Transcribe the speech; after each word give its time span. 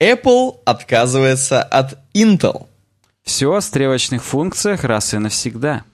Apple 0.00 0.60
отказывается 0.64 1.62
от 1.62 1.98
Intel. 2.14 2.66
Все 3.22 3.52
о 3.52 3.60
стрелочных 3.60 4.22
функциях 4.22 4.84
раз 4.84 5.12
и 5.12 5.18
навсегда. 5.18 5.84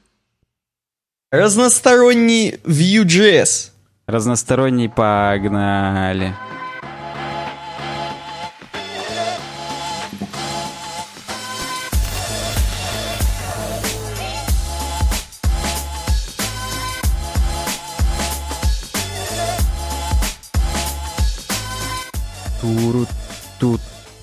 Разносторонний 1.30 2.60
Vue.js. 2.64 3.70
Разносторонний 4.06 4.88
погнали. 4.88 6.36
Туру, 6.36 6.53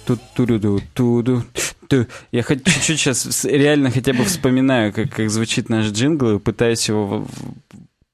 тут, 0.05 0.19
туду, 0.33 0.81
ту. 0.93 1.43
Я 2.31 2.43
хоть 2.43 2.63
чуть-чуть 2.63 2.99
сейчас 2.99 3.45
реально 3.45 3.91
хотя 3.91 4.13
бы 4.13 4.23
вспоминаю, 4.23 4.93
как, 4.93 5.09
как 5.09 5.29
звучит 5.29 5.69
наш 5.69 5.87
джингл, 5.87 6.35
и 6.35 6.39
пытаюсь 6.39 6.87
его 6.87 7.27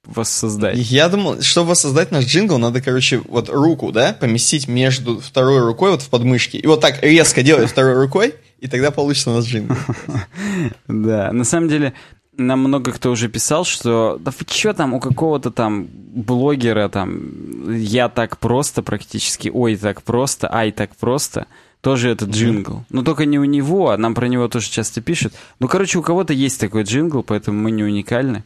воссоздать. 0.07 0.77
Я 0.77 1.09
думал, 1.09 1.41
чтобы 1.41 1.69
воссоздать 1.69 2.11
наш 2.11 2.25
джингл, 2.25 2.57
надо, 2.57 2.81
короче, 2.81 3.21
вот 3.27 3.49
руку, 3.49 3.91
да, 3.91 4.13
поместить 4.13 4.67
между 4.67 5.19
второй 5.19 5.59
рукой 5.59 5.91
вот 5.91 6.01
в 6.01 6.09
подмышке, 6.09 6.57
и 6.57 6.67
вот 6.67 6.81
так 6.81 7.03
резко 7.03 7.43
делать 7.43 7.69
второй 7.69 7.95
рукой, 7.95 8.35
и 8.59 8.67
тогда 8.67 8.91
получится 8.91 9.31
наш 9.31 9.45
джингл. 9.45 9.75
Да, 10.87 11.31
на 11.31 11.43
самом 11.43 11.69
деле, 11.69 11.93
нам 12.37 12.59
много 12.59 12.91
кто 12.91 13.11
уже 13.11 13.29
писал, 13.29 13.65
что 13.65 14.17
да 14.19 14.31
вы 14.31 14.45
что 14.49 14.73
там, 14.73 14.93
у 14.93 14.99
какого-то 14.99 15.51
там 15.51 15.87
блогера 15.91 16.87
там 16.89 17.75
я 17.75 18.09
так 18.09 18.37
просто 18.37 18.81
практически, 18.83 19.49
ой, 19.53 19.75
так 19.75 20.01
просто, 20.03 20.51
ай, 20.53 20.71
так 20.71 20.95
просто, 20.95 21.47
тоже 21.81 22.09
это 22.09 22.25
джингл. 22.25 22.83
Но 22.89 23.03
только 23.03 23.25
не 23.25 23.39
у 23.39 23.45
него, 23.45 23.89
а 23.91 23.97
нам 23.97 24.13
про 24.15 24.27
него 24.27 24.47
тоже 24.47 24.69
часто 24.69 25.01
пишут. 25.01 25.33
Ну, 25.59 25.67
короче, 25.67 25.99
у 25.99 26.01
кого-то 26.01 26.33
есть 26.33 26.59
такой 26.59 26.83
джингл, 26.83 27.23
поэтому 27.23 27.59
мы 27.61 27.71
не 27.71 27.83
уникальны. 27.83 28.43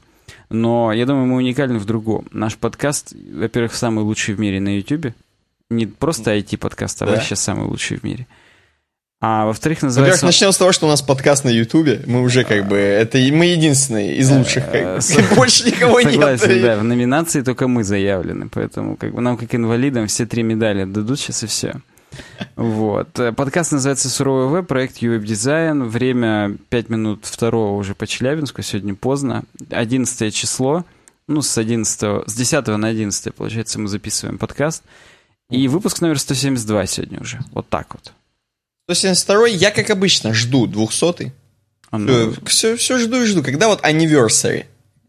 Но 0.50 0.92
я 0.92 1.06
думаю, 1.06 1.26
мы 1.28 1.36
уникальны 1.38 1.80
в 1.80 1.86
другом. 1.86 2.26
Наш 2.32 2.58
подкаст, 2.58 3.14
во-первых, 3.34 3.74
самый 3.74 4.04
лучший 4.04 4.36
в 4.36 4.40
мире 4.40 4.60
на 4.60 4.76
YouTube. 4.78 5.14
Не 5.70 5.86
просто 5.88 6.36
IT-подкаст, 6.38 7.02
а 7.02 7.06
Да. 7.06 7.12
вообще 7.14 7.36
самый 7.36 7.66
лучший 7.68 7.98
в 7.98 8.04
мире. 8.04 8.28
А 9.24 9.46
во-вторых, 9.46 9.84
называется... 9.84 10.16
Во-первых, 10.26 10.34
начнем 10.34 10.52
с 10.52 10.58
того, 10.58 10.72
что 10.72 10.88
у 10.88 10.90
нас 10.90 11.02
подкаст 11.04 11.46
на 11.46 11.50
Ютубе. 11.50 12.02
Мы 12.08 12.22
уже 12.24 12.44
как 12.44 12.68
бы... 12.68 12.76
Это 12.78 13.20
и 13.20 13.32
мы 13.32 13.46
единственные 13.46 14.18
из 14.18 14.32
лучших. 14.32 14.66
как 14.72 14.96
бы. 14.96 15.02
с- 15.02 15.36
Больше 15.36 15.66
никого 15.68 16.02
нет. 16.02 16.12
Согласен, 16.14 16.62
да, 16.62 16.78
в 16.80 16.84
номинации 16.84 17.42
только 17.44 17.68
мы 17.68 17.84
заявлены, 17.84 18.50
поэтому 18.52 18.98
как 18.98 19.14
бы 19.14 19.22
нам, 19.22 19.38
как 19.38 19.54
инвалидам, 19.54 20.08
все 20.08 20.26
три 20.26 20.42
медали 20.44 20.86
дадут 20.86 21.20
сейчас 21.20 21.44
и 21.44 21.48
все. 21.48 21.76
Вот. 22.56 23.20
Э, 23.20 23.32
Подкаст 23.32 23.72
называется 23.72 24.10
«Суровый 24.10 24.48
веб», 24.48 24.68
проект 24.68 25.02
UWeb 25.02 25.24
Design. 25.24 25.84
Время 25.84 26.58
5 26.70 26.90
минут 26.90 27.26
второго 27.26 27.78
уже 27.78 27.96
по 27.96 28.06
Челябинску, 28.06 28.62
сегодня 28.62 28.96
поздно. 28.96 29.44
11 29.70 30.34
число, 30.34 30.86
ну, 31.28 31.42
с 31.42 31.58
11, 31.58 32.28
с 32.28 32.34
10 32.34 32.68
на 32.78 32.88
11, 32.88 33.34
получается, 33.34 33.80
мы 33.80 33.88
записываем 33.88 34.38
подкаст. 34.38 34.84
И 35.50 35.68
выпуск 35.68 36.02
номер 36.02 36.20
172 36.20 36.86
сегодня 36.88 37.20
уже. 37.20 37.40
Вот 37.52 37.68
так 37.70 37.88
вот. 37.94 38.14
172 38.90 39.48
я, 39.48 39.72
как 39.72 39.90
обычно, 39.90 40.34
жду 40.34 40.68
200 40.68 41.34
А 41.90 41.98
ну, 41.98 42.34
все, 42.46 42.76
все 42.76 42.98
жду 42.98 43.22
и 43.22 43.26
жду. 43.26 43.44
Когда 43.44 43.68
вот 43.68 43.84
anniversary? 43.84 44.66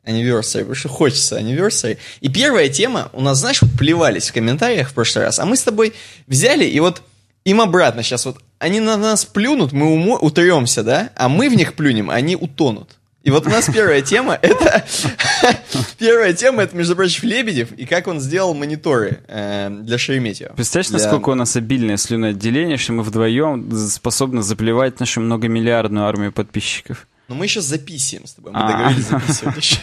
Anniversary, 0.06 0.58
потому 0.61 0.75
что 0.75 0.89
хочется 0.89 1.39
anniversary. 1.39 1.98
И 2.20 2.28
первая 2.28 2.69
тема, 2.69 3.11
у 3.12 3.20
нас, 3.20 3.39
знаешь, 3.39 3.62
вот 3.62 3.70
плевались 3.78 4.31
в 4.31 4.33
комментариях 4.33 4.89
в 4.91 4.94
прошлый 4.94 5.25
раз, 5.27 5.39
а 5.39 5.47
мы 5.47 5.56
с 5.56 5.62
тобой 5.62 5.94
взяли 6.27 6.64
и 6.64 6.81
вот 6.81 7.03
им 7.44 7.61
обратно 7.61 8.03
сейчас 8.03 8.25
вот, 8.27 8.39
они 8.59 8.81
на 8.81 8.97
нас 8.97 9.25
плюнут, 9.25 9.72
мы 9.72 9.86
умо- 9.97 10.19
утремся, 10.20 10.83
да, 10.83 11.11
а 11.17 11.28
мы 11.28 11.48
в 11.48 11.55
них 11.55 11.75
плюнем, 11.75 12.11
они 12.11 12.36
утонут. 12.36 12.97
И 13.22 13.31
вот 13.31 13.47
у 13.47 13.50
нас 13.50 13.67
первая 13.72 14.03
тема, 14.03 14.36
это... 14.42 14.84
Первая 15.99 16.32
тема, 16.32 16.62
это, 16.65 16.76
между 16.76 16.97
прочим, 16.97 17.28
Лебедев, 17.28 17.71
и 17.72 17.87
как 17.87 18.09
он 18.09 18.21
сделал 18.21 18.53
мониторы 18.55 19.21
э, 19.28 19.69
для 19.71 19.97
Шереметьево. 19.99 20.55
Представляешь, 20.55 20.88
Для- 20.88 20.99
насколько 20.99 21.28
у 21.31 21.34
нас 21.37 21.55
обильное 21.55 21.97
слюноотделение, 21.97 22.76
что 22.76 22.93
мы 22.94 23.05
вдвоем 23.05 23.71
способны 23.88 24.43
заплевать 24.43 24.99
нашу 24.99 25.21
многомиллиардную 25.21 26.05
армию 26.06 26.32
подписчиков. 26.32 27.06
Но 27.28 27.37
мы 27.37 27.44
еще 27.47 27.60
записываем 27.60 28.26
с 28.26 28.32
тобой, 28.34 28.53
мы 28.53 28.59
А. 28.59 28.69
договорились 28.72 29.05
записывать 29.09 29.56
еще. 29.56 29.76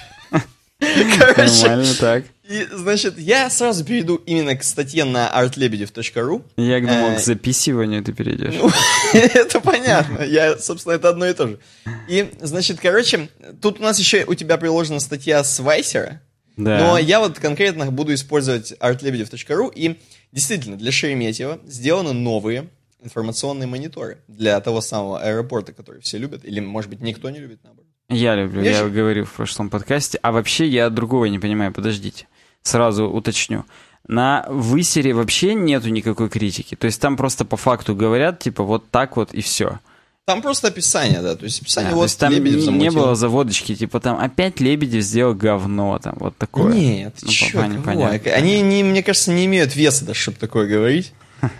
Короче, 1.18 1.68
Нормально 1.68 1.94
так. 2.00 2.24
И, 2.50 2.68
значит, 2.72 3.20
я 3.20 3.50
сразу 3.50 3.84
перейду 3.86 4.16
именно 4.16 4.56
к 4.56 4.64
статье 4.64 5.04
на 5.04 5.30
artlebedev.ru. 5.30 6.44
Я 6.58 6.80
думал, 6.80 7.12
Э, 7.12 7.16
к 7.18 7.20
записыванию 7.20 8.04
ты 8.04 8.14
перейдешь. 8.14 8.56
Это 9.14 9.60
понятно. 9.60 10.24
Я, 10.24 10.58
собственно, 10.58 10.94
это 10.94 11.10
одно 11.10 11.28
и 11.28 11.34
то 11.34 11.48
же. 11.48 11.60
И, 12.08 12.32
значит, 12.42 12.80
короче, 12.80 13.30
тут 13.62 13.80
у 13.80 13.84
нас 13.84 14.00
еще 14.00 14.24
у 14.26 14.34
тебя 14.34 14.58
приложена 14.58 15.00
статья 15.00 15.44
с 15.44 15.60
Вайсера. 15.60 16.22
Да. 16.58 16.80
Но 16.80 16.98
я 16.98 17.20
вот 17.20 17.40
конкретно 17.40 17.92
буду 17.92 18.14
использовать 18.14 18.74
artlebedev.ru. 18.80 19.72
И 19.76 20.00
действительно, 20.32 20.78
для 20.78 20.92
Шереметьево 20.92 21.60
сделаны 21.66 22.14
новые 22.14 22.70
информационные 23.02 23.68
мониторы 23.68 24.18
для 24.28 24.60
того 24.60 24.82
самого 24.82 25.22
аэропорта, 25.22 25.72
который 25.72 26.02
все 26.02 26.18
любят. 26.18 26.44
Или, 26.46 26.60
может 26.60 26.90
быть, 26.90 27.02
никто 27.02 27.30
не 27.30 27.40
любит, 27.40 27.60
наоборот. 27.64 27.89
Я 28.10 28.36
люблю, 28.36 28.62
Я 28.62 28.72
я 28.72 28.78
щ- 28.80 28.90
говорил 28.90 29.26
в 29.26 29.32
прошлом 29.32 29.70
подкасте. 29.70 30.20
А 30.22 30.32
вообще 30.32 30.66
я 30.68 30.90
другого 30.90 31.26
не 31.26 31.40
понимаю, 31.40 31.72
подождите. 31.74 32.28
Сразу 32.64 33.06
уточню. 33.08 33.66
На 34.08 34.46
высере 34.50 35.14
вообще 35.14 35.54
нету 35.54 35.90
никакой 35.90 36.30
критики. 36.30 36.76
То 36.76 36.86
есть 36.88 37.00
там 37.00 37.16
просто 37.18 37.46
по 37.46 37.58
факту 37.58 37.96
говорят, 37.96 38.40
типа, 38.40 38.64
вот 38.64 38.90
так 38.90 39.16
вот 39.18 39.34
и 39.34 39.42
все. 39.42 39.80
Там 40.26 40.42
просто 40.42 40.68
описание, 40.68 41.22
да. 41.22 41.36
То 41.36 41.46
есть 41.46 41.62
описание 41.62 41.92
то 41.92 41.96
вот 41.98 42.04
есть 42.04 42.20
там 42.20 42.32
Лебедев 42.32 42.56
не, 42.56 42.60
не 42.60 42.66
замутил. 42.66 42.94
было 42.94 43.16
заводочки, 43.16 43.76
типа 43.76 44.00
там 44.00 44.20
опять 44.20 44.60
Лебедев 44.60 45.04
сделал 45.04 45.34
говно, 45.34 46.00
там 46.00 46.16
вот 46.20 46.38
такое. 46.38 46.74
Нет, 46.74 47.16
Ну, 47.22 47.30
чё, 47.30 47.46
пока 47.58 47.68
кого? 47.68 47.78
непонятно. 47.80 48.32
Они, 48.34 48.62
не, 48.62 48.84
мне 48.84 49.02
кажется, 49.04 49.32
не 49.32 49.46
имеют 49.46 49.76
веса 49.76 50.06
даже, 50.06 50.20
чтобы 50.20 50.38
такое 50.38 50.68
говорить. 50.68 51.14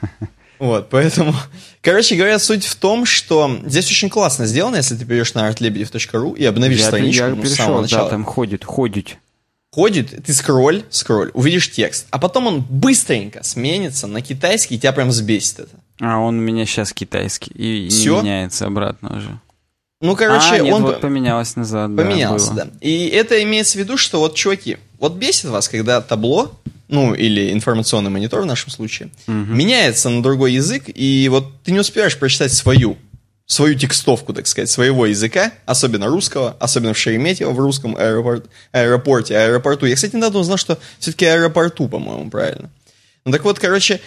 Вот, 0.60 0.90
поэтому... 0.90 1.34
Короче 1.82 2.16
говоря, 2.16 2.38
суть 2.40 2.66
в 2.66 2.76
том, 2.76 3.06
что 3.06 3.60
здесь 3.66 3.90
очень 3.90 4.10
классно 4.10 4.46
сделано, 4.46 4.76
если 4.76 4.96
ты 4.96 5.06
перейдешь 5.06 5.34
на 5.34 5.50
artlebedev.ru 5.50 6.38
и 6.38 6.46
обновишь 6.46 6.80
Я, 6.80 6.88
страничку 6.88 7.24
я 7.24 7.30
ну, 7.30 7.38
с 7.38 7.40
перешел, 7.40 7.56
самого 7.56 7.78
да, 7.78 7.82
начала. 7.84 8.10
там 8.10 8.26
ходит, 8.26 8.66
ходит. 8.66 9.18
Ходит, 9.72 10.26
ты 10.26 10.34
скроль, 10.34 10.84
скроль, 10.90 11.30
увидишь 11.36 11.72
текст, 11.72 12.08
а 12.10 12.18
потом 12.18 12.48
он 12.48 12.62
быстренько 12.62 13.44
сменится 13.44 14.08
на 14.08 14.22
китайский, 14.22 14.76
и 14.76 14.80
тебя 14.80 14.92
прям 14.94 15.10
взбесит 15.10 15.60
это. 15.60 15.76
А 16.02 16.18
он 16.18 16.40
у 16.40 16.42
меня 16.42 16.66
сейчас 16.66 16.92
китайский 16.92 17.52
и 17.54 17.84
не 17.84 17.90
Всё? 17.90 18.22
меняется 18.22 18.66
обратно 18.66 19.16
уже. 19.16 19.40
Ну, 20.02 20.16
короче, 20.16 20.56
а, 20.56 20.60
нет, 20.60 20.74
он... 20.74 20.84
вот 20.84 21.02
поменялось 21.02 21.56
назад. 21.56 21.94
да, 21.94 22.04
Поменялся, 22.04 22.54
было. 22.54 22.66
да. 22.66 22.72
И 22.82 23.08
это 23.08 23.44
имеется 23.44 23.78
в 23.78 23.82
виду, 23.82 23.98
что 23.98 24.20
вот, 24.20 24.34
чуваки, 24.34 24.78
вот 24.98 25.16
бесит 25.16 25.46
вас, 25.50 25.68
когда 25.70 26.02
табло, 26.02 26.52
ну, 26.90 27.14
или 27.14 27.54
информационный 27.54 28.10
монитор 28.10 28.42
в 28.42 28.46
нашем 28.46 28.72
случае, 28.72 29.10
меняется 29.28 30.10
на 30.10 30.22
другой 30.22 30.54
язык, 30.54 30.84
и 30.88 31.28
вот 31.30 31.64
ты 31.64 31.72
не 31.72 31.80
успеваешь 31.80 32.18
прочитать 32.18 32.52
свою, 32.52 32.98
свою 33.46 33.76
текстовку, 33.76 34.34
так 34.34 34.48
сказать, 34.48 34.70
своего 34.70 35.06
языка, 35.06 35.52
особенно 35.66 36.08
русского, 36.08 36.58
особенно 36.60 36.94
в 36.94 36.98
Шереметьево, 36.98 37.52
в 37.52 37.60
русском 37.60 37.96
аэропорт, 37.96 38.50
аэропорте, 38.72 39.38
аэропорту. 39.38 39.86
Я, 39.86 39.96
кстати, 39.96 40.16
недавно 40.16 40.40
узнал, 40.40 40.58
что 40.58 40.80
все-таки 41.00 41.26
аэропорту, 41.26 41.88
по-моему, 41.88 42.30
правильно. 42.30 42.72
Ну, 43.24 43.32
так 43.32 43.44
вот, 43.44 43.60
короче, 43.60 44.02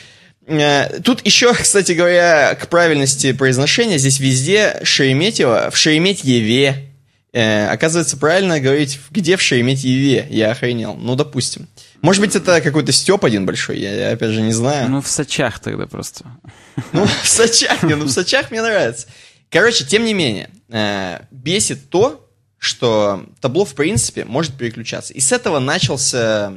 э, 0.47 1.00
Тут 1.04 1.25
еще, 1.25 1.54
кстати 1.60 1.93
говоря, 1.93 2.56
к 2.56 2.69
правильности 2.69 3.32
произношения, 3.32 3.99
здесь 3.99 4.19
везде 4.19 4.81
Шереметьево, 4.82 5.70
в 5.70 5.76
Шереметьеве, 5.76 6.88
Э, 7.32 7.69
оказывается, 7.69 8.19
правильно 8.19 8.60
говорить, 8.60 9.00
где 9.10 9.37
в 9.37 9.43
Шереметьеве. 9.43 10.26
Я 10.31 10.50
охренел. 10.50 10.94
Ну, 10.94 11.16
допустим. 11.16 11.66
Может 12.02 12.20
быть, 12.20 12.36
это 12.36 12.60
какой-то 12.60 12.92
степ 12.92 13.24
один 13.24 13.46
большой, 13.46 13.78
я, 13.78 13.94
я 13.94 14.10
опять 14.10 14.32
же 14.32 14.42
не 14.42 14.52
знаю. 14.52 14.90
Ну, 14.90 15.00
в 15.00 15.08
Сочах 15.08 15.60
тогда 15.60 15.86
просто. 15.86 16.24
Ну, 16.92 17.06
в 17.06 17.26
Сочах, 17.26 17.82
не, 17.84 17.94
ну, 17.94 18.04
в 18.04 18.10
Сочах 18.10 18.50
мне 18.50 18.60
нравится. 18.60 19.06
Короче, 19.50 19.84
тем 19.84 20.04
не 20.04 20.12
менее, 20.12 20.50
э, 20.69 21.20
бесит 21.31 21.88
то, 21.90 22.28
что 22.58 23.26
табло, 23.40 23.64
в 23.64 23.75
принципе, 23.75 24.25
может 24.25 24.54
переключаться. 24.54 25.12
И 25.14 25.20
с 25.20 25.32
этого 25.32 25.58
начался... 25.58 26.54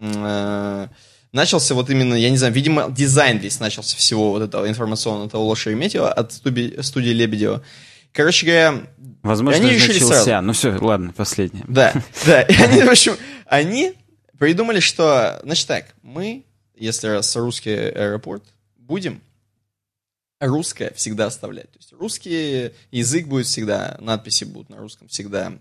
э, 0.00 0.86
начался 1.32 1.74
вот 1.74 1.88
именно, 1.90 2.14
я 2.14 2.30
не 2.30 2.36
знаю, 2.36 2.52
видимо, 2.52 2.90
дизайн 2.90 3.38
весь 3.38 3.60
начался 3.60 3.96
всего 3.96 4.30
вот 4.32 4.42
этого 4.42 4.68
информационного 4.68 5.30
табло 5.30 5.54
Шереметьево 5.54 6.12
от 6.12 6.32
студии, 6.32 6.80
студии 6.82 7.10
Лебедева. 7.10 7.62
Короче 8.12 8.44
говоря, 8.46 8.82
Возможно, 9.22 9.60
они 9.62 9.70
решили 9.74 9.94
начался. 9.94 10.24
сразу. 10.24 10.46
Ну 10.46 10.52
все, 10.52 10.76
ладно, 10.78 11.12
последнее. 11.16 11.64
Да, 11.68 11.94
да. 12.26 12.42
И 12.42 12.54
они, 12.56 12.82
в 12.82 12.90
общем, 12.90 13.16
они 13.46 13.94
придумали, 14.38 14.80
что, 14.80 15.40
значит 15.42 15.66
так, 15.66 15.94
мы, 16.02 16.44
если 16.74 17.08
раз 17.08 17.34
русский 17.36 17.70
аэропорт, 17.70 18.44
будем 18.76 19.20
русское 20.40 20.92
всегда 20.94 21.26
оставлять. 21.26 21.70
То 21.70 21.78
есть 21.78 21.92
русский 21.92 22.72
язык 22.90 23.26
будет 23.26 23.46
всегда, 23.46 23.96
надписи 24.00 24.44
будут 24.44 24.70
на 24.70 24.78
русском 24.78 25.08
всегда 25.08 25.52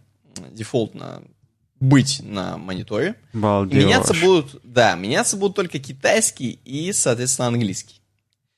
дефолтно 0.49 1.21
быть 1.79 2.21
на 2.23 2.57
мониторе. 2.57 3.15
Балдеж. 3.33 3.83
меняться 3.83 4.13
будут, 4.13 4.61
да, 4.63 4.95
меняться 4.95 5.35
будут 5.35 5.55
только 5.55 5.79
китайский 5.79 6.59
и, 6.63 6.93
соответственно, 6.93 7.47
английский. 7.47 8.01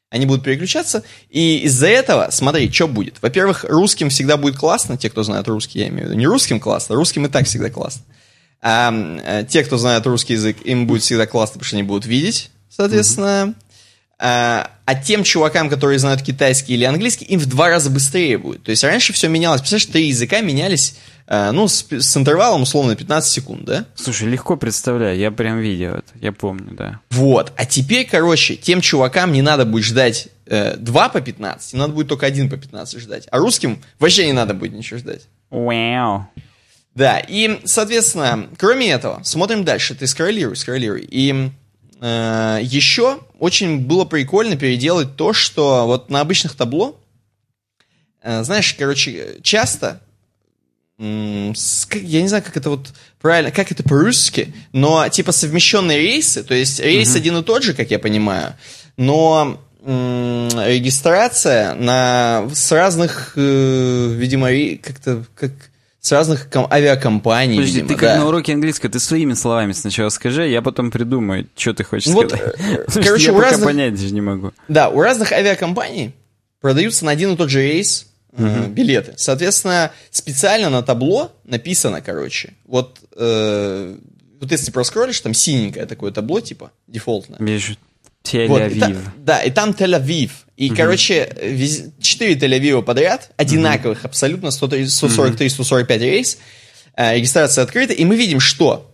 Они 0.09 0.27
будут 0.27 0.43
переключаться, 0.43 1.03
и 1.29 1.59
из-за 1.63 1.87
этого, 1.87 2.27
смотри, 2.29 2.71
что 2.71 2.87
будет. 2.87 3.19
Во-первых, 3.21 3.63
русским 3.63 4.09
всегда 4.09 4.37
будет 4.37 4.57
классно, 4.57 4.95
те, 4.95 5.09
кто 5.09 5.23
знает 5.23 5.47
русский, 5.47 5.79
я 5.79 5.87
имею 5.87 6.03
в 6.03 6.09
виду. 6.09 6.19
Не 6.19 6.27
русским 6.27 6.59
классно, 6.59 6.95
русским 6.95 7.25
и 7.25 7.29
так 7.29 7.47
всегда 7.47 7.71
классно. 7.71 8.03
А, 8.65 8.93
а 9.25 9.43
те, 9.43 9.63
кто 9.63 9.77
знает 9.77 10.07
русский 10.07 10.33
язык, 10.33 10.57
им 10.63 10.87
будет 10.87 11.01
всегда 11.01 11.27
классно, 11.27 11.55
потому 11.55 11.65
что 11.65 11.75
они 11.75 11.83
будут 11.83 12.05
видеть, 12.05 12.49
соответственно. 12.69 13.25
Mm-hmm. 13.25 13.55
А, 14.19 14.71
а 14.85 14.95
тем 14.95 15.25
чувакам, 15.25 15.69
которые 15.69 15.99
знают 15.99 16.21
китайский 16.21 16.75
или 16.75 16.85
английский, 16.85 17.25
им 17.25 17.41
в 17.41 17.45
два 17.45 17.67
раза 17.67 17.89
быстрее 17.89 18.37
будет. 18.37 18.63
То 18.63 18.71
есть 18.71 18.85
раньше 18.85 19.11
все 19.11 19.27
менялось. 19.27 19.59
Представляешь, 19.59 19.91
три 19.91 20.07
языка 20.07 20.39
менялись, 20.39 20.95
а, 21.27 21.51
ну, 21.51 21.67
с, 21.67 21.85
с 21.89 22.15
интервалом, 22.15 22.61
условно, 22.61 22.95
15 22.95 23.29
секунд, 23.29 23.65
да? 23.65 23.85
Слушай, 23.95 24.29
легко 24.29 24.55
представляю, 24.55 25.17
я 25.17 25.29
прям 25.29 25.59
видел 25.59 25.95
это, 25.95 26.13
я 26.21 26.31
помню, 26.31 26.73
да. 26.73 27.01
Вот, 27.09 27.51
а 27.57 27.65
теперь, 27.65 28.07
короче, 28.09 28.55
тем 28.55 28.79
чувакам 28.79 29.33
не 29.33 29.41
надо 29.41 29.65
будет 29.65 29.83
ждать 29.83 30.29
э, 30.45 30.77
2 30.77 31.09
по 31.09 31.19
15, 31.19 31.73
им 31.73 31.79
надо 31.79 31.91
будет 31.91 32.07
только 32.07 32.25
один 32.25 32.49
по 32.49 32.55
15 32.55 33.01
ждать. 33.01 33.27
А 33.29 33.39
русским 33.39 33.81
вообще 33.99 34.25
не 34.25 34.33
надо 34.33 34.53
будет 34.53 34.71
ничего 34.71 34.99
ждать. 34.99 35.23
Вау. 35.49 36.29
Да, 36.95 37.19
и, 37.19 37.59
соответственно, 37.65 38.49
кроме 38.57 38.91
этого, 38.91 39.21
смотрим 39.23 39.63
дальше. 39.63 39.95
Ты 39.95 40.05
скроллируй, 40.05 40.55
скроллируй. 40.55 41.07
И 41.09 41.49
э, 41.99 42.59
еще 42.61 43.19
очень 43.39 43.79
было 43.79 44.05
прикольно 44.05 44.55
переделать 44.57 45.15
то, 45.15 45.33
что 45.33 45.87
вот 45.87 46.09
на 46.09 46.21
обычных 46.21 46.55
табло, 46.55 46.99
э, 48.21 48.43
знаешь, 48.43 48.75
короче, 48.75 49.39
часто, 49.41 50.01
э, 50.99 51.51
с, 51.55 51.87
я 51.93 52.21
не 52.21 52.27
знаю, 52.27 52.43
как 52.43 52.57
это 52.57 52.69
вот 52.69 52.93
правильно, 53.19 53.49
как 53.51 53.71
это 53.71 53.81
по-русски, 53.81 54.53
но 54.71 55.09
типа 55.09 55.31
совмещенные 55.31 55.97
рейсы, 55.97 56.43
то 56.43 56.53
есть 56.53 56.79
рейс 56.79 57.15
uh-huh. 57.15 57.17
один 57.17 57.37
и 57.37 57.43
тот 57.43 57.63
же, 57.63 57.73
как 57.73 57.89
я 57.89 57.97
понимаю, 57.97 58.55
но 58.97 59.59
регистрация 59.85 61.73
на 61.73 62.47
с 62.53 62.71
разных, 62.71 63.33
э, 63.35 64.13
видимо, 64.15 64.49
как-то 64.81 65.25
как 65.35 65.51
с 66.03 66.11
разных 66.11 66.49
ком- 66.49 66.67
авиакомпаний. 66.69 67.55
Подожди, 67.55 67.75
видимо, 67.81 67.87
ты 67.87 67.95
как 67.95 68.09
да. 68.09 68.17
на 68.17 68.27
уроке 68.27 68.53
английского, 68.53 68.91
ты 68.91 68.99
своими 68.99 69.33
словами 69.35 69.71
сначала 69.71 70.09
скажи, 70.09 70.49
я 70.49 70.61
потом 70.61 70.91
придумаю, 70.91 71.47
что 71.55 71.73
ты 71.73 71.85
хочешь 71.85 72.11
Вот, 72.13 72.29
сказать. 72.29 72.55
э, 72.59 72.85
короче, 73.03 73.27
я 73.27 73.33
у 73.33 73.39
разных- 73.39 73.63
понять 73.65 73.95
даже 73.95 74.13
не 74.13 74.19
могу. 74.19 74.51
Да, 74.67 74.89
у 74.89 74.99
разных 75.01 75.31
авиакомпаний 75.31 76.13
продаются 76.59 77.05
на 77.05 77.11
один 77.11 77.31
и 77.33 77.37
тот 77.37 77.49
же 77.49 77.61
рейс 77.61 78.07
э, 78.35 78.67
билеты. 78.67 79.13
Соответственно, 79.15 79.91
специально 80.11 80.69
на 80.69 80.81
табло 80.83 81.31
написано, 81.45 82.01
короче, 82.01 82.53
вот, 82.65 82.99
э, 83.15 83.95
вот 84.41 84.51
если 84.51 84.71
проскроллишь, 84.71 85.21
там 85.21 85.33
синенькое 85.33 85.85
такое 85.85 86.11
табло, 86.11 86.41
типа, 86.41 86.71
дефолтное. 86.87 87.37
Вижу. 87.39 87.77
Вот, 88.33 88.61
и 88.61 88.79
та- 88.79 88.89
Тель-Авив. 88.89 88.97
да, 89.17 89.41
и 89.41 89.51
там 89.51 89.69
Тель-Авив. 89.71 90.31
И, 90.67 90.69
короче, 90.75 91.29
вез- 91.41 91.91
четыре 92.01 92.35
Тель-Авива 92.35 92.81
подряд, 92.83 93.31
одинаковых 93.37 94.05
абсолютно, 94.05 94.47
143-145 94.51 95.97
рейс, 95.99 96.37
э, 96.95 97.15
регистрация 97.15 97.63
открыта, 97.63 97.93
и 97.93 98.05
мы 98.05 98.15
видим, 98.15 98.39
что 98.39 98.89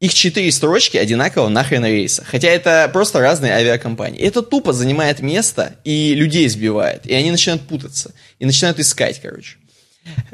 их 0.00 0.12
четыре 0.14 0.50
строчки 0.50 0.96
одинаково 0.96 1.48
нахрен 1.48 1.84
рейса. 1.84 2.24
Хотя 2.26 2.48
это 2.48 2.90
просто 2.92 3.20
разные 3.20 3.52
авиакомпании. 3.52 4.20
Это 4.20 4.42
тупо 4.42 4.72
занимает 4.72 5.20
место 5.20 5.76
и 5.84 6.14
людей 6.14 6.48
сбивает. 6.48 7.06
И 7.06 7.14
они 7.14 7.30
начинают 7.30 7.62
путаться. 7.62 8.12
И 8.40 8.44
начинают 8.44 8.80
искать, 8.80 9.20
короче. 9.22 9.56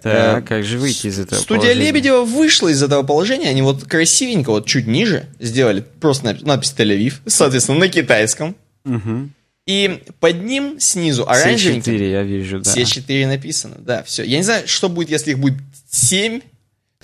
Так, 0.03 0.39
Э, 0.39 0.47
как 0.47 0.65
же 0.65 0.79
выйти 0.79 1.09
из 1.09 1.19
этого 1.19 1.39
Студия 1.41 1.61
положения? 1.65 1.87
Лебедева 1.87 2.25
вышла 2.25 2.69
из 2.69 2.83
этого 2.83 3.03
положения. 3.03 3.51
Они 3.51 3.61
вот 3.61 3.85
красивенько, 3.85 4.49
вот 4.49 4.67
чуть 4.67 4.87
ниже 4.87 5.27
сделали 5.39 5.85
просто 6.01 6.35
надпись 6.41 6.73
Тель-Авив, 6.75 7.17
соответственно, 7.27 7.79
на 7.81 7.89
китайском. 7.89 8.57
Мгм. 8.85 9.35
И 9.69 10.03
под 10.19 10.43
ним 10.44 10.81
снизу 10.81 11.25
Все 11.25 11.31
оранжевеньким 11.43 11.82
четыре, 11.82 12.11
я 12.11 12.23
вижу, 12.23 12.61
да. 12.61 12.70
все 12.70 12.87
четыре 12.87 13.26
написано. 13.26 13.75
Да, 13.79 14.03
все. 14.03 14.25
Я 14.25 14.38
не 14.38 14.43
знаю, 14.43 14.67
что 14.67 14.88
будет, 14.88 15.11
если 15.11 15.32
их 15.32 15.38
будет 15.38 15.59
семь. 15.91 16.41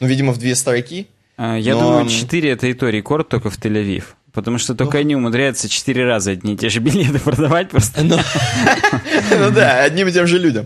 Ну, 0.01 0.07
видимо, 0.07 0.33
в 0.33 0.39
две 0.39 0.55
строки. 0.55 1.07
А, 1.37 1.57
Я 1.59 1.75
Но- 1.75 1.81
думаю, 1.81 2.09
4 2.09 2.51
это 2.51 2.67
и 2.67 2.73
то 2.73 2.89
рекорд 2.89 3.29
только 3.29 3.51
в 3.51 3.59
Тель-Авив. 3.59 4.05
Потому 4.33 4.57
что 4.57 4.75
только 4.75 4.97
они 4.97 5.15
умудряются 5.15 5.69
четыре 5.69 6.07
раза 6.07 6.31
одни 6.31 6.55
и 6.55 6.57
те 6.57 6.71
же 6.71 6.81
билеты 6.81 7.19
продавать 7.25 7.69
просто. 7.69 8.03
Ну 8.03 8.17
ну 9.39 9.51
да, 9.51 9.83
одним 9.83 10.09
и 10.09 10.13
тем 10.13 10.27
же 10.27 10.39
людям. 10.39 10.65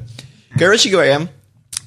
Короче 0.57 0.91
говоря, 0.91 1.27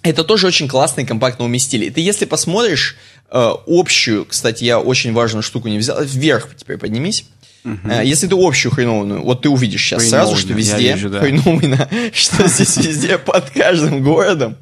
это 0.04 0.26
тоже 0.26 0.46
очень 0.46 0.68
классно 0.68 1.02
и 1.02 1.06
компактно 1.06 1.46
уместили. 1.46 1.90
Ты 1.90 2.02
если 2.02 2.26
посмотришь 2.26 2.98
э, 3.32 3.52
общую, 3.66 4.26
кстати, 4.26 4.66
я 4.66 4.78
очень 4.80 5.14
важную 5.14 5.42
штуку 5.42 5.70
не 5.70 5.78
взял, 5.78 6.04
вверх 6.04 6.50
теперь 6.58 6.78
поднимись. 6.78 7.26
Э, 7.64 8.02
Если 8.04 8.28
ты 8.28 8.36
общую 8.38 8.72
хреновую, 8.72 9.22
вот 9.24 9.44
ты 9.44 9.50
увидишь 9.50 9.84
сейчас 9.86 10.10
сразу, 10.10 10.36
что 10.36 10.54
везде 10.54 10.94
вижу, 10.94 11.10
да. 11.10 11.20
хреновую, 11.20 11.78
что 12.14 12.48
здесь 12.48 12.78
везде 12.78 13.18
под 13.18 13.50
каждым 13.52 14.02
городом 14.04 14.58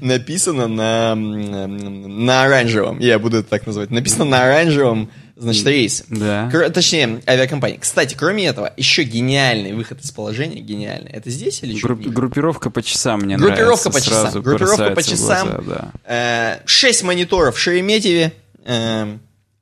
написано 0.00 0.66
на, 0.66 1.14
на 1.14 2.44
оранжевом, 2.44 2.98
я 2.98 3.18
буду 3.18 3.38
это 3.38 3.48
так 3.48 3.66
называть, 3.66 3.90
написано 3.90 4.24
на 4.24 4.42
оранжевом, 4.42 5.10
значит, 5.36 5.66
рейсе. 5.66 6.04
Да. 6.08 6.48
Кр- 6.50 6.70
Точнее, 6.70 7.20
авиакомпании. 7.26 7.78
Кстати, 7.78 8.14
кроме 8.18 8.46
этого, 8.46 8.72
еще 8.76 9.04
гениальный 9.04 9.72
выход 9.72 10.02
из 10.02 10.10
положения, 10.10 10.60
гениальный. 10.60 11.10
Это 11.12 11.30
здесь 11.30 11.62
или 11.62 11.80
Групп- 11.80 12.00
ниже? 12.00 12.10
группировка 12.10 12.70
по 12.70 12.82
часам 12.82 13.20
мне 13.20 13.36
Группировка 13.36 13.88
нравится. 13.88 13.90
по 13.90 14.00
часам. 14.00 14.42
Группировка 14.42 14.76
по 14.88 14.90
бросается 14.94 15.14
в 15.14 15.18
часам. 15.18 15.48
глаза, 15.48 15.62
да. 15.66 15.92
Э, 16.04 16.60
Шесть 16.66 17.02
мониторов 17.04 17.56
в 17.56 17.58
Шереметьеве. 17.58 18.32
э, 18.64 19.16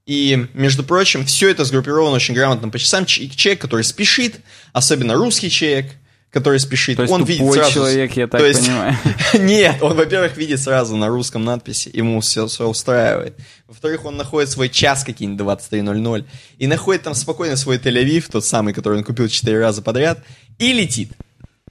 И, 0.08 0.46
между 0.54 0.84
прочим, 0.84 1.26
все 1.26 1.50
это 1.50 1.66
сгруппировано 1.66 2.16
очень 2.16 2.32
грамотно 2.32 2.70
по 2.70 2.78
часам. 2.78 3.04
Человек, 3.04 3.60
который 3.60 3.84
спешит, 3.84 4.40
особенно 4.72 5.12
русский 5.12 5.50
человек, 5.50 5.92
который 6.30 6.60
спешит, 6.60 6.96
То 6.96 7.02
есть 7.02 7.12
он 7.12 7.24
видит 7.24 7.52
сразу... 7.52 7.72
человек, 7.72 8.16
я 8.16 8.26
так 8.26 8.40
То 8.40 8.46
есть- 8.46 8.64
понимаю. 8.64 8.96
Нет, 9.34 9.82
он, 9.82 9.94
во-первых, 9.98 10.34
видит 10.38 10.62
сразу 10.62 10.96
на 10.96 11.08
русском 11.08 11.44
надписи, 11.44 11.90
ему 11.92 12.20
все, 12.22 12.46
все 12.46 12.66
устраивает. 12.66 13.36
Во-вторых, 13.66 14.06
он 14.06 14.16
находит 14.16 14.48
свой 14.48 14.70
час 14.70 15.04
какие-нибудь 15.04 15.44
23.00 15.44 16.24
и 16.56 16.66
находит 16.66 17.02
там 17.02 17.14
спокойно 17.14 17.56
свой 17.56 17.76
Тель-Авив, 17.76 18.30
тот 18.32 18.46
самый, 18.46 18.72
который 18.72 18.96
он 18.96 19.04
купил 19.04 19.28
4 19.28 19.58
раза 19.58 19.82
подряд, 19.82 20.24
и 20.58 20.72
летит. 20.72 21.12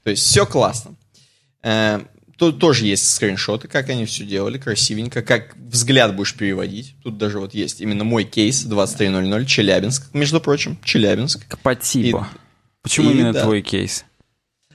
То 0.03 0.11
есть 0.11 0.21
все 0.21 0.45
классно. 0.45 0.95
Тут 2.37 2.59
тоже 2.59 2.85
есть 2.85 3.13
скриншоты, 3.15 3.67
как 3.67 3.89
они 3.89 4.05
все 4.05 4.23
делали, 4.23 4.59
красивенько, 4.59 5.23
как 5.23 5.55
взгляд 5.57 6.15
будешь 6.15 6.35
переводить. 6.35 6.95
Тут 7.03 7.17
даже 7.17 7.39
вот 7.39 7.55
есть 7.55 7.81
именно 7.81 8.03
мой 8.03 8.25
кейс 8.25 8.63
23.00, 8.65 9.45
Челябинск, 9.45 10.13
между 10.13 10.39
прочим, 10.39 10.77
Челябинск. 10.83 11.45
По 11.63 11.75
типу. 11.75 12.27
Почему 12.83 13.09
и 13.09 13.13
именно 13.13 13.33
да. 13.33 13.43
твой 13.43 13.61
кейс? 13.61 14.05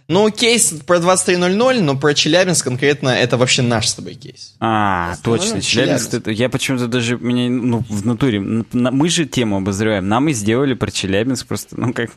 Ну, 0.08 0.28
кейс 0.30 0.74
про 0.86 0.98
23.00, 0.98 1.80
но 1.80 1.96
про 1.96 2.12
Челябинск 2.12 2.64
конкретно 2.64 3.10
это 3.10 3.36
вообще 3.36 3.62
наш 3.62 3.86
с 3.88 3.94
тобой 3.94 4.14
кейс. 4.14 4.54
А, 4.58 5.16
точно, 5.22 5.62
Челябинск. 5.62 5.70
Челябинск. 5.70 6.14
это- 6.14 6.30
я 6.32 6.48
почему-то 6.48 6.88
даже, 6.88 7.16
меня, 7.16 7.48
ну, 7.48 7.84
в 7.88 8.04
натуре, 8.04 8.40
на- 8.40 8.90
мы 8.90 9.08
же 9.08 9.24
тему 9.24 9.58
обозреваем, 9.58 10.08
нам 10.08 10.28
и 10.28 10.32
сделали 10.32 10.74
про 10.74 10.90
Челябинск 10.90 11.46
просто, 11.46 11.80
ну, 11.80 11.92
как... 11.94 12.10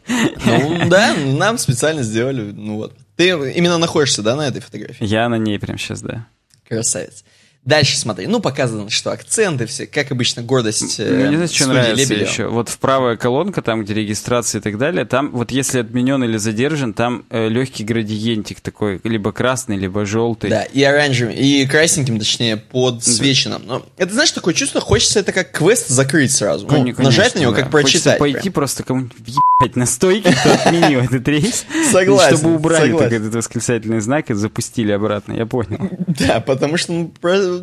Ну, 0.46 0.89
да, 0.89 1.15
нам 1.15 1.58
специально 1.60 2.01
сделали, 2.01 2.51
ну 2.51 2.75
вот. 2.77 2.98
Ты 3.15 3.29
именно 3.29 3.77
находишься, 3.77 4.22
да, 4.22 4.36
на 4.36 4.48
этой 4.48 4.62
фотографии? 4.62 5.05
Я 5.05 5.29
на 5.29 5.38
ней 5.38 5.57
прям 5.60 5.77
сейчас, 5.77 6.01
да. 6.01 6.27
Красавец. 6.67 7.24
Дальше 7.65 7.98
смотри, 7.98 8.27
ну, 8.27 8.39
показано, 8.39 8.89
что 8.91 9.12
акценты 9.12 9.65
все, 9.65 9.88
как 9.88 10.12
обычно, 10.12 10.43
гордость 10.43 11.00
э, 11.00 11.27
Мне 11.27 11.36
знаешь, 11.36 11.50
что 11.51 11.67
нравится 11.67 11.95
Лебедева. 12.13 12.29
еще? 12.29 12.48
Вот 12.48 12.69
в 12.69 12.77
правая 12.77 13.17
колонка, 13.17 13.63
там, 13.63 13.84
где 13.84 13.95
регистрация 13.95 14.60
и 14.60 14.62
так 14.62 14.77
далее, 14.77 15.05
там 15.05 15.31
вот 15.31 15.50
если 15.50 15.79
отменен 15.79 16.24
или 16.24 16.38
задержан, 16.38 16.93
там 16.93 17.25
э, 17.31 17.50
легкий 17.50 17.84
градиентик 17.84 18.62
такой, 18.62 19.01
либо 19.03 19.31
красный, 19.31 19.77
либо 19.77 20.05
желтый. 20.05 20.51
Да, 20.51 20.62
и 20.62 20.84
оранжевым, 20.84 21.34
и 21.34 21.65
красненьким, 21.65 22.19
точнее, 22.19 22.57
подсвеченным. 22.57 23.63
Но 23.65 23.86
это, 23.98 24.13
знаешь, 24.13 24.31
такое 24.31 24.53
чувство, 24.53 24.79
хочется 24.79 25.19
это 25.19 25.31
как 25.31 25.51
квест 25.51 25.88
закрыть 25.88 26.31
сразу. 26.31 26.67
Ну, 26.67 26.72
Конечно, 26.72 27.03
нажать 27.03 27.34
на 27.34 27.39
него, 27.39 27.51
да. 27.51 27.62
как 27.62 27.72
прочитать. 27.72 28.19
Хочется 28.19 28.19
пойти 28.19 28.39
прям. 28.41 28.53
просто 28.53 28.84
кому-нибудь 28.84 29.17
въебать 29.17 29.75
на 29.75 29.86
стойке, 29.88 30.31
кто 30.34 30.53
отменил 30.53 31.00
этот 31.00 31.27
рейс. 31.27 31.65
Согласен, 31.91 32.38
Чтобы 32.38 32.55
убрали 32.55 32.95
этот 33.05 33.34
восклицательный 33.34 34.01
знак 34.01 34.29
и 34.29 34.36
запустили 34.36 34.91
обратно, 34.91 35.34
я 35.34 35.45
понял. 35.45 35.89
Да, 36.07 36.39
потому 36.39 36.77
что 36.77 36.93
ну, 36.93 37.12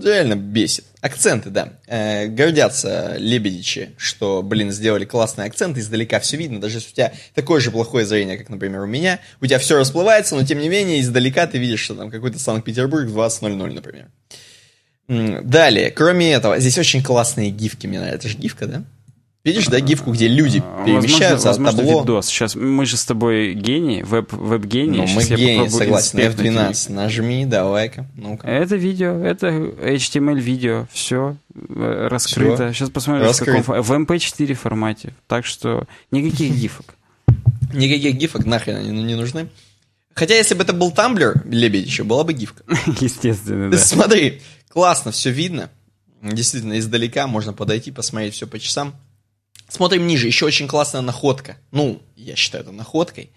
реально 0.01 0.37
бесит. 0.37 0.85
Акценты, 1.01 1.51
да. 1.51 1.75
Э, 1.87 2.27
гордятся 2.27 3.17
лебедичи, 3.19 3.91
что, 3.97 4.43
блин, 4.43 4.71
сделали 4.71 5.05
классные 5.05 5.47
акценты, 5.47 5.81
издалека 5.81 6.21
все 6.21 6.37
видно, 6.37 6.61
даже 6.61 6.79
если 6.79 6.91
у 6.91 6.95
тебя 6.95 7.13
такое 7.35 7.61
же 7.61 7.71
плохое 7.71 8.07
зрение, 8.07 8.39
как, 8.39 8.49
например, 8.49 8.83
у 8.83 8.87
меня, 8.87 9.19
у 9.41 9.47
тебя 9.47 9.59
все 9.59 9.77
расплывается, 9.77 10.37
но 10.37 10.45
тем 10.45 10.59
не 10.59 10.69
менее 10.69 11.01
издалека 11.01 11.47
ты 11.47 11.59
видишь, 11.59 11.81
что 11.81 11.95
там 11.95 12.11
какой-то 12.11 12.39
Санкт-Петербург 12.39 13.07
в 13.07 13.19
20.00, 13.19 13.73
например. 13.73 14.09
Далее, 15.09 15.91
кроме 15.91 16.33
этого, 16.33 16.59
здесь 16.61 16.79
очень 16.79 17.03
классные 17.03 17.51
гифки, 17.51 17.87
мне 17.87 17.99
нравится. 17.99 18.29
Это 18.29 18.29
же 18.29 18.39
гифка, 18.41 18.67
да? 18.67 18.85
Видишь, 19.45 19.67
да, 19.67 19.81
гифку, 19.81 20.13
где 20.13 20.29
люди 20.29 20.63
перемещаются 20.87 21.49
возможно, 21.49 21.81
от 21.81 21.85
табло. 21.87 22.01
видос. 22.03 22.27
Сейчас 22.29 22.55
мы 22.55 22.87
же 22.87 22.97
с 22.97 23.05
тобой 23.05 23.55
гении, 23.55 24.03
веб, 24.03 24.33
веб-гении. 24.33 24.99
Ну, 24.99 25.07
мы 25.09 25.23
я 25.25 25.37
гений, 25.37 25.69
согласен. 25.69 26.21
инспектнуть 26.21 26.57
F12, 26.57 26.93
нажми, 26.93 27.45
давай-ка, 27.45 28.07
ну-ка. 28.17 28.47
Это 28.47 28.77
видео, 28.77 29.19
это 29.19 29.49
HTML-видео, 29.49 30.87
все 30.93 31.37
раскрыто. 31.69 32.73
Сейчас 32.73 32.91
посмотрим, 32.91 33.33
в, 33.33 33.39
каком 33.39 33.61
фо- 33.63 33.83
в 33.83 33.91
MP4 33.93 34.55
формате. 34.55 35.13
Так 35.27 35.45
что 35.45 35.87
никаких 36.13 36.53
гифок. 36.57 36.95
Никаких 37.75 38.15
гифок 38.15 38.45
нахрен 38.47 38.77
они 38.77 39.03
не 39.03 39.15
нужны. 39.17 39.49
Хотя, 40.15 40.35
если 40.35 40.55
бы 40.55 40.63
это 40.63 40.73
был 40.73 40.91
Тамблер, 40.93 41.43
лебедь 41.47 41.87
еще, 41.87 42.05
была 42.05 42.23
бы 42.23 42.33
гифка. 42.33 42.63
Естественно, 43.01 43.71
да. 43.71 43.79
Смотри, 43.79 44.41
классно 44.69 45.11
все 45.11 45.31
видно. 45.31 45.71
Действительно, 46.23 46.79
издалека 46.79 47.27
можно 47.27 47.53
подойти, 47.53 47.91
посмотреть 47.91 48.35
все 48.35 48.47
по 48.47 48.59
часам. 48.61 48.95
Смотрим 49.73 50.07
ниже, 50.07 50.27
еще 50.27 50.45
очень 50.45 50.69
классная 50.69 51.01
находка. 51.01 51.57
Ну, 51.71 52.03
я 52.15 52.37
считаю 52.37 52.63
это 52.63 52.73
находкой 52.73 53.31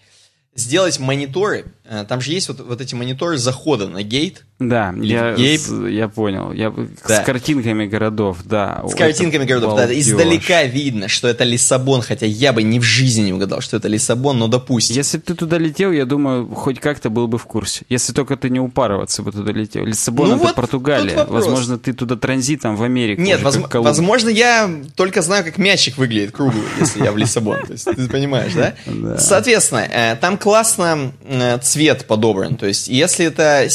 сделать 0.54 1.00
мониторы. 1.00 1.74
Э, 1.86 2.04
там 2.06 2.20
же 2.20 2.34
есть 2.34 2.50
вот, 2.50 2.60
вот 2.60 2.82
эти 2.82 2.94
мониторы 2.94 3.38
захода 3.38 3.88
на 3.88 4.04
гейт. 4.04 4.44
Да, 4.58 4.94
я, 5.02 5.36
с, 5.36 5.70
я 5.70 6.08
понял. 6.08 6.54
Я, 6.54 6.74
да. 7.06 7.22
С 7.22 7.26
картинками 7.26 7.86
городов, 7.88 8.38
да. 8.46 8.84
С 8.88 8.96
картинками 8.96 9.44
городов, 9.44 9.76
да. 9.76 9.94
Издалека 9.94 10.64
видно, 10.64 11.10
что 11.10 11.28
это 11.28 11.44
Лиссабон, 11.44 12.02
хотя 12.02 12.26
я 12.26 12.54
бы 12.54 12.64
ни 12.64 12.80
в 12.80 12.84
жизни 12.84 13.24
не 13.24 13.34
угадал, 13.34 13.60
что 13.60 13.76
это 13.76 13.90
Лиссабон, 13.90 14.40
но 14.40 14.48
допустим. 14.48 14.96
Если 14.96 15.18
бы 15.18 15.24
ты 15.24 15.36
туда 15.36 15.58
летел, 15.58 15.92
я 15.92 16.06
думаю, 16.06 16.48
хоть 16.48 16.80
как-то 16.80 17.10
был 17.10 17.28
бы 17.28 17.38
в 17.38 17.46
курсе. 17.46 17.86
Если 17.90 18.14
только 18.14 18.38
ты 18.38 18.50
не 18.50 18.62
упарываться 18.62 19.24
бы 19.24 19.34
туда 19.34 19.52
летел. 19.52 19.86
Лиссабон 19.86 20.30
ну 20.30 20.36
это 20.36 20.46
вот 20.46 20.56
Португалия. 20.56 21.26
Возможно, 21.26 21.78
ты 21.78 21.92
туда 21.92 22.16
транзитом 22.16 22.78
в 22.78 22.84
Америку. 22.84 23.22
Нет, 23.22 23.44
воз... 23.44 23.60
возможно, 23.74 24.30
я 24.30 24.72
только 24.96 25.22
знаю, 25.22 25.44
как 25.44 25.58
мячик 25.58 25.98
выглядит 25.98 26.32
круглый, 26.32 26.64
если 26.80 27.04
я 27.04 27.12
в 27.12 27.18
Лиссабон. 27.18 27.66
То 27.66 27.74
есть, 27.74 27.84
ты 27.84 28.08
понимаешь, 28.08 28.54
да? 28.54 28.74
Соответственно, 29.18 29.86
э, 29.92 30.16
там 30.16 30.38
классно 30.38 31.12
э, 31.26 31.58
цвет 31.60 32.06
подобран. 32.08 32.56
То 32.56 32.68
есть, 32.68 32.88
если 32.88 33.26
это 33.26 33.66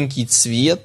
синенький 0.00 0.26
цвет... 0.26 0.80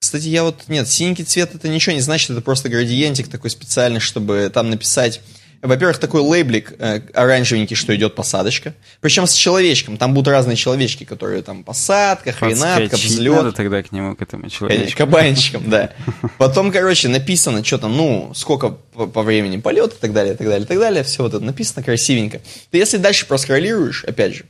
Кстати, 0.00 0.28
я 0.28 0.44
вот... 0.44 0.68
Нет, 0.68 0.88
синенький 0.88 1.24
цвет 1.24 1.54
это 1.54 1.68
ничего 1.68 1.94
не 1.94 2.00
значит, 2.00 2.30
это 2.30 2.40
просто 2.40 2.68
градиентик 2.68 3.28
такой 3.28 3.50
специальный, 3.50 4.00
чтобы 4.00 4.50
там 4.52 4.70
написать 4.70 5.20
во-первых, 5.62 5.98
такой 5.98 6.22
лейблик 6.22 6.72
э, 6.78 7.02
оранжевенький, 7.12 7.76
что 7.76 7.94
идет 7.94 8.14
посадочка. 8.14 8.72
Причем 9.02 9.26
с 9.26 9.34
человечком. 9.34 9.98
Там 9.98 10.14
будут 10.14 10.28
разные 10.28 10.56
человечки, 10.56 11.04
которые 11.04 11.42
там 11.42 11.64
посадка, 11.64 12.32
хренатка, 12.32 12.96
взлет. 12.96 13.34
надо 13.34 13.52
тогда 13.52 13.82
к 13.82 13.92
нему, 13.92 14.16
к 14.16 14.22
этому 14.22 14.48
человечку. 14.48 14.96
Кабанчиком, 14.96 15.68
да. 15.68 15.90
Потом, 16.38 16.72
короче, 16.72 17.08
написано, 17.08 17.62
что 17.62 17.76
там, 17.76 17.94
ну, 17.94 18.32
сколько 18.34 18.70
по, 18.70 19.06
по 19.06 19.22
времени 19.22 19.58
полет 19.58 19.92
и 19.92 19.96
так 20.00 20.14
далее, 20.14 20.32
и 20.32 20.36
так 20.38 20.46
далее, 20.46 20.64
и 20.64 20.66
так 20.66 20.78
далее. 20.78 21.04
Все 21.04 21.24
вот 21.24 21.34
это 21.34 21.44
написано 21.44 21.82
красивенько. 21.82 22.40
Ты 22.70 22.78
если 22.78 22.96
дальше 22.96 23.26
проскроллируешь, 23.26 24.04
опять 24.04 24.36
же, 24.36 24.46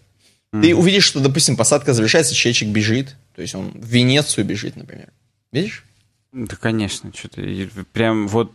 mm-hmm. 0.52 0.62
ты 0.62 0.74
увидишь, 0.74 1.04
что, 1.04 1.20
допустим, 1.20 1.56
посадка 1.56 1.92
завершается, 1.92 2.34
человечек 2.34 2.68
бежит. 2.68 3.16
То 3.34 3.42
есть 3.42 3.54
он 3.54 3.70
в 3.74 3.86
Венецию 3.86 4.44
бежит, 4.44 4.76
например. 4.76 5.08
Видишь? 5.52 5.84
Да, 6.32 6.56
конечно, 6.56 7.12
что-то 7.14 7.42
прям 7.92 8.28
вот 8.28 8.52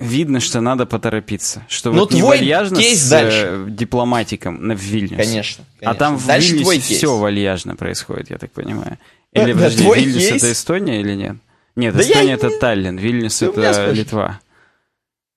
видно, 0.00 0.40
что 0.40 0.60
надо 0.60 0.86
поторопиться. 0.86 1.64
Что 1.68 1.92
ну, 1.92 2.00
вот 2.00 2.14
вальяжно 2.14 2.78
кейс 2.78 3.00
с 3.00 3.08
дальше. 3.08 3.46
Э, 3.46 3.66
дипломатиком 3.68 4.66
на 4.66 4.72
Вильнюс. 4.72 5.16
Конечно, 5.16 5.64
конечно. 5.78 5.90
А 5.90 5.94
там 5.94 6.16
в 6.16 6.26
дальше 6.26 6.54
Вильнюсе 6.54 6.94
все 6.94 7.16
вальяжно 7.16 7.76
происходит, 7.76 8.30
я 8.30 8.38
так 8.38 8.50
понимаю. 8.50 8.98
Или, 9.32 9.52
да, 9.52 9.52
подожди, 9.52 9.84
Вильнюс 9.84 10.16
кейс? 10.16 10.42
это 10.42 10.52
Эстония 10.52 11.00
или 11.00 11.14
нет? 11.14 11.36
Нет, 11.76 11.94
да 11.94 12.00
Эстония 12.02 12.32
это 12.32 12.50
Таллин, 12.58 12.96
Вильнюс 12.96 13.40
это 13.42 13.92
Литва. 13.92 14.40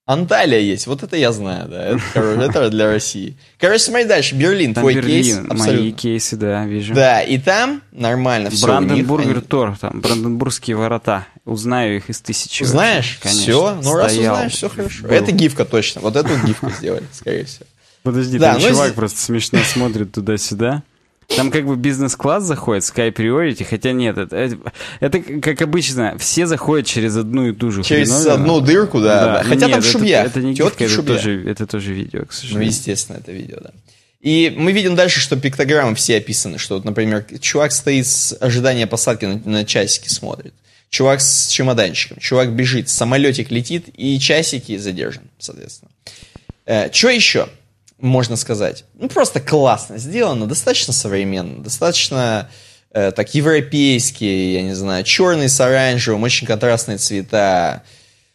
Анталия 0.05 0.59
есть, 0.59 0.85
вот 0.87 1.01
это 1.01 1.15
я 1.15 1.31
знаю, 1.31 1.69
да, 1.69 1.85
это, 1.85 2.19
это 2.19 2.69
для 2.69 2.87
России. 2.87 3.37
Короче, 3.57 3.83
смотри 3.85 4.05
дальше, 4.05 4.35
Берлин, 4.35 4.73
там 4.73 4.81
твой 4.81 4.95
Берлин, 4.95 5.23
кейс. 5.23 5.37
Абсолютно. 5.37 5.65
Мои 5.65 5.91
кейсы, 5.93 6.35
да, 6.35 6.65
вижу. 6.65 6.93
Да, 6.93 7.21
и 7.21 7.37
там 7.37 7.81
нормально 7.93 8.49
все 8.49 8.65
Бранденбургер 8.65 9.39
Тор, 9.39 9.77
там, 9.77 10.01
Бранденбургские 10.01 10.75
ворота. 10.75 11.25
Узнаю 11.45 11.97
их 11.97 12.09
из 12.09 12.19
тысячи. 12.19 12.63
Знаешь? 12.63 13.17
Конечно. 13.21 13.43
Все, 13.43 13.79
ну 13.81 13.95
раз 13.95 14.17
узнаешь, 14.17 14.51
все 14.51 14.67
хорошо. 14.67 15.03
Был. 15.03 15.11
Это 15.11 15.31
гифка 15.31 15.63
точно, 15.63 16.01
вот 16.01 16.17
эту 16.17 16.35
гифку 16.45 16.69
сделали, 16.69 17.05
скорее 17.13 17.45
всего. 17.45 17.65
Подожди, 18.03 18.37
да, 18.37 18.53
там 18.53 18.61
ну, 18.61 18.67
чувак 18.67 18.93
просто 18.95 19.21
смешно 19.21 19.59
смотрит 19.59 20.11
туда-сюда. 20.11 20.83
Там 21.27 21.51
как 21.51 21.65
бы 21.65 21.75
бизнес-класс 21.75 22.43
заходит, 22.43 22.83
Sky 22.83 23.13
Priority, 23.13 23.63
хотя 23.63 23.91
нет, 23.91 24.17
это, 24.17 24.57
это, 24.99 25.19
как 25.19 25.61
обычно, 25.61 26.17
все 26.17 26.45
заходят 26.45 26.85
через 26.85 27.15
одну 27.15 27.47
и 27.47 27.53
ту 27.53 27.71
же 27.71 27.83
Через 27.83 28.09
хреновину. 28.09 28.33
одну 28.33 28.61
дырку, 28.61 29.01
да. 29.01 29.25
да. 29.25 29.43
Хотя 29.43 29.67
нет, 29.67 29.71
там 29.71 29.81
шубья. 29.81 30.19
Это, 30.21 30.39
это 30.39 30.39
не 30.41 30.53
гифка, 30.53 30.83
это 30.83 31.03
тоже, 31.03 31.43
это 31.49 31.65
тоже 31.67 31.93
видео, 31.93 32.25
к 32.25 32.33
сожалению. 32.33 32.63
Ну, 32.63 32.69
естественно, 32.69 33.17
это 33.17 33.31
видео, 33.31 33.57
да. 33.61 33.71
И 34.21 34.53
мы 34.55 34.71
видим 34.71 34.95
дальше, 34.95 35.19
что 35.19 35.35
пиктограммы 35.35 35.95
все 35.95 36.17
описаны, 36.17 36.57
что, 36.57 36.75
вот, 36.75 36.85
например, 36.85 37.25
чувак 37.41 37.73
стоит 37.73 38.07
с 38.07 38.35
ожидания 38.39 38.87
посадки 38.87 39.25
на, 39.25 39.41
на 39.43 39.65
часики 39.65 40.07
смотрит, 40.07 40.53
чувак 40.89 41.19
с 41.19 41.47
чемоданчиком, 41.47 42.19
чувак 42.19 42.53
бежит, 42.53 42.87
самолетик 42.87 43.51
летит, 43.51 43.85
и 43.97 44.17
часики 44.19 44.77
задержан, 44.77 45.23
соответственно. 45.39 45.91
Э, 46.65 46.89
что 46.91 47.09
еще? 47.09 47.49
Можно 48.03 48.35
сказать. 48.35 48.83
Ну, 48.95 49.07
просто 49.07 49.39
классно 49.39 49.97
сделано, 49.97 50.45
достаточно 50.45 50.91
современно, 50.91 51.63
достаточно 51.63 52.49
э, 52.91 53.11
так 53.11 53.33
европейские, 53.33 54.55
я 54.55 54.61
не 54.61 54.73
знаю, 54.73 55.05
черный 55.05 55.47
с 55.47 55.59
оранжевым, 55.61 56.21
очень 56.23 56.45
контрастные 56.45 56.97
цвета. 56.97 57.83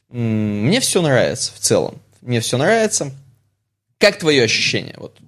Мне 0.08 0.80
все 0.80 1.02
нравится 1.02 1.52
в 1.54 1.58
целом. 1.58 2.00
Мне 2.22 2.40
все 2.40 2.56
нравится. 2.56 3.12
Как 3.98 4.18
твое 4.18 4.42
ощущение? 4.42 4.94
Вот 4.96 5.18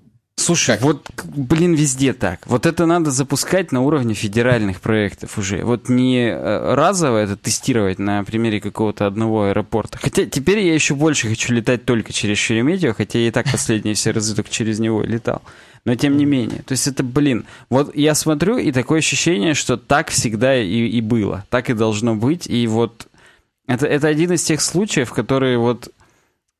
Слушай, 0.41 0.77
как? 0.77 0.83
вот, 0.83 1.11
блин, 1.25 1.75
везде 1.75 2.13
так. 2.13 2.47
Вот 2.47 2.67
это 2.67 2.87
надо 2.87 3.11
запускать 3.11 3.73
на 3.73 3.83
уровне 3.83 4.15
федеральных 4.15 4.81
проектов 4.81 5.39
уже. 5.39 5.65
Вот 5.65 5.89
не 5.89 6.29
э, 6.29 6.75
разово 6.75 7.19
это 7.19 7.37
тестировать 7.37 7.99
на 7.99 8.25
примере 8.25 8.61
какого-то 8.61 9.07
одного 9.07 9.45
аэропорта. 9.45 9.99
Хотя 9.99 10.25
теперь 10.27 10.61
я 10.61 10.75
еще 10.75 10.95
больше 10.95 11.29
хочу 11.29 11.53
летать 11.53 11.85
только 11.85 12.13
через 12.13 12.39
Шереметьево, 12.39 12.95
хотя 12.95 13.19
я 13.19 13.29
и 13.29 13.31
так 13.31 13.51
последние 13.51 13.95
все 13.95 14.11
разы 14.11 14.35
только 14.35 14.51
через 14.51 14.79
него 14.79 15.03
летал. 15.03 15.43
Но 15.85 15.95
тем 15.95 16.17
не 16.17 16.27
менее. 16.27 16.63
То 16.63 16.73
есть 16.73 16.87
это, 16.87 17.03
блин, 17.03 17.47
вот 17.71 17.95
я 17.95 18.15
смотрю, 18.15 18.59
и 18.59 18.71
такое 18.73 18.99
ощущение, 18.99 19.55
что 19.55 19.77
так 19.77 20.11
всегда 20.11 20.61
и, 20.61 20.87
и 20.87 21.01
было. 21.01 21.45
Так 21.49 21.71
и 21.71 21.75
должно 21.75 22.15
быть. 22.15 22.47
И 22.47 22.67
вот 22.67 23.07
это, 23.67 23.87
это 23.87 24.09
один 24.09 24.33
из 24.33 24.43
тех 24.43 24.61
случаев, 24.61 25.13
которые 25.13 25.59
вот, 25.59 25.89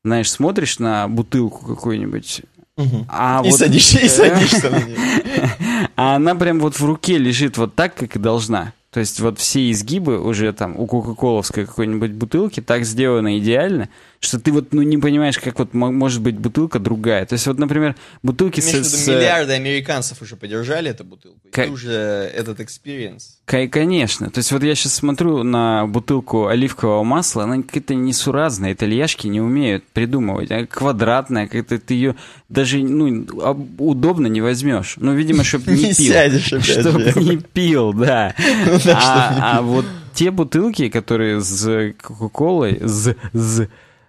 знаешь, 0.03 0.31
смотришь 0.31 0.79
на 0.79 1.07
бутылку 1.07 1.65
какую-нибудь 1.65 2.43
Угу. 2.77 3.05
А 3.09 3.41
и, 3.43 3.49
вот, 3.49 3.59
садишься, 3.59 3.99
и 3.99 4.07
садишься 4.07 4.69
на 4.69 4.79
нее. 4.79 4.97
А 5.95 6.15
она 6.15 6.35
прям 6.35 6.59
вот 6.59 6.79
в 6.79 6.85
руке 6.85 7.17
лежит 7.17 7.57
вот 7.57 7.75
так, 7.75 7.95
как 7.95 8.15
и 8.15 8.19
должна. 8.19 8.73
То 8.91 8.99
есть 8.99 9.19
вот 9.19 9.39
все 9.39 9.71
изгибы 9.71 10.19
уже 10.19 10.51
там 10.51 10.77
у 10.77 10.85
кока-коловской 10.85 11.65
какой-нибудь 11.65 12.11
бутылки 12.11 12.59
так 12.61 12.85
сделаны 12.85 13.39
идеально, 13.39 13.89
что 14.21 14.39
ты 14.39 14.51
вот 14.51 14.71
ну, 14.71 14.83
не 14.83 14.99
понимаешь, 14.99 15.39
как 15.39 15.57
вот 15.57 15.73
может 15.73 16.21
быть 16.21 16.37
бутылка 16.37 16.77
другая. 16.77 17.25
То 17.25 17.33
есть 17.33 17.47
вот, 17.47 17.57
например, 17.57 17.95
бутылки 18.21 18.61
Между 18.61 18.83
с... 18.83 19.07
миллиарды 19.07 19.53
американцев 19.53 20.21
уже 20.21 20.35
поддержали 20.35 20.91
эту 20.91 21.03
бутылку, 21.03 21.39
К... 21.51 21.65
и 21.65 21.69
уже 21.69 21.91
этот 21.91 22.59
experience. 22.59 23.39
Конечно. 23.45 24.29
То 24.29 24.37
есть 24.37 24.51
вот 24.51 24.61
я 24.61 24.75
сейчас 24.75 24.93
смотрю 24.93 25.41
на 25.41 25.87
бутылку 25.87 26.45
оливкового 26.45 27.03
масла, 27.03 27.45
она 27.45 27.63
какая-то 27.63 27.95
несуразная, 27.95 28.73
итальяшки 28.73 29.25
не 29.25 29.41
умеют 29.41 29.85
придумывать. 29.87 30.51
Она 30.51 30.67
квадратная, 30.67 31.47
как-то 31.47 31.79
ты 31.79 31.95
ее 31.95 32.15
даже 32.47 32.77
ну, 32.77 33.25
удобно 33.79 34.27
не 34.27 34.41
возьмешь. 34.41 34.97
Ну, 34.97 35.15
видимо, 35.15 35.43
чтобы 35.43 35.71
не 35.71 35.95
пил. 35.95 36.61
Чтобы 36.61 37.11
не 37.15 37.37
пил, 37.37 37.91
да. 37.93 38.35
Ну 38.71 38.79
а, 38.93 39.57
а 39.57 39.61
вот 39.61 39.85
те 40.13 40.29
бутылки, 40.29 40.89
которые 40.89 41.41
с 41.41 41.93
Кока-Колой, 42.01 42.79
с 42.83 43.15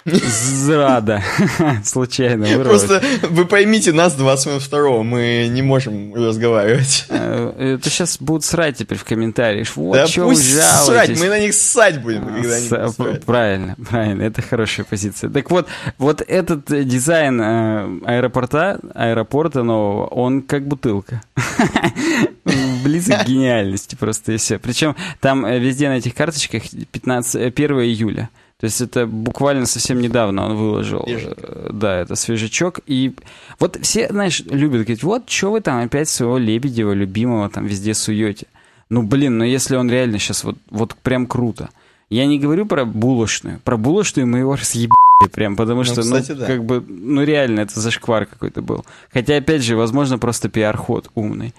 Зрада. 0.04 1.22
Случайно 1.84 2.46
вырвалось. 2.46 2.84
Просто 2.84 3.02
вы 3.28 3.44
поймите 3.44 3.92
нас 3.92 4.16
22-го, 4.16 5.02
мы 5.02 5.48
не 5.50 5.62
можем 5.62 6.14
разговаривать. 6.14 7.06
Э, 7.08 7.76
это 7.76 7.88
сейчас 7.90 8.18
будут 8.18 8.44
срать 8.44 8.78
теперь 8.78 8.98
в 8.98 9.04
комментариях. 9.04 9.76
Вот 9.76 9.94
да 9.94 10.06
что 10.06 10.24
пусть 10.24 10.52
срать, 10.60 11.18
мы 11.18 11.28
на 11.28 11.38
них 11.38 11.54
ссать 11.54 12.02
будем, 12.02 12.24
когда 12.26 12.88
С- 12.88 12.94
Правильно, 13.24 13.76
правильно, 13.88 14.22
это 14.22 14.42
хорошая 14.42 14.84
позиция. 14.88 15.30
Так 15.30 15.50
вот, 15.50 15.68
вот 15.98 16.22
этот 16.26 16.64
дизайн 16.86 17.40
э, 17.40 18.00
аэропорта, 18.04 18.80
аэропорта 18.94 19.62
нового, 19.62 20.06
он 20.06 20.42
как 20.42 20.66
бутылка. 20.66 21.22
Близок 22.84 23.24
к 23.24 23.26
гениальности 23.28 23.94
просто 23.94 24.32
и 24.32 24.36
все. 24.36 24.58
Причем 24.58 24.96
там 25.20 25.46
э, 25.46 25.58
везде 25.58 25.88
на 25.88 25.98
этих 25.98 26.14
карточках 26.14 26.62
15, 26.90 27.36
1 27.36 27.70
июля. 27.80 28.30
То 28.62 28.66
есть 28.66 28.80
это 28.80 29.08
буквально 29.08 29.66
совсем 29.66 30.00
недавно 30.00 30.44
он 30.46 30.56
выложил. 30.56 31.02
Свежечко. 31.02 31.34
Э, 31.42 31.70
да, 31.72 31.96
это 31.96 32.14
свежачок. 32.14 32.78
И 32.86 33.12
вот 33.58 33.76
все, 33.82 34.06
знаешь, 34.08 34.38
любят 34.38 34.82
говорить, 34.82 35.02
вот, 35.02 35.28
что 35.28 35.50
вы 35.50 35.60
там 35.60 35.84
опять 35.84 36.08
своего 36.08 36.38
Лебедева, 36.38 36.92
любимого, 36.92 37.50
там 37.50 37.66
везде 37.66 37.92
суете. 37.92 38.46
Ну, 38.88 39.02
блин, 39.02 39.36
ну 39.38 39.42
если 39.42 39.74
он 39.74 39.90
реально 39.90 40.20
сейчас 40.20 40.44
вот, 40.44 40.58
вот 40.70 40.94
прям 40.94 41.26
круто. 41.26 41.70
Я 42.08 42.24
не 42.26 42.38
говорю 42.38 42.64
про 42.64 42.84
булочную. 42.84 43.58
Про 43.64 43.76
булочную 43.76 44.28
мы 44.28 44.38
его 44.38 44.54
разъебали 44.60 45.28
прям, 45.32 45.56
потому 45.56 45.80
ну, 45.80 45.84
что, 45.84 45.96
ну, 45.96 46.02
кстати, 46.02 46.30
ну, 46.30 46.38
да. 46.38 46.46
как 46.46 46.64
бы, 46.64 46.84
ну, 46.86 47.24
реально, 47.24 47.62
это 47.62 47.80
зашквар 47.80 48.26
какой-то 48.26 48.62
был. 48.62 48.84
Хотя, 49.12 49.38
опять 49.38 49.64
же, 49.64 49.74
возможно, 49.74 50.18
просто 50.18 50.48
пиар-ход 50.48 51.10
умный. 51.16 51.52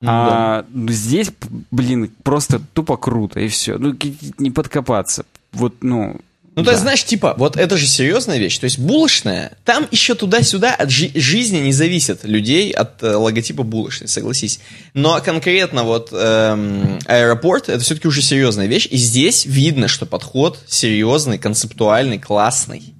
Ну, 0.00 0.08
а 0.12 0.64
да. 0.68 0.92
здесь, 0.92 1.32
блин, 1.72 2.12
просто 2.22 2.60
тупо 2.72 2.96
круто, 2.96 3.40
и 3.40 3.48
все. 3.48 3.78
Ну, 3.78 3.96
не 4.38 4.52
подкопаться. 4.52 5.26
Вот, 5.52 5.74
ну, 5.80 6.20
Ну, 6.56 6.64
то 6.64 6.70
есть, 6.70 6.82
знаешь, 6.82 7.04
типа, 7.04 7.34
вот 7.36 7.58
это 7.58 7.76
же 7.76 7.86
серьезная 7.86 8.38
вещь. 8.38 8.58
То 8.58 8.64
есть, 8.64 8.78
булочная, 8.78 9.58
там 9.64 9.86
еще 9.90 10.14
туда-сюда 10.14 10.74
от 10.74 10.90
жи- 10.90 11.12
жизни 11.14 11.58
не 11.58 11.72
зависит 11.72 12.24
людей 12.24 12.70
от 12.70 13.02
э, 13.02 13.14
логотипа 13.14 13.62
булочной, 13.62 14.08
согласись. 14.08 14.60
Но 14.94 15.20
конкретно 15.20 15.84
вот 15.84 16.08
эм, 16.12 16.98
аэропорт, 17.04 17.68
это 17.68 17.80
все-таки 17.80 18.08
уже 18.08 18.22
серьезная 18.22 18.66
вещь. 18.68 18.88
И 18.90 18.96
здесь 18.96 19.44
видно, 19.44 19.86
что 19.86 20.06
подход 20.06 20.58
серьезный, 20.66 21.36
концептуальный, 21.38 22.18
классный. 22.18 22.94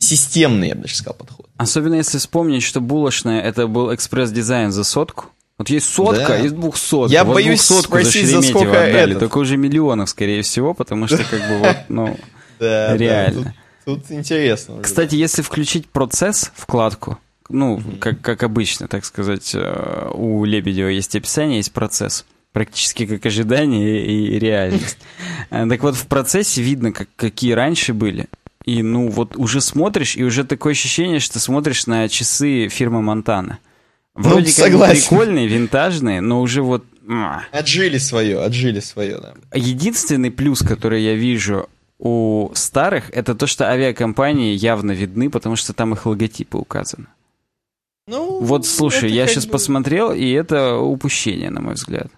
Системный, 0.00 0.68
я 0.68 0.74
бы 0.74 0.82
даже 0.82 0.96
сказал, 0.96 1.14
подход. 1.14 1.46
Особенно 1.56 1.94
если 1.94 2.18
вспомнить, 2.18 2.62
что 2.64 2.80
булочная 2.80 3.40
это 3.40 3.66
был 3.68 3.94
экспресс-дизайн 3.94 4.72
за 4.72 4.82
сотку. 4.84 5.26
Вот 5.56 5.70
есть 5.70 5.92
сотка, 5.92 6.28
Да. 6.28 6.36
есть 6.36 6.54
двухсотка. 6.54 7.12
Я 7.12 7.24
вот 7.24 7.34
боюсь 7.34 7.62
спросить, 7.62 8.26
за 8.26 8.42
сколько 8.42 8.70
отдали, 8.80 9.10
этот. 9.10 9.20
только 9.20 9.38
уже 9.38 9.56
миллионов, 9.56 10.08
скорее 10.10 10.42
всего, 10.42 10.72
потому 10.74 11.06
что 11.06 11.18
как 11.18 11.48
бы 11.48 11.58
вот, 11.58 11.76
ну... 11.88 12.16
Да, 12.58 12.96
Реально. 12.96 13.42
да, 13.42 13.54
тут, 13.84 14.00
тут 14.02 14.12
интересно. 14.16 14.80
Кстати, 14.82 15.14
если 15.14 15.42
включить 15.42 15.86
процесс, 15.88 16.50
вкладку, 16.54 17.18
ну, 17.48 17.80
как, 18.00 18.20
как 18.20 18.42
обычно, 18.42 18.88
так 18.88 19.04
сказать, 19.04 19.52
э, 19.54 20.10
у 20.12 20.44
Лебедева 20.44 20.88
есть 20.88 21.16
описание, 21.16 21.56
есть 21.58 21.72
процесс. 21.72 22.26
Практически 22.52 23.06
как 23.06 23.24
ожидание 23.26 24.04
и, 24.06 24.36
и 24.36 24.38
реальность. 24.38 24.98
Э, 25.50 25.66
Так 25.66 25.82
вот, 25.82 25.94
в 25.96 26.06
процессе 26.06 26.60
видно, 26.60 26.92
как, 26.92 27.08
какие 27.16 27.52
раньше 27.52 27.94
были. 27.94 28.26
И, 28.66 28.82
ну, 28.82 29.08
вот 29.08 29.34
уже 29.36 29.62
смотришь, 29.62 30.14
и 30.16 30.24
уже 30.24 30.44
такое 30.44 30.72
ощущение, 30.72 31.20
что 31.20 31.38
смотришь 31.38 31.86
на 31.86 32.06
часы 32.10 32.68
фирмы 32.68 33.00
Монтана. 33.00 33.58
Вроде 34.14 34.46
как 34.52 34.64
бы 34.64 34.70
согласен. 34.72 35.08
прикольные, 35.08 35.46
винтажные, 35.46 36.20
но 36.20 36.42
уже 36.42 36.60
вот... 36.60 36.84
Отжили 37.50 37.96
свое, 37.96 38.42
отжили 38.42 38.80
свое, 38.80 39.18
да. 39.18 39.32
Единственный 39.54 40.30
плюс, 40.30 40.60
который 40.60 41.02
я 41.02 41.14
вижу 41.14 41.68
у 41.98 42.50
старых, 42.54 43.10
это 43.10 43.34
то, 43.34 43.46
что 43.46 43.68
авиакомпании 43.68 44.54
явно 44.54 44.92
видны, 44.92 45.30
потому 45.30 45.56
что 45.56 45.72
там 45.72 45.94
их 45.94 46.06
логотипы 46.06 46.58
указаны. 46.58 47.06
Ну, 48.06 48.40
Вот, 48.40 48.66
слушай, 48.66 49.10
я 49.10 49.26
сейчас 49.26 49.46
бы- 49.46 49.52
посмотрел, 49.52 50.12
и 50.12 50.30
это 50.30 50.76
упущение, 50.76 51.50
на 51.50 51.60
мой 51.60 51.74
взгляд. 51.74 52.08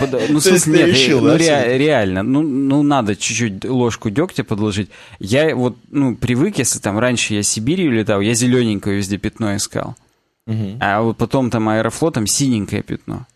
Ну, 0.00 0.06
в 0.38 0.42
смысле, 0.42 0.78
нет, 0.78 0.88
решил, 0.88 1.20
ну, 1.20 1.26
да, 1.26 1.36
ре- 1.36 1.44
всё-таки? 1.44 1.78
реально, 1.78 2.22
ну, 2.22 2.42
ну, 2.42 2.82
надо 2.82 3.16
чуть-чуть 3.16 3.64
ложку 3.64 4.08
дегтя 4.10 4.44
подложить. 4.44 4.88
Я 5.18 5.54
вот, 5.56 5.76
ну, 5.90 6.14
привык, 6.16 6.58
если 6.58 6.78
там 6.78 6.98
раньше 6.98 7.34
я 7.34 7.42
Сибирью 7.42 7.90
летал, 7.92 8.20
я 8.20 8.34
зелененькое 8.34 8.96
везде 8.96 9.18
пятно 9.18 9.56
искал. 9.56 9.96
А 10.80 11.02
вот 11.02 11.16
потом 11.16 11.50
там 11.50 11.68
аэрофлотом 11.68 12.26
синенькое 12.26 12.82
пятно. 12.82 13.26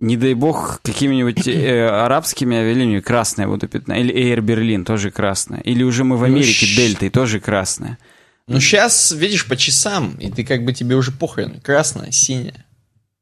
Не 0.00 0.16
дай 0.16 0.34
бог, 0.34 0.80
какими-нибудь 0.82 1.48
э, 1.48 1.88
арабскими 1.88 2.56
авиалиниями 2.56 3.00
красное 3.00 3.48
буду 3.48 3.66
пятно. 3.66 3.94
Или 3.96 4.14
Air 4.14 4.38
Berlin 4.40 4.84
тоже 4.84 5.10
красное. 5.10 5.60
Или 5.60 5.82
уже 5.82 6.04
мы 6.04 6.16
в 6.16 6.20
Ну, 6.20 6.26
Америке 6.26 6.66
щ- 6.66 6.76
Дельтой 6.76 7.10
тоже 7.10 7.40
красное. 7.40 7.98
Ну, 8.46 8.60
сейчас, 8.60 9.10
видишь, 9.12 9.46
по 9.46 9.56
часам, 9.56 10.14
и 10.20 10.30
ты 10.30 10.44
как 10.44 10.64
бы 10.64 10.72
тебе 10.72 10.94
уже 10.96 11.10
похрен. 11.12 11.60
Красная, 11.62 12.12
синяя. 12.12 12.64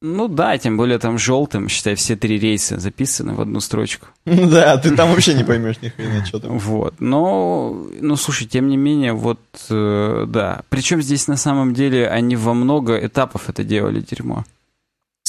Ну 0.03 0.29
да, 0.29 0.59
тем 0.59 0.77
более 0.77 0.99
там 0.99 1.19
желтым, 1.19 1.69
считай, 1.71 1.95
все 1.95 2.15
три 2.17 2.39
рейса 2.39 2.79
записаны 2.79 3.33
в 3.35 3.41
одну 3.41 3.61
строчку. 3.61 4.07
Ну 4.27 4.49
Да, 4.51 4.77
ты 4.77 4.95
там 4.95 5.09
вообще 5.11 5.33
не 5.33 5.43
поймешь 5.45 5.77
ни 5.81 5.89
хрена, 5.89 6.25
что 6.27 6.39
там. 6.39 6.59
Вот. 6.59 7.01
Но, 7.01 7.87
ну 8.01 8.17
слушай, 8.17 8.47
тем 8.47 8.69
не 8.69 8.77
менее, 8.77 9.15
вот, 9.15 9.41
э, 9.71 10.25
да. 10.29 10.61
Причем 10.69 11.01
здесь 11.01 11.27
на 11.27 11.37
самом 11.39 11.73
деле 11.73 12.07
они 12.09 12.37
во 12.37 12.53
много 12.53 12.99
этапов 12.99 13.49
это 13.49 13.65
делали 13.65 14.01
дерьмо. 14.01 14.45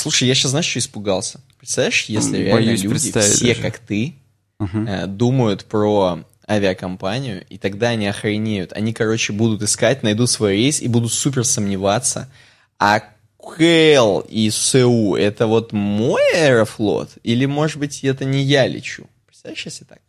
Слушай, 0.07 0.29
я 0.29 0.35
сейчас, 0.35 0.51
знаешь, 0.51 0.65
что 0.65 0.79
испугался? 0.79 1.41
Представляешь, 1.59 2.05
если 2.05 2.37
реально 2.37 2.65
боюсь 2.67 2.83
люди, 2.83 3.11
все 3.11 3.47
даже. 3.47 3.61
как 3.61 3.79
ты, 3.79 4.15
Мгм. 4.57 4.87
э, 4.87 5.05
думают 5.07 5.65
про 5.65 6.23
авиакомпанию, 6.49 7.45
и 7.49 7.57
тогда 7.57 7.89
они 7.89 8.07
охренеют. 8.07 8.71
Они, 8.71 8.93
короче, 8.93 9.33
будут 9.33 9.61
искать, 9.63 10.03
найдут 10.03 10.29
свой 10.29 10.53
рейс 10.53 10.81
и 10.81 10.87
будут 10.87 11.11
супер 11.11 11.43
сомневаться. 11.43 12.31
А 12.79 13.01
КЭЛ 13.37 14.21
и 14.29 14.49
СУ— 14.49 15.15
это 15.19 15.45
вот 15.47 15.73
мой 15.73 16.21
аэрофлот? 16.33 17.09
Или, 17.23 17.45
может 17.45 17.77
быть, 17.77 18.01
это 18.03 18.23
не 18.23 18.43
я 18.43 18.65
лечу? 18.65 19.07
Представляешь, 19.25 19.65
если 19.65 19.83
так? 19.83 19.99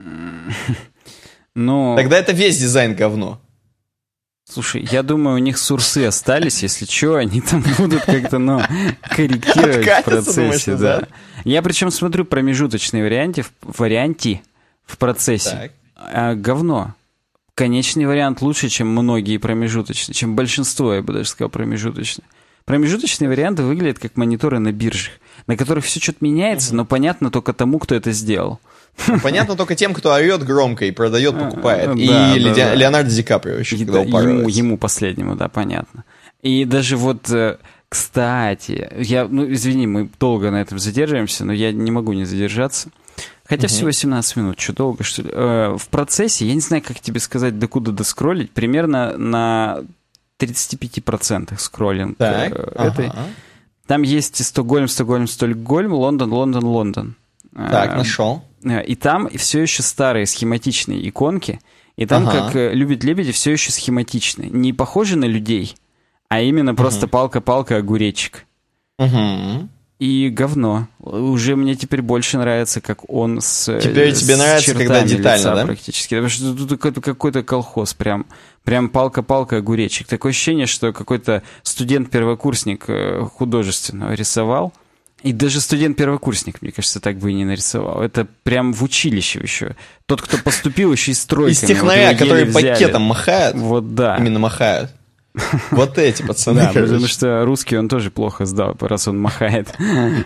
Ну, 1.56 1.94
Тогда 1.96 2.18
это 2.18 2.32
весь 2.32 2.58
дизайн 2.58 2.96
говно. 2.96 3.40
Слушай, 4.48 4.86
я 4.90 5.02
думаю, 5.02 5.36
у 5.36 5.38
них 5.38 5.58
сурсы 5.58 6.04
остались, 6.06 6.62
если 6.62 6.84
что, 6.84 7.16
они 7.16 7.40
там 7.40 7.64
будут 7.78 8.04
как-то, 8.04 8.38
ну, 8.38 8.60
корректировать 9.10 9.76
в 9.84 9.84
думаешь, 9.84 10.04
процессе, 10.04 10.76
да. 10.76 11.02
Я 11.44 11.62
причем 11.62 11.90
смотрю 11.90 12.24
промежуточные 12.24 13.02
варианты, 13.04 13.42
в- 13.42 13.52
варианти 13.78 14.42
в 14.86 14.98
процессе. 14.98 15.72
А, 15.96 16.34
говно. 16.34 16.94
Конечный 17.54 18.06
вариант 18.06 18.42
лучше, 18.42 18.68
чем 18.68 18.88
многие 18.88 19.38
промежуточные, 19.38 20.14
чем 20.14 20.34
большинство, 20.34 20.92
я 20.94 21.02
бы 21.02 21.12
даже 21.12 21.28
сказал, 21.28 21.50
промежуточные. 21.50 22.24
Промежуточные 22.64 23.28
варианты 23.28 23.62
выглядят 23.62 23.98
как 23.98 24.16
мониторы 24.16 24.58
на 24.58 24.72
биржах, 24.72 25.12
на 25.46 25.56
которых 25.56 25.84
все 25.84 26.00
что-то 26.00 26.18
меняется, 26.20 26.74
но 26.74 26.84
понятно 26.84 27.30
только 27.30 27.52
тому, 27.52 27.78
кто 27.78 27.94
это 27.94 28.10
сделал. 28.12 28.58
Ну, 29.08 29.20
Понятно 29.20 29.56
только 29.56 29.74
тем, 29.74 29.92
кто 29.92 30.12
орет 30.12 30.44
громко 30.44 30.84
и 30.84 30.90
продает, 30.90 31.38
покупает. 31.38 31.88
А, 31.88 31.92
И 31.94 32.06
да, 32.08 32.34
Леди- 32.36 32.48
да, 32.54 32.54
да. 32.70 32.74
Леонардо 32.74 33.10
Ди 33.10 33.22
Каприо 33.22 33.56
еще, 33.58 33.76
когда 33.76 34.04
да, 34.04 34.20
ему, 34.20 34.78
последнему, 34.78 35.34
да, 35.36 35.48
понятно. 35.48 36.04
И 36.42 36.64
даже 36.64 36.96
вот, 36.96 37.28
э, 37.30 37.58
кстати, 37.88 38.88
я, 38.98 39.26
ну, 39.28 39.50
извини, 39.52 39.86
мы 39.86 40.08
долго 40.20 40.50
на 40.50 40.60
этом 40.60 40.78
задерживаемся, 40.78 41.44
но 41.44 41.52
я 41.52 41.72
не 41.72 41.90
могу 41.90 42.12
не 42.12 42.24
задержаться. 42.24 42.88
Хотя 43.46 43.68
всего 43.68 43.90
17 43.90 44.36
минут, 44.36 44.58
что 44.60 44.72
долго, 44.72 45.04
что 45.04 45.22
ли. 45.22 45.30
Э, 45.32 45.76
в 45.78 45.88
процессе, 45.88 46.46
я 46.46 46.54
не 46.54 46.60
знаю, 46.60 46.82
как 46.82 47.00
тебе 47.00 47.20
сказать, 47.20 47.58
докуда 47.58 47.92
доскроллить, 47.92 48.50
примерно 48.52 49.16
на 49.18 49.80
35% 50.38 51.58
скроллинг 51.58 52.16
Так, 52.18 52.52
э, 52.52 52.72
ага. 52.74 52.88
этой. 52.88 53.12
Там 53.86 54.02
есть 54.02 54.42
Стокгольм, 54.44 54.88
Стокгольм, 54.88 55.26
Стокгольм, 55.26 55.92
Лондон, 55.92 56.32
Лондон, 56.32 56.64
Лондон. 56.64 57.16
Так, 57.54 57.92
Э, 57.94 57.96
нашел. 57.98 58.42
Э, 58.64 58.82
И 58.84 58.94
там 58.96 59.28
все 59.36 59.62
еще 59.62 59.82
старые 59.82 60.26
схематичные 60.26 61.08
иконки. 61.08 61.60
И 61.96 62.06
там, 62.06 62.28
Ага. 62.28 62.46
как 62.46 62.56
э, 62.56 62.74
любят 62.74 63.04
лебеди, 63.04 63.30
все 63.32 63.52
еще 63.52 63.70
схематичные. 63.70 64.50
Не 64.50 64.72
похожи 64.72 65.16
на 65.16 65.26
людей, 65.26 65.76
а 66.28 66.40
именно 66.40 66.74
просто 66.74 67.06
палка-палка 67.06 67.76
огуречек. 67.76 68.44
Мгм. 68.98 69.70
И 70.00 70.28
говно. 70.28 70.88
Уже 70.98 71.54
мне 71.54 71.76
теперь 71.76 72.02
больше 72.02 72.36
нравится, 72.36 72.80
как 72.80 73.08
он 73.08 73.40
с 73.40 73.68
э, 73.68 73.78
Теперь 73.80 74.12
тебе 74.12 74.34
с 74.34 74.38
нравится, 74.38 74.74
когда 74.74 75.02
детально, 75.02 75.36
лица 75.36 75.54
да? 75.54 75.64
Практически. 75.64 76.14
Потому 76.14 76.28
что 76.28 76.54
тут 76.54 76.80
какой-то, 76.80 77.42
колхоз, 77.44 77.94
прям, 77.94 78.26
прям 78.64 78.88
палка-палка 78.88 79.58
огуречек. 79.58 80.08
Такое 80.08 80.30
ощущение, 80.30 80.66
что 80.66 80.92
какой-то 80.92 81.44
студент-первокурсник 81.62 82.86
художественного 83.34 84.12
рисовал. 84.14 84.72
И 85.24 85.32
даже 85.32 85.60
студент-первокурсник, 85.60 86.60
мне 86.62 86.70
кажется, 86.70 87.00
так 87.00 87.16
бы 87.16 87.30
и 87.30 87.34
не 87.34 87.44
нарисовал. 87.46 88.02
Это 88.02 88.26
прям 88.42 88.72
в 88.74 88.82
училище 88.82 89.40
еще. 89.42 89.74
Тот, 90.06 90.20
кто 90.22 90.36
поступил 90.38 90.92
еще 90.92 91.12
и 91.12 91.14
стройками. 91.14 91.52
Из 91.52 91.60
технаря, 91.60 92.10
вот 92.12 92.20
еле 92.20 92.44
взяли. 92.44 92.68
пакетом 92.72 93.02
махают. 93.02 93.56
Вот 93.56 93.94
да. 93.94 94.16
Именно 94.18 94.38
махают. 94.38 94.90
Вот 95.72 95.98
эти 95.98 96.22
пацаны, 96.22 96.60
Да, 96.60 96.68
потому 96.68 96.86
короче. 96.86 97.06
что 97.08 97.44
русский 97.44 97.76
он 97.76 97.88
тоже 97.88 98.10
плохо 98.12 98.44
сдал, 98.44 98.76
раз 98.80 99.08
он 99.08 99.18
махает. 99.18 99.68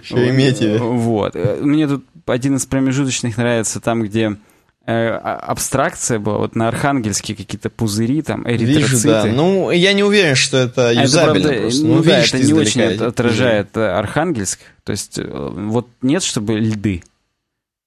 Шереметьеве. 0.02 0.78
Вот. 0.78 1.34
Мне 1.61 1.87
тут 1.87 2.04
один 2.26 2.56
из 2.56 2.66
промежуточных 2.66 3.37
нравится 3.38 3.80
там, 3.80 4.02
где 4.02 4.37
э, 4.87 4.92
а- 4.92 5.37
абстракция 5.46 6.18
была, 6.18 6.38
вот 6.38 6.56
на 6.56 6.68
Архангельске 6.68 7.34
какие-то 7.34 7.70
пузыри, 7.70 8.20
там, 8.22 8.46
эритроциты. 8.48 8.90
Вижу, 8.96 9.08
да. 9.08 9.24
Ну, 9.26 9.70
я 9.70 9.92
не 9.94 10.02
уверен, 10.02 10.34
что 10.34 10.58
это 10.58 10.88
А 10.88 10.92
это, 10.92 11.02
юзабельно 11.02 11.40
правда, 11.48 11.61
просто. 11.62 11.87
ну, 11.87 12.02
да, 12.02 12.16
видишь 12.16 12.34
это 12.34 12.44
не 12.46 12.52
очень 12.52 12.82
отражает 12.82 13.76
э, 13.76 13.87
Архангельск. 13.90 14.61
То 14.88 14.92
есть, 14.92 15.18
э, 15.18 15.22
вот 15.29 15.87
нет, 16.01 16.22
чтобы 16.22 16.59
льды. 16.59 17.03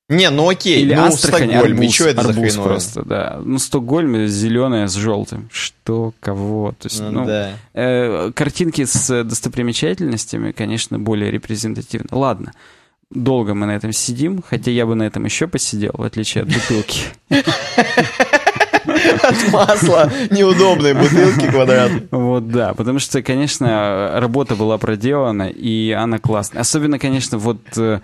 Не, 0.07 0.29
ну 0.29 0.47
окей, 0.47 0.83
Или 0.83 0.93
ну 0.93 1.05
Астрахань, 1.05 1.49
Стокгольм, 1.49 1.77
и 1.77 1.85
арбуз, 1.85 1.95
что 1.95 2.09
это 2.09 2.21
за 2.21 2.29
арбуз 2.29 2.43
хреновина? 2.43 2.63
просто, 2.63 3.01
да. 3.01 3.41
Ну, 3.43 3.57
Стокгольм 3.57 4.27
зеленое 4.27 4.87
с 4.87 4.93
желтым. 4.93 5.49
Что, 5.51 6.13
кого? 6.19 6.75
То 6.77 6.89
есть, 6.89 6.99
Ну, 6.99 7.09
ну, 7.09 7.25
да. 7.25 7.53
Э, 7.73 8.31
картинки 8.35 8.85
с 8.85 9.23
достопримечательностями, 9.23 10.51
конечно, 10.51 10.99
более 10.99 11.31
репрезентативны. 11.31 12.09
Ладно, 12.11 12.53
долго 13.09 13.55
мы 13.55 13.65
на 13.65 13.71
этом 13.71 13.93
сидим, 13.93 14.43
хотя 14.47 14.69
я 14.69 14.85
бы 14.85 14.93
на 14.93 15.01
этом 15.01 15.25
еще 15.25 15.47
посидел, 15.47 15.93
в 15.95 16.03
отличие 16.03 16.43
от 16.43 16.53
бутылки. 16.53 17.01
От 19.23 19.51
масла 19.51 20.11
неудобные 20.29 20.93
бутылки 20.93 21.49
квадратные. 21.49 22.07
Вот, 22.11 22.49
да, 22.49 22.73
потому 22.73 22.99
что, 22.99 23.21
конечно, 23.21 24.11
работа 24.19 24.55
была 24.55 24.77
проделана, 24.77 25.43
и 25.49 25.91
она 25.91 26.19
классная. 26.19 26.61
Особенно, 26.61 26.99
конечно, 26.99 27.37
вот 27.37 27.59
э, 27.77 27.99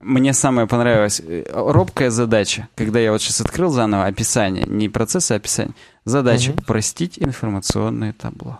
мне 0.00 0.32
самое 0.32 0.66
понравилось, 0.66 1.20
э, 1.26 1.44
робкая 1.52 2.10
задача, 2.10 2.68
когда 2.74 3.00
я 3.00 3.12
вот 3.12 3.22
сейчас 3.22 3.40
открыл 3.40 3.70
заново 3.70 4.06
описание, 4.06 4.64
не 4.66 4.88
процесс, 4.88 5.30
а 5.30 5.36
описание, 5.36 5.74
задача 6.04 6.50
Мгм. 6.50 6.60
упростить 6.60 7.18
информационное 7.18 8.12
табло. 8.12 8.58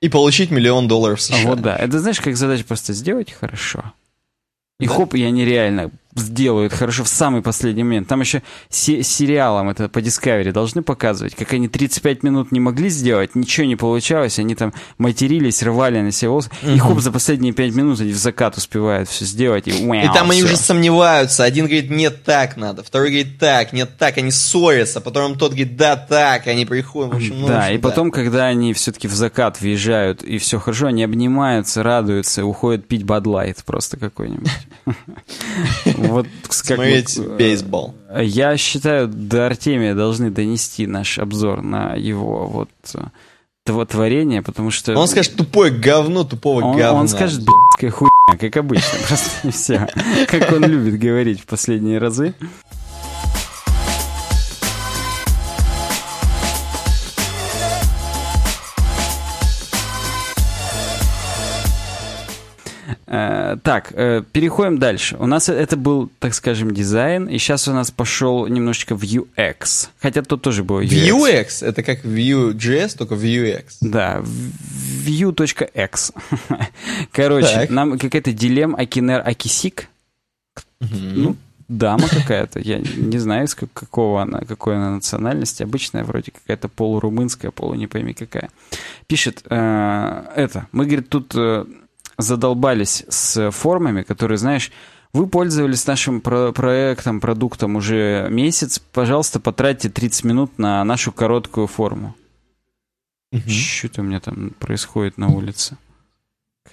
И 0.00 0.08
получить 0.08 0.50
миллион 0.50 0.88
долларов 0.88 1.18
А 1.18 1.22
США. 1.22 1.48
Вот 1.48 1.62
да. 1.62 1.76
Это 1.76 1.98
знаешь, 2.00 2.20
как 2.20 2.36
задача 2.36 2.64
просто 2.64 2.92
сделать 2.92 3.32
хорошо. 3.32 3.92
И 4.78 4.86
Да. 4.86 4.92
хоп, 4.94 5.14
и 5.14 5.22
они 5.24 5.44
реально 5.44 5.90
сделают 6.16 6.72
хорошо 6.72 7.04
в 7.04 7.08
самый 7.08 7.42
последний 7.42 7.84
момент. 7.84 8.08
Там 8.08 8.20
еще 8.20 8.42
се- 8.68 9.02
сериалом 9.02 9.68
это 9.68 9.88
по 9.88 9.98
Discovery 9.98 10.52
должны 10.52 10.82
показывать, 10.82 11.34
как 11.34 11.52
они 11.52 11.68
35 11.68 12.22
минут 12.22 12.52
не 12.52 12.60
могли 12.60 12.88
сделать, 12.88 13.34
ничего 13.34 13.66
не 13.66 13.76
получалось, 13.76 14.38
они 14.38 14.54
там 14.54 14.72
матерились, 14.98 15.62
рвали 15.62 16.00
на 16.00 16.12
себе 16.12 16.30
волосы, 16.30 16.50
и 16.62 16.78
хоп, 16.78 17.00
за 17.00 17.12
последние 17.12 17.52
5 17.52 17.74
минут 17.74 18.00
они 18.00 18.12
в 18.12 18.16
закат 18.16 18.56
успевают 18.56 19.08
все 19.08 19.24
сделать, 19.24 19.68
и 19.68 19.70
И 19.70 20.08
там 20.12 20.30
они 20.30 20.42
уже 20.42 20.56
сомневаются. 20.56 21.44
Один 21.44 21.66
говорит, 21.66 21.90
нет, 21.90 22.24
так 22.24 22.56
надо. 22.56 22.82
Второй 22.82 23.08
говорит, 23.08 23.38
так, 23.38 23.72
нет, 23.72 23.96
так. 23.98 24.18
Они 24.18 24.30
ссорятся. 24.30 25.00
Потом 25.00 25.36
тот 25.36 25.52
говорит, 25.52 25.76
да, 25.76 25.96
так. 25.96 26.46
Они 26.46 26.66
приходят. 26.66 27.12
В 27.12 27.16
общем, 27.16 27.40
ну, 27.40 27.46
в 27.46 27.48
да, 27.48 27.64
общем, 27.64 27.74
и 27.74 27.78
потом, 27.78 28.10
когда 28.10 28.46
они 28.46 28.72
все-таки 28.72 29.08
в 29.08 29.14
закат 29.14 29.60
въезжают, 29.60 30.22
и 30.22 30.38
все 30.38 30.58
хорошо, 30.58 30.86
они 30.86 31.04
обнимаются, 31.04 31.82
радуются, 31.82 32.44
уходят 32.44 32.86
пить 32.86 33.04
Бадлайт 33.04 33.62
просто 33.64 33.96
какой-нибудь. 33.96 34.50
Вот 36.08 36.26
как 36.42 36.52
Смотреть 36.52 37.18
бы, 37.18 37.24
э, 37.24 37.36
бейсбол. 37.36 37.94
Я 38.20 38.56
считаю, 38.56 39.08
до 39.08 39.46
Артемия 39.46 39.94
должны 39.94 40.30
донести 40.30 40.86
наш 40.86 41.18
обзор 41.18 41.62
на 41.62 41.94
его 41.94 42.46
вот 42.46 42.70
э, 42.94 42.98
тво- 43.66 43.86
творение, 43.86 44.42
потому 44.42 44.70
что... 44.70 44.94
Он 44.96 45.08
скажет, 45.08 45.36
тупое 45.36 45.70
говно, 45.72 46.24
тупого 46.24 46.62
он, 46.64 46.76
говна. 46.76 47.00
он 47.00 47.08
скажет, 47.08 47.44
б***ская 47.44 47.90
хуйня, 47.90 48.38
как 48.38 48.56
обычно, 48.56 48.98
просто 49.08 49.50
все. 49.50 49.88
Как 50.28 50.52
он 50.52 50.64
любит 50.64 50.98
говорить 50.98 51.40
в 51.40 51.46
последние 51.46 51.98
разы. 51.98 52.34
Так, 63.06 63.92
э, 63.92 64.22
переходим 64.32 64.78
дальше. 64.78 65.16
У 65.20 65.26
нас 65.26 65.48
это 65.48 65.76
был, 65.76 66.10
так 66.18 66.34
скажем, 66.34 66.74
дизайн, 66.74 67.26
и 67.28 67.38
сейчас 67.38 67.68
у 67.68 67.72
нас 67.72 67.92
пошел 67.92 68.48
немножечко 68.48 68.96
в 68.96 69.02
UX. 69.04 69.88
Хотя 70.00 70.22
тут 70.22 70.42
тоже 70.42 70.64
было 70.64 70.80
UX. 70.84 71.12
Vuex, 71.12 71.64
это 71.64 71.84
как 71.84 72.04
Vue.js, 72.04 72.96
только 72.98 73.14
Vuex. 73.14 73.64
Да, 73.80 74.20
в- 74.22 75.06
view.x. 75.06 76.12
Короче, 77.12 77.54
Так. 77.54 77.70
нам 77.70 77.96
какая-то 77.98 78.32
дилемма 78.32 78.78
Акинер 78.78 79.22
Акисик. 79.24 79.88
Ну, 80.80 81.36
дама 81.68 82.08
какая-то. 82.08 82.58
Я 82.58 82.78
не 82.80 83.18
знаю, 83.18 83.46
как- 83.54 83.72
какого 83.72 84.22
она, 84.22 84.40
какой 84.40 84.76
она 84.76 84.90
национальности. 84.90 85.62
Обычная 85.62 86.02
вроде 86.02 86.32
какая-то 86.32 86.68
полурумынская, 86.68 87.52
полу 87.52 87.74
не 87.74 87.86
пойми 87.86 88.14
какая. 88.14 88.50
Пишет, 89.06 89.42
э, 89.48 90.22
это, 90.34 90.66
мы, 90.72 90.86
говорит, 90.86 91.08
тут 91.08 91.32
э, 91.36 91.64
задолбались 92.18 93.04
с 93.08 93.50
формами, 93.50 94.02
которые, 94.02 94.38
знаешь, 94.38 94.70
вы 95.12 95.26
пользовались 95.26 95.86
нашим 95.86 96.20
про- 96.20 96.52
проектом, 96.52 97.20
продуктом 97.20 97.76
уже 97.76 98.28
месяц, 98.30 98.78
пожалуйста, 98.78 99.40
потратьте 99.40 99.88
30 99.88 100.24
минут 100.24 100.58
на 100.58 100.84
нашу 100.84 101.12
короткую 101.12 101.66
форму. 101.66 102.14
Что-то 103.46 104.02
у 104.02 104.04
меня 104.04 104.20
там 104.20 104.50
происходит 104.58 105.18
на 105.18 105.28
улице. 105.28 105.76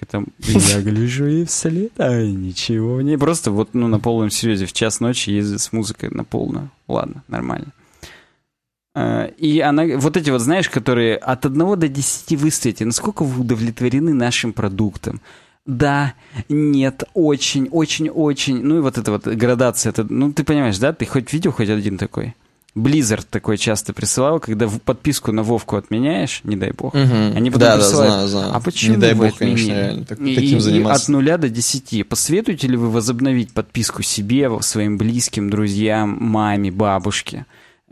Это 0.00 0.24
я 0.38 0.82
гляжу 0.82 1.26
и 1.26 1.44
вслед, 1.44 1.92
а 1.98 2.22
ничего 2.22 3.00
не. 3.00 3.16
Просто 3.16 3.50
вот 3.50 3.74
ну, 3.74 3.88
на 3.88 3.98
полном 3.98 4.30
серьезе 4.30 4.66
в 4.66 4.72
час 4.72 5.00
ночи 5.00 5.30
ездит 5.30 5.60
с 5.60 5.72
музыкой 5.72 6.10
на 6.10 6.24
полную. 6.24 6.70
Ладно, 6.88 7.22
нормально. 7.28 7.72
Э, 8.94 9.30
И 9.38 9.60
она, 9.60 9.84
вот 9.96 10.16
эти 10.16 10.30
вот, 10.30 10.40
знаешь, 10.40 10.68
которые 10.68 11.16
от 11.16 11.44
1 11.46 11.76
до 11.78 11.88
10 11.88 12.36
выставите, 12.36 12.84
насколько 12.84 13.24
вы 13.24 13.40
удовлетворены 13.42 14.12
нашим 14.14 14.52
продуктом? 14.52 15.20
Да, 15.66 16.12
нет, 16.48 17.04
очень, 17.14 17.68
очень, 17.70 18.10
очень. 18.10 18.62
Ну 18.62 18.78
и 18.78 18.80
вот 18.80 18.98
эта 18.98 19.10
вот 19.10 19.26
градация, 19.26 19.90
это, 19.90 20.04
ну 20.08 20.32
ты 20.32 20.44
понимаешь, 20.44 20.78
да? 20.78 20.92
Ты 20.92 21.06
хоть 21.06 21.32
видел 21.32 21.52
хоть 21.52 21.70
один 21.70 21.96
такой? 21.98 22.34
Blizzard 22.76 23.24
такой 23.30 23.56
часто 23.56 23.92
присылал, 23.92 24.40
когда 24.40 24.66
в 24.66 24.78
подписку 24.80 25.30
на 25.32 25.42
Вовку 25.44 25.76
отменяешь, 25.76 26.40
не 26.44 26.56
дай 26.56 26.72
бог. 26.72 26.92
Мгм. 26.92 27.36
Они 27.36 27.50
потом 27.50 27.60
да, 27.68 27.76
да, 27.76 27.82
присылают, 27.82 28.12
знаю, 28.12 28.28
знаю. 28.28 28.50
а 28.52 28.60
почему 28.60 28.94
Не 28.96 29.00
дай 29.00 29.14
бог, 29.14 29.36
конечно, 29.38 29.68
реально, 29.68 30.04
так- 30.04 30.20
И- 30.20 30.34
таким 30.34 30.58
и 30.58 30.60
заниматься. 30.60 31.02
от 31.04 31.08
нуля 31.08 31.38
до 31.38 31.48
десяти. 31.48 32.02
Посоветуете 32.02 32.66
ли 32.66 32.76
вы 32.76 32.90
возобновить 32.90 33.52
подписку 33.54 34.02
себе, 34.02 34.50
своим 34.60 34.98
близким, 34.98 35.50
друзьям, 35.50 36.18
маме, 36.20 36.72
бабушке? 36.72 37.46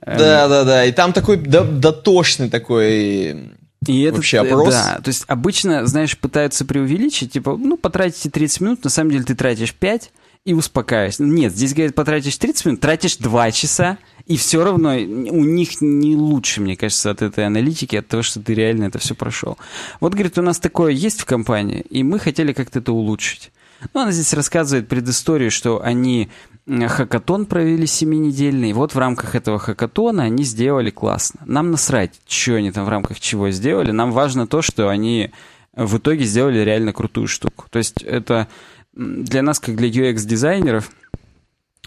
Да, 0.05 0.49
да, 0.49 0.65
да. 0.65 0.85
И 0.85 0.93
там 0.93 1.13
такой 1.13 1.37
до- 1.37 1.65
дотошный 1.65 2.51
такой... 2.51 3.53
И 3.87 4.03
это, 4.03 4.17
Вообще 4.17 4.39
опрос? 4.41 4.75
Да, 4.75 5.01
то 5.03 5.09
есть 5.09 5.25
обычно, 5.27 5.85
знаешь, 5.87 6.17
пытаются 6.17 6.65
преувеличить, 6.65 7.33
типа, 7.33 7.57
ну, 7.57 7.77
потратите 7.77 8.31
30 8.31 8.61
минут, 8.61 8.85
на 8.85 8.91
самом 8.91 9.11
деле 9.11 9.25
ты 9.25 9.35
тратишь 9.35 9.75
5 9.75 10.13
и 10.45 10.55
успокаиваешься. 10.55 11.25
Нет, 11.25 11.53
здесь, 11.53 11.75
говорят, 11.75 11.95
потратишь 11.97 12.37
30 12.37 12.67
минут, 12.67 12.81
тратишь 12.81 13.17
2 13.17 13.51
часа, 13.51 13.99
и 14.27 14.37
все 14.37 14.63
равно 14.63 14.91
у 14.91 15.45
них 15.45 15.81
не 15.81 16.15
лучше, 16.15 16.61
мне 16.61 16.77
кажется, 16.77 17.11
от 17.11 17.23
этой 17.23 17.45
аналитики, 17.45 17.97
от 17.97 18.07
того, 18.07 18.23
что 18.23 18.41
ты 18.41 18.55
реально 18.55 18.85
это 18.85 18.99
все 19.01 19.17
прошел. 19.17 19.59
Вот, 20.01 20.15
говорит, 20.15 20.39
у 20.39 20.43
нас 20.43 20.61
такое 20.61 20.93
есть 20.93 21.21
в 21.21 21.25
компании, 21.25 21.85
и 21.91 22.05
мы 22.05 22.21
хотели 22.21 22.53
как-то 22.53 22.79
это 22.79 22.93
улучшить. 22.93 23.51
Ну, 23.95 24.01
она 24.01 24.13
здесь 24.13 24.33
рассказывает 24.33 24.89
предысторию, 24.89 25.51
что 25.51 25.83
они 25.83 26.31
хакатон 26.67 27.47
провели 27.47 27.87
семинедельный, 27.87 28.71
и 28.71 28.73
вот 28.73 28.95
в 28.95 28.99
рамках 28.99 29.35
этого 29.35 29.59
хакатона 29.59 30.25
они 30.25 30.45
сделали 30.45 30.91
классно. 30.91 31.41
Нам 31.47 31.71
насрать, 31.71 32.21
что 32.27 32.55
они 32.55 32.71
там 32.71 32.85
в 32.85 32.89
рамках 32.89 33.21
чего 33.21 33.51
сделали, 33.51 33.91
нам 33.91 34.13
важно 34.13 34.47
то, 34.47 34.63
что 34.63 34.89
они 34.89 35.33
в 35.75 35.99
итоге 35.99 36.25
сделали 36.25 36.59
реально 36.59 36.93
крутую 36.93 37.27
штуку. 37.27 37.67
То 37.71 37.79
есть 37.79 38.03
это 38.03 38.49
для 38.95 39.43
нас, 39.43 39.59
как 39.59 39.77
для 39.77 39.89
UX-дизайнеров, 39.89 40.91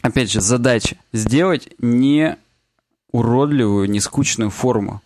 опять 0.02 0.32
же, 0.32 0.42
задача 0.42 0.98
сделать 1.14 1.70
не 1.80 2.38
уродливую, 3.12 3.90
не 3.90 4.00
скучную 4.00 4.50
форму. 4.50 5.02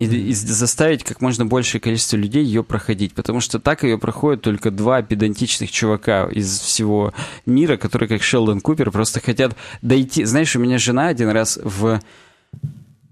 И, 0.00 0.06
и 0.06 0.34
заставить 0.34 1.04
как 1.04 1.20
можно 1.20 1.46
большее 1.46 1.80
количество 1.80 2.16
людей 2.16 2.42
ее 2.42 2.64
проходить. 2.64 3.14
Потому 3.14 3.40
что 3.40 3.60
так 3.60 3.84
ее 3.84 3.98
проходят 3.98 4.42
только 4.42 4.72
два 4.72 5.02
педантичных 5.02 5.70
чувака 5.70 6.26
из 6.28 6.58
всего 6.58 7.14
мира, 7.46 7.76
которые, 7.76 8.08
как 8.08 8.22
Шелдон 8.22 8.60
Купер, 8.60 8.90
просто 8.90 9.20
хотят 9.20 9.54
дойти. 9.82 10.24
Знаешь, 10.24 10.56
у 10.56 10.58
меня 10.58 10.78
жена 10.78 11.08
один 11.08 11.28
раз 11.28 11.60
в 11.62 12.00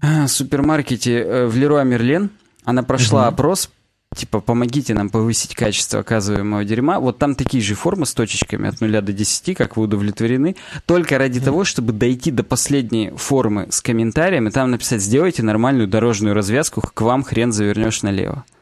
э, 0.01 0.27
супермаркете 0.27 1.19
э, 1.19 1.45
в 1.45 1.55
Леруа 1.55 1.83
Мерлен, 1.83 2.31
она 2.65 2.83
прошла 2.83 3.27
опрос, 3.27 3.69
типа, 4.15 4.39
помогите 4.39 4.93
нам 4.93 5.09
повысить 5.09 5.55
качество 5.55 5.99
оказываемого 5.99 6.65
дерьма. 6.65 6.99
Вот 6.99 7.19
там 7.19 7.35
такие 7.35 7.63
же 7.63 7.75
формы 7.75 8.05
с 8.05 8.13
точечками 8.13 8.67
от 8.67 8.81
0 8.81 9.01
до 9.01 9.13
10, 9.13 9.55
как 9.55 9.77
вы 9.77 9.83
удовлетворены, 9.83 10.55
только 10.85 11.17
ради 11.17 11.39
того, 11.39 11.63
чтобы 11.63 11.93
дойти 11.93 12.31
до 12.31 12.43
последней 12.43 13.11
формы 13.15 13.67
с 13.69 13.81
комментариями, 13.81 14.49
там 14.49 14.71
написать, 14.71 15.01
сделайте 15.01 15.43
нормальную 15.43 15.87
дорожную 15.87 16.33
развязку, 16.33 16.81
к 16.81 17.01
вам 17.01 17.23
хрен 17.23 17.51
завернешь 17.51 18.01
налево. 18.01 18.45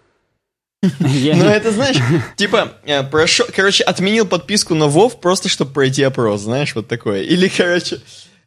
Ну, 0.99 1.45
это, 1.45 1.71
знаешь, 1.71 1.97
типа, 2.35 2.73
э, 2.83 3.03
прошел, 3.03 3.47
короче, 3.53 3.83
отменил 3.83 4.27
подписку 4.27 4.75
на 4.75 4.87
Вов 4.87 5.19
просто, 5.19 5.49
чтобы 5.49 5.71
пройти 5.73 6.03
опрос, 6.03 6.41
знаешь, 6.41 6.75
вот 6.75 6.87
такое. 6.87 7.23
Или, 7.23 7.47
короче, 7.47 8.01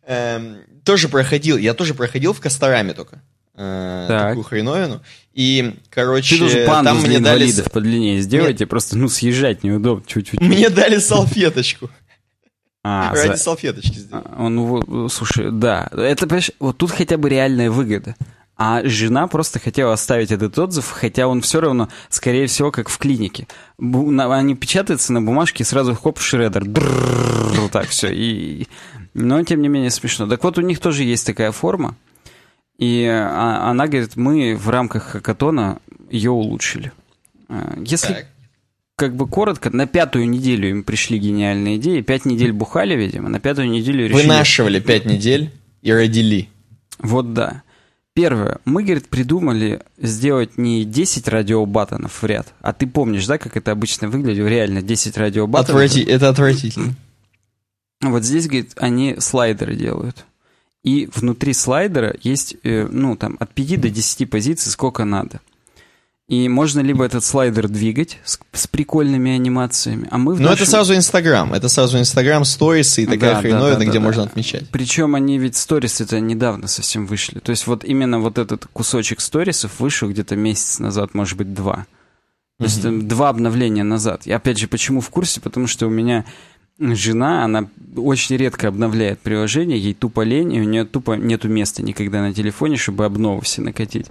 эм, 0.06 0.58
тоже 0.84 1.08
проходил, 1.08 1.56
я 1.56 1.74
тоже 1.74 1.94
проходил 1.94 2.32
в 2.32 2.40
Костораме 2.40 2.94
только. 2.94 3.20
Э, 3.54 4.04
Так. 4.08 4.28
такую 4.30 4.44
хреновину. 4.44 5.00
И, 5.32 5.76
короче, 5.90 6.34
Ты 6.34 6.40
должен 6.40 6.66
панду 6.66 6.90
там 6.90 6.98
мне 7.00 7.18
дали, 7.20 7.42
инвалидов 7.44 7.70
подлиннее 7.72 8.20
сделайте, 8.20 8.66
просто, 8.66 8.98
ну, 8.98 9.08
съезжать 9.08 9.62
неудобно 9.62 10.04
чуть-чуть. 10.06 10.40
мне 10.40 10.68
дали 10.70 10.98
салфеточку. 10.98 11.90
А, 12.82 13.12
Ради 13.14 13.32
за- 13.32 13.36
салфеточки 13.36 13.98
сделал. 13.98 14.22
А, 14.24 14.42
Он, 14.42 14.60
вот, 14.60 15.12
слушай, 15.12 15.50
да, 15.52 15.86
это, 15.92 16.26
понимаешь, 16.26 16.50
вот 16.58 16.78
тут 16.78 16.90
хотя 16.90 17.18
бы 17.18 17.28
реальная 17.28 17.70
выгода. 17.70 18.16
А 18.56 18.80
жена 18.84 19.26
просто 19.26 19.58
хотела 19.58 19.92
оставить 19.92 20.30
этот 20.30 20.58
отзыв, 20.58 20.88
хотя 20.90 21.26
он 21.28 21.42
все 21.42 21.60
равно, 21.60 21.90
скорее 22.08 22.46
всего, 22.46 22.70
как 22.70 22.88
в 22.88 22.96
клинике. 22.96 23.46
Бу- 23.78 24.10
на- 24.10 24.34
они 24.34 24.54
печатаются 24.54 25.12
на 25.12 25.20
бумажке, 25.20 25.62
и 25.62 25.66
сразу 25.66 25.94
хоп, 25.94 26.20
шредер. 26.20 26.64
Вот 26.64 27.70
так 27.70 27.88
все. 27.88 28.08
И... 28.12 28.66
Но, 29.12 29.42
тем 29.44 29.60
не 29.60 29.68
менее, 29.68 29.90
смешно. 29.90 30.26
Так 30.26 30.42
вот, 30.42 30.56
у 30.56 30.62
них 30.62 30.78
тоже 30.80 31.04
есть 31.04 31.26
такая 31.26 31.52
форма. 31.52 31.96
И 32.80 33.04
а, 33.04 33.70
она 33.70 33.86
говорит, 33.86 34.16
мы 34.16 34.56
в 34.56 34.68
рамках 34.70 35.02
хакатона 35.04 35.78
ее 36.10 36.30
улучшили. 36.30 36.92
А, 37.48 37.78
Если 37.84 38.14
Так. 38.14 38.26
как 38.96 39.14
бы 39.16 39.28
коротко, 39.28 39.70
на 39.70 39.86
пятую 39.86 40.28
неделю 40.28 40.70
им 40.70 40.82
пришли 40.82 41.18
гениальные 41.18 41.76
идеи. 41.76 42.00
Пять 42.00 42.24
недель 42.24 42.52
бухали, 42.52 42.94
видимо, 42.96 43.28
на 43.28 43.38
пятую 43.38 43.68
неделю 43.70 44.08
решили... 44.08 44.22
Вынашивали 44.22 44.80
пять 44.80 45.04
недель 45.04 45.50
и 45.82 45.92
родили. 45.92 46.48
Вот 46.98 47.34
да. 47.34 47.62
Первое. 48.14 48.58
Мы, 48.64 48.82
говорит, 48.82 49.08
придумали 49.08 49.80
сделать 49.96 50.58
не 50.58 50.84
10 50.84 51.28
радиобаттонов 51.28 52.22
в 52.22 52.26
ряд, 52.26 52.52
а 52.60 52.72
ты 52.72 52.86
помнишь, 52.86 53.26
да, 53.26 53.38
как 53.38 53.56
это 53.56 53.70
обычно 53.72 54.08
выглядит? 54.08 54.46
Реально, 54.48 54.82
10 54.82 55.16
радиобаттонов. 55.16 55.80
Отврати- 55.82 56.04
Это 56.04 56.28
отвратительно. 56.28 56.94
Вот 58.00 58.24
здесь, 58.24 58.46
говорит, 58.46 58.72
они 58.76 59.16
слайдеры 59.18 59.76
делают. 59.76 60.24
И 60.82 61.08
внутри 61.14 61.52
слайдера 61.52 62.16
есть, 62.22 62.56
э, 62.62 62.86
ну, 62.90 63.16
там, 63.16 63.36
от 63.38 63.52
5 63.52 63.80
до 63.80 63.90
10 63.90 64.30
позиций, 64.30 64.72
сколько 64.72 65.04
надо. 65.04 65.40
И 66.30 66.48
можно 66.48 66.78
либо 66.78 67.04
этот 67.04 67.24
слайдер 67.24 67.68
двигать 67.68 68.18
с, 68.24 68.38
с 68.52 68.68
прикольными 68.68 69.32
анимациями, 69.32 70.06
а 70.12 70.16
мы 70.16 70.34
в 70.34 70.40
Но 70.40 70.52
это 70.52 70.64
сразу 70.64 70.94
Инстаграм. 70.94 71.52
Это 71.52 71.68
сразу 71.68 71.98
Инстаграм, 71.98 72.44
сторисы 72.44 73.02
и 73.02 73.06
такая 73.06 73.34
Да, 73.34 73.40
хреновина, 73.40 73.70
да, 73.70 73.76
да, 73.78 73.84
где 73.84 73.98
да, 73.98 74.04
можно 74.04 74.22
да. 74.22 74.30
отмечать. 74.30 74.70
Причем 74.70 75.16
они 75.16 75.38
ведь 75.38 75.56
сторис 75.56 76.00
это 76.00 76.20
недавно 76.20 76.68
совсем 76.68 77.06
вышли. 77.06 77.40
То 77.40 77.50
есть 77.50 77.66
вот 77.66 77.84
именно 77.84 78.20
вот 78.20 78.38
этот 78.38 78.66
кусочек 78.72 79.20
сторисов 79.20 79.80
вышел 79.80 80.08
где-то 80.08 80.36
месяц 80.36 80.78
назад, 80.78 81.14
может 81.14 81.36
быть, 81.36 81.52
два. 81.52 81.86
То 82.58 82.64
есть 82.64 82.80
там 82.80 83.08
два 83.08 83.30
обновления 83.30 83.82
назад. 83.82 84.26
И 84.26 84.32
опять 84.32 84.58
же, 84.58 84.68
почему 84.68 85.00
в 85.00 85.10
курсе? 85.10 85.40
Потому 85.40 85.66
что 85.66 85.88
у 85.88 85.90
меня 85.90 86.26
жена, 86.80 87.44
она 87.44 87.68
очень 87.96 88.36
редко 88.36 88.68
обновляет 88.68 89.20
приложение, 89.20 89.78
ей 89.78 89.94
тупо 89.94 90.22
лень, 90.22 90.52
и 90.54 90.60
у 90.60 90.64
нее 90.64 90.84
тупо 90.84 91.12
нету 91.12 91.48
места 91.48 91.82
никогда 91.82 92.20
на 92.20 92.32
телефоне, 92.32 92.76
чтобы 92.76 93.04
обновы 93.04 93.42
все 93.42 93.62
накатить. 93.62 94.06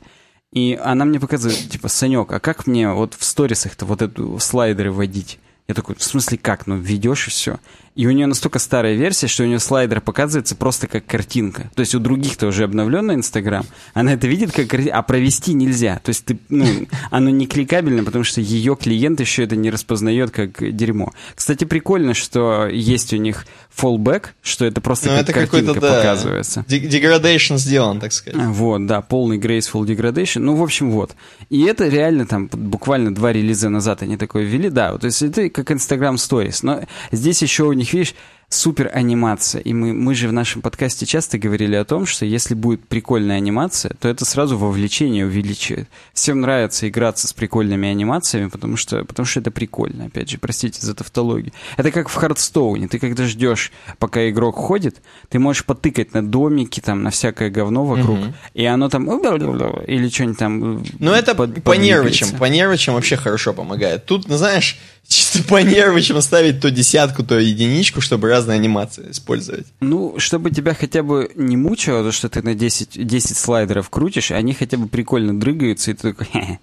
И 0.52 0.80
она 0.82 1.06
мне 1.06 1.20
показывает, 1.20 1.70
типа, 1.70 1.90
Санек, 1.90 2.32
а 2.32 2.40
как 2.40 2.66
мне 2.66 2.92
вот 2.92 3.14
в 3.14 3.24
сторисах-то 3.24 3.86
вот 3.86 4.02
эту 4.02 4.40
слайдеры 4.40 4.92
вводить? 4.92 5.40
Я 5.68 5.76
такой, 5.76 5.96
в 5.96 6.04
смысле 6.04 6.40
как? 6.40 6.66
Ну, 6.66 6.78
введешь 6.78 7.28
и 7.28 7.30
все. 7.30 7.60
И 8.00 8.08
у 8.08 8.12
нее 8.12 8.28
настолько 8.28 8.60
старая 8.60 8.96
версия, 8.96 9.28
что 9.28 9.44
у 9.44 9.46
нее 9.46 9.60
слайдер 9.60 10.00
показывается 10.00 10.56
просто 10.56 10.88
как 10.88 11.06
картинка. 11.06 11.70
То 11.76 11.82
есть 11.82 11.94
у 11.96 12.00
других-то 12.00 12.48
уже 12.48 12.64
обновленный 12.64 13.16
Инстаграм, 13.16 13.66
она 13.94 14.14
это 14.14 14.26
видит 14.26 14.54
как 14.54 14.74
а 14.74 15.02
провести 15.02 15.54
нельзя. 15.54 16.00
То 16.02 16.12
есть 16.12 16.24
ты, 16.24 16.40
ну, 16.48 16.66
оно 17.12 17.30
не 17.30 17.46
кликабельно, 17.46 18.06
потому 18.06 18.24
что 18.24 18.40
ее 18.40 18.78
клиент 18.78 19.20
еще 19.20 19.44
это 19.44 19.58
не 19.58 19.70
распознает 19.70 20.32
как 20.32 20.74
дерьмо. 20.74 21.12
Кстати, 21.36 21.66
прикольно, 21.66 22.14
что 22.14 22.68
есть 22.68 23.12
у 23.12 23.18
них 23.18 23.46
fallback, 23.78 24.28
что 24.42 24.64
это 24.64 24.80
просто 24.80 25.10
Ну, 25.10 25.18
как 25.18 25.24
это 25.24 25.34
картинка 25.34 25.82
да, 25.82 25.96
показывается. 25.96 26.64
де- 26.70 26.80
degradation 26.80 27.58
сделан, 27.58 28.00
так 28.00 28.14
сказать. 28.14 28.40
Вот, 28.48 28.86
да, 28.86 29.02
полный 29.02 29.38
graceful 29.38 29.86
degradation. 29.86 30.40
Ну, 30.40 30.56
в 30.56 30.64
общем, 30.64 30.92
вот. 30.92 31.16
И 31.50 31.64
это 31.64 31.90
реально 31.90 32.26
там 32.26 32.48
буквально 32.48 33.14
два 33.14 33.34
релиза 33.34 33.68
назад 33.68 34.04
они 34.04 34.16
такое 34.16 34.44
ввели. 34.44 34.70
Да, 34.70 34.98
то 34.98 35.06
есть 35.06 35.22
это 35.22 35.50
как 35.50 35.70
Instagram 35.72 36.16
Stories. 36.16 36.60
Но 36.64 36.82
здесь 37.12 37.42
еще 37.42 37.64
у 37.64 37.74
них, 37.74 37.89
видишь, 37.94 38.16
супер 38.52 38.90
анимация. 38.92 39.62
И 39.62 39.74
мы, 39.74 39.94
мы 39.94 40.16
же 40.16 40.28
в 40.28 40.34
нашем 40.34 40.62
подкасте 40.64 41.06
часто 41.06 41.38
говорили 41.38 41.76
о 41.76 41.86
том, 41.86 42.08
что 42.08 42.26
если 42.26 42.56
будет 42.56 42.88
прикольная 42.88 43.38
анимация, 43.38 43.92
то 44.00 44.08
это 44.08 44.26
сразу 44.26 44.58
вовлечение 44.58 45.26
увеличивает. 45.26 45.88
Всем 46.14 46.42
нравится 46.42 46.90
играться 46.90 47.28
с 47.28 47.34
прикольными 47.34 47.88
анимациями, 47.88 48.48
потому 48.50 48.76
что, 48.76 49.06
потому 49.06 49.28
что 49.28 49.40
это 49.40 49.52
прикольно. 49.52 50.06
Опять 50.06 50.32
же, 50.32 50.40
простите 50.40 50.84
за 50.84 50.96
тавтологию. 50.96 51.54
Это 51.78 51.92
как 51.92 52.10
в 52.10 52.16
Хардстоуне. 52.16 52.88
Ты 52.88 52.98
когда 52.98 53.26
ждешь, 53.28 53.72
пока 54.00 54.28
игрок 54.30 54.56
ходит, 54.56 54.98
ты 55.30 55.38
можешь 55.38 55.64
потыкать 55.64 56.16
на 56.16 56.26
домики, 56.28 56.80
там, 56.80 57.04
на 57.04 57.12
всякое 57.12 57.52
говно 57.52 57.86
вокруг, 57.86 58.20
и 58.56 58.66
оно 58.66 58.90
там 58.90 59.08
или 59.10 60.10
что-нибудь 60.10 60.38
там 60.40 60.84
Ну, 60.98 61.12
это 61.12 61.36
под- 61.36 61.64
по 61.64 61.74
нервичам. 61.74 62.30
По 62.40 62.46
нервичам 62.46 62.96
вообще 62.96 63.16
хорошо 63.16 63.54
помогает. 63.54 64.06
Тут, 64.06 64.28
ну, 64.28 64.38
знаешь, 64.38 64.80
чисто 65.10 65.44
по 65.44 65.62
нервичам 65.62 66.22
ставить 66.22 66.62
то 66.62 66.72
десятку, 66.72 67.24
то 67.24 67.38
единичку, 67.38 68.00
чтобы 68.00 68.30
разные 68.30 68.56
анимации 68.56 69.12
использовать. 69.12 69.66
Ну, 69.82 70.16
чтобы 70.20 70.52
тебя 70.52 70.74
хотя 70.74 71.04
бы 71.04 71.30
не 71.36 71.58
мучило, 71.58 72.04
то, 72.04 72.12
что 72.14 72.30
ты 72.30 72.42
на 72.42 72.56
10, 72.56 73.06
10 73.06 73.38
слайдеров 73.38 73.90
крутишь, 73.90 74.32
они 74.32 74.54
хотя 74.54 74.78
бы 74.78 74.88
прикольно 74.88 75.38
дрыгаются, 75.38 75.92
и 75.92 75.96
ты 75.96 76.14
такой... 76.14 76.60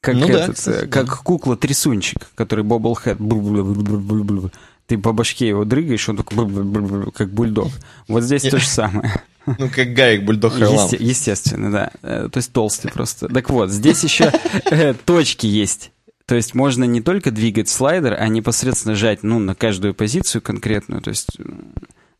Как 0.00 0.16
Ну 0.16 0.26
да, 0.26 0.44
этот, 0.44 0.56
кстати, 0.56 0.84
э, 0.84 0.88
как 0.88 1.22
кукла-трясунчик, 1.22 2.30
который. 2.34 2.64
Бу-бу-бу-бу-бу-бу-бу. 2.64 4.50
Ты 4.88 4.98
по 4.98 5.12
башке 5.12 5.46
его 5.46 5.64
дрыгаешь, 5.64 6.08
он 6.08 6.16
такой 6.16 6.38
бу-бу-бу-бу, 6.38 7.12
как 7.12 7.30
бульдог. 7.32 7.68
Вот 8.08 8.24
здесь 8.24 8.42
то 8.42 8.58
же 8.58 8.66
самое. 8.68 9.22
Ну, 9.46 9.70
как 9.72 9.94
Гарик 9.94 10.24
Бульдог. 10.24 10.56
Есте- 10.58 10.96
естественно, 11.00 11.70
да. 11.70 11.90
Э, 12.02 12.28
То 12.32 12.38
есть 12.38 12.52
толстый 12.52 12.90
просто. 12.90 13.28
Так 13.28 13.48
вот, 13.50 13.70
здесь 13.70 14.02
еще 14.02 14.32
э, 14.72 14.94
точки 15.04 15.46
есть. 15.46 15.91
То 16.26 16.34
есть 16.34 16.54
можно 16.54 16.84
не 16.84 17.00
только 17.00 17.30
двигать 17.30 17.68
слайдер, 17.68 18.14
а 18.18 18.28
непосредственно 18.28 18.94
жать 18.94 19.22
ну, 19.22 19.38
на 19.38 19.54
каждую 19.54 19.94
позицию 19.94 20.40
конкретную. 20.42 21.02
То 21.02 21.10
есть, 21.10 21.28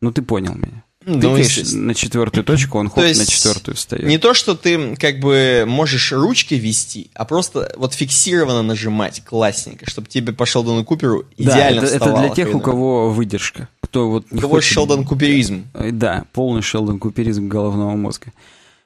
ну 0.00 0.12
ты 0.12 0.22
понял 0.22 0.54
меня. 0.54 0.84
Ну, 1.04 1.20
Тыкаешь 1.20 1.46
естественно. 1.46 1.86
на 1.86 1.94
четвертую 1.96 2.44
точку, 2.44 2.78
он 2.78 2.88
хоп, 2.88 2.98
на 3.02 3.26
четвертую 3.26 3.74
встает. 3.74 4.04
Не 4.04 4.18
то, 4.18 4.34
что 4.34 4.54
ты 4.54 4.94
как 4.94 5.18
бы 5.18 5.64
можешь 5.66 6.12
ручкой 6.12 6.58
вести, 6.58 7.10
а 7.14 7.24
просто 7.24 7.72
вот 7.76 7.92
фиксированно 7.94 8.62
нажимать 8.62 9.24
классненько, 9.24 9.90
чтобы 9.90 10.06
тебе 10.06 10.32
по 10.32 10.46
Шелдону 10.46 10.84
Куперу 10.84 11.24
да, 11.36 11.44
идеально 11.54 11.78
это, 11.78 11.86
это 11.86 11.98
вставало 11.98 12.26
для 12.26 12.34
тех, 12.36 12.46
у 12.46 12.50
хреново. 12.50 12.64
кого 12.64 13.10
выдержка. 13.10 13.68
Кто 13.80 14.10
вот 14.10 14.26
У 14.30 14.34
не 14.36 14.40
кого 14.40 14.54
хочет- 14.54 14.72
Шелдон 14.72 15.04
Куперизм. 15.04 15.64
Э, 15.74 15.90
Да, 15.90 16.24
полный 16.32 16.62
Шелдон 16.62 17.00
Куперизм 17.00 17.48
головного 17.48 17.96
мозга. 17.96 18.32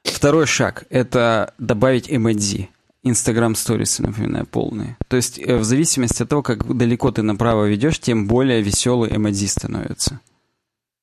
Второй 0.05 0.47
шаг— 0.47 0.85
это 0.91 1.53
добавить 1.59 2.07
эмодзи. 2.09 2.71
Инстаграм 3.09 3.55
сторисы, 3.55 4.03
напоминаю, 4.03 4.47
полные. 4.47 4.97
То 5.09 5.17
есть 5.17 5.39
э, 5.39 5.57
в 5.57 5.65
зависимости 5.65 6.23
от 6.23 6.29
того, 6.29 6.43
как 6.43 6.77
далеко 6.77 7.11
ты 7.13 7.23
направо 7.23 7.65
ведешь, 7.67 8.01
тем 8.01 8.27
более 8.27 8.63
веселый 8.63 9.15
эмодзи 9.15 9.47
становится. 9.47 10.21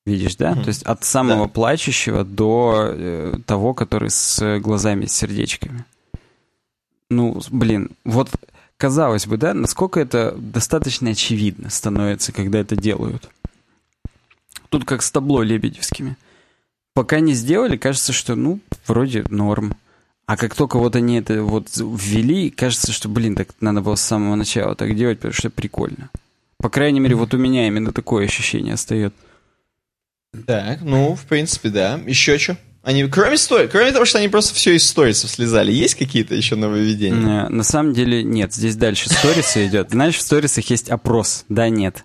Видишь, 0.06 0.36
да? 0.36 0.52
Мгм. 0.52 0.64
То 0.64 0.68
есть 0.68 0.84
от 0.84 1.06
самого 1.06 1.46
Да. 1.46 1.54
плачущего 1.54 2.26
до 2.26 2.90
э, 2.90 3.34
того, 3.46 3.74
который 3.74 4.10
с 4.10 4.60
глазами, 4.60 5.06
с 5.06 5.14
сердечками. 5.14 5.86
Ну, 7.10 7.40
блин, 7.52 7.92
вот 8.04 8.30
казалось 8.76 9.26
бы, 9.28 9.38
да, 9.38 9.54
насколько 9.54 10.02
это 10.02 10.36
достаточно 10.38 11.12
очевидно 11.12 11.70
становится, 11.70 12.34
когда 12.34 12.60
это 12.60 12.76
делают. 12.76 13.30
Тут 14.68 14.84
как 14.84 15.04
с 15.04 15.12
табло 15.12 15.42
лебедевскими. 15.42 16.18
Пока 16.94 17.22
не 17.22 17.34
сделали, 17.34 17.78
кажется, 17.78 18.12
что, 18.12 18.36
ну, 18.36 18.60
вроде 18.88 19.24
норм. 19.30 19.76
А 20.26 20.38
как 20.38 20.56
только 20.56 20.78
вот 20.80 20.96
они 20.96 21.18
это 21.18 21.44
вот 21.44 21.68
ввели, 21.76 22.50
кажется, 22.50 22.92
что, 22.94 23.10
блин, 23.10 23.36
так 23.36 23.50
надо 23.60 23.82
было 23.82 23.96
с 23.96 24.02
самого 24.02 24.36
начала 24.36 24.76
так 24.76 24.96
делать, 24.96 25.18
потому 25.20 25.34
что 25.34 25.50
прикольно. 25.50 26.10
По 26.60 26.70
крайней 26.70 27.02
мере, 27.02 27.16
вот 27.16 27.34
у 27.34 27.38
меня 27.38 27.68
именно 27.68 27.92
такое 27.92 28.26
ощущение 28.26 28.76
остается. 28.76 29.20
Так, 30.48 30.82
ну, 30.82 31.14
в 31.16 31.26
принципе, 31.26 31.70
да. 31.70 32.00
Еще 32.08 32.38
что? 32.38 32.58
Они, 32.84 33.04
кроме, 33.08 33.36
стори- 33.36 33.68
кроме 33.68 33.92
того, 33.92 34.04
что 34.06 34.18
они 34.18 34.28
просто 34.30 34.54
все 34.56 34.76
из 34.76 34.88
сторисов 34.88 35.30
слезали, 35.30 35.72
есть 35.72 35.96
какие-то 35.96 36.36
еще 36.36 36.56
нововведения? 36.56 37.46
Э, 37.46 37.50
На 37.50 37.64
самом 37.64 37.94
деле 37.94 38.24
нет, 38.24 38.54
здесь 38.54 38.76
дальше 38.76 39.10
сторисы 39.10 39.68
идет. 39.68 39.92
Знаешь, 39.92 40.18
в 40.18 40.22
сторисах 40.22 40.70
есть 40.70 40.90
опрос, 40.90 41.46
да, 41.50 41.70
нет. 41.70 42.04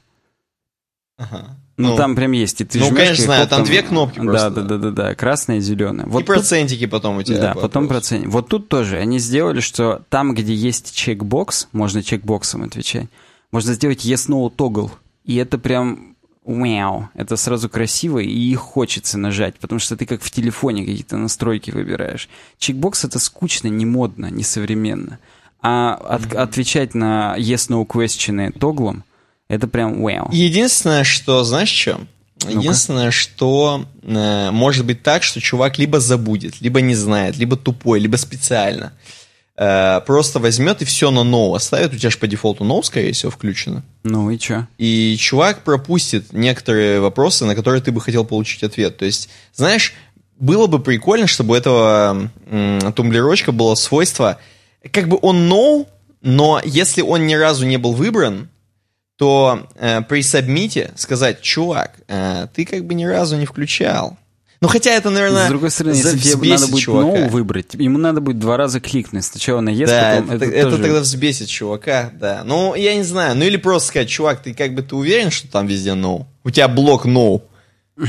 Ага. 1.17 1.57
Ну, 1.79 1.97
там 1.97 2.17
прям 2.17 2.33
есть, 2.33 2.61
и 2.61 2.65
ты 2.65 2.79
ну, 2.81 2.87
жмешь, 2.87 2.99
конечно, 2.99 3.23
и 3.23 3.25
знаю, 3.25 3.49
там 3.49 3.65
две 3.65 3.83
кнопки 3.83 4.19
просто, 4.21 4.51
да, 4.51 4.63
да. 4.63 4.69
да, 4.77 4.79
да, 4.79 4.91
да, 4.91 5.15
красная 5.15 5.59
и 5.59 5.61
зеленая. 5.61 6.07
И 6.07 6.11
Вот 6.11 6.19
тут- 6.21 6.27
процентики 6.27 6.87
потом 6.87 7.19
у 7.19 7.23
тебя. 7.23 7.39
Да, 7.41 7.55
по 7.55 7.61
потом 7.61 7.85
вопросу. 7.85 8.11
процент. 8.11 8.27
Вот 8.33 8.49
тут 8.49 8.69
тоже 8.69 8.99
они 8.99 9.19
сделали, 9.21 9.61
что 9.61 10.03
там, 10.11 10.35
где 10.35 10.53
есть 10.55 10.95
чекбокс, 10.95 11.69
можно 11.73 12.03
чекбоксом 12.03 12.65
отвечать, 12.65 13.07
можно 13.53 13.73
сделать 13.75 14.05
yes 14.05 14.29
no 14.29 14.53
toggle. 14.55 14.91
И 15.25 15.37
это 15.37 15.57
прям 15.59 16.17
вау, 16.45 17.11
это 17.15 17.37
сразу 17.37 17.69
красиво, 17.69 18.19
и 18.19 18.29
их 18.31 18.59
хочется 18.59 19.19
нажать, 19.19 19.57
потому 19.61 19.79
что 19.79 19.97
ты 19.97 20.07
как 20.07 20.23
в 20.23 20.31
телефоне 20.31 20.85
какие-то 20.85 21.17
настройки 21.17 21.71
выбираешь. 21.71 22.29
Чекбокс 22.59 23.05
это 23.05 23.19
скучно, 23.19 23.69
не 23.69 23.87
модно, 23.87 24.27
не 24.31 24.43
современно. 24.43 25.19
А 25.61 25.95
от- 25.95 26.35
отвечать 26.35 26.95
на 26.95 27.37
yes 27.39 27.69
no 27.69 27.87
question 27.87 28.51
тоглом, 28.59 29.05
это 29.49 29.67
прям 29.67 30.03
вау. 30.03 30.29
Единственное, 30.31 31.05
что, 31.05 31.45
знаешь 31.45 31.71
что? 31.71 32.01
Единственное, 32.47 33.11
что 33.11 33.85
э, 34.03 34.51
может 34.53 34.87
быть 34.87 35.03
так, 35.03 35.23
что 35.23 35.41
чувак 35.41 35.79
либо 35.79 35.99
забудет, 35.99 36.61
либо 36.61 36.81
не 36.81 36.95
знает, 36.95 37.37
либо 37.37 37.57
тупой, 37.57 37.99
либо 37.99 38.17
специально. 38.17 38.93
Э, 39.57 40.01
просто 40.07 40.39
возьмет 40.39 40.81
и 40.83 40.85
все 40.85 41.11
на 41.11 41.21
no 41.21 41.57
оставит. 41.57 41.93
У 41.93 41.97
тебя 41.97 42.11
же 42.11 42.19
по 42.19 42.29
дефолту 42.29 42.65
no, 42.65 42.81
скорее 42.85 43.13
всего, 43.13 43.33
включено. 43.33 43.83
Ну 44.05 44.31
и 44.31 44.39
чё? 44.39 44.67
И 44.79 45.17
чувак 45.19 45.65
пропустит 45.65 46.33
некоторые 46.33 47.01
вопросы, 47.01 47.45
на 47.45 47.57
которые 47.57 47.83
ты 47.83 47.91
бы 47.91 48.01
хотел 48.01 48.25
получить 48.25 48.63
ответ. 48.63 48.99
То 48.99 49.05
есть, 49.05 49.29
знаешь, 49.53 49.95
было 50.39 50.69
бы 50.69 50.79
прикольно, 50.79 51.27
чтобы 51.27 51.55
у 51.55 51.57
этого 51.57 52.31
м, 52.47 52.93
тумблерочка 52.93 53.51
было 53.51 53.75
свойство, 53.75 54.39
как 54.93 55.09
бы 55.09 55.19
он 55.21 55.51
no, 55.51 55.89
но 56.23 56.61
если 56.65 57.03
он 57.03 57.27
ни 57.27 57.35
разу 57.35 57.67
не 57.67 57.79
был 57.79 57.95
выбран, 57.95 58.49
то 59.19 59.69
э, 59.75 60.01
при 60.03 60.23
сабмите 60.23 60.93
сказать, 60.95 61.43
чувак, 61.43 61.99
э, 62.07 62.47
ты 62.55 62.65
как 62.65 62.85
бы 62.85 62.95
ни 62.95 63.05
разу 63.05 63.37
не 63.37 63.47
включал. 63.47 64.17
Ну, 64.61 64.69
хотя 64.69 64.93
это, 64.93 65.11
наверное, 65.11 65.47
С 65.47 65.49
другой 65.49 65.71
стороны, 65.71 65.95
если 65.95 66.19
тебе 66.19 66.51
надо 66.51 66.69
будет 66.69 66.81
чувака. 66.83 67.19
no 67.19 67.29
выбрать, 67.29 67.75
ему 67.75 67.99
надо 67.99 68.21
будет 68.21 68.39
два 68.39 68.57
раза 68.57 68.81
кликнуть. 68.81 69.25
Сначала 69.25 69.61
на 69.61 69.71
yes, 69.71 69.87
Да, 69.87 70.17
потом 70.21 70.37
это, 70.37 70.45
это, 70.45 70.55
это 70.55 70.71
тоже- 70.71 70.83
тогда 70.83 71.01
взбесит 71.01 71.49
чувака, 71.49 72.11
да. 72.15 72.43
Ну, 72.45 72.75
я 72.77 72.97
не 72.97 73.03
знаю. 73.03 73.37
Ну, 73.37 73.45
или 73.45 73.57
просто 73.57 73.89
сказать, 73.89 74.09
чувак, 74.09 74.43
ты 74.43 74.55
как 74.55 74.75
бы 74.75 74.83
ты 74.83 74.95
уверен, 74.95 75.31
что 75.31 75.51
там 75.51 75.67
везде 75.67 75.91
no? 75.91 76.25
У 76.45 76.51
тебя 76.51 76.69
блок 76.69 77.05
no. 77.05 77.43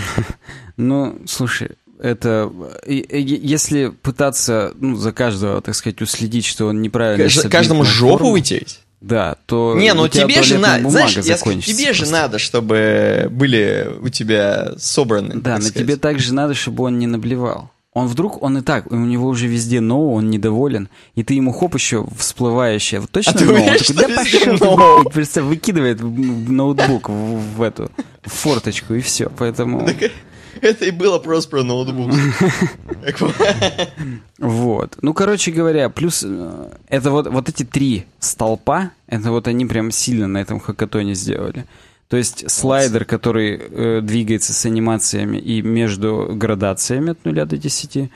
Ну, 0.78 1.20
слушай, 1.28 1.72
это... 2.00 2.50
Если 2.88 3.90
пытаться, 3.90 4.74
ну, 4.80 4.96
за 4.96 5.12
каждого, 5.12 5.62
так 5.62 5.76
сказать, 5.76 6.02
уследить, 6.02 6.46
что 6.46 6.68
он 6.68 6.82
неправильно... 6.82 7.28
Каждому 7.50 7.84
жопу 7.84 8.32
вытереть? 8.32 8.80
Да, 9.02 9.38
то... 9.46 9.76
Не, 9.78 9.94
ну 9.94 10.08
тебе 10.10 10.44
же 10.44 10.58
надо, 10.58 10.90
знаешь, 10.90 11.18
я 11.18 11.38
скажу, 11.38 11.62
тебе 11.62 11.94
же 11.94 12.00
просто. 12.00 12.16
надо, 12.16 12.40
чтобы 12.40 13.28
были 13.32 13.90
у 14.02 14.10
тебя 14.10 14.74
собраны. 14.78 15.36
Да, 15.36 15.52
так 15.52 15.60
но 15.60 15.68
сказать. 15.68 15.78
тебе 15.78 15.96
также 15.96 16.34
надо, 16.34 16.54
чтобы 16.54 16.84
он 16.84 17.00
не 17.00 17.08
наблевал. 17.08 17.72
Он 17.94 18.08
вдруг, 18.08 18.44
он 18.44 18.60
и 18.60 18.62
так, 18.62 18.92
у 18.92 18.96
него 18.96 19.28
уже 19.28 19.48
везде 19.48 19.78
no, 19.78 20.14
он 20.14 20.30
недоволен, 20.30 20.90
и 21.16 21.24
ты 21.24 21.34
ему 21.34 21.52
хоп 21.52 21.74
еще 21.74 22.06
всплывающее, 22.18 23.00
вот 23.00 23.10
точно 23.10 23.34
А 23.34 23.38
ты? 23.38 23.50
Он 23.50 23.56
уверен, 23.56 23.80
такой, 23.80 23.96
да 23.96 24.16
пошел 24.16 25.04
представь, 25.12 25.46
выкидывает 25.46 26.00
ноутбук 26.00 27.10
в, 27.10 27.58
в 27.58 27.62
эту 27.62 27.92
в 28.24 28.32
форточку, 28.32 28.94
и 28.94 29.02
все, 29.02 29.30
поэтому... 29.30 29.90
Это 30.62 30.86
и 30.86 30.92
было 30.92 31.20
просто 31.20 31.50
про 31.50 31.64
ноутбук. 31.64 32.12
Вот. 34.38 34.98
Ну, 35.02 35.14
короче 35.14 35.52
говоря, 35.52 35.90
плюс 35.90 36.24
э, 36.26 36.72
это 36.88 37.12
вот, 37.12 37.28
вот 37.28 37.50
эти 37.50 37.64
три 37.64 38.06
столпа, 38.20 38.92
это 39.08 39.32
вот 39.32 39.48
они 39.48 39.66
прям 39.66 39.92
сильно 39.92 40.28
на 40.28 40.38
этом 40.38 40.60
хакатоне 40.60 41.14
сделали. 41.14 41.66
То 42.08 42.18
есть 42.18 42.50
слайдер, 42.50 43.06
который 43.06 43.58
э, 43.58 44.02
двигается 44.02 44.54
с 44.54 44.66
анимациями 44.66 45.38
и 45.38 45.62
между 45.62 46.32
градациями 46.34 47.12
от 47.12 47.24
0 47.24 47.46
до 47.46 47.58
10. 47.58 48.10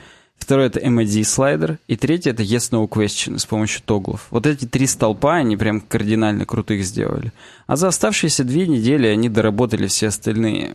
Второй 0.44 0.66
это 0.66 0.78
MID 0.78 1.24
слайдер. 1.24 1.78
И 1.88 1.96
третий 1.96 2.28
это 2.28 2.42
Yes 2.42 2.70
No 2.70 2.86
Question 2.86 3.38
с 3.38 3.46
помощью 3.46 3.80
тоглов. 3.82 4.26
Вот 4.30 4.46
эти 4.46 4.66
три 4.66 4.86
столпа 4.86 5.36
они 5.36 5.56
прям 5.56 5.80
кардинально 5.80 6.44
крутых 6.44 6.84
сделали. 6.84 7.32
А 7.66 7.76
за 7.76 7.88
оставшиеся 7.88 8.44
две 8.44 8.66
недели 8.66 9.06
они 9.06 9.30
доработали 9.30 9.86
все 9.86 10.08
остальные 10.08 10.74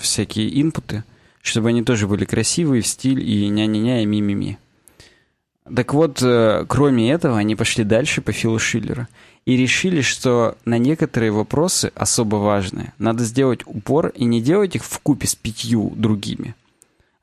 всякие 0.00 0.60
инпуты, 0.60 1.04
чтобы 1.42 1.68
они 1.68 1.84
тоже 1.84 2.08
были 2.08 2.24
красивые 2.24 2.82
в 2.82 2.88
стиль 2.88 3.20
и 3.20 3.48
ня-ня-ня 3.50 4.02
и 4.02 4.04
ми-ми-ми. 4.04 4.58
Так 5.72 5.94
вот, 5.94 6.20
э, 6.20 6.64
кроме 6.66 7.12
этого, 7.12 7.38
они 7.38 7.54
пошли 7.54 7.84
дальше 7.84 8.20
по 8.20 8.32
Филу 8.32 8.58
Шиллера 8.58 9.06
и 9.46 9.56
решили, 9.56 10.00
что 10.00 10.58
на 10.64 10.76
некоторые 10.76 11.30
вопросы, 11.30 11.92
особо 11.94 12.36
важные, 12.36 12.92
надо 12.98 13.22
сделать 13.22 13.60
упор 13.64 14.08
и 14.08 14.24
не 14.24 14.40
делать 14.40 14.74
их 14.74 14.84
в 14.84 14.98
купе 14.98 15.28
с 15.28 15.36
пятью 15.36 15.92
другими, 15.94 16.56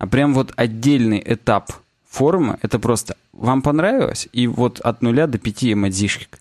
а 0.01 0.07
прям 0.07 0.33
вот 0.33 0.51
отдельный 0.55 1.21
этап 1.23 1.73
форума, 2.09 2.57
это 2.63 2.79
просто 2.79 3.17
вам 3.33 3.61
понравилось, 3.61 4.27
и 4.33 4.47
вот 4.47 4.79
от 4.79 5.03
нуля 5.03 5.27
до 5.27 5.37
пяти 5.37 5.73
эмодзишек. 5.73 6.39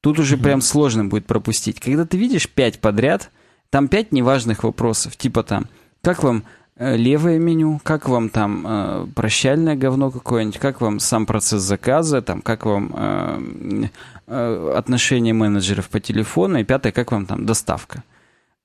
Тут 0.00 0.18
уже 0.18 0.38
прям 0.38 0.62
сложно 0.62 1.04
будет 1.04 1.26
пропустить. 1.26 1.80
Когда 1.80 2.06
ты 2.06 2.16
видишь 2.16 2.48
пять 2.48 2.80
подряд, 2.80 3.30
там 3.68 3.88
пять 3.88 4.10
неважных 4.10 4.64
вопросов, 4.64 5.18
типа 5.18 5.42
там, 5.42 5.66
как 6.00 6.22
вам 6.22 6.44
э, 6.76 6.96
левое 6.96 7.38
меню, 7.38 7.78
как 7.82 8.08
вам 8.08 8.30
там 8.30 8.64
э, 8.66 9.06
прощальное 9.14 9.76
говно 9.76 10.10
какое-нибудь, 10.10 10.58
как 10.58 10.80
вам 10.80 10.98
сам 10.98 11.26
процесс 11.26 11.60
заказа, 11.60 12.22
там, 12.22 12.40
как 12.40 12.64
вам 12.64 12.90
э, 12.96 13.88
э, 14.28 14.74
отношения 14.78 15.34
менеджеров 15.34 15.90
по 15.90 16.00
телефону, 16.00 16.56
и 16.56 16.64
пятое, 16.64 16.90
как 16.92 17.12
вам 17.12 17.26
там 17.26 17.44
доставка. 17.44 18.02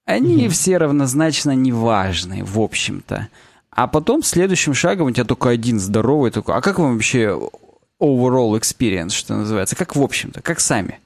Они 0.05 0.47
все 0.47 0.77
равнозначно 0.77 1.51
неважные, 1.51 2.45
в 2.45 2.57
общем-то. 2.57 3.27
А 3.79 3.87
потом 3.87 4.23
следующим 4.23 4.73
шагом 4.73 5.07
у 5.07 5.11
тебя 5.11 5.23
только 5.23 5.47
один 5.47 5.79
здоровый 5.79 6.31
такой. 6.31 6.53
А 6.53 6.59
как 6.59 6.79
вам 6.79 6.95
вообще 6.95 7.39
overall 7.97 8.59
experience, 8.59 9.11
что 9.11 9.35
называется? 9.35 9.77
Как 9.77 9.95
в 9.95 10.03
общем-то, 10.03 10.41
как 10.41 10.59
сами? 10.59 10.99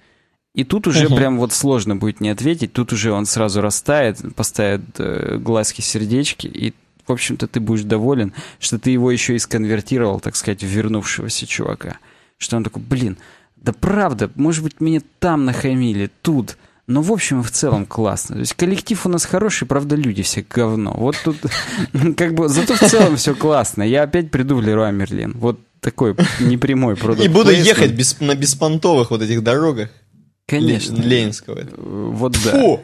И 0.56 0.64
тут 0.64 0.88
уже 0.88 1.06
Мгм. 1.06 1.16
прям 1.16 1.38
вот 1.38 1.54
сложно 1.54 1.96
будет 1.96 2.20
не 2.20 2.30
ответить. 2.30 2.74
Тут 2.74 2.92
уже 2.92 3.12
он 3.12 3.28
сразу 3.28 3.62
растает, 3.62 4.18
поставит 4.36 4.82
э, 4.98 5.38
глазки, 5.38 5.82
сердечки, 5.82 6.48
и, 6.48 6.74
в 7.06 7.12
общем-то, 7.12 7.48
ты 7.48 7.60
будешь 7.60 7.84
доволен, 7.84 8.34
что 8.60 8.80
ты 8.80 8.90
его 8.90 9.12
еще 9.12 9.36
и 9.36 9.40
сконвертировал, 9.40 10.20
так 10.20 10.36
сказать, 10.36 10.64
в 10.64 10.68
вернувшегося 10.68 11.46
чувака. 11.46 11.98
Что 12.40 12.58
он 12.58 12.64
такой, 12.64 12.82
блин, 12.82 13.18
да 13.56 13.72
правда, 13.72 14.32
может 14.34 14.64
быть, 14.64 14.82
мне 14.82 15.04
там 15.20 15.46
нахамили, 15.46 16.10
тут. 16.24 16.58
Но 16.86 17.02
в 17.02 17.12
общем 17.14 17.40
и 17.40 17.44
в 17.44 17.52
целом 17.52 17.86
классно. 17.86 18.36
То 18.36 18.40
есть 18.42 18.54
коллектив 18.56 19.06
у 19.06 19.10
нас 19.10 19.24
хороший, 19.26 19.66
правда, 19.68 19.96
люди 19.96 20.22
все 20.22 20.46
говно. 20.48 20.94
Вот 20.98 21.16
тут 21.24 21.38
как 22.18 22.34
бы, 22.34 22.50
зато 22.50 22.76
в 22.76 22.80
целом 22.80 23.16
все 23.16 23.34
классно. 23.36 23.84
Я 23.84 24.04
опять 24.04 24.32
приду 24.32 24.58
в 24.58 24.62
Леруа 24.62 24.92
Мерлин. 24.92 25.32
Вот 25.38 25.60
такой 25.80 26.16
непрямой 26.42 26.96
продукт. 26.98 27.24
И 27.26 27.30
буду 27.30 27.52
ехать 27.52 27.92
без- 27.94 28.20
на 28.20 28.36
беспонтовых 28.36 29.12
вот 29.12 29.22
этих 29.22 29.44
дорогах. 29.44 29.90
Конечно. 30.46 30.96
Ле- 30.96 31.20
Ленинского. 31.20 31.60
Э, 31.60 31.66
Вот 31.78 32.34
да. 32.44 32.52
Фу! 32.52 32.82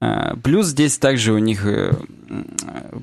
А, 0.00 0.36
Плюс 0.36 0.66
здесь 0.68 0.98
также 0.98 1.32
у 1.32 1.38
них 1.38 1.64
э, 1.66 1.92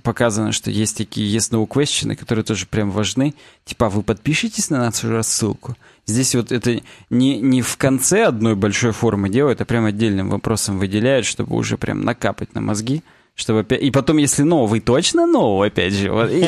показано, 0.04 0.52
что 0.52 0.71
есть 0.71 0.98
такие 0.98 1.30
есть 1.32 1.52
no 1.52 1.67
question, 1.67 2.15
которые 2.15 2.43
тоже 2.45 2.65
прям 2.65 2.91
важны. 2.91 3.34
Типа, 3.65 3.89
вы 3.89 4.02
подпишитесь 4.02 4.69
на 4.69 4.80
нашу 4.80 5.10
рассылку? 5.10 5.76
Здесь 6.08 6.36
вот 6.36 6.52
это 6.52 6.82
не, 7.10 7.39
не 7.39 7.62
в 7.62 7.78
конце 7.78 8.26
одной 8.26 8.56
большой 8.56 8.91
формы 8.91 9.30
делают, 9.30 9.62
а 9.62 9.65
прям 9.65 9.86
отдельным 9.86 10.30
вопросом 10.30 10.78
выделяют, 10.78 11.26
чтобы 11.26 11.56
уже 11.56 11.78
прям 11.78 12.02
накапать 12.02 12.54
на 12.54 12.62
мозги. 12.62 13.02
Чтобы 13.36 13.60
опять... 13.60 13.82
И 13.82 13.91
потом, 13.91 14.17
если 14.17 14.43
вы 14.65 14.80
точно 14.80 15.21
no, 15.21 15.65
опять 15.65 15.93
же. 15.93 16.10
Вот, 16.10 16.32
и. 16.32 16.39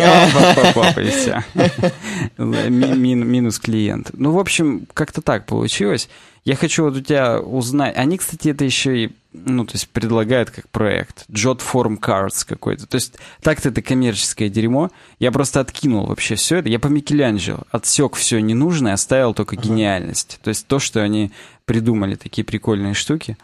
Ми- 2.37 2.69
мин- 2.69 3.27
Минус 3.27 3.59
клиент. 3.59 4.11
Ну, 4.13 4.31
в 4.31 4.39
общем, 4.39 4.87
как-то 4.93 5.21
так 5.21 5.45
получилось. 5.45 6.09
Я 6.45 6.55
хочу 6.55 6.85
вот 6.85 6.95
у 6.95 7.01
тебя 7.01 7.41
узнать. 7.41 7.97
Они, 7.97 8.17
кстати, 8.17 8.47
это 8.47 8.63
еще 8.63 9.03
и, 9.03 9.11
ну, 9.33 9.65
то 9.65 9.73
есть 9.73 9.89
предлагают 9.89 10.49
как 10.49 10.69
проект. 10.69 11.25
Jot 11.29 11.59
Form 11.59 11.99
Cards 11.99 12.45
какой-то. 12.47 12.87
То 12.87 12.95
есть 12.95 13.15
так-то 13.41 13.67
это 13.67 13.81
коммерческое 13.81 14.47
дерьмо. 14.47 14.89
Я 15.19 15.33
просто 15.33 15.59
откинул 15.59 16.05
вообще 16.05 16.35
все 16.35 16.59
это. 16.59 16.69
Я 16.69 16.79
по 16.79 16.87
Микеланджело 16.87 17.63
отсек 17.69 18.15
все 18.15 18.39
ненужное, 18.39 18.93
оставил 18.93 19.33
только 19.33 19.57
гениальность. 19.57 20.39
То 20.41 20.47
есть 20.47 20.65
то, 20.67 20.79
что 20.79 21.01
они 21.01 21.33
придумали 21.65 22.15
такие 22.15 22.45
прикольные 22.45 22.93
штуки. 22.93 23.37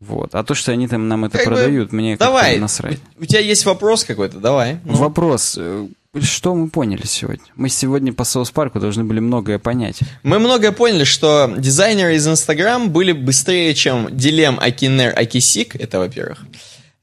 Вот. 0.00 0.34
А 0.34 0.44
то, 0.44 0.54
что 0.54 0.72
они 0.72 0.86
там 0.86 1.08
нам 1.08 1.24
это 1.24 1.38
Как 1.38 1.48
бы, 1.48 1.54
продают, 1.54 1.92
мне 1.92 2.12
как-то 2.12 2.26
Давай. 2.26 2.58
насрать. 2.58 2.98
У 3.18 3.24
тебя 3.24 3.40
есть 3.40 3.64
вопрос 3.64 4.04
какой-то? 4.04 4.38
Давай. 4.38 4.78
Ну. 4.84 4.94
Вопрос. 4.94 5.56
э, 5.58 5.88
Что 6.20 6.54
мы 6.54 6.68
поняли 6.68 7.04
сегодня? 7.04 7.44
Мы 7.56 7.68
сегодня 7.68 8.12
по 8.12 8.22
Саус 8.22 8.52
Парку 8.52 8.78
должны 8.78 9.02
были 9.02 9.18
многое 9.18 9.58
понять. 9.58 9.98
Мы 10.22 10.38
многое 10.38 10.70
поняли, 10.70 11.02
что 11.02 11.52
дизайнеры 11.58 12.14
из 12.14 12.28
Инстаграм 12.28 12.90
были 12.90 13.10
быстрее, 13.10 13.74
чем 13.74 14.08
Дилем 14.16 14.58
Акинер 14.60 15.12
Акисик, 15.18 15.74
это 15.74 15.98
во-первых. 15.98 16.44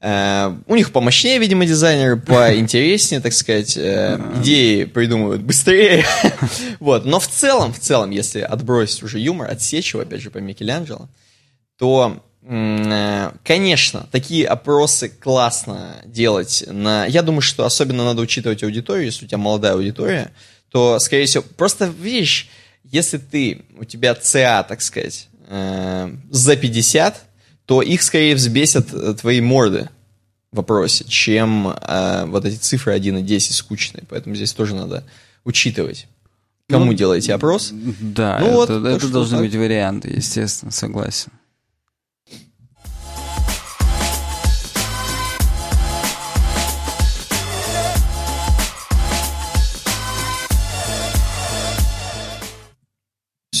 Э, 0.00 0.54
у 0.66 0.74
них 0.74 0.90
помощнее, 0.90 1.38
видимо, 1.38 1.66
дизайнеры, 1.66 2.16
поинтереснее, 2.26 3.20
так 3.20 3.34
сказать, 3.34 3.76
э, 3.76 4.18
идеи 4.40 4.84
придумывают 4.84 5.42
быстрее. 5.42 6.06
вот. 6.80 7.04
Но 7.04 7.20
в 7.20 7.28
целом, 7.28 7.74
в 7.74 7.78
целом, 7.78 8.08
если 8.08 8.40
отбросить 8.40 9.02
уже 9.02 9.18
юмор, 9.18 9.50
отсечь 9.50 9.92
его, 9.92 10.02
опять 10.02 10.22
же, 10.22 10.30
по 10.30 10.38
Микеланджело, 10.38 11.10
то, 11.78 12.22
конечно, 12.46 14.06
такие 14.12 14.46
опросы 14.46 15.08
классно 15.08 15.96
делать. 16.04 16.64
На... 16.66 17.04
Я 17.06 17.22
думаю, 17.22 17.40
что 17.40 17.64
особенно 17.64 18.04
надо 18.04 18.22
учитывать 18.22 18.62
аудиторию, 18.62 19.06
если 19.06 19.24
у 19.24 19.28
тебя 19.28 19.38
молодая 19.38 19.72
аудитория, 19.72 20.30
то, 20.70 20.98
скорее 20.98 21.26
всего, 21.26 21.44
просто 21.56 21.86
видишь, 21.86 22.48
если 22.84 23.18
ты, 23.18 23.62
у 23.78 23.84
тебя 23.84 24.14
ЦА, 24.14 24.62
так 24.62 24.80
сказать, 24.82 25.28
э, 25.48 26.10
за 26.30 26.56
50, 26.56 27.24
то 27.66 27.82
их 27.82 28.02
скорее 28.02 28.34
взбесят 28.34 28.92
э, 28.92 29.14
твои 29.14 29.40
морды 29.40 29.88
в 30.52 30.56
вопросе, 30.56 31.04
чем 31.08 31.68
э, 31.68 32.24
вот 32.26 32.44
эти 32.44 32.56
цифры 32.56 32.92
1 32.92 33.18
и 33.18 33.22
10 33.22 33.54
скучные. 33.54 34.04
Поэтому 34.08 34.36
здесь 34.36 34.52
тоже 34.52 34.74
надо 34.74 35.04
учитывать. 35.44 36.06
Кому 36.68 36.86
Ну, 36.86 36.94
делаете 36.94 37.34
опрос? 37.34 37.72
Да, 37.72 38.38
Ну 38.40 38.52
вот, 38.52 38.70
это, 38.70 38.82
так 38.82 38.90
это 38.92 39.00
что 39.00 39.12
должны 39.12 39.38
так. 39.38 39.46
быть 39.46 39.54
варианты, 39.54 40.10
естественно, 40.10 40.72
согласен. 40.72 41.32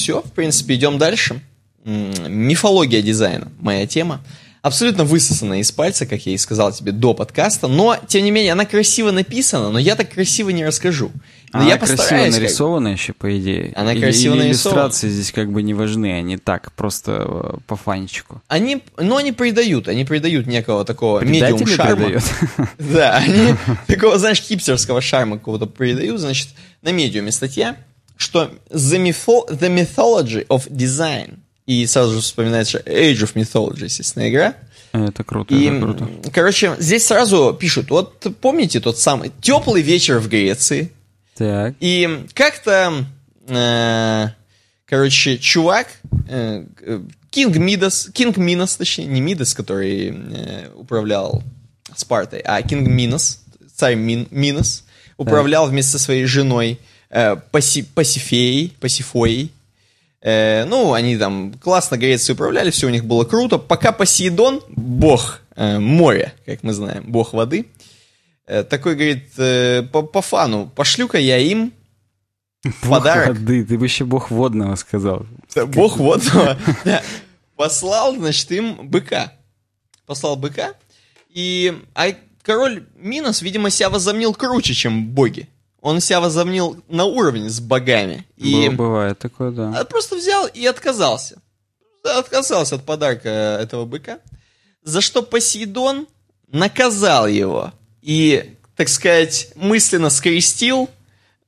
Все, 0.06 0.22
в 0.22 0.30
принципе, 0.30 0.76
идем 0.76 0.98
дальше. 0.98 1.40
Мифология 1.84 3.02
дизайна, 3.02 3.50
моя 3.58 3.88
тема. 3.88 4.20
Абсолютно 4.62 5.02
высосанная 5.04 5.58
из 5.58 5.72
пальца, 5.72 6.06
как 6.06 6.24
я 6.26 6.32
и 6.34 6.38
сказал 6.38 6.70
тебе 6.72 6.92
до 6.92 7.12
подкаста, 7.12 7.66
но, 7.66 7.96
тем 8.06 8.22
не 8.22 8.30
менее, 8.30 8.52
она 8.52 8.66
красиво 8.66 9.10
написана, 9.10 9.70
но 9.70 9.80
я 9.80 9.96
так 9.96 10.10
красиво 10.12 10.50
не 10.50 10.64
расскажу. 10.64 11.10
Но 11.52 11.58
Она 11.60 11.68
я 11.70 11.76
красиво 11.76 11.96
постараюсь. 11.96 12.34
как- 12.34 12.42
нарисована 12.42 12.88
еще, 12.88 13.14
по 13.14 13.36
идее. 13.36 13.72
Она 13.74 13.94
Или- 13.94 14.00
красиво 14.00 14.34
или 14.34 14.42
нарисована. 14.44 14.78
иллюстрации 14.82 15.08
здесь 15.08 15.32
как 15.32 15.50
бы 15.50 15.62
не 15.64 15.74
важны, 15.74 16.12
они 16.16 16.36
так, 16.36 16.70
просто 16.74 17.24
э, 17.28 17.56
по 17.66 17.74
фанчику. 17.74 18.40
Они, 18.46 18.80
ну, 18.96 19.16
они 19.16 19.32
придают, 19.32 19.88
они 19.88 20.04
придают 20.04 20.46
некого 20.46 20.84
такого 20.84 21.24
медиум 21.24 21.66
шарма. 21.66 22.20
Да, 22.78 23.16
они 23.16 23.54
такого, 23.88 24.18
знаешь, 24.20 24.40
хипстерского 24.40 25.00
шарма 25.00 25.38
какого-то 25.38 25.66
придают, 25.66 26.20
значит, 26.20 26.50
на 26.82 26.92
медиуме 26.92 27.32
статья, 27.32 27.76
что 28.16 28.50
the, 28.70 28.98
mytho- 28.98 29.48
the 29.48 29.68
mythology 29.68 30.46
of 30.48 30.68
design, 30.70 31.38
и 31.66 31.84
сразу 31.86 32.14
же 32.14 32.20
вспоминается 32.20 32.78
Age 32.78 33.22
of 33.24 33.34
Mythology, 33.34 33.84
естественно, 33.84 34.28
игра, 34.28 34.54
Это 34.92 35.24
круто, 35.24 35.54
И, 35.54 35.64
это 35.66 35.80
круто. 35.80 36.08
короче, 36.32 36.76
здесь 36.78 37.04
сразу 37.06 37.56
пишут, 37.58 37.90
вот 37.90 38.26
помните 38.40 38.80
тот 38.80 38.98
самый 38.98 39.32
теплый 39.40 39.82
вечер 39.82 40.18
в 40.20 40.28
Греции, 40.28 40.92
Так. 41.36 41.74
и 41.80 42.24
как-то, 42.34 43.04
э, 43.48 44.28
короче, 44.86 45.38
чувак, 45.38 45.88
э, 46.28 46.64
э, 46.80 47.00
Кинг 47.30 47.56
Мидас, 47.56 48.08
Кинг 48.14 48.38
Минос, 48.38 48.76
точнее, 48.76 49.06
не 49.06 49.20
Мидас, 49.20 49.52
который 49.52 50.08
э, 50.16 50.68
управлял 50.74 51.42
Спартой, 51.94 52.40
а 52.40 52.62
Кинг 52.62 52.88
Минос, 52.88 53.40
царь 53.74 53.96
Мин, 53.96 54.26
Минос, 54.30 54.84
управлял 55.18 55.66
вместе 55.66 55.92
со 55.92 55.98
своей 55.98 56.24
женой 56.24 56.78
э, 56.80 56.95
Паси, 57.08 57.82
Пасифеей, 57.82 58.76
Пасифоей. 58.80 59.52
Э, 60.20 60.64
ну, 60.64 60.92
они 60.92 61.16
там 61.16 61.54
классно 61.54 61.96
Грецией 61.96 62.34
управляли, 62.34 62.70
все 62.70 62.86
у 62.86 62.90
них 62.90 63.04
было 63.04 63.24
круто. 63.24 63.58
Пока 63.58 63.92
Посейдон, 63.92 64.62
бог 64.68 65.40
э, 65.54 65.78
моря, 65.78 66.34
как 66.44 66.62
мы 66.62 66.72
знаем, 66.72 67.04
бог 67.06 67.32
воды, 67.32 67.66
э, 68.46 68.64
такой 68.64 68.94
говорит, 68.94 69.28
э, 69.38 69.82
по, 69.82 70.02
по 70.02 70.22
фану, 70.22 70.70
пошлю-ка 70.74 71.18
я 71.18 71.38
им 71.38 71.72
Бог 72.82 72.90
подарок. 72.90 73.28
воды, 73.28 73.64
ты 73.64 73.78
бы 73.78 73.86
еще 73.86 74.04
бог 74.04 74.30
водного 74.30 74.74
сказал. 74.76 75.26
Бог 75.68 75.98
водного, 75.98 76.58
Послал, 77.56 78.16
значит, 78.16 78.50
им 78.52 78.88
быка. 78.88 79.32
Послал 80.04 80.36
быка. 80.36 80.74
И 81.30 81.82
а 81.94 82.08
король 82.42 82.84
Минос, 82.96 83.42
видимо, 83.42 83.70
себя 83.70 83.88
возомнил 83.88 84.34
круче, 84.34 84.74
чем 84.74 85.06
боги. 85.06 85.48
Он 85.86 86.00
себя 86.00 86.20
возомнил 86.20 86.82
на 86.88 87.04
уровне 87.04 87.48
с 87.48 87.60
богами. 87.60 88.26
И 88.36 88.68
Бывает 88.68 89.18
такое, 89.18 89.50
да. 89.50 89.84
Просто 89.84 90.16
взял 90.16 90.46
и 90.46 90.66
отказался. 90.66 91.40
Отказался 92.02 92.74
от 92.74 92.84
подарка 92.84 93.28
этого 93.28 93.84
быка. 93.84 94.18
За 94.82 95.00
что 95.00 95.22
Посейдон 95.22 96.06
наказал 96.50 97.26
его. 97.26 97.72
И, 98.02 98.56
так 98.76 98.88
сказать, 98.88 99.50
мысленно 99.54 100.10
скрестил 100.10 100.88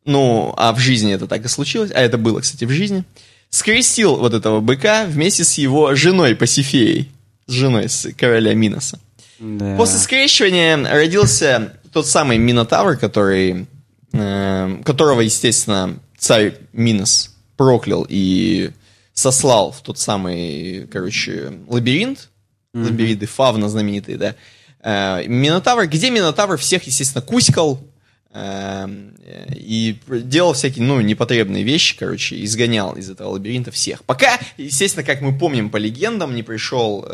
ну, 0.08 0.54
а 0.56 0.72
в 0.72 0.78
жизни 0.78 1.12
это 1.12 1.26
так 1.26 1.44
и 1.44 1.48
случилось, 1.48 1.90
а 1.94 2.00
это 2.00 2.16
было, 2.16 2.40
кстати, 2.40 2.64
в 2.64 2.70
жизни, 2.70 3.04
скрестил 3.50 4.16
вот 4.16 4.32
этого 4.32 4.60
быка 4.60 5.04
вместе 5.04 5.44
с 5.44 5.58
его 5.58 5.94
женой 5.94 6.34
Пасифеей, 6.34 7.10
с 7.46 7.52
женой 7.52 7.90
с 7.90 8.08
короля 8.16 8.54
Миноса. 8.54 8.98
Да. 9.38 9.76
После 9.76 9.98
скрещивания 9.98 10.82
родился 10.82 11.74
тот 11.92 12.06
самый 12.06 12.38
Минотавр, 12.38 12.96
который, 12.96 13.62
э, 13.62 13.64
которого, 14.10 15.20
естественно, 15.20 15.98
царь 16.16 16.56
Минос 16.72 17.36
проклял 17.56 18.06
и 18.08 18.70
сослал 19.12 19.72
в 19.72 19.82
тот 19.82 19.98
самый, 19.98 20.86
короче, 20.90 21.52
лабиринт, 21.68 22.30
mm-hmm. 22.74 22.84
лабиринты 22.84 23.26
Фавна 23.26 23.68
знаменитые, 23.68 24.16
да. 24.16 24.34
Э, 24.80 25.26
Минотавр, 25.26 25.86
где 25.86 26.10
Минотавр 26.10 26.56
всех, 26.56 26.84
естественно, 26.84 27.20
куськал, 27.20 27.80
Эм, 28.30 29.14
и 29.54 29.96
делал 30.08 30.52
всякие, 30.52 30.84
ну, 30.84 31.00
непотребные 31.00 31.64
вещи, 31.64 31.96
короче, 31.96 32.44
изгонял 32.44 32.94
из 32.94 33.08
этого 33.08 33.30
лабиринта 33.30 33.70
всех. 33.70 34.04
Пока, 34.04 34.38
естественно, 34.58 35.02
как 35.04 35.22
мы 35.22 35.36
помним 35.36 35.70
по 35.70 35.78
легендам, 35.78 36.34
не 36.34 36.42
пришел 36.42 37.06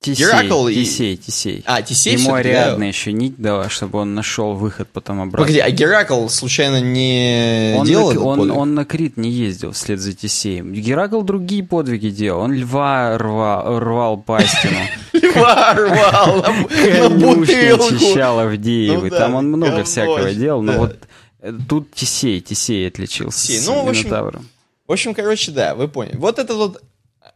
Тисей, 0.00 0.24
Геракл 0.24 0.68
и... 0.68 0.74
Тисей. 0.84 1.64
А, 1.66 1.82
Тисей 1.82 2.16
Ему 2.16 2.34
Ариадна 2.34 2.78
да. 2.78 2.84
еще 2.86 3.12
нить 3.12 3.36
дала, 3.38 3.68
чтобы 3.68 3.98
он 3.98 4.14
нашел 4.14 4.52
выход 4.54 4.88
потом 4.92 5.20
обратно. 5.20 5.38
Погоди, 5.38 5.58
а 5.58 5.70
Геракл 5.70 6.28
случайно 6.28 6.80
не 6.80 7.74
он 7.76 7.86
делал 7.86 8.12
на, 8.12 8.20
он, 8.20 8.50
он 8.50 8.74
на 8.74 8.84
Крит 8.84 9.16
не 9.16 9.30
ездил 9.30 9.72
вслед 9.72 9.98
за 9.98 10.12
Тисеем. 10.12 10.72
Геракл 10.72 11.22
другие 11.22 11.64
подвиги 11.64 12.10
делал. 12.10 12.42
Он 12.42 12.52
льва 12.52 13.18
рвал, 13.18 13.80
рвал 13.80 14.16
пастину. 14.18 14.78
Льва 15.12 15.74
рвал 15.74 16.42
на 16.42 17.08
бутылку. 17.08 17.86
очищал 17.86 18.38
Авдеевы. 18.40 19.10
Ну 19.10 19.16
Там 19.16 19.34
он 19.34 19.48
много 19.48 19.82
всякого 19.84 20.32
делал. 20.32 20.62
Но 20.62 20.72
вот 20.74 20.98
э, 21.40 21.52
тут 21.68 21.92
Тисей, 21.94 22.40
Тисей 22.40 22.86
отличился 22.86 23.52
с 23.52 23.66
ну, 23.66 23.90
Минотавром. 23.90 24.46
В 24.86 24.92
общем, 24.92 25.14
короче, 25.14 25.50
да, 25.50 25.74
вы 25.74 25.88
поняли. 25.88 26.16
Вот 26.16 26.38
этот 26.38 26.56
вот, 26.56 26.82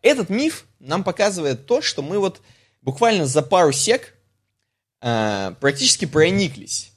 этот 0.02 0.30
миф 0.30 0.64
нам 0.78 1.04
показывает 1.04 1.66
то, 1.66 1.82
что 1.82 2.02
мы 2.02 2.18
вот 2.18 2.40
буквально 2.82 3.26
за 3.26 3.42
пару 3.42 3.72
сек 3.72 4.14
э, 5.02 5.54
практически 5.60 6.04
прониклись 6.04 6.90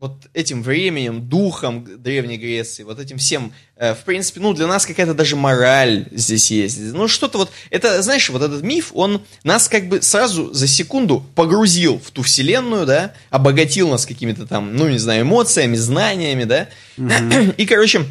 вот 0.00 0.28
этим 0.32 0.62
временем, 0.62 1.28
духом 1.28 1.86
Древней 2.02 2.38
Греции, 2.38 2.84
вот 2.84 2.98
этим 2.98 3.18
всем, 3.18 3.52
э, 3.76 3.94
в 3.94 3.98
принципе, 4.04 4.40
ну, 4.40 4.54
для 4.54 4.66
нас 4.66 4.86
какая-то 4.86 5.12
даже 5.12 5.36
мораль 5.36 6.08
здесь 6.10 6.50
есть. 6.50 6.78
Ну, 6.80 7.06
что-то 7.06 7.36
вот, 7.36 7.50
это, 7.68 8.00
знаешь, 8.00 8.30
вот 8.30 8.40
этот 8.40 8.62
миф, 8.62 8.92
он 8.94 9.22
нас 9.44 9.68
как 9.68 9.90
бы 9.90 10.00
сразу 10.00 10.54
за 10.54 10.66
секунду 10.66 11.22
погрузил 11.34 11.98
в 11.98 12.10
ту 12.12 12.22
вселенную, 12.22 12.86
да, 12.86 13.12
обогатил 13.28 13.90
нас 13.90 14.06
какими-то 14.06 14.46
там, 14.46 14.74
ну, 14.74 14.88
не 14.88 14.96
знаю, 14.96 15.22
эмоциями, 15.22 15.76
знаниями, 15.76 16.44
да, 16.44 16.68
mm-hmm. 16.96 17.56
и, 17.56 17.66
короче, 17.66 18.06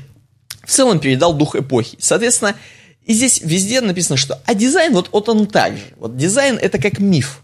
в 0.63 0.69
целом 0.69 0.99
передал 0.99 1.33
дух 1.33 1.55
эпохи. 1.55 1.97
Соответственно, 1.99 2.55
и 3.09 3.13
здесь 3.13 3.41
везде 3.41 3.81
написано, 3.81 4.17
что... 4.17 4.39
А 4.45 4.53
дизайн, 4.53 4.93
вот, 4.93 5.09
вот 5.11 5.29
он 5.29 5.47
так 5.47 5.75
же. 5.75 5.83
Вот 5.97 6.15
дизайн— 6.15 6.59
это 6.61 6.77
как 6.77 6.99
миф. 6.99 7.41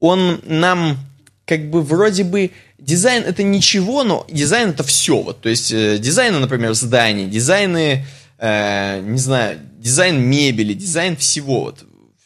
Он 0.00 0.40
нам 0.46 0.98
как 1.44 1.68
бы 1.68 1.82
вроде 1.82 2.24
бы... 2.24 2.50
Дизайн— 2.78 3.22
это 3.26 3.42
ничего, 3.42 4.04
но 4.04 4.26
дизайн— 4.30 4.70
это 4.70 4.84
все. 4.84 5.20
Вот, 5.20 5.42
то 5.42 5.50
есть 5.50 5.70
э, 5.70 5.98
дизайны, 5.98 6.38
например, 6.38 6.72
зданий, 6.72 7.26
дизайны, 7.26 8.06
э, 8.38 9.02
не 9.02 9.18
знаю, 9.18 9.60
дизайн 9.78 10.18
мебели, 10.18 10.72
дизайн 10.72 11.18
всего. 11.18 11.64
Вот, 11.64 11.84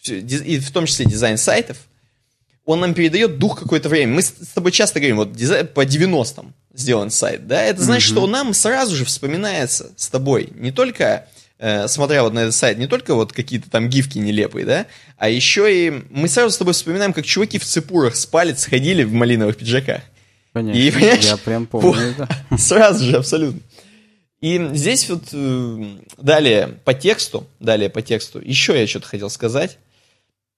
и 0.09 0.61
в 0.61 0.70
том 0.70 0.87
числе 0.87 1.07
дизайн 1.07 1.39
сайтов. 1.39 1.78
Он 2.66 2.78
нам 2.78 2.95
передает 2.95 3.39
дух 3.39 3.59
какого-то 3.59 3.89
время. 3.89 4.14
Мы 4.14 4.22
с 4.22 4.30
тобой 4.55 4.70
часто 4.70 5.01
говорим, 5.01 5.16
вот 5.16 5.32
дизайн 5.32 5.66
по 5.66 5.84
90-м 5.84 6.55
сделан 6.72 7.11
сайт, 7.11 7.49
да? 7.49 7.61
Это 7.64 7.82
значит, 7.82 8.11
mm-hmm. 8.11 8.12
что 8.12 8.26
нам 8.28 8.55
сразу 8.55 8.95
же 8.95 9.05
вспоминается 9.05 9.91
с 9.97 10.09
тобой 10.09 10.51
не 10.55 10.70
только 10.70 11.26
э, 11.59 11.89
смотря 11.89 12.23
вот 12.23 12.33
на 12.33 12.41
этот 12.41 12.55
сайт, 12.55 12.79
не 12.79 12.87
только 12.87 13.15
вот 13.15 13.33
какие-то 13.33 13.71
там 13.71 13.89
гифки 13.89 14.19
нелепые, 14.19 14.67
да, 14.67 14.87
а 15.17 15.29
еще 15.29 15.73
и 15.73 16.03
мы 16.11 16.29
сразу 16.29 16.51
с 16.51 16.59
тобой 16.59 16.75
вспоминаем, 16.75 17.13
как 17.13 17.25
чуваки 17.25 17.59
в 17.59 17.65
цепурах 17.65 18.17
с 18.17 18.27
палец 18.27 18.67
ходили 18.67 19.05
в 19.05 19.13
малиновых 19.13 19.57
пиджаках. 19.57 20.03
Понятно. 20.53 20.79
И, 20.79 20.91
понимаешь, 20.91 21.25
я 21.25 21.37
прям 21.37 21.67
помню 21.71 22.15
это. 22.17 22.29
Сразу 22.59 23.05
же, 23.05 23.17
абсолютно. 23.17 23.61
И 24.41 24.71
здесь 24.75 25.09
вот 25.09 25.25
э, 25.33 25.97
далее 26.19 26.79
по 26.85 26.95
тексту, 26.95 27.47
далее 27.59 27.91
по 27.91 28.03
тексту, 28.03 28.41
еще 28.41 28.79
я 28.79 28.87
что-то 28.87 29.09
хотел 29.09 29.31
сказать. 29.31 29.79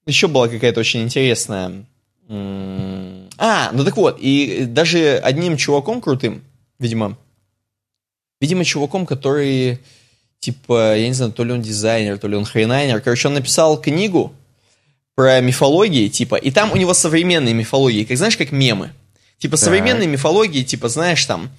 Еще 0.05 0.27
была 0.27 0.47
какая-то 0.47 0.79
очень 0.79 1.03
интересная... 1.03 1.85
А, 2.31 3.71
ну 3.73 3.83
так 3.83 3.97
вот, 3.97 4.19
и 4.19 4.65
даже 4.65 5.17
одним 5.17 5.57
чуваком 5.57 5.99
крутым, 5.99 6.43
видимо, 6.77 7.17
видимо, 8.39 8.65
чуваком, 8.65 9.05
который 9.05 9.79
типа, 10.39 10.95
я 10.95 11.07
не 11.07 11.13
знаю, 11.13 11.31
то 11.31 11.43
ли 11.43 11.51
он 11.51 11.61
дизайнер, 11.61 12.17
то 12.17 12.27
ли 12.27 12.35
он 12.35 12.45
хренайнер. 12.45 13.01
Короче, 13.01 13.27
он 13.27 13.33
написал 13.35 13.79
книгу 13.79 14.33
про 15.15 15.41
мифологии, 15.41 16.07
типа, 16.07 16.35
и 16.35 16.49
там 16.49 16.71
у 16.71 16.77
него 16.77 16.93
современные 16.93 17.53
мифологии, 17.53 18.05
как 18.05 18.17
знаешь, 18.17 18.37
как 18.37 18.51
мемы. 18.51 18.91
Типа, 19.37 19.57
так. 19.57 19.65
современные 19.65 20.07
мифологии, 20.07 20.63
типа, 20.63 20.89
знаешь, 20.89 21.25
там, 21.25 21.49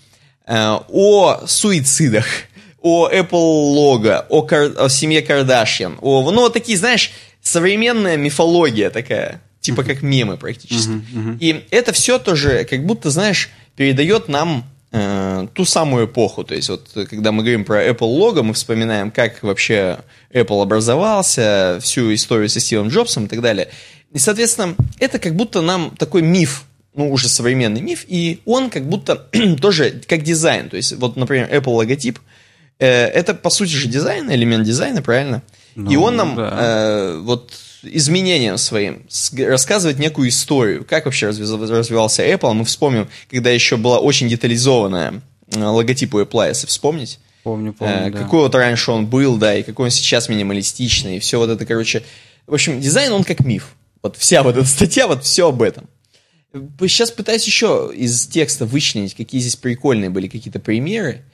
э, 0.47 0.79
о 0.89 1.47
суицидах, 1.47 2.27
о 2.81 3.09
Apple 3.11 3.33
лого, 3.33 4.27
о, 4.29 4.43
Кар... 4.43 4.73
о 4.79 4.89
семье 4.89 5.23
Кардашьян, 5.23 5.99
о, 6.01 6.31
ну, 6.31 6.41
вот 6.41 6.55
такие, 6.55 6.79
знаешь, 6.79 7.13
современная 7.43 8.17
мифология 8.17 8.91
такая, 8.91 9.43
типа, 9.61 9.83
как 9.83 10.03
мемы 10.03 10.37
практически. 10.37 10.91
Uh-huh, 10.91 11.03
uh-huh. 11.15 11.37
И 11.41 11.65
это 11.71 11.93
все 11.93 12.19
тоже, 12.19 12.65
как 12.65 12.85
будто, 12.87 13.11
знаешь, 13.11 13.51
передает 13.77 14.29
нам 14.29 14.65
э, 14.93 15.47
ту 15.55 15.65
самую 15.65 16.07
эпоху. 16.07 16.45
То 16.45 16.55
есть 16.55 16.69
вот 16.69 16.89
когда 17.09 17.33
мы 17.33 17.43
говорим 17.43 17.65
про 17.65 17.87
Apple 17.87 18.07
лого, 18.07 18.43
мы 18.43 18.55
вспоминаем, 18.55 19.11
как 19.11 19.43
вообще 19.43 20.01
Apple 20.33 20.63
образовался, 20.63 21.79
всю 21.81 22.13
историю 22.15 22.49
со 22.49 22.61
Стивом 22.61 22.89
Джобсом 22.89 23.27
и 23.27 23.29
так 23.29 23.41
далее. 23.41 23.69
И, 24.13 24.19
соответственно, 24.19 24.75
это 24.99 25.19
как 25.19 25.37
будто 25.37 25.61
нам 25.61 25.95
такой 25.97 26.23
миф, 26.23 26.65
ну, 26.95 27.11
уже 27.13 27.29
современный 27.29 27.81
миф, 27.81 28.05
и 28.09 28.41
он 28.45 28.71
как 28.71 28.89
будто 28.89 29.17
тоже 29.61 30.03
как 30.07 30.23
дизайн. 30.23 30.69
То 30.69 30.77
есть, 30.77 30.93
вот, 30.97 31.17
например, 31.17 31.49
Apple 31.53 31.75
логотип, 31.75 32.19
э, 32.79 32.87
это, 32.87 33.35
по 33.35 33.51
сути 33.51 33.71
же, 33.71 33.89
дизайн, 33.89 34.31
элемент 34.31 34.65
дизайна, 34.65 35.03
правильно? 35.03 35.43
Ну, 35.77 35.91
и 35.91 35.97
он 35.97 36.17
нам 36.17 36.35
да. 36.35 36.57
э, 36.61 37.19
вот 37.21 37.53
изменениям 37.83 38.59
своим, 38.59 39.07
рассказывать 39.39 39.99
некую 39.99 40.29
историю, 40.29 40.85
как 40.85 41.07
вообще 41.07 41.29
развивался 41.29 42.27
Apple. 42.27 42.53
Мы 42.53 42.65
вспомним, 42.65 43.09
когда 43.31 43.51
еще 43.51 43.77
была 43.77 43.99
очень 43.99 44.29
детализованная 44.29 45.23
э, 45.55 45.63
логотип 45.63 46.15
у 46.15 46.21
Apple, 46.21 46.49
если 46.49 46.67
вспомнить. 46.67 47.19
Помню, 47.43 47.73
помню, 47.73 48.09
э, 48.09 48.11
да. 48.11 48.19
Какой 48.19 48.41
вот 48.41 48.55
раньше 48.55 48.91
он 48.91 49.07
был, 49.07 49.37
да, 49.37 49.57
и 49.57 49.63
какой 49.63 49.87
он 49.87 49.91
сейчас 49.91 50.29
минималистичный, 50.29 51.17
и 51.17 51.21
все 51.21 51.39
вот 51.39 51.51
это, 51.51 51.65
короче. 51.65 52.03
В 52.47 52.55
общем, 52.55 52.81
дизайн, 52.81 53.13
он 53.13 53.25
как 53.25 53.41
миф. 53.41 53.75
Вот 54.03 54.17
вся 54.17 54.43
вот 54.43 54.57
эта 54.57 54.67
статья, 54.67 55.07
вот 55.07 55.25
все 55.25 55.49
об 55.49 55.63
этом. 55.63 55.89
Сейчас 56.81 57.11
пытаюсь 57.11 57.47
еще 57.47 57.93
из 57.95 58.27
текста 58.27 58.67
вычленить, 58.67 59.15
какие 59.15 59.41
здесь 59.41 59.57
прикольные 59.57 60.11
были 60.11 60.27
какие-то 60.27 60.59
примеры. 60.59 61.25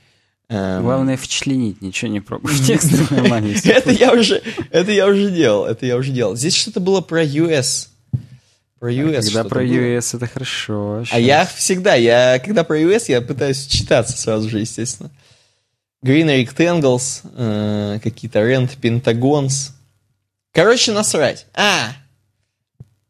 Эм... 0.48 0.82
Главное 0.82 1.16
вчленить, 1.16 1.82
ничего 1.82 2.10
не 2.10 2.20
пробуй. 2.20 2.56
Текст 2.66 2.92
это 3.64 3.90
я 3.90 4.12
уже, 4.12 4.42
это 4.70 4.92
я 4.92 5.06
уже 5.06 5.30
делал, 5.30 5.66
это 5.66 5.86
я 5.86 5.96
уже 5.96 6.12
делал. 6.12 6.36
Здесь 6.36 6.54
что-то 6.54 6.80
было 6.80 7.00
про 7.00 7.24
US. 7.24 7.88
Про 8.78 8.92
US. 8.92 9.24
Когда 9.24 9.44
про 9.44 9.64
US 9.64 10.16
это 10.16 10.26
хорошо. 10.26 11.04
А 11.10 11.18
я 11.18 11.46
всегда, 11.46 11.94
я 11.94 12.38
когда 12.38 12.62
про 12.62 12.78
US, 12.78 13.04
я 13.08 13.20
пытаюсь 13.20 13.66
читаться 13.66 14.16
сразу 14.16 14.48
же, 14.48 14.60
естественно. 14.60 15.10
Green 16.04 16.28
Rectangles, 16.28 17.22
э, 17.34 17.98
какие-то 18.02 18.40
Rent 18.40 18.78
Pentagons. 18.80 19.72
Короче, 20.52 20.92
насрать. 20.92 21.46
А, 21.54 21.92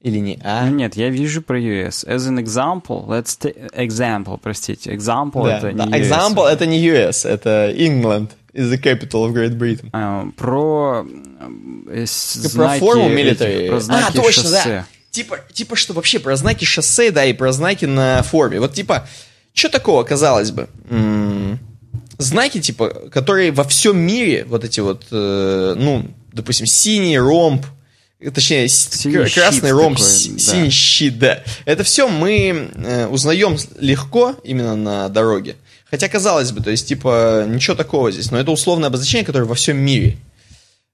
Или 0.07 0.19
не 0.21 0.39
А? 0.45 0.69
Нет, 0.69 0.97
я 0.97 1.11
вижу 1.11 1.43
про 1.43 1.59
US. 1.59 2.07
As 2.07 2.29
an 2.29 2.39
example, 2.39 3.07
let's 3.09 3.37
take... 3.41 3.57
Example, 3.75 4.39
простите. 4.41 4.93
Example 4.95 5.45
Да, 5.45 5.59
это 5.59 5.73
да. 5.73 5.85
не 5.87 5.93
US. 5.93 6.01
Example 6.09 6.47
это 6.49 6.67
не 6.67 6.89
US, 6.89 7.29
это 7.29 7.73
England 7.77 8.29
is 8.55 8.71
the 8.71 8.79
capital 8.81 9.27
of 9.27 9.33
Great 9.33 9.59
Britain. 9.59 9.89
А, 9.93 10.27
про 10.37 11.05
э, 11.91 12.05
с- 12.07 12.39
Про 12.43 12.49
знаки 12.49 12.79
форму 12.81 13.09
military. 13.11 13.69
про 13.69 13.81
знаки 13.81 14.17
а, 14.19 14.23
точно, 14.23 14.43
шоссе. 14.45 14.65
да. 14.65 14.87
Типа, 15.11 15.39
типа, 15.53 15.75
что 15.77 15.93
вообще 15.93 16.21
про 16.21 16.37
знаки 16.37 16.65
шоссе, 16.65 17.11
да, 17.11 17.25
и 17.25 17.33
про 17.33 17.51
знаки 17.53 17.87
на 17.87 18.23
форме. 18.23 18.61
Вот 18.61 18.75
типа, 18.75 19.09
что 19.55 19.69
такого, 19.71 20.05
казалось 20.05 20.53
бы? 20.53 20.69
М, 20.89 21.59
знаки, 22.19 22.61
типа, 22.61 22.91
которые 23.11 23.51
во 23.51 23.65
всем 23.65 23.99
мире, 23.99 24.45
вот 24.49 24.63
эти 24.63 24.79
вот, 24.79 25.07
э, 25.11 25.75
ну, 25.77 26.05
допустим, 26.33 26.67
синий 26.67 27.19
ромб, 27.19 27.67
точнее, 28.31 28.69
с- 28.69 28.89
Синий 28.91 29.29
красный 29.31 29.73
ромб, 29.73 29.97
такой, 29.99 30.11
си- 30.11 30.33
да. 30.33 30.39
синий 30.39 30.71
щит, 30.71 31.19
да. 31.19 31.43
Это 31.65 31.85
все 31.85 32.09
мы 32.09 32.71
э, 32.75 33.07
узнаем 33.09 33.57
легко 33.79 34.35
именно 34.45 34.77
на 34.77 35.09
дороге. 35.09 35.57
Хотя, 35.91 36.09
казалось 36.09 36.51
бы, 36.53 36.63
то 36.63 36.71
есть, 36.71 36.89
типа, 36.89 37.45
ничего 37.49 37.77
такого 37.77 38.11
здесь, 38.11 38.31
но 38.31 38.39
это 38.39 38.51
условное 38.51 38.89
обозначение, 38.89 39.25
которое 39.25 39.45
во 39.45 39.55
всем 39.55 39.77
мире. 39.79 40.17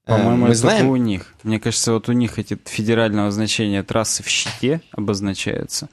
Э, 0.06 0.10
По-моему, 0.10 0.46
это 0.46 0.54
знаем, 0.56 0.88
у 0.88 0.96
них. 0.96 1.34
Мне 1.44 1.58
кажется, 1.60 1.92
вот 1.92 2.08
у 2.08 2.12
них 2.12 2.38
эти 2.38 2.58
федерального 2.66 3.30
значения 3.30 3.82
трассы 3.82 4.22
в 4.22 4.28
щите 4.28 4.80
обозначаются. 4.90 5.88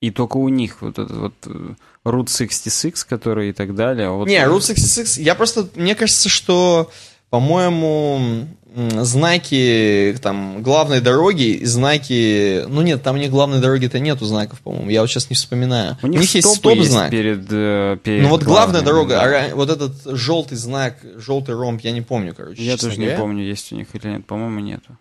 И 0.00 0.10
только 0.10 0.36
у 0.36 0.48
них 0.48 0.82
вот 0.82 0.98
этот 0.98 1.16
вот 1.16 1.34
э, 1.46 1.74
Route 2.04 2.28
66, 2.28 3.04
который 3.04 3.50
и 3.50 3.52
так 3.52 3.74
далее. 3.76 4.10
Вот 4.10 4.26
Не, 4.26 4.38
Route 4.44 4.66
66, 4.66 5.18
я 5.18 5.34
просто, 5.36 5.68
мне 5.76 5.94
кажется, 5.94 6.28
что, 6.28 6.90
по-моему, 7.32 8.46
знаки 8.74 10.14
там 10.20 10.62
главной 10.62 11.00
дороги 11.00 11.54
и 11.54 11.64
знаки, 11.64 12.66
ну 12.68 12.82
нет, 12.82 13.02
там 13.02 13.16
не 13.16 13.30
главной 13.30 13.58
дороги-то 13.58 13.98
нету 14.00 14.26
знаков, 14.26 14.60
по-моему, 14.60 14.90
я 14.90 15.00
вот 15.00 15.06
сейчас 15.08 15.30
не 15.30 15.34
вспоминаю. 15.34 15.96
У 16.02 16.08
них, 16.08 16.20
есть 16.20 16.46
стопы 16.46 16.74
стоп-знак. 16.74 17.10
перед, 17.10 17.46
э, 17.50 17.96
перед 18.04 18.24
Ну 18.24 18.28
вот 18.28 18.42
главная 18.42 18.82
дорога, 18.82 19.14
да. 19.14 19.46
а 19.46 19.54
вот 19.54 19.70
этот 19.70 19.94
желтый 20.04 20.58
знак, 20.58 20.98
желтый 21.16 21.54
ромб, 21.54 21.80
я 21.80 21.92
не 21.92 22.02
помню, 22.02 22.34
короче. 22.34 22.62
Я 22.62 22.76
тоже 22.76 22.98
не 22.98 23.06
говоря. 23.06 23.18
помню, 23.18 23.44
есть 23.44 23.72
у 23.72 23.76
них 23.76 23.86
или 23.94 24.08
нет. 24.08 24.26
По-моему, 24.26 24.60
нету. 24.60 24.98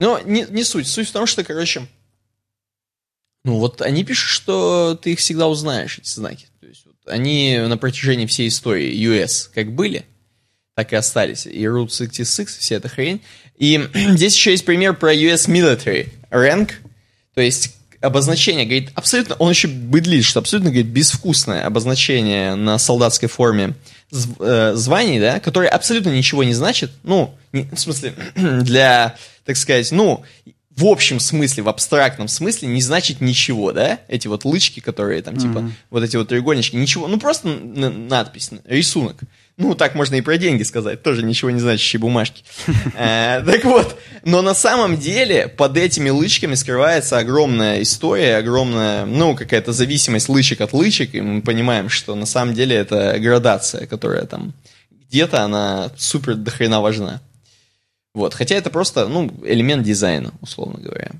Но 0.00 0.18
не, 0.24 0.46
не 0.48 0.64
суть. 0.64 0.86
Суть 0.86 1.10
в 1.10 1.12
том, 1.12 1.26
что, 1.26 1.44
короче, 1.44 1.86
ну 3.44 3.58
вот 3.58 3.82
они 3.82 4.02
пишут, 4.02 4.30
что 4.30 4.98
ты 4.98 5.12
их 5.12 5.18
всегда 5.18 5.46
узнаешь, 5.46 5.98
эти 5.98 6.08
знаки. 6.08 6.46
То 6.58 6.68
есть 6.68 6.86
вот 6.86 6.96
они 7.04 7.58
на 7.58 7.76
протяжении 7.76 8.24
всей 8.24 8.48
истории 8.48 8.96
US 9.14 9.50
как 9.54 9.74
были, 9.74 10.06
так 10.76 10.92
и 10.92 10.96
остались. 10.96 11.46
И 11.46 11.62
Route 11.62 11.88
66, 11.88 12.58
вся 12.58 12.76
эта 12.76 12.88
хрень. 12.88 13.22
И 13.56 13.88
здесь 13.94 14.36
еще 14.36 14.50
есть 14.50 14.64
пример 14.66 14.94
про 14.94 15.12
US 15.14 15.48
Military 15.48 16.10
Rank, 16.30 16.72
то 17.34 17.40
есть 17.40 17.74
обозначение, 18.02 18.66
говорит, 18.66 18.90
абсолютно, 18.94 19.36
он 19.36 19.50
еще 19.50 19.68
быдлит, 19.68 20.22
что 20.24 20.38
абсолютно, 20.40 20.70
говорит, 20.70 20.86
безвкусное 20.92 21.64
обозначение 21.64 22.54
на 22.54 22.76
солдатской 22.78 23.28
форме 23.28 23.72
зв- 24.12 24.36
э, 24.38 24.74
званий, 24.74 25.18
да, 25.18 25.40
которое 25.40 25.68
абсолютно 25.68 26.10
ничего 26.10 26.44
не 26.44 26.52
значит, 26.52 26.92
ну, 27.04 27.34
не- 27.52 27.64
в 27.64 27.80
смысле, 27.80 28.12
для, 28.36 29.16
так 29.46 29.56
сказать, 29.56 29.90
ну, 29.92 30.24
в 30.76 30.84
общем 30.84 31.20
смысле, 31.20 31.62
в 31.62 31.70
абстрактном 31.70 32.28
смысле 32.28 32.68
не 32.68 32.82
значит 32.82 33.22
ничего, 33.22 33.72
да, 33.72 33.98
эти 34.08 34.28
вот 34.28 34.44
лычки, 34.44 34.80
которые 34.80 35.22
там, 35.22 35.38
типа, 35.38 35.60
вот 35.88 36.04
эти 36.04 36.16
вот 36.16 36.28
треугольнички, 36.28 36.76
ничего, 36.76 37.08
ну, 37.08 37.18
просто 37.18 37.48
надпись, 37.48 38.50
рисунок. 38.66 39.16
Ну, 39.58 39.74
так 39.74 39.94
можно 39.94 40.16
и 40.16 40.20
про 40.20 40.36
деньги 40.36 40.62
сказать, 40.64 41.02
тоже 41.02 41.22
ничего 41.22 41.50
не 41.50 41.60
значащие 41.60 41.98
бумажки. 41.98 42.44
Э, 42.94 43.42
Так 43.42 43.64
вот, 43.64 43.98
но 44.24 44.42
на 44.42 44.54
самом 44.54 44.98
деле 44.98 45.48
под 45.48 45.76
этими 45.78 46.10
лычками 46.10 46.54
скрывается 46.54 47.18
огромная 47.18 47.82
история, 47.82 48.36
огромная, 48.36 49.06
ну, 49.06 49.34
какая-то 49.34 49.72
зависимость 49.72 50.28
лычек 50.28 50.60
от 50.60 50.72
лычек, 50.72 51.14
и 51.14 51.20
мы 51.22 51.40
понимаем, 51.40 51.88
что 51.88 52.14
на 52.14 52.26
самом 52.26 52.54
деле 52.54 52.76
это 52.76 53.18
градация, 53.18 53.86
которая 53.86 54.26
там 54.26 54.52
где-то 55.08 55.42
она 55.42 55.90
супер 55.96 56.34
дохрена 56.34 56.80
важна. 56.80 57.22
Вот, 58.14 58.34
хотя 58.34 58.54
это 58.56 58.70
просто, 58.70 59.08
ну, 59.08 59.32
элемент 59.44 59.84
дизайна, 59.84 60.32
условно 60.40 60.80
говоря. 60.80 61.12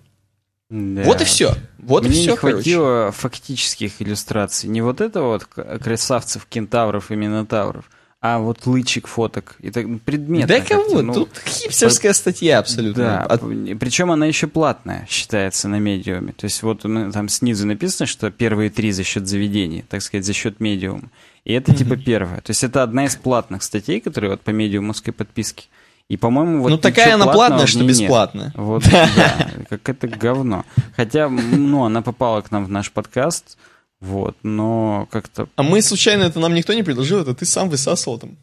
Да. 0.68 1.02
Вот 1.04 1.20
и 1.20 1.24
все. 1.24 1.54
Вот 1.78 2.04
Мне 2.04 2.12
и 2.12 2.22
все, 2.22 2.30
не 2.32 2.36
хватило 2.36 3.12
фактических 3.12 4.02
иллюстраций. 4.02 4.68
Не 4.68 4.82
вот 4.82 5.00
этого 5.00 5.28
вот 5.28 5.44
красавцев, 5.44 6.46
кентавров 6.46 7.10
и 7.10 7.16
минотавров, 7.16 7.88
а 8.26 8.38
вот 8.38 8.66
лычек 8.66 9.06
фоток. 9.06 9.56
И 9.60 9.70
так, 9.70 9.86
предмет. 10.00 10.48
Да 10.48 10.60
кого? 10.60 11.02
Тут 11.12 11.30
хипстерская 11.46 12.12
статья 12.12 12.58
абсолютно. 12.58 13.04
Да, 13.04 13.22
От- 13.22 13.42
причем 13.78 14.10
она 14.10 14.26
еще 14.26 14.48
платная 14.48 15.06
считается 15.08 15.68
на 15.68 15.78
медиуме. 15.78 16.32
То 16.32 16.44
есть 16.46 16.62
вот 16.62 16.82
там 16.82 17.28
снизу 17.28 17.66
написано, 17.66 18.06
что 18.06 18.30
первые 18.30 18.70
три 18.70 18.90
за 18.90 19.04
счет 19.04 19.28
заведений, 19.28 19.84
так 19.88 20.02
сказать, 20.02 20.24
за 20.26 20.32
счет 20.32 20.58
медиума. 20.58 21.08
И 21.44 21.52
это 21.52 21.72
типа 21.72 21.96
первая. 21.96 22.40
То 22.40 22.50
есть 22.50 22.64
это 22.64 22.82
одна 22.82 23.04
из 23.04 23.14
платных 23.14 23.62
статей, 23.62 24.00
которые 24.00 24.32
вот 24.32 24.40
по 24.40 24.50
медиумовской 24.50 25.12
подписке. 25.12 25.66
И, 26.08 26.16
по-моему, 26.16 26.62
вот 26.62 26.70
ну, 26.70 26.78
такая 26.78 27.14
она 27.14 27.26
платная, 27.26 27.66
что 27.66 27.80
нет. 27.80 27.88
бесплатная. 27.88 28.52
Вот, 28.56 28.84
да, 28.90 29.50
как 29.68 29.88
это 29.88 30.08
говно. 30.08 30.64
Хотя, 30.96 31.28
ну, 31.28 31.84
она 31.84 32.02
попала 32.02 32.40
к 32.42 32.50
нам 32.50 32.64
в 32.64 32.70
наш 32.70 32.92
подкаст, 32.92 33.56
вот, 34.00 34.36
но 34.42 35.08
как-то... 35.10 35.48
А 35.56 35.62
мы, 35.62 35.82
случайно, 35.82 36.22
это 36.24 36.38
нам 36.40 36.54
никто 36.54 36.72
не 36.74 36.82
предложил, 36.82 37.20
это 37.20 37.34
ты 37.34 37.44
сам 37.46 37.68
высасывал 37.70 38.18
там. 38.18 38.36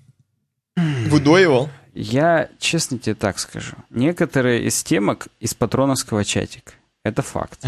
Выдоивал. 0.75 1.69
Я, 1.93 2.49
честно 2.59 2.97
тебе 2.97 3.13
так 3.15 3.37
скажу, 3.37 3.75
некоторые 3.91 4.65
из 4.65 4.81
темок 4.83 5.27
из 5.39 5.53
патроновского 5.53 6.25
чатика. 6.25 6.73
Это 7.03 7.21
факт. 7.21 7.59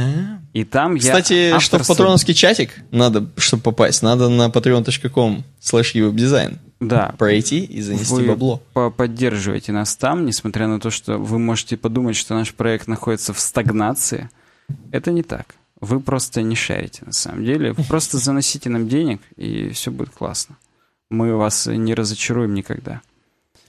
И 0.54 0.64
там 0.64 0.98
Кстати, 0.98 1.34
я... 1.34 1.54
в 1.54 1.58
авторство- 1.58 1.94
патроновский 1.94 2.34
чатик 2.34 2.72
надо, 2.92 3.30
чтобы 3.38 3.62
попасть, 3.64 4.02
надо 4.02 4.30
на 4.30 4.48
patreon.com 4.48 5.44
slash 5.62 6.12
дизайн 6.14 6.58
Да, 6.80 7.14
пройти 7.18 7.60
и 7.66 7.82
занести 7.82 8.14
вы 8.14 8.24
бабло. 8.28 8.62
по- 8.74 8.90
поддерживаете 8.90 9.74
нас 9.74 9.96
там, 9.98 10.26
несмотря 10.26 10.68
на 10.68 10.80
то, 10.80 10.90
что 10.90 11.18
вы 11.18 11.38
можете 11.38 11.76
подумать, 11.76 12.16
что 12.16 12.34
наш 12.34 12.54
проект 12.54 12.88
находится 12.88 13.34
в 13.34 13.40
стагнации. 13.40 14.30
Это 14.92 15.12
не 15.12 15.22
так. 15.22 15.56
Вы 15.82 16.00
просто 16.00 16.42
не 16.42 16.56
шарите, 16.56 17.04
на 17.06 17.14
самом 17.14 17.44
деле. 17.44 17.74
Вы 17.74 17.84
просто 17.84 18.18
заносите 18.18 18.70
нам 18.70 18.88
денег, 18.88 19.22
и 19.36 19.70
все 19.70 19.92
будет 19.92 20.10
классно. 20.12 20.58
Мы 21.10 21.36
вас 21.36 21.68
не 21.68 21.94
разочаруем 21.94 22.54
никогда. 22.54 23.02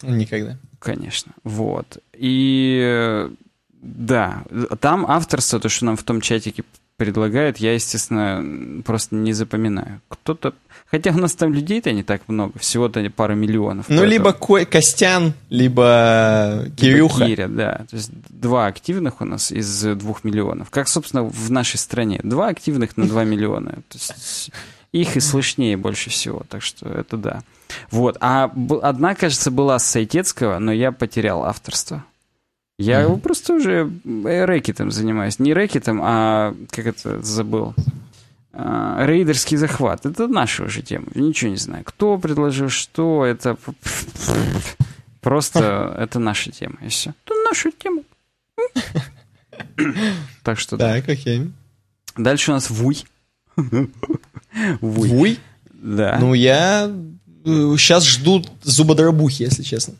Никогда. 0.02 0.56
Конечно. 0.78 1.32
Вот. 1.42 1.98
И 2.14 2.80
э, 2.82 3.30
да, 3.72 4.44
там 4.80 5.06
авторство, 5.06 5.58
то, 5.58 5.68
что 5.68 5.84
нам 5.84 5.96
в 5.96 6.02
том 6.02 6.20
чатике 6.20 6.64
предлагают, 6.96 7.58
я, 7.58 7.74
естественно, 7.74 8.82
просто 8.82 9.14
не 9.14 9.32
запоминаю. 9.32 10.00
Кто-то... 10.08 10.54
Хотя 10.90 11.10
у 11.10 11.18
нас 11.18 11.34
там 11.34 11.52
людей-то 11.52 11.92
не 11.92 12.02
так 12.04 12.22
много, 12.28 12.58
всего-то 12.58 13.08
пару 13.10 13.34
миллионов. 13.34 13.86
Ну, 13.88 13.96
поэтому- 13.98 14.10
либо 14.10 14.32
Ко- 14.32 14.64
Костян, 14.64 15.32
либо 15.50 16.62
либо 16.64 16.76
Кирюха. 16.76 17.26
Киря, 17.26 17.48
да. 17.48 17.84
То 17.90 17.96
есть 17.96 18.10
два 18.28 18.66
активных 18.66 19.20
у 19.20 19.24
нас 19.24 19.50
из 19.50 19.82
двух 19.96 20.22
миллионов. 20.24 20.70
Как, 20.70 20.88
собственно, 20.88 21.24
в 21.24 21.50
нашей 21.50 21.76
стране. 21.78 22.20
Два 22.22 22.48
активных 22.48 22.96
на 22.96 23.06
два 23.06 23.24
миллиона. 23.24 23.72
То 23.88 23.98
есть 23.98 24.50
их 24.92 25.16
и 25.16 25.20
слышнее 25.20 25.76
больше 25.76 26.10
всего. 26.10 26.44
Так 26.48 26.62
что 26.62 26.88
это 26.88 27.16
да. 27.16 27.42
Вот. 27.90 28.16
А 28.20 28.50
одна, 28.82 29.14
кажется, 29.16 29.50
была 29.50 29.78
с 29.80 29.84
Сайтецкого, 29.86 30.60
но 30.60 30.72
я 30.72 30.92
потерял 30.92 31.44
авторство. 31.44 32.04
Я 32.78 33.08
Мгм. 33.08 33.20
просто 33.20 33.54
уже 33.54 33.90
э, 34.04 34.44
рэкетом 34.44 34.90
занимаюсь. 34.90 35.38
Не 35.38 35.54
рэкетом, 35.54 36.00
а 36.02 36.54
как 36.70 36.86
это 36.86 37.22
забыл. 37.22 37.74
А, 38.52 39.04
рейдерский 39.06 39.56
захват. 39.56 40.04
Это 40.06 40.28
наша 40.28 40.64
уже 40.64 40.82
тема. 40.82 41.06
Ничего 41.14 41.50
не 41.50 41.56
знаю. 41.56 41.84
Кто 41.84 42.18
предложил, 42.18 42.68
что 42.68 43.24
это. 43.24 43.56
Просто 45.20 45.94
это 45.98 46.18
наша 46.18 46.50
тема. 46.52 46.76
И 46.82 46.88
все. 46.88 47.14
Это 47.24 47.34
наша 47.48 47.70
тема. 47.72 48.02
Так 50.42 50.58
что 50.58 50.76
да. 50.76 50.94
Так, 50.94 51.08
окей. 51.08 51.50
Дальше 52.16 52.50
у 52.50 52.54
нас 52.54 52.70
Вуй. 52.70 53.04
Вуй. 53.56 53.88
Вуй? 54.80 55.38
Да. 55.78 56.16
Ну, 56.18 56.34
я 56.34 56.90
сейчас 57.46 58.04
жду 58.04 58.44
зубодробухи, 58.62 59.44
если 59.44 59.62
честно. 59.62 59.94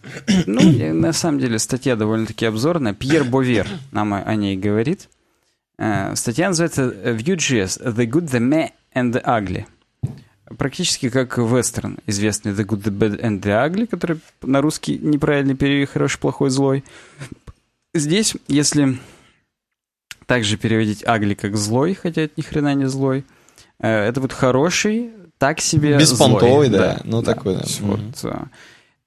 Ну, 0.47 0.95
на 0.95 1.13
самом 1.13 1.39
деле, 1.39 1.59
статья 1.59 1.95
довольно-таки 1.95 2.45
обзорная. 2.45 2.93
Пьер 2.93 3.25
Бовер 3.25 3.69
нам 3.93 4.15
о, 4.15 4.35
ней 4.35 4.57
говорит. 4.57 5.09
Э, 5.79 6.15
Статья 6.17 6.49
называется 6.49 6.83
Vue.js 6.83 7.83
The 7.83 8.07
Good, 8.07 8.31
The 8.31 8.41
Meh 8.41 8.71
and 8.95 9.13
The 9.13 9.25
Ugly. 9.25 9.67
Практически 10.59 11.09
как 11.09 11.39
вестерн, 11.39 11.99
известный 12.07 12.53
The 12.53 12.65
Good, 12.65 12.83
The 12.83 12.97
Bad 12.97 13.21
and 13.21 13.41
The 13.41 13.69
Ugly, 13.69 13.87
который 13.87 14.19
на 14.43 14.61
русский 14.61 14.99
неправильно 14.99 15.55
перевели 15.55 15.87
хороший, 15.87 16.19
плохой, 16.19 16.51
злой. 16.51 16.85
Здесь, 17.95 18.35
если 18.49 18.99
также 20.27 20.57
переводить 20.57 21.03
ugly 21.05 21.35
как 21.35 21.57
злой, 21.57 21.95
хотя 21.95 22.23
это 22.23 22.35
ни 22.37 22.43
хрена 22.43 22.75
не 22.75 22.89
злой, 22.89 23.25
э, 23.79 23.89
это 23.89 24.21
вот 24.21 24.33
хороший, 24.33 25.11
так 25.39 25.61
себе 25.61 25.99
Беспонтовый, 25.99 26.68
злой. 26.68 26.78
да. 26.78 27.01
Ну, 27.05 27.22
такой, 27.22 27.55
да. 27.55 27.61
Есть 27.61 27.80
Мгм. 27.80 27.91
Вот, 27.91 28.24
а, 28.24 28.47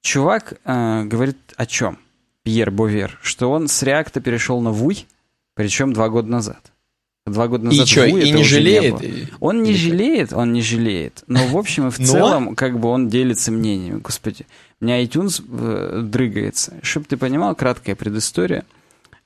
чувак 0.01 0.53
э, 0.65 1.03
говорит 1.05 1.38
о 1.55 1.65
чем? 1.65 1.97
Пьер 2.43 2.71
Бовер, 2.71 3.19
что 3.21 3.51
он 3.51 3.67
с 3.67 3.84
реакта 3.84 4.21
перешел 4.21 4.61
на 4.61 4.71
Вуй, 4.71 5.05
причем 5.55 5.93
два 5.93 6.09
года 6.09 6.30
назад. 6.30 6.71
Два 7.25 7.47
года 7.47 7.65
назад 7.65 7.86
и 7.86 7.89
что, 7.89 8.05
и 8.05 8.32
не 8.32 8.43
жалеет? 8.43 9.03
И- 9.03 9.27
Он 9.39 9.61
не 9.61 9.73
жалеет, 9.75 10.34
он 10.34 10.53
не 10.53 10.61
жалеет. 10.61 11.23
Но 11.27 11.45
в 11.47 11.57
общем 11.57 11.88
и 11.88 11.91
в 11.91 11.97
целом, 12.03 12.55
как 12.55 12.80
бы 12.80 12.89
он 12.89 13.09
делится 13.09 13.51
мнениями. 13.51 13.99
Господи, 13.99 14.47
у 14.80 14.86
меня 14.86 15.03
iTunes 15.03 15.43
э, 15.47 16.01
дрыгается. 16.03 16.73
Чтоб 16.82 17.05
ты 17.05 17.17
понимал, 17.17 17.53
краткая 17.55 17.95
предыстория. 17.95 18.63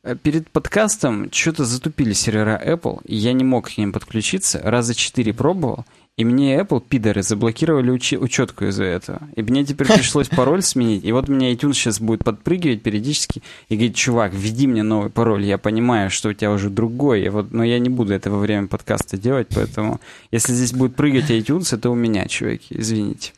Э, 0.03 0.15
Перед 0.21 0.49
подкастом 0.49 1.31
что-то 1.31 1.63
затупили 1.65 2.11
сервера 2.13 2.59
Apple, 2.65 3.01
и 3.05 3.15
я 3.15 3.31
не 3.31 3.43
мог 3.45 3.69
к 3.69 3.77
ним 3.77 3.93
подключиться. 3.93 4.59
Раза 4.61 4.95
четыре 4.95 5.33
пробовал, 5.33 5.85
и 6.15 6.23
мне 6.25 6.57
Apple, 6.59 6.81
пидоры, 6.87 7.23
заблокировали 7.23 7.89
учи- 7.89 8.17
учетку 8.17 8.65
из-за 8.65 8.83
этого. 8.83 9.21
И 9.35 9.41
мне 9.41 9.65
теперь 9.65 9.87
пришлось 9.87 10.27
пароль 10.35 10.61
сменить. 10.61 11.03
И 11.03 11.11
вот 11.11 11.27
меня 11.27 11.51
iTunes 11.51 11.73
сейчас 11.73 11.99
будет 11.99 12.23
подпрыгивать 12.23 12.83
периодически 12.83 13.41
и 13.69 13.75
говорит, 13.75 13.95
чувак, 13.95 14.31
введи 14.33 14.67
мне 14.67 14.83
новый 14.83 15.09
пароль. 15.09 15.43
Я 15.43 15.57
понимаю, 15.57 16.11
что 16.11 16.29
у 16.29 16.33
тебя 16.33 16.51
уже 16.51 16.69
другой, 16.69 17.23
и 17.23 17.29
вот, 17.29 17.51
но 17.51 17.63
я 17.63 17.79
не 17.79 17.89
буду 17.89 18.13
это 18.13 18.29
во 18.29 18.37
время 18.37 18.67
подкаста 18.67 19.17
делать, 19.17 19.47
поэтому 19.55 19.99
если 20.31 20.53
здесь 20.53 20.73
будет 20.73 20.95
прыгать 20.95 21.31
iTunes, 21.31 21.73
это 21.75 21.89
у 21.89 21.95
меня, 21.95 22.27
чуваки, 22.27 22.75
извините. 22.77 23.31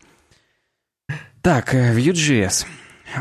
Так, 1.42 1.74
э, 1.76 1.96
Vue.js. 1.96 2.66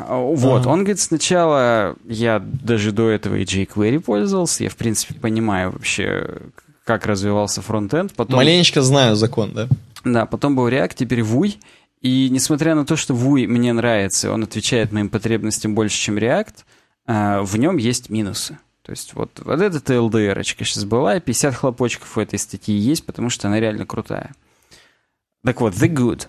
А, 0.09 0.17
Вот, 0.17 0.63
Ага. 0.63 0.69
он 0.71 0.79
говорит, 0.81 0.99
сначала 0.99 1.95
я 2.07 2.41
даже 2.41 2.91
до 2.91 3.09
этого 3.11 3.37
и 3.37 3.45
jQuery 3.45 4.01
пользовался, 4.01 4.65
я, 4.65 4.71
в 4.71 4.77
принципе, 4.77 5.15
понимаю 5.15 5.71
вообще, 5.71 6.39
как 6.85 7.07
развивался 7.07 7.63
фронтенд. 7.63 8.15
Потом, 8.15 8.37
Маленечко 8.37 8.83
знаю 8.83 9.17
закон, 9.17 9.53
да? 9.53 9.69
да, 10.05 10.27
потом 10.27 10.55
был 10.55 10.69
React, 10.69 10.95
теперь 10.97 11.21
Vue. 11.21 11.57
И 12.01 12.29
несмотря 12.31 12.75
на 12.75 12.85
то, 12.85 12.97
что 12.97 13.15
Vue 13.15 13.47
мне 13.47 13.73
нравится, 13.73 14.31
он 14.31 14.45
отвечает 14.45 14.93
моим 14.93 15.09
потребностям 15.09 15.75
больше, 15.75 15.97
чем 15.97 16.19
React, 16.19 16.55
а, 17.07 17.43
в 17.43 17.57
нем 17.57 17.79
есть 17.79 18.11
минусы. 18.11 18.59
То 18.83 18.91
есть 18.91 19.15
вот, 19.15 19.41
вот 19.43 19.61
эта 19.61 19.95
LDR 19.95 20.43
сейчас 20.45 20.85
была, 20.85 21.17
и 21.17 21.21
50 21.21 21.55
хлопочков 21.55 22.19
у 22.19 22.21
этой 22.21 22.39
статьи 22.39 22.77
есть, 22.77 23.07
потому 23.07 23.31
что 23.31 23.49
она 23.49 23.59
реально 23.59 23.87
крутая. 23.87 24.35
Так 25.43 25.63
вот, 25.63 25.73
the 25.73 25.89
good. 25.89 26.27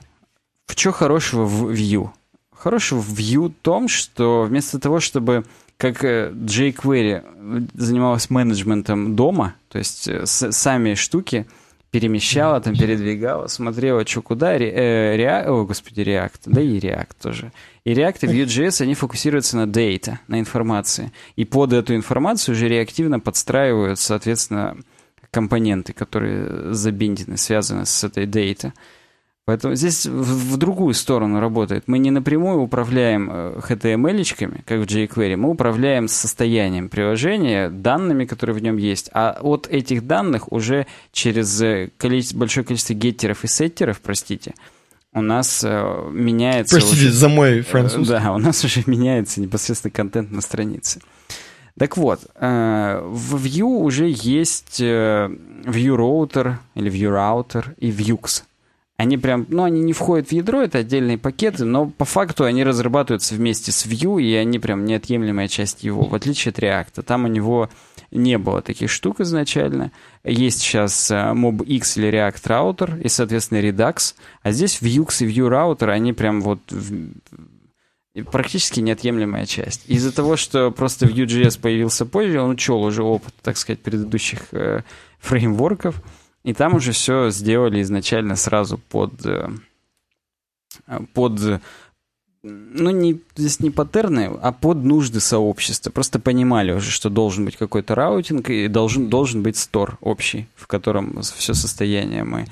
В 0.66 0.80
что 0.80 0.93
хорошего 0.93 1.43
в 1.43 1.72
Vue? 1.72 2.10
Хорошего 2.58 2.99
в 2.99 3.14
Vue 3.20 3.53
том, 3.62 3.88
что 3.88 4.43
вместо 4.43 4.80
того, 4.80 4.99
чтобы 4.99 5.45
как 5.78 6.03
э, 6.03 6.32
jQuery 6.34 7.70
занималась 7.74 8.30
менеджментом 8.30 9.16
дома, 9.16 9.56
то 9.70 9.78
есть 9.78 10.08
э, 10.08 10.26
сами 10.26 10.93
штуки 10.93 11.45
перемещала, 11.91 12.60
там 12.60 12.76
передвигала, 12.76 13.47
смотрела, 13.47 14.06
что 14.06 14.22
куда, 14.22 14.56
э, 14.56 15.18
React, 15.18 15.47
о, 15.47 15.66
господи, 15.66 16.01
React, 16.01 16.39
да 16.45 16.62
и 16.62 16.80
React 16.80 17.12
тоже. 17.22 17.51
И 17.84 17.93
React 17.93 18.18
и 18.22 18.28
Vue.js, 18.28 18.82
они 18.82 18.95
фокусируются 18.95 19.58
на 19.58 19.64
data, 19.64 20.18
на 20.28 20.39
информации. 20.39 21.12
И 21.36 21.45
под 21.45 21.72
эту 21.72 21.95
информацию 21.95 22.53
уже 22.53 22.68
реактивно 22.68 23.20
подстраивают, 23.20 23.99
соответственно, 23.99 24.78
компоненты, 25.32 25.93
которые 25.93 26.74
забиндены, 26.74 27.38
связаны 27.38 27.86
с 27.86 28.03
этой 28.03 28.26
data. 28.26 28.74
Поэтому 29.46 29.76
здесь 29.76 30.08
в, 30.08 30.54
в 30.54 30.58
другую 30.58 30.96
сторону 30.96 31.39
работает. 31.39 31.84
Мы 31.86 32.00
не 32.00 32.10
напрямую 32.10 32.62
управляем 32.62 33.30
э, 33.32 33.60
HTML-очками, 33.60 34.64
как 34.66 34.80
в 34.80 34.84
jQuery, 34.86 35.36
мы 35.36 35.52
управляем 35.52 36.08
состоянием 36.08 36.89
приложения, 36.89 37.70
данными, 37.70 38.26
которые 38.26 38.56
в 38.56 38.64
нем 38.64 38.78
есть, 38.78 39.12
а 39.14 39.38
от 39.39 39.68
этих 39.68 40.08
данных 40.08 40.52
уже 40.52 40.88
через 41.12 41.62
э, 41.62 41.91
количество, 41.98 42.39
большое 42.39 42.66
количество 42.66 42.93
геттеров 42.96 43.43
и 43.43 43.48
сеттеров, 43.48 44.02
простите, 44.02 44.56
у 45.14 45.22
нас 45.22 45.64
э, 45.64 46.10
меняется... 46.12 46.78
Простите 46.78 47.06
уже- 47.06 47.12
за 47.14 47.30
мой 47.30 47.60
Э, 47.60 47.62
француз. 47.62 48.08
Да, 48.08 48.34
у 48.34 48.39
нас 48.39 48.64
уже 48.66 48.82
меняется 48.88 49.41
непосредственно 49.41 49.91
контент 49.91 50.32
на 50.32 50.41
странице. 50.41 51.02
Так 51.78 51.98
вот, 51.98 52.22
э, 52.34 53.00
в 53.04 53.36
Vue 53.46 53.62
уже 53.62 54.08
есть 54.10 54.82
э, 54.82 55.30
Vue 55.66 55.96
Router 55.96 56.56
или 56.74 56.91
Vue 56.91 57.12
Router 57.14 57.76
и 57.78 57.91
Vuex. 57.91 58.41
Они 58.98 59.18
прям, 59.18 59.46
ну, 59.50 59.64
они 59.64 59.82
не 59.82 59.91
входят 59.91 60.30
в 60.30 60.32
ядро, 60.32 60.62
это 60.62 60.78
отдельные 60.78 61.18
пакеты, 61.18 61.66
но 61.66 61.88
по 61.88 62.06
факту 62.06 62.46
они 62.46 62.64
разрабатываются 62.64 63.36
вместе 63.36 63.74
с 63.74 63.86
Vue, 63.86 64.22
и 64.22 64.34
они 64.36 64.58
прям 64.58 64.86
неотъемлемая 64.86 65.50
часть 65.50 65.84
его, 65.84 66.04
в 66.04 66.16
отличие 66.16 66.52
от 66.52 66.60
React. 66.60 67.04
Там 67.04 67.26
у 67.26 67.28
него 67.28 67.70
не 68.12 68.38
было 68.38 68.62
таких 68.62 68.89
штук 68.89 69.20
изначально. 69.20 69.91
Есть 70.24 70.62
сейчас 70.62 71.12
э, 71.12 71.16
MobX 71.16 71.98
или 71.98 72.10
React 72.10 72.43
Router 72.43 73.02
и, 73.02 73.10
соответственно, 73.10 73.60
Redux. 73.60 74.16
А 74.43 74.52
здесь 74.52 74.82
Vuex 74.82 75.26
и 75.26 75.28
Vue 75.28 75.50
Router, 75.50 75.89
они 75.89 76.14
прям 76.14 76.39
вот 76.41 76.60
в- 76.72 77.12
практически 78.32 78.80
неотъемлемая 78.80 79.46
часть. 79.46 79.84
Из-за 79.88 80.14
того, 80.14 80.38
что 80.38 80.72
просто 80.72 81.06
Vue.js 81.06 81.60
появился 81.60 82.06
позже, 82.06 82.39
он 82.39 82.52
учел 82.52 82.82
уже 82.82 83.04
опыт, 83.04 83.34
так 83.41 83.58
сказать, 83.58 83.82
предыдущих 83.82 84.54
э, 84.54 84.84
фреймворков, 85.20 86.02
и 86.46 86.54
там 86.54 86.76
уже 86.76 86.91
все 86.91 87.32
сделали 87.32 87.82
изначально 87.82 88.36
сразу 88.36 88.78
под, 88.78 89.26
э, 89.26 89.50
под 91.14 91.41
э, 91.41 91.60
ну, 92.43 92.91
не, 92.91 93.20
здесь 93.36 93.60
не 93.60 93.72
паттерны, 93.72 94.30
а 94.39 94.52
под 94.52 94.78
нужды 94.84 95.20
сообщества. 95.20 95.89
Просто 95.89 96.20
понимали 96.20 96.72
уже, 96.72 96.91
что 96.91 97.10
должен 97.10 97.46
быть 97.46 97.58
какой-то 97.58 97.96
раутинг 97.96 98.52
и 98.52 98.68
должен, 98.68 99.10
должен 99.10 99.41
быть 99.41 99.58
стор 99.58 99.98
общий, 100.02 100.48
в 100.56 100.68
котором 100.68 101.20
все 101.24 101.56
состояние 101.56 102.24
мы 102.24 102.46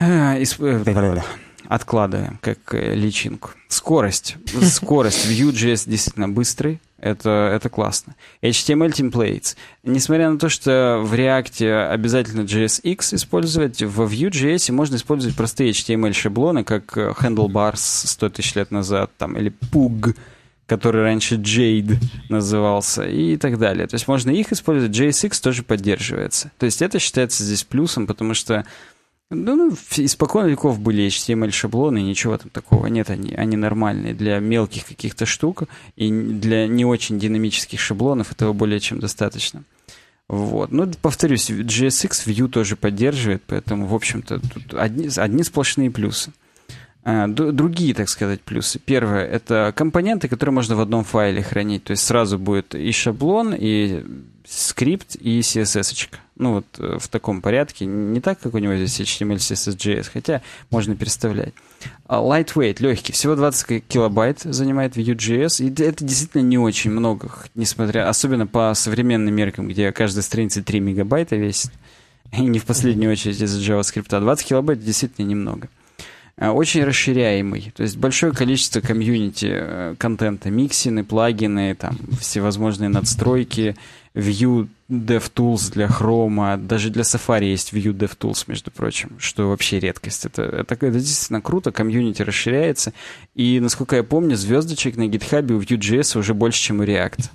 э, 0.00 0.42
э, 0.42 1.22
откладываем, 1.68 2.38
как 2.42 2.58
э, 2.74 2.96
личинку. 2.96 3.50
Скорость. 3.68 4.36
Скорость. 4.60 5.30
Vue.js 5.30 5.88
действительно 5.88 6.28
быстрый. 6.28 6.80
Это, 7.00 7.52
это 7.54 7.68
классно. 7.68 8.16
HTML 8.42 8.90
templates. 8.90 9.56
Несмотря 9.84 10.30
на 10.30 10.38
то, 10.38 10.48
что 10.48 11.00
в 11.04 11.14
React 11.14 11.90
обязательно 11.90 12.40
JSX 12.40 13.14
использовать, 13.14 13.82
в 13.82 14.02
Vue.js 14.02 14.72
можно 14.72 14.96
использовать 14.96 15.36
простые 15.36 15.70
HTML-шаблоны, 15.70 16.64
как 16.64 16.96
Handlebars 16.96 17.76
100 17.76 18.28
тысяч 18.30 18.54
лет 18.56 18.72
назад, 18.72 19.12
там, 19.16 19.36
или 19.36 19.52
Pug, 19.72 20.16
который 20.66 21.02
раньше 21.02 21.36
Jade 21.36 21.98
назывался, 22.28 23.04
и 23.04 23.36
так 23.36 23.58
далее. 23.58 23.86
То 23.86 23.94
есть 23.94 24.08
можно 24.08 24.30
их 24.30 24.52
использовать. 24.52 24.94
JSX 24.94 25.40
тоже 25.40 25.62
поддерживается. 25.62 26.50
То 26.58 26.66
есть 26.66 26.82
это 26.82 26.98
считается 26.98 27.44
здесь 27.44 27.62
плюсом, 27.62 28.08
потому 28.08 28.34
что 28.34 28.66
ну, 29.30 29.56
ну, 29.56 29.76
испокон 29.96 30.46
веков 30.46 30.80
были 30.80 31.06
HTML-шаблоны, 31.06 32.00
ничего 32.02 32.38
там 32.38 32.48
такого 32.50 32.86
нет, 32.86 33.10
они, 33.10 33.34
они 33.34 33.56
нормальные 33.56 34.14
для 34.14 34.38
мелких 34.38 34.86
каких-то 34.86 35.26
штук, 35.26 35.64
и 35.96 36.10
для 36.10 36.66
не 36.66 36.86
очень 36.86 37.18
динамических 37.18 37.78
шаблонов 37.78 38.32
этого 38.32 38.52
более 38.54 38.80
чем 38.80 39.00
достаточно. 39.00 39.64
Вот. 40.28 40.72
Ну, 40.72 40.90
повторюсь, 41.00 41.50
JSX 41.50 42.26
Vue 42.26 42.48
тоже 42.48 42.76
поддерживает, 42.76 43.42
поэтому, 43.46 43.86
в 43.86 43.94
общем-то, 43.94 44.40
тут 44.40 44.74
одни, 44.74 45.08
одни 45.16 45.42
сплошные 45.42 45.90
плюсы. 45.90 46.32
А, 47.04 47.26
Другие, 47.26 47.94
так 47.94 48.08
сказать, 48.10 48.42
плюсы. 48.42 48.78
Первое— 48.78 49.24
это 49.26 49.72
компоненты, 49.74 50.28
которые 50.28 50.54
можно 50.54 50.76
в 50.76 50.80
одном 50.80 51.04
файле 51.04 51.42
хранить. 51.42 51.84
То 51.84 51.92
есть 51.92 52.04
сразу 52.04 52.38
будет 52.38 52.74
и 52.74 52.92
шаблон, 52.92 53.54
и 53.58 54.04
скрипт, 54.46 55.16
и 55.16 55.40
CSS. 55.40 56.08
Ну, 56.38 56.54
вот 56.54 56.66
э, 56.78 56.98
в 57.00 57.08
таком 57.08 57.42
порядке. 57.42 57.84
Не 57.84 58.20
так, 58.20 58.38
как 58.38 58.54
у 58.54 58.58
него 58.58 58.76
здесь 58.76 59.00
HTML, 59.00 59.36
CSS, 59.36 59.76
JS, 59.76 60.10
хотя 60.12 60.40
можно 60.70 60.94
переставлять. 60.94 61.52
А 62.06 62.20
Lightweight, 62.20 62.76
легкий. 62.80 63.12
Всего 63.12 63.34
20 63.34 63.84
килобайт 63.86 64.40
занимает 64.40 64.96
Vue.js. 64.96 65.64
И 65.64 65.82
это 65.82 66.04
действительно 66.04 66.42
не 66.42 66.58
очень 66.58 66.92
много, 66.92 67.30
несмотря... 67.56 68.08
Особенно 68.08 68.46
по 68.46 68.72
современным 68.74 69.34
меркам, 69.34 69.68
где 69.68 69.90
каждая 69.90 70.22
страница 70.22 70.62
3 70.62 70.78
мегабайта 70.80 71.34
весит. 71.34 71.72
И 72.32 72.42
не 72.42 72.60
в 72.60 72.64
последнюю 72.64 73.12
очередь 73.12 73.40
из-за 73.40 73.60
JavaScript. 73.60 74.08
20 74.08 74.46
килобайт 74.46 74.82
действительно 74.82 75.26
немного. 75.26 75.68
А, 76.36 76.52
Очень 76.52 76.84
расширяемый. 76.84 77.72
То 77.74 77.82
есть 77.82 77.96
большое 77.96 78.32
количество 78.32 78.80
комьюнити 78.80 79.48
э, 79.50 79.94
контента, 79.98 80.50
миксины, 80.50 81.02
плагины, 81.02 81.74
там 81.74 81.98
всевозможные 82.20 82.88
надстройки, 82.88 83.76
Vue 84.18 84.68
DevTools 84.90 85.72
для 85.72 85.86
Chrome, 85.86 86.56
даже 86.66 86.90
для 86.90 87.02
Safari 87.02 87.44
есть 87.44 87.72
Vue 87.72 87.92
DevTools, 87.96 88.44
между 88.48 88.70
прочим, 88.72 89.12
что 89.18 89.48
вообще 89.48 89.78
редкость. 89.78 90.26
Это, 90.26 90.42
это, 90.42 90.74
это 90.74 90.90
действительно 90.90 91.40
круто, 91.40 91.70
комьюнити 91.70 92.22
расширяется. 92.22 92.92
И, 93.36 93.60
насколько 93.60 93.94
я 93.94 94.02
помню, 94.02 94.36
звездочек 94.36 94.96
на 94.96 95.06
GitHub 95.08 95.52
у 95.52 95.60
Vue.js 95.60 96.18
уже 96.18 96.34
больше, 96.34 96.60
чем 96.60 96.80
у 96.80 96.82
React. 96.82 97.30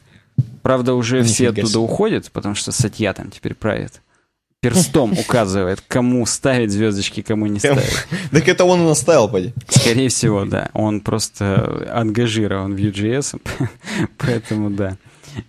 Правда, 0.61 0.93
уже 0.93 1.23
все 1.23 1.45
Нифига 1.45 1.49
оттуда 1.51 1.67
себе. 1.69 1.79
уходят, 1.79 2.31
потому 2.31 2.55
что 2.55 2.71
Сатья 2.71 3.13
там 3.13 3.31
теперь 3.31 3.53
правит. 3.53 4.01
Перстом 4.59 5.13
указывает, 5.13 5.81
кому 5.88 6.25
ставить 6.25 6.71
звездочки, 6.71 7.21
кому 7.21 7.47
не 7.47 7.59
ставить. 7.59 7.84
Так 8.31 8.47
это 8.47 8.65
он 8.65 8.81
и 8.81 8.86
наставил, 8.86 9.29
поди. 9.29 9.53
Скорее 9.67 10.09
всего, 10.09 10.45
да. 10.45 10.69
Он 10.73 11.01
просто 11.01 11.89
ангажирован 11.93 12.75
Vue.js, 12.75 13.41
поэтому 14.17 14.69
да. 14.69 14.97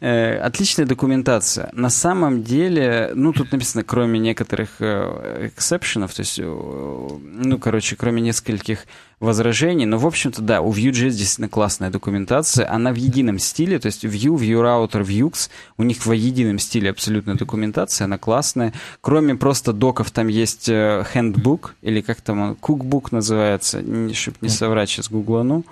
Э, 0.01 0.39
отличная 0.39 0.87
документация. 0.87 1.69
На 1.73 1.91
самом 1.91 2.43
деле, 2.43 3.13
ну, 3.15 3.33
тут 3.33 3.53
написано, 3.53 3.85
кроме 3.85 4.19
некоторых 4.19 4.71
э, 4.81 5.51
эксепшенов, 5.55 6.15
то 6.15 6.21
есть, 6.21 6.39
э, 6.39 6.45
ну, 6.45 7.59
короче, 7.59 7.97
кроме 7.97 8.23
нескольких 8.23 8.87
возражений, 9.21 9.87
но, 9.87 9.99
в 9.99 10.07
общем-то, 10.07 10.43
да, 10.43 10.61
у 10.61 10.73
Vue.js 10.73 11.11
действительно 11.11 11.49
классная 11.49 11.91
документация, 11.91 12.71
она 12.71 12.93
в 12.93 12.97
едином 12.97 13.39
стиле, 13.39 13.79
то 13.79 13.87
есть 13.87 14.05
Vue, 14.05 14.37
ViewRouter, 14.37 15.03
Vuex, 15.03 15.49
у 15.79 15.83
них 15.83 16.05
в 16.05 16.13
едином 16.13 16.59
стиле 16.59 16.91
абсолютно 16.91 17.37
документация, 17.37 18.05
она 18.07 18.19
классная. 18.19 18.73
Кроме 19.01 19.35
просто 19.35 19.73
доков, 19.73 20.11
там 20.11 20.29
есть 20.29 20.69
handbook, 20.69 21.71
или 21.83 22.01
как 22.01 22.21
там 22.21 22.41
он, 22.41 22.53
cookbook 22.61 23.09
называется, 23.13 23.81
чтобы 24.13 24.37
не 24.41 24.49
соврать, 24.49 24.91
сейчас 24.91 25.09
гуглану. 25.11 25.65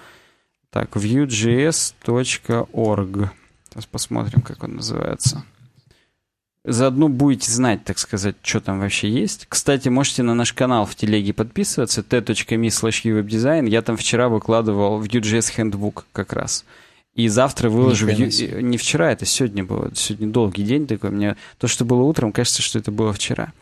Так, 0.70 0.96
vuejs.org. 0.96 1.92
Сейчас 3.72 3.86
посмотрим, 3.86 4.42
как 4.42 4.62
он 4.64 4.76
называется. 4.76 5.44
Заодно 6.64 7.08
будете 7.08 7.50
знать, 7.50 7.84
так 7.84 7.98
сказать, 7.98 8.36
что 8.42 8.60
там 8.60 8.80
вообще 8.80 9.08
есть. 9.08 9.46
Кстати, 9.48 9.88
можете 9.88 10.22
на 10.22 10.34
наш 10.34 10.52
канал 10.52 10.84
в 10.84 10.94
телеге 10.94 11.32
подписываться, 11.32 12.02
t.me 12.02 12.68
slash. 12.68 13.68
Я 13.68 13.82
там 13.82 13.96
вчера 13.96 14.28
выкладывал 14.28 14.98
в 14.98 15.04
Vue.js 15.04 15.56
Handbook 15.56 16.04
как 16.12 16.34
раз. 16.34 16.64
И 17.14 17.28
завтра 17.28 17.68
выложу... 17.68 18.08
Vue... 18.08 18.60
Не 18.62 18.76
вчера, 18.76 19.10
это 19.10 19.24
сегодня 19.24 19.64
было. 19.64 19.90
Сегодня 19.94 20.28
долгий 20.28 20.62
день 20.62 20.86
такой. 20.86 21.10
Мне 21.10 21.36
то, 21.58 21.66
что 21.66 21.84
было 21.84 22.02
утром, 22.02 22.30
кажется, 22.30 22.62
что 22.62 22.78
это 22.78 22.92
было 22.92 23.12
вчера. 23.12 23.52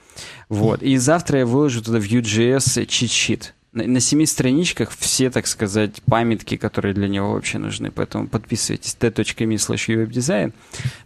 Вот. 0.49 0.83
И 0.83 0.97
завтра 0.97 1.39
я 1.39 1.47
выложу 1.47 1.83
туда 1.83 1.99
Vue.js 1.99 2.85
чит-щит 2.87 3.55
на, 3.73 3.87
на 3.87 4.01
семи 4.01 4.27
страничках 4.27 4.91
все, 4.91 5.31
так 5.31 5.47
сказать, 5.47 6.03
памятки, 6.03 6.57
которые 6.57 6.95
для 6.95 7.09
него 7.09 7.33
вообще 7.33 7.59
нужны. 7.59 7.91
Поэтому 7.91 8.27
подписывайтесь 8.27 8.95
t.me 8.95 9.57
slash 9.57 9.89
webdesign. 9.89 10.53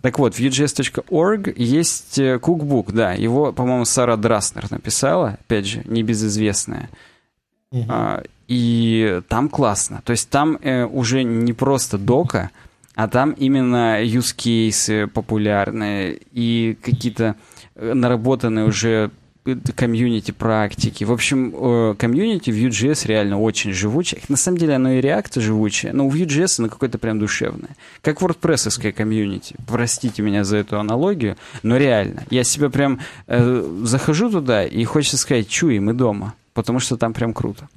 Так 0.00 0.18
вот, 0.18 0.34
в 0.34 0.40
vue.js.org 0.40 1.52
есть 1.56 2.20
кукбук, 2.40 2.90
э, 2.90 2.92
да, 2.92 3.12
его, 3.12 3.52
по-моему, 3.52 3.84
Сара 3.84 4.16
Драснер 4.16 4.70
написала, 4.70 5.38
опять 5.40 5.66
же, 5.66 5.82
небезызвестная. 5.84 6.88
Uh-huh. 7.72 7.84
А, 7.88 8.22
и 8.48 9.20
там 9.28 9.48
классно. 9.48 10.02
То 10.04 10.12
есть 10.12 10.30
там 10.30 10.58
э, 10.62 10.84
уже 10.84 11.22
не 11.22 11.52
просто 11.52 11.98
дока, 11.98 12.50
а 12.94 13.08
там 13.08 13.32
именно 13.32 14.02
use 14.02 14.34
cases 14.36 15.06
популярные 15.08 16.18
и 16.32 16.78
какие-то 16.80 17.36
э, 17.74 17.92
наработанные 17.92 18.66
уже 18.66 19.10
комьюнити 19.76 20.30
практики. 20.30 21.04
В 21.04 21.12
общем, 21.12 21.54
э, 21.54 21.94
комьюнити 21.98 22.50
в 22.50 22.54
Vue.js 22.54 23.06
реально 23.06 23.40
очень 23.40 23.72
живучее. 23.72 24.20
На 24.28 24.36
самом 24.36 24.58
деле 24.58 24.74
оно 24.74 24.92
и 24.92 25.00
React 25.00 25.40
живучее, 25.40 25.92
но 25.92 26.06
у 26.06 26.10
Vue.js 26.10 26.60
оно 26.60 26.68
какое-то 26.68 26.98
прям 26.98 27.18
душевное. 27.18 27.70
Как 28.00 28.22
WordPress 28.22 28.92
комьюнити. 28.92 29.56
Простите 29.66 30.22
меня 30.22 30.44
за 30.44 30.56
эту 30.58 30.78
аналогию, 30.78 31.36
но 31.62 31.76
реально. 31.76 32.24
Я 32.30 32.44
себя 32.44 32.70
прям 32.70 33.00
э, 33.26 33.80
захожу 33.82 34.30
туда 34.30 34.64
и 34.64 34.84
хочется 34.84 35.18
сказать, 35.18 35.48
чуй, 35.48 35.78
мы 35.78 35.92
дома. 35.92 36.34
Потому 36.54 36.78
что 36.78 36.96
там 36.96 37.12
прям 37.12 37.34
круто. 37.34 37.68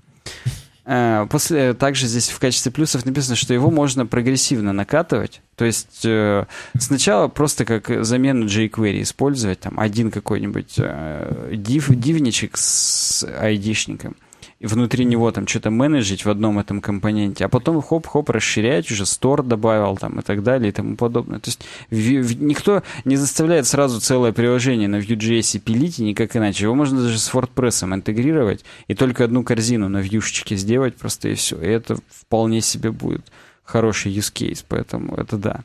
Э, 0.89 1.27
после, 1.29 1.73
также 1.73 2.07
здесь 2.07 2.29
в 2.29 2.39
качестве 2.39 2.71
плюсов 2.71 3.05
написано, 3.05 3.35
что 3.35 3.53
его 3.53 3.69
можно 3.69 4.05
прогрессивно 4.05 4.71
накатывать. 4.71 5.41
То 5.57 5.65
есть 5.65 6.05
э, 6.05 6.45
сначала 6.79 7.27
просто 7.27 7.65
как 7.65 8.05
замену 8.05 8.45
jQuery 8.45 9.01
использовать, 9.01 9.59
там 9.59 9.79
один 9.81 10.11
какой-нибудь 10.11 10.75
э, 10.77 11.51
див, 11.55 11.89
дивничек 11.89 12.57
с 12.57 13.25
айдишником 13.25 14.15
внутри 14.59 15.05
него 15.05 15.31
там 15.31 15.47
что-то 15.47 15.69
менеджить 15.69 16.25
в 16.25 16.29
одном 16.29 16.57
этом 16.57 16.81
компоненте, 16.81 17.45
а 17.45 17.49
потом 17.49 17.81
хоп-хоп 17.81 18.29
расширять, 18.29 18.89
уже 18.91 19.05
стор 19.05 19.43
добавил 19.43 19.97
там 19.97 20.19
и 20.19 20.23
так 20.23 20.43
далее 20.43 20.69
и 20.69 20.71
тому 20.71 20.95
подобное. 20.95 21.39
То 21.39 21.49
есть 21.49 21.65
в, 21.91 21.95
в, 21.95 22.41
никто 22.41 22.83
не 23.05 23.17
заставляет 23.17 23.67
сразу 23.67 24.01
целое 24.01 24.31
приложение 24.31 24.87
на 24.87 24.97
Vue.js 24.97 25.59
пилить 25.59 25.99
и 25.99 26.03
никак 26.03 26.35
иначе. 26.35 26.63
Его 26.63 26.75
можно 26.75 27.01
даже 27.03 27.19
с 27.19 27.31
WordPress 27.31 27.93
интегрировать 27.93 28.65
и 28.87 28.95
только 28.95 29.23
одну 29.23 29.43
корзину 29.43 29.89
на 29.89 29.99
вьюшечке 29.99 30.55
сделать 30.55 30.95
просто 30.95 31.29
и 31.29 31.35
все. 31.35 31.59
И 31.61 31.67
это 31.67 31.97
вполне 32.09 32.61
себе 32.61 32.91
будет 32.91 33.31
хороший 33.63 34.11
use 34.11 34.33
case, 34.33 34.65
поэтому 34.67 35.15
это 35.15 35.37
да. 35.37 35.63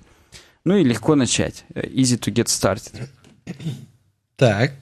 Ну 0.65 0.77
и 0.77 0.85
легко 0.85 1.15
начать. 1.15 1.65
Easy 1.75 2.19
to 2.19 2.33
get 2.33 2.47
started. 2.47 3.09
Так. 4.37 4.73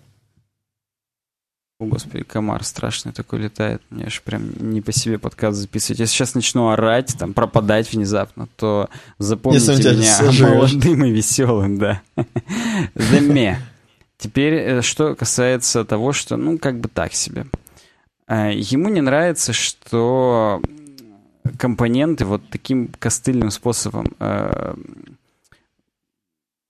О, 1.81 1.87
господи, 1.87 2.24
комар 2.24 2.62
страшный 2.62 3.11
такой 3.12 3.39
летает. 3.39 3.81
Мне 3.89 4.05
аж 4.05 4.20
прям 4.20 4.51
не 4.70 4.83
по 4.83 4.93
себе 4.93 5.18
подкаст 5.18 5.57
записывать. 5.57 6.01
Если 6.01 6.14
сейчас 6.14 6.35
начну 6.35 6.68
орать, 6.68 7.16
там, 7.18 7.33
пропадать 7.33 7.91
внезапно, 7.91 8.49
то 8.57 8.91
запомните 9.16 9.95
меня 9.95 10.47
молодым 10.55 11.07
и 11.07 11.11
веселым, 11.11 11.78
да. 11.78 12.03
The 12.95 13.57
Теперь, 14.18 14.55
э, 14.57 14.83
что 14.83 15.14
касается 15.14 15.87
того, 15.87 16.12
что, 16.12 16.37
ну, 16.37 16.59
как 16.59 16.78
бы 16.81 16.91
так 16.91 17.14
себе. 17.14 17.47
Э, 18.28 18.51
ему 18.53 18.91
не 18.91 19.01
нравится, 19.01 19.55
что 19.55 20.61
компоненты 21.57 22.26
вот 22.26 22.43
таким 22.51 22.89
костыльным 22.99 23.51
способом 23.51 24.12
э, 24.20 24.74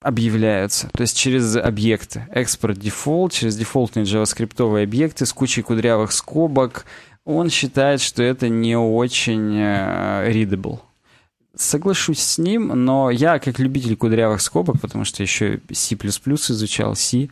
объявляются. 0.01 0.89
То 0.93 1.03
есть 1.03 1.17
через 1.17 1.57
объекты. 1.57 2.27
Экспорт 2.31 2.79
дефолт, 2.79 3.33
через 3.33 3.57
дефолтные 3.57 4.05
JavaScript 4.05 4.83
объекты 4.83 5.27
с 5.27 5.33
кучей 5.33 5.63
кудрявых 5.63 6.13
скобок. 6.13 6.87
Он 7.25 7.51
считает, 7.51 8.01
что 8.01 8.23
это 8.23 8.49
не 8.49 8.77
очень 8.77 9.57
э, 9.57 10.31
readable. 10.33 10.81
Соглашусь 11.55 12.21
с 12.21 12.39
ним, 12.39 12.69
но 12.69 13.11
я 13.11 13.39
как 13.39 13.59
любитель 13.59 13.97
кудрявых 13.97 14.41
скобок, 14.41 14.81
потому 14.81 15.05
что 15.05 15.23
еще 15.23 15.61
C++ 15.71 15.95
изучал, 15.95 16.97
C, 16.97 17.29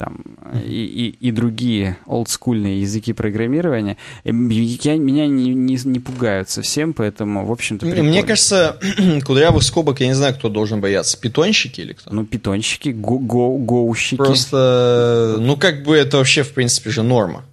там, 0.00 0.24
и, 0.64 1.14
и, 1.20 1.28
и 1.28 1.30
другие 1.30 1.98
олдскульные 2.06 2.80
языки 2.80 3.12
программирования, 3.12 3.98
я, 4.24 4.32
меня 4.32 5.26
не, 5.26 5.52
не, 5.52 5.78
не 5.84 6.00
пугают 6.00 6.48
совсем, 6.48 6.94
поэтому, 6.94 7.44
в 7.44 7.52
общем-то, 7.52 7.84
прикольно. 7.84 8.08
Мне 8.08 8.22
кажется, 8.22 8.78
кудрявых 9.26 9.62
скобок, 9.62 10.00
я 10.00 10.06
не 10.06 10.14
знаю, 10.14 10.34
кто 10.34 10.48
должен 10.48 10.80
бояться. 10.80 11.20
Питонщики 11.20 11.82
или 11.82 11.92
кто? 11.92 12.10
Ну, 12.10 12.24
питонщики, 12.24 12.88
го 12.88 13.18
го 13.18 13.58
гоущики. 13.58 14.16
Просто, 14.16 15.36
ну, 15.38 15.58
как 15.58 15.82
бы 15.82 15.98
это 15.98 16.16
вообще, 16.16 16.44
в 16.44 16.54
принципе, 16.54 16.88
же 16.88 17.02
норма. 17.02 17.44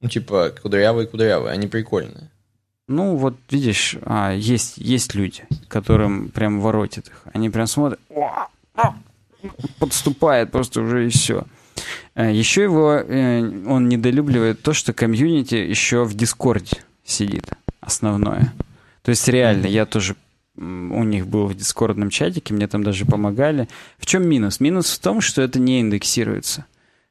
Ну, 0.00 0.08
типа, 0.08 0.52
кудрявые-кудрявые, 0.62 1.50
они 1.50 1.66
прикольные. 1.66 2.30
Ну, 2.86 3.16
вот 3.16 3.34
видишь, 3.50 3.96
а, 4.02 4.32
есть, 4.32 4.74
есть 4.76 5.16
люди, 5.16 5.46
которым 5.66 6.28
прям 6.28 6.60
воротит 6.60 7.08
их. 7.08 7.22
Они 7.34 7.50
прям 7.50 7.66
смотрят, 7.66 7.98
подступает 9.80 10.52
просто 10.52 10.80
уже 10.80 11.06
и 11.06 11.08
все. 11.08 11.44
Э, 12.18 12.32
еще 12.32 12.64
его, 12.64 12.94
э, 12.94 13.40
он 13.66 13.88
недолюбливает 13.88 14.60
то, 14.60 14.72
что 14.72 14.92
комьюнити 14.92 15.54
еще 15.54 16.02
в 16.02 16.14
Дискорде 16.14 16.78
сидит, 17.04 17.44
основное. 17.80 18.52
То 19.02 19.10
есть 19.10 19.28
реально, 19.28 19.66
я 19.66 19.86
тоже 19.86 20.16
у 20.56 21.04
них 21.04 21.28
был 21.28 21.46
в 21.46 21.54
дискордном 21.54 22.10
чатике, 22.10 22.52
мне 22.52 22.66
там 22.66 22.82
даже 22.82 23.04
помогали. 23.04 23.68
В 23.98 24.06
чем 24.06 24.28
минус? 24.28 24.58
Минус 24.58 24.90
в 24.90 24.98
том, 24.98 25.20
что 25.20 25.40
это 25.42 25.60
не 25.60 25.80
индексируется. 25.80 26.64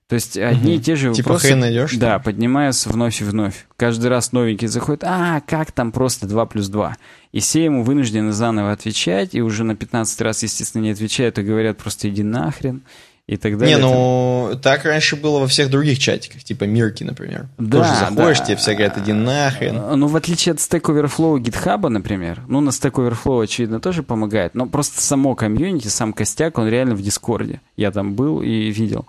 То 0.09 0.15
есть 0.15 0.37
одни 0.37 0.73
угу. 0.73 0.79
и 0.79 0.83
те 0.83 0.97
же 0.97 1.13
типа 1.13 1.29
вопросы... 1.29 1.47
Типа 1.47 1.59
найдешь? 1.59 1.95
Да, 1.95 2.19
поднимаются 2.19 2.89
вновь 2.89 3.21
и 3.21 3.23
вновь. 3.23 3.65
Каждый 3.77 4.07
раз 4.07 4.33
новенький 4.33 4.67
заходит, 4.67 5.05
а, 5.05 5.41
как 5.47 5.71
там 5.71 5.93
просто 5.93 6.27
2 6.27 6.45
плюс 6.47 6.67
2? 6.67 6.97
И 7.31 7.39
все 7.39 7.63
ему 7.63 7.83
вынуждены 7.83 8.33
заново 8.33 8.73
отвечать, 8.73 9.33
и 9.35 9.41
уже 9.41 9.63
на 9.63 9.77
15 9.77 10.19
раз, 10.19 10.43
естественно, 10.43 10.81
не 10.81 10.91
отвечают, 10.91 11.39
и 11.39 11.43
говорят 11.43 11.77
просто 11.77 12.09
иди 12.09 12.23
нахрен 12.23 12.81
и 13.27 13.35
так 13.35 13.57
далее. 13.57 13.75
Не, 13.75 13.81
ну, 13.81 14.57
так 14.61 14.85
раньше 14.85 15.17
было 15.17 15.39
во 15.39 15.47
всех 15.47 15.69
других 15.69 15.99
чатиках, 15.99 16.43
типа 16.43 16.63
Мирки, 16.63 17.03
например. 17.03 17.47
Да, 17.57 17.79
Тоже 17.79 17.99
заходишь, 17.99 18.39
да. 18.39 18.45
тебе 18.45 18.55
все 18.55 18.73
говорят, 18.73 18.97
иди 18.97 19.11
нахрен. 19.11 19.77
А, 19.77 19.95
ну, 19.97 20.07
в 20.07 20.15
отличие 20.15 20.53
от 20.53 20.59
Stack 20.59 20.83
Overflow 20.83 21.37
GitHub, 21.37 21.89
например, 21.89 22.41
ну, 22.47 22.61
на 22.61 22.69
Stack 22.69 22.93
Overflow, 22.93 23.43
очевидно, 23.43 23.81
тоже 23.81 24.01
помогает, 24.01 24.55
но 24.55 24.65
просто 24.65 25.01
само 25.01 25.35
комьюнити, 25.35 25.89
сам 25.89 26.13
костяк, 26.13 26.57
он 26.57 26.69
реально 26.69 26.95
в 26.95 27.01
Дискорде. 27.01 27.59
Я 27.75 27.91
там 27.91 28.15
был 28.15 28.41
и 28.41 28.71
видел. 28.71 29.05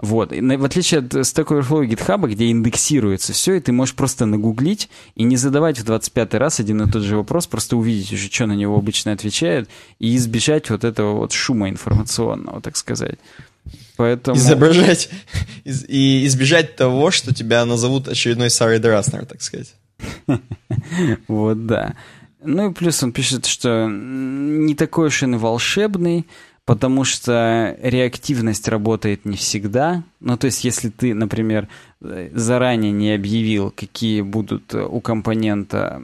Вот. 0.00 0.32
И 0.32 0.40
в 0.40 0.64
отличие 0.64 1.00
от 1.00 1.14
Stack 1.14 1.48
Overflow 1.48 1.84
и 1.84 1.88
GitHub, 1.88 2.26
где 2.26 2.50
индексируется 2.50 3.34
все, 3.34 3.54
и 3.54 3.60
ты 3.60 3.70
можешь 3.70 3.94
просто 3.94 4.26
нагуглить 4.26 4.88
и 5.14 5.22
не 5.22 5.36
задавать 5.36 5.78
в 5.78 5.84
25 5.84 6.34
раз 6.34 6.58
один 6.58 6.82
и 6.82 6.90
тот 6.90 7.02
же 7.02 7.16
вопрос, 7.16 7.46
просто 7.46 7.76
увидеть 7.76 8.12
уже, 8.12 8.30
что 8.30 8.46
на 8.46 8.54
него 8.54 8.76
обычно 8.76 9.12
отвечают, 9.12 9.68
и 9.98 10.16
избежать 10.16 10.70
вот 10.70 10.84
этого 10.84 11.16
вот 11.16 11.32
шума 11.32 11.68
информационного, 11.68 12.60
так 12.62 12.76
сказать. 12.76 13.18
Поэтому... 13.96 14.36
Изображать 14.36 15.10
и 15.64 16.24
избежать 16.26 16.76
того, 16.76 17.10
что 17.10 17.34
тебя 17.34 17.64
назовут 17.66 18.08
очередной 18.08 18.50
Сарой 18.50 18.78
Драснер, 18.78 19.26
так 19.26 19.42
сказать. 19.42 19.74
Вот, 21.28 21.66
да. 21.66 21.94
Ну 22.42 22.70
и 22.70 22.74
плюс 22.74 23.02
он 23.02 23.12
пишет, 23.12 23.46
что 23.46 23.86
не 23.90 24.74
такой 24.74 25.08
уж 25.08 25.22
он 25.22 25.34
и 25.34 25.38
волшебный, 25.38 26.26
потому 26.64 27.04
что 27.04 27.76
реактивность 27.82 28.68
работает 28.68 29.24
не 29.24 29.36
всегда. 29.36 30.04
Ну, 30.20 30.36
то 30.36 30.46
есть, 30.46 30.64
если 30.64 30.88
ты, 30.88 31.14
например, 31.14 31.68
заранее 32.00 32.92
не 32.92 33.12
объявил, 33.12 33.70
какие 33.70 34.22
будут 34.22 34.74
у 34.74 35.00
компонента 35.00 36.02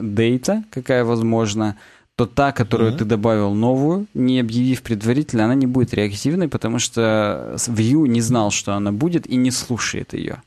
дейта, 0.00 0.62
какая 0.70 1.04
возможна, 1.04 1.76
то 2.16 2.26
та, 2.26 2.52
которую 2.52 2.92
mm-hmm. 2.92 2.98
ты 2.98 3.04
добавил 3.04 3.54
новую, 3.54 4.06
не 4.14 4.38
объявив 4.38 4.82
предварительно, 4.82 5.46
она 5.46 5.54
не 5.54 5.66
будет 5.66 5.94
реактивной, 5.94 6.48
потому 6.48 6.78
что 6.78 7.54
Vue 7.56 8.06
не 8.06 8.20
знал, 8.20 8.50
что 8.50 8.74
она 8.74 8.92
будет, 8.92 9.26
и 9.26 9.36
не 9.36 9.50
слушает 9.50 10.12
ее. 10.14 10.42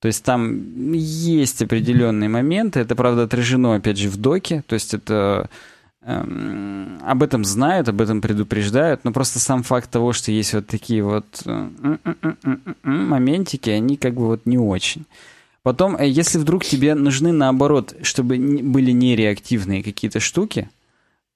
То 0.00 0.08
есть 0.08 0.22
там 0.22 0.92
есть 0.92 1.62
определенные 1.62 2.28
моменты. 2.28 2.80
Это, 2.80 2.94
правда, 2.94 3.22
отражено, 3.22 3.74
опять 3.76 3.96
же, 3.96 4.10
в 4.10 4.18
доке. 4.18 4.62
То 4.66 4.74
есть 4.74 4.92
это 4.92 5.48
эм, 6.02 6.98
об 7.02 7.22
этом 7.22 7.42
знают, 7.42 7.88
об 7.88 8.02
этом 8.02 8.20
предупреждают, 8.20 9.04
но 9.04 9.12
просто 9.12 9.38
сам 9.38 9.62
факт 9.62 9.90
того, 9.90 10.12
что 10.12 10.30
есть 10.30 10.52
вот 10.52 10.66
такие 10.66 11.02
вот 11.02 11.24
э, 11.46 11.68
моментики, 12.82 13.70
они 13.70 13.96
как 13.96 14.12
бы 14.12 14.26
вот 14.26 14.44
не 14.44 14.58
очень. 14.58 15.06
Потом, 15.62 15.96
э, 15.96 16.06
если 16.06 16.36
вдруг 16.36 16.64
тебе 16.66 16.94
нужны 16.94 17.32
наоборот, 17.32 17.94
чтобы 18.02 18.36
были 18.36 18.90
нереактивные 18.90 19.82
какие-то 19.82 20.20
штуки, 20.20 20.68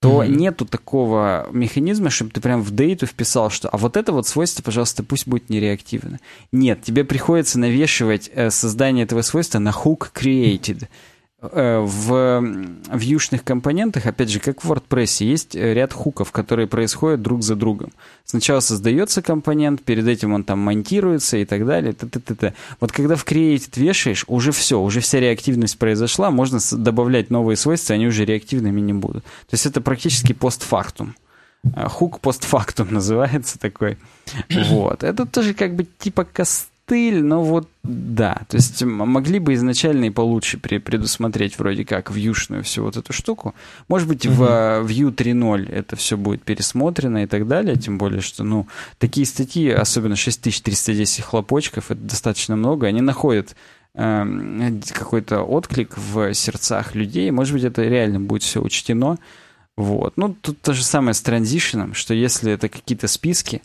то 0.00 0.22
mm-hmm. 0.22 0.28
нету 0.28 0.64
такого 0.64 1.48
механизма, 1.50 2.10
чтобы 2.10 2.30
ты 2.30 2.40
прям 2.40 2.62
в 2.62 2.70
дейту 2.70 3.06
вписал, 3.06 3.50
что 3.50 3.68
а 3.68 3.76
вот 3.76 3.96
это 3.96 4.12
вот 4.12 4.28
свойство, 4.28 4.62
пожалуйста, 4.62 5.02
пусть 5.02 5.26
будет 5.26 5.50
нереактивно. 5.50 6.20
Нет, 6.52 6.82
тебе 6.82 7.04
приходится 7.04 7.58
навешивать 7.58 8.30
э, 8.32 8.50
создание 8.50 9.04
этого 9.04 9.22
свойства 9.22 9.58
на 9.58 9.70
hook 9.70 10.12
created. 10.14 10.84
Э, 10.84 10.86
в 11.40 12.42
вьюшных 12.92 13.44
компонентах, 13.44 14.06
опять 14.06 14.28
же, 14.28 14.40
как 14.40 14.64
в 14.64 14.72
WordPress, 14.72 15.24
есть 15.24 15.54
ряд 15.54 15.92
хуков, 15.92 16.32
которые 16.32 16.66
происходят 16.66 17.22
друг 17.22 17.44
за 17.44 17.54
другом. 17.54 17.92
Сначала 18.24 18.58
создается 18.58 19.22
компонент, 19.22 19.82
перед 19.82 20.08
этим 20.08 20.32
он 20.32 20.42
там 20.42 20.58
монтируется 20.58 21.36
и 21.36 21.44
так 21.44 21.64
далее. 21.64 21.92
Т 21.92 22.06
-т 22.06 22.20
-т 22.20 22.36
-т. 22.36 22.52
Вот 22.80 22.90
когда 22.90 23.14
в 23.14 23.24
Created 23.24 23.80
вешаешь, 23.80 24.24
уже 24.26 24.50
все, 24.50 24.80
уже 24.80 24.98
вся 25.00 25.20
реактивность 25.20 25.78
произошла, 25.78 26.30
можно 26.30 26.58
добавлять 26.72 27.30
новые 27.30 27.56
свойства, 27.56 27.94
они 27.94 28.08
уже 28.08 28.24
реактивными 28.24 28.80
не 28.80 28.92
будут. 28.92 29.22
То 29.22 29.54
есть 29.54 29.66
это 29.66 29.80
практически 29.80 30.32
постфактум. 30.32 31.14
Э, 31.76 31.88
хук 31.88 32.18
постфактум 32.20 32.88
называется 32.94 33.58
такой. 33.58 33.96
Вот. 34.50 35.04
Это 35.04 35.24
тоже 35.24 35.54
как 35.54 35.76
бы 35.76 35.86
типа 35.98 36.24
каст 36.24 36.68
стыль, 36.88 37.22
но 37.22 37.42
вот 37.42 37.68
да. 37.82 38.42
То 38.48 38.56
есть 38.56 38.82
могли 38.82 39.38
бы 39.38 39.54
изначально 39.54 40.06
и 40.06 40.10
получше 40.10 40.58
предусмотреть 40.58 41.58
вроде 41.58 41.84
как 41.84 42.10
вьюшную 42.10 42.64
всю 42.64 42.82
вот 42.82 42.96
эту 42.96 43.12
штуку. 43.12 43.54
Может 43.88 44.08
быть, 44.08 44.24
mm-hmm. 44.24 44.82
в 44.84 44.90
Vue 44.90 45.14
3.0 45.14 45.70
это 45.70 45.96
все 45.96 46.16
будет 46.16 46.42
пересмотрено 46.42 47.24
и 47.24 47.26
так 47.26 47.46
далее, 47.46 47.76
тем 47.76 47.98
более, 47.98 48.22
что, 48.22 48.42
ну, 48.42 48.66
такие 48.98 49.26
статьи, 49.26 49.68
особенно 49.68 50.16
6310 50.16 51.22
хлопочков, 51.22 51.90
это 51.90 52.00
достаточно 52.00 52.56
много, 52.56 52.86
они 52.86 53.02
находят 53.02 53.54
э, 53.94 54.72
какой-то 54.92 55.42
отклик 55.42 55.96
в 55.96 56.32
сердцах 56.32 56.94
людей. 56.94 57.30
Может 57.30 57.52
быть, 57.52 57.64
это 57.64 57.82
реально 57.82 58.20
будет 58.20 58.42
все 58.42 58.62
учтено. 58.62 59.18
Вот. 59.76 60.14
Ну, 60.16 60.34
тут 60.40 60.60
то 60.62 60.72
же 60.72 60.82
самое 60.82 61.14
с 61.14 61.20
транзишеном, 61.20 61.94
что 61.94 62.14
если 62.14 62.50
это 62.52 62.68
какие-то 62.68 63.08
списки, 63.08 63.62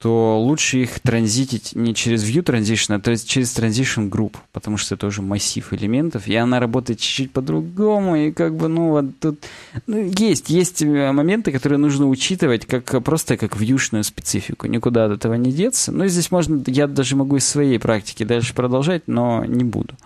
то 0.00 0.40
лучше 0.40 0.78
их 0.78 1.00
транзитить 1.00 1.72
не 1.74 1.94
через 1.94 2.24
View 2.24 2.42
Transition, 2.42 2.94
а 2.94 3.00
то 3.00 3.10
есть 3.10 3.28
через 3.28 3.54
Transition 3.54 4.08
Group, 4.08 4.36
потому 4.50 4.78
что 4.78 4.94
это 4.94 5.06
уже 5.06 5.20
массив 5.20 5.74
элементов, 5.74 6.26
и 6.26 6.34
она 6.36 6.58
работает 6.58 7.00
чуть-чуть 7.00 7.32
по-другому, 7.32 8.16
и 8.16 8.32
как 8.32 8.56
бы, 8.56 8.68
ну, 8.68 8.88
вот 8.92 9.18
тут... 9.20 9.44
Ну, 9.86 10.10
есть, 10.18 10.48
есть 10.48 10.80
э, 10.80 11.12
моменты, 11.12 11.52
которые 11.52 11.78
нужно 11.78 12.08
учитывать 12.08 12.64
как 12.64 13.04
просто 13.04 13.36
как 13.36 13.60
вьюшную 13.60 14.02
специфику. 14.02 14.66
Никуда 14.68 15.04
от 15.04 15.12
этого 15.12 15.34
не 15.34 15.52
деться. 15.52 15.92
Ну, 15.92 16.04
и 16.04 16.08
здесь 16.08 16.30
можно, 16.30 16.62
я 16.66 16.86
даже 16.86 17.14
могу 17.14 17.36
из 17.36 17.46
своей 17.46 17.78
практики 17.78 18.24
дальше 18.24 18.54
продолжать, 18.54 19.02
но 19.06 19.44
не 19.44 19.64
буду. 19.64 19.96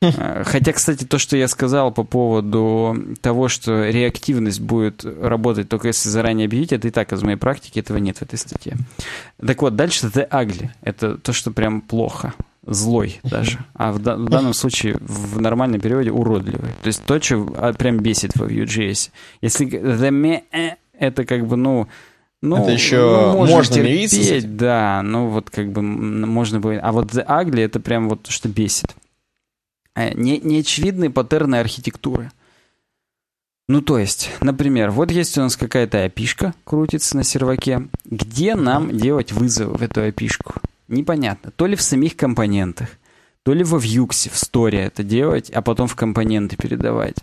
Э, 0.00 0.42
хотя, 0.44 0.72
кстати, 0.72 1.04
то, 1.04 1.18
что 1.18 1.36
я 1.36 1.48
сказал 1.48 1.92
по 1.92 2.04
поводу 2.04 2.96
того, 3.20 3.48
что 3.48 3.88
реактивность 3.88 4.60
будет 4.60 5.04
работать 5.04 5.68
только 5.68 5.88
если 5.88 6.08
заранее 6.08 6.46
объявить, 6.46 6.72
это 6.72 6.88
и 6.88 6.90
так 6.90 7.12
из 7.12 7.22
моей 7.22 7.36
практики, 7.36 7.78
этого 7.78 7.98
нет 7.98 8.18
в 8.18 8.22
этой 8.22 8.38
статье. 8.38 8.76
Так 9.44 9.62
вот, 9.62 9.76
дальше 9.76 10.06
the 10.06 10.28
ugly. 10.28 10.68
Это 10.82 11.16
то, 11.16 11.32
что 11.32 11.50
прям 11.50 11.80
плохо 11.80 12.34
злой 12.66 13.20
даже. 13.22 13.58
А 13.74 13.92
в, 13.92 13.98
в 13.98 14.28
данном 14.28 14.54
случае 14.54 14.96
в 15.00 15.40
нормальном 15.40 15.80
переводе 15.80 16.10
уродливый. 16.10 16.70
То 16.82 16.86
есть 16.86 17.02
то, 17.04 17.20
что 17.20 17.52
а, 17.56 17.72
прям 17.72 17.98
бесит 17.98 18.34
в 18.34 18.42
Vue.js. 18.42 19.10
Если 19.40 19.66
the 19.66 20.10
me, 20.10 20.42
э, 20.52 20.76
это 20.98 21.24
как 21.24 21.46
бы, 21.46 21.56
ну, 21.56 21.88
ну, 22.40 22.62
это 22.62 22.72
еще 22.72 22.96
ну, 22.96 23.38
можно, 23.38 23.56
можно 23.56 23.74
терпеть, 23.74 24.12
мириться. 24.12 24.48
Да, 24.48 25.02
ну 25.02 25.28
вот 25.28 25.50
как 25.50 25.72
бы 25.72 25.82
можно 25.82 26.60
было. 26.60 26.74
А 26.74 26.92
вот 26.92 27.06
the 27.06 27.26
ugly 27.26 27.62
это 27.62 27.80
прям 27.80 28.08
вот 28.08 28.24
то, 28.24 28.32
что 28.32 28.48
бесит. 28.48 28.94
Э, 29.94 30.12
не, 30.14 30.38
неочевидные 30.38 31.10
паттерны 31.10 31.56
архитектуры. 31.56 32.30
Ну, 33.66 33.80
то 33.80 33.98
есть, 33.98 34.30
например, 34.40 34.90
вот 34.90 35.10
есть 35.10 35.38
у 35.38 35.40
нас 35.40 35.56
какая-то 35.56 36.04
опишка 36.04 36.54
крутится 36.64 37.16
на 37.16 37.24
серваке. 37.24 37.88
Где 38.04 38.54
нам 38.56 38.96
делать 38.96 39.32
вызовы 39.32 39.78
в 39.78 39.82
эту 39.82 40.02
опишку? 40.02 40.54
Непонятно. 40.88 41.50
То 41.50 41.66
ли 41.66 41.76
в 41.76 41.82
самих 41.82 42.14
компонентах, 42.16 42.88
то 43.42 43.54
ли 43.54 43.64
во 43.64 43.78
Vuex, 43.78 44.30
в 44.30 44.36
сторе 44.36 44.80
это 44.80 45.02
делать, 45.02 45.48
а 45.50 45.62
потом 45.62 45.86
в 45.88 45.96
компоненты 45.96 46.56
передавать. 46.56 47.16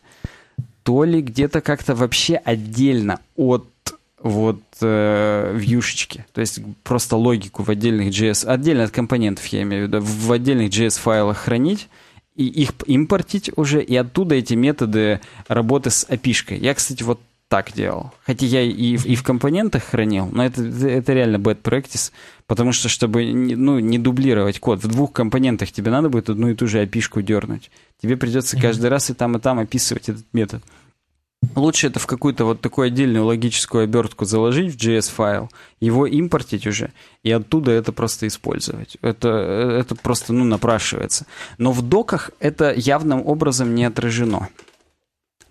То 0.82 1.04
ли 1.04 1.22
где-то 1.22 1.62
как-то 1.62 1.94
вообще 1.94 2.38
отдельно 2.38 3.20
от 3.36 3.68
вот 4.18 4.62
э, 4.82 5.54
вьюшечки. 5.56 6.26
То 6.34 6.42
есть 6.42 6.60
просто 6.84 7.18
логику 7.18 7.64
в 7.64 7.70
отдельных 7.70 8.10
JS, 8.10 8.46
отдельно 8.46 8.84
от 8.84 8.92
компонентов, 8.92 9.46
я 9.48 9.62
имею 9.64 9.86
в 9.86 9.88
виду, 9.88 10.00
в 10.02 10.32
отдельных 10.32 10.70
JS-файлах 10.70 11.38
хранить, 11.38 11.88
и 12.36 12.46
их 12.46 12.72
импортить 12.86 13.52
уже, 13.56 13.82
и 13.82 13.96
оттуда 13.96 14.36
эти 14.36 14.54
методы 14.54 15.22
работы 15.48 15.90
с 15.90 16.06
опишкой. 16.10 16.60
Я, 16.60 16.74
кстати, 16.74 17.04
вот 17.04 17.20
так 17.52 17.74
делал. 17.74 18.14
Хотя 18.26 18.46
я 18.46 18.62
и, 18.62 18.96
и 18.96 19.16
в 19.16 19.24
компонентах 19.24 19.84
хранил, 19.84 20.30
но 20.32 20.46
это, 20.46 20.64
это 20.64 21.12
реально 21.12 21.36
bad 21.36 21.62
practice, 21.62 22.14
потому 22.48 22.72
что, 22.72 22.88
чтобы 22.88 23.26
ну, 23.34 23.80
не 23.80 24.00
дублировать 24.00 24.60
код, 24.60 24.82
в 24.82 24.88
двух 24.88 25.12
компонентах 25.12 25.74
тебе 25.74 25.92
надо 25.92 26.08
будет 26.08 26.30
одну 26.30 26.48
и 26.48 26.56
ту 26.56 26.68
же 26.68 26.80
опишку 26.80 27.22
дернуть. 27.22 27.70
Тебе 28.02 28.16
придется 28.16 28.58
каждый 28.58 28.90
раз 28.90 29.10
и 29.10 29.14
там, 29.14 29.36
и 29.36 29.40
там 29.42 29.60
описывать 29.60 30.08
этот 30.08 30.26
метод. 30.32 30.64
Лучше 31.56 31.88
это 31.88 32.00
в 32.00 32.06
какую-то 32.06 32.46
вот 32.46 32.62
такую 32.62 32.88
отдельную 32.88 33.26
логическую 33.26 33.84
обертку 33.84 34.26
заложить 34.26 34.74
в 34.74 34.78
JS-файл, 34.78 35.50
его 35.80 36.06
импортить 36.06 36.68
уже, 36.68 36.92
и 37.24 37.32
оттуда 37.32 37.72
это 37.72 37.92
просто 37.92 38.28
использовать. 38.28 38.98
Это, 39.02 39.30
это 39.30 39.96
просто, 39.96 40.34
ну, 40.34 40.46
напрашивается. 40.46 41.26
Но 41.58 41.72
в 41.72 41.82
доках 41.82 42.30
это 42.40 42.72
явным 42.72 43.26
образом 43.26 43.74
не 43.74 43.86
отражено. 43.86 44.50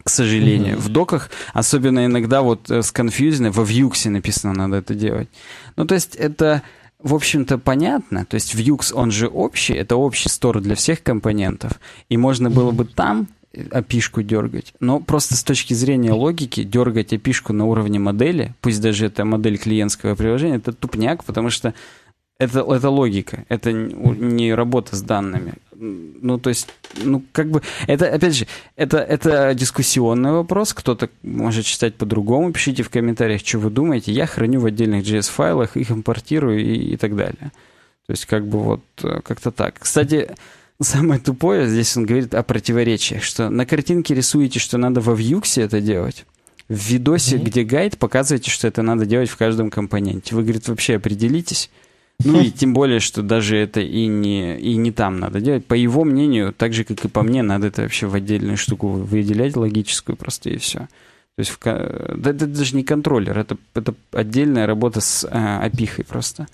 К 0.02 0.08
сожалению. 0.08 0.76
Mm-hmm. 0.76 0.80
В 0.80 0.88
доках, 0.88 1.30
особенно 1.52 2.06
иногда 2.06 2.40
вот 2.40 2.70
э, 2.70 2.82
с 2.82 2.90
Confusion, 2.92 3.50
во 3.50 3.64
Vuex 3.64 4.08
написано, 4.08 4.54
надо 4.54 4.76
это 4.76 4.94
делать. 4.94 5.28
Ну, 5.76 5.84
то 5.84 5.94
есть 5.94 6.16
это 6.16 6.62
в 7.02 7.14
общем-то, 7.14 7.58
понятно. 7.58 8.24
То 8.24 8.36
есть 8.36 8.54
Vuex, 8.54 8.94
он 8.94 9.10
же 9.10 9.26
общий, 9.26 9.74
это 9.74 9.96
общий 9.96 10.28
стор 10.28 10.60
для 10.60 10.74
всех 10.74 11.02
компонентов. 11.02 11.72
И 12.08 12.16
можно 12.16 12.50
было 12.50 12.70
бы 12.70 12.84
там 12.84 13.28
опишку 13.70 14.22
дергать. 14.22 14.74
Но 14.80 15.00
просто 15.00 15.34
с 15.34 15.42
точки 15.42 15.74
зрения 15.74 16.12
логики 16.12 16.62
дергать 16.62 17.12
опишку 17.12 17.52
на 17.52 17.66
уровне 17.66 17.98
модели, 17.98 18.54
пусть 18.60 18.80
даже 18.80 19.06
это 19.06 19.24
модель 19.24 19.58
клиентского 19.58 20.14
приложения, 20.14 20.56
это 20.56 20.72
тупняк, 20.72 21.24
потому 21.24 21.50
что 21.50 21.74
это, 22.38 22.60
это 22.60 22.88
логика, 22.88 23.44
это 23.48 23.72
не 23.72 24.54
работа 24.54 24.96
с 24.96 25.02
данными. 25.02 25.54
Ну, 25.72 26.38
то 26.38 26.50
есть, 26.50 26.68
ну, 27.02 27.22
как 27.32 27.50
бы, 27.50 27.62
это, 27.86 28.06
опять 28.12 28.34
же, 28.34 28.46
это, 28.76 28.98
это 28.98 29.54
дискуссионный 29.54 30.32
вопрос, 30.32 30.72
кто-то 30.72 31.08
может 31.22 31.64
читать 31.64 31.94
по-другому, 31.94 32.52
пишите 32.52 32.82
в 32.82 32.90
комментариях, 32.90 33.40
что 33.40 33.58
вы 33.58 33.70
думаете, 33.70 34.12
я 34.12 34.26
храню 34.26 34.60
в 34.60 34.66
отдельных 34.66 35.04
JS-файлах, 35.04 35.76
их 35.76 35.90
импортирую 35.90 36.60
и, 36.60 36.92
и 36.92 36.96
так 36.96 37.16
далее. 37.16 37.52
То 38.06 38.12
есть, 38.12 38.26
как 38.26 38.46
бы 38.46 38.58
вот, 38.58 38.82
э, 39.02 39.20
как-то 39.22 39.50
так. 39.50 39.78
Кстати, 39.78 40.30
Самое 40.80 41.20
тупое, 41.20 41.68
здесь 41.68 41.94
он 41.96 42.06
говорит 42.06 42.34
о 42.34 42.42
противоречиях, 42.42 43.22
что 43.22 43.50
на 43.50 43.66
картинке 43.66 44.14
рисуете, 44.14 44.58
что 44.58 44.78
надо 44.78 45.02
во 45.02 45.12
Vuex 45.12 45.62
это 45.62 45.80
делать, 45.80 46.24
в 46.70 46.74
видосе, 46.74 47.36
mm-hmm. 47.36 47.44
где 47.44 47.64
гайд, 47.64 47.98
показываете, 47.98 48.50
что 48.50 48.66
это 48.66 48.80
надо 48.80 49.04
делать 49.04 49.28
в 49.28 49.36
каждом 49.36 49.70
компоненте. 49.70 50.34
Вы, 50.34 50.42
говорит, 50.42 50.68
вообще 50.68 50.96
определитесь. 50.96 51.68
Ну 52.24 52.40
и 52.40 52.50
тем 52.50 52.72
более, 52.72 53.00
что 53.00 53.22
даже 53.22 53.58
это 53.58 53.80
и 53.80 54.06
не, 54.06 54.58
и 54.58 54.76
не 54.76 54.90
там 54.90 55.20
надо 55.20 55.40
делать. 55.40 55.66
По 55.66 55.74
его 55.74 56.04
мнению, 56.04 56.54
так 56.54 56.72
же, 56.72 56.84
как 56.84 57.04
и 57.04 57.08
по 57.08 57.22
мне, 57.22 57.42
надо 57.42 57.66
это 57.66 57.82
вообще 57.82 58.06
в 58.06 58.14
отдельную 58.14 58.56
штуку 58.56 58.88
выделять, 58.88 59.56
логическую 59.56 60.16
просто, 60.16 60.48
и 60.48 60.56
все. 60.56 60.78
То 60.78 60.88
есть 61.40 61.50
в, 61.50 61.58
да, 61.62 62.30
это 62.30 62.46
даже 62.46 62.74
не 62.74 62.84
контроллер, 62.84 63.38
это, 63.38 63.56
это 63.74 63.94
отдельная 64.12 64.66
работа 64.66 65.00
с 65.00 65.24
э, 65.24 65.28
опихой 65.62 66.04
просто. 66.04 66.48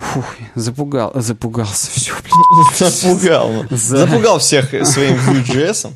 Фух, 0.00 0.24
запугал, 0.54 1.12
запугался, 1.14 1.90
все, 1.90 2.12
блин. 2.22 2.90
Запугал. 2.90 3.66
За... 3.70 3.98
Запугал 3.98 4.38
всех 4.38 4.70
своим 4.86 5.14
Vue.js. 5.16 5.92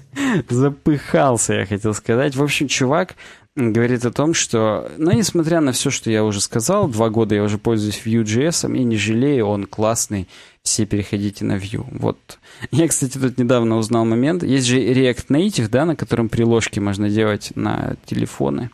Запыхался, 0.49 1.55
я 1.55 1.67
хотел 1.67 1.95
сказать. 1.95 2.37
В 2.37 2.43
общем, 2.43 2.69
чувак 2.69 3.15
говорит 3.57 4.05
о 4.05 4.13
том, 4.13 4.35
что, 4.35 4.91
ну, 4.99 5.13
несмотря 5.13 5.61
на 5.61 5.73
все, 5.73 5.91
что 5.91 6.11
я 6.11 6.23
уже 6.23 6.41
сказал, 6.41 6.87
два 6.87 7.09
года 7.09 7.35
я 7.35 7.43
уже 7.43 7.57
пользуюсь 7.57 8.03
Vue.js, 8.05 8.77
и 8.77 8.85
не 8.85 8.97
жалею, 8.97 9.47
он 9.47 9.65
классный, 9.65 10.29
все 10.63 10.85
переходите 10.85 11.45
на 11.45 11.57
Vue. 11.57 11.87
Вот. 11.91 12.39
Я, 12.71 12.89
кстати, 12.89 13.17
тут 13.17 13.39
недавно 13.39 13.79
узнал 13.79 14.05
момент. 14.05 14.43
Есть 14.43 14.67
же 14.67 14.79
React 14.79 15.27
Native, 15.29 15.69
да, 15.69 15.87
на 15.87 15.97
котором 15.97 16.29
приложки 16.29 16.79
можно 16.79 17.09
делать 17.09 17.53
на 17.55 17.97
телефоны. 18.05 18.71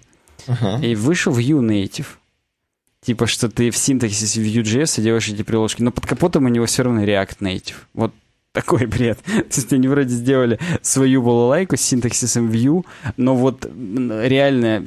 Ага. 0.47 0.85
И 0.85 0.97
вышел 0.97 1.33
Vue 1.33 1.61
Native. 1.61 2.07
Типа, 3.03 3.26
что 3.26 3.48
ты 3.48 3.70
в 3.70 3.76
синтаксисе 3.76 4.42
Vue.js 4.42 5.01
делаешь 5.01 5.28
эти 5.28 5.42
приложки, 5.42 5.82
но 5.82 5.90
под 5.90 6.07
капотом 6.07 6.44
у 6.44 6.48
него 6.48 6.66
все 6.66 6.82
равно 6.82 7.03
React 7.03 7.38
Native. 7.40 7.76
Вот 7.94 8.12
такой 8.53 8.86
бред. 8.86 9.18
То 9.22 9.57
есть 9.57 9.72
они 9.72 9.88
вроде 9.88 10.11
сделали 10.11 10.59
свою 10.82 11.22
балалайку 11.22 11.76
с 11.76 11.80
синтаксисом 11.80 12.51
Vue, 12.51 12.84
но 13.16 13.36
вот 13.36 13.64
реально 13.64 14.86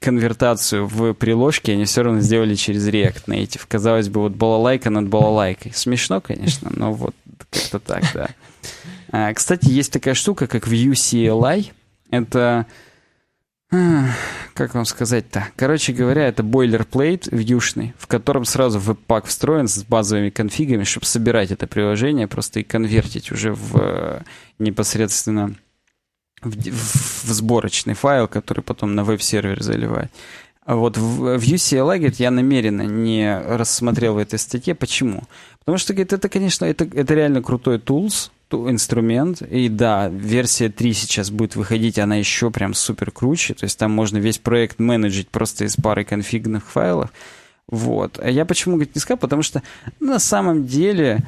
конвертацию 0.00 0.86
в 0.86 1.12
приложке 1.12 1.72
они 1.72 1.84
все 1.84 2.02
равно 2.02 2.20
сделали 2.20 2.54
через 2.54 2.88
React 2.88 3.26
Native. 3.26 3.60
Казалось 3.68 4.08
бы, 4.08 4.22
вот 4.22 4.32
балалайка 4.32 4.90
над 4.90 5.08
балалайкой. 5.08 5.72
Смешно, 5.74 6.20
конечно, 6.20 6.70
но 6.74 6.92
вот 6.92 7.14
как-то 7.50 7.78
так, 7.78 8.04
да. 8.14 8.30
А, 9.12 9.32
кстати, 9.34 9.68
есть 9.68 9.92
такая 9.92 10.14
штука, 10.14 10.46
как 10.46 10.66
Vue 10.66 10.92
CLI. 10.92 11.72
Это 12.10 12.66
как 13.70 14.74
вам 14.74 14.84
сказать-то? 14.84 15.48
Короче 15.56 15.92
говоря, 15.92 16.26
это 16.26 16.42
бойлерплейт 16.42 17.28
вьюшный, 17.30 17.94
в 17.98 18.06
котором 18.08 18.44
сразу 18.44 18.80
веб-пак 18.80 19.26
встроен 19.26 19.68
с 19.68 19.84
базовыми 19.84 20.30
конфигами, 20.30 20.84
чтобы 20.84 21.06
собирать 21.06 21.52
это 21.52 21.66
приложение 21.66 22.26
просто 22.26 22.60
и 22.60 22.64
конвертить 22.64 23.30
уже 23.30 23.52
в 23.52 23.76
э, 23.80 24.22
непосредственно 24.58 25.54
в, 26.42 26.50
в, 26.50 27.32
сборочный 27.32 27.94
файл, 27.94 28.26
который 28.26 28.62
потом 28.62 28.94
на 28.94 29.04
веб-сервер 29.04 29.62
заливает. 29.62 30.10
А 30.64 30.76
вот 30.76 30.96
в, 30.96 31.38
в 31.38 31.42
UCLI, 31.42 31.98
говорит, 31.98 32.16
я 32.16 32.30
намеренно 32.30 32.82
не 32.82 33.38
рассмотрел 33.38 34.14
в 34.14 34.18
этой 34.18 34.38
статье. 34.38 34.74
Почему? 34.74 35.22
Потому 35.60 35.78
что, 35.78 35.94
говорит, 35.94 36.12
это, 36.12 36.28
конечно, 36.28 36.64
это, 36.64 36.84
это 36.92 37.14
реально 37.14 37.42
крутой 37.42 37.78
tools, 37.78 38.30
инструмент. 38.52 39.42
И 39.42 39.68
да, 39.68 40.08
версия 40.08 40.68
3 40.68 40.92
сейчас 40.92 41.30
будет 41.30 41.56
выходить, 41.56 41.98
она 41.98 42.16
еще 42.16 42.50
прям 42.50 42.74
супер 42.74 43.10
круче. 43.10 43.54
То 43.54 43.64
есть 43.64 43.78
там 43.78 43.90
можно 43.90 44.18
весь 44.18 44.38
проект 44.38 44.78
менеджить 44.78 45.28
просто 45.28 45.64
из 45.64 45.76
пары 45.76 46.04
конфигных 46.04 46.66
файлов. 46.70 47.12
Вот. 47.68 48.18
А 48.20 48.28
я 48.28 48.44
почему, 48.44 48.74
говорит, 48.74 48.94
не 48.94 49.00
сказал? 49.00 49.18
Потому 49.18 49.42
что 49.42 49.62
на 50.00 50.18
самом 50.18 50.66
деле 50.66 51.22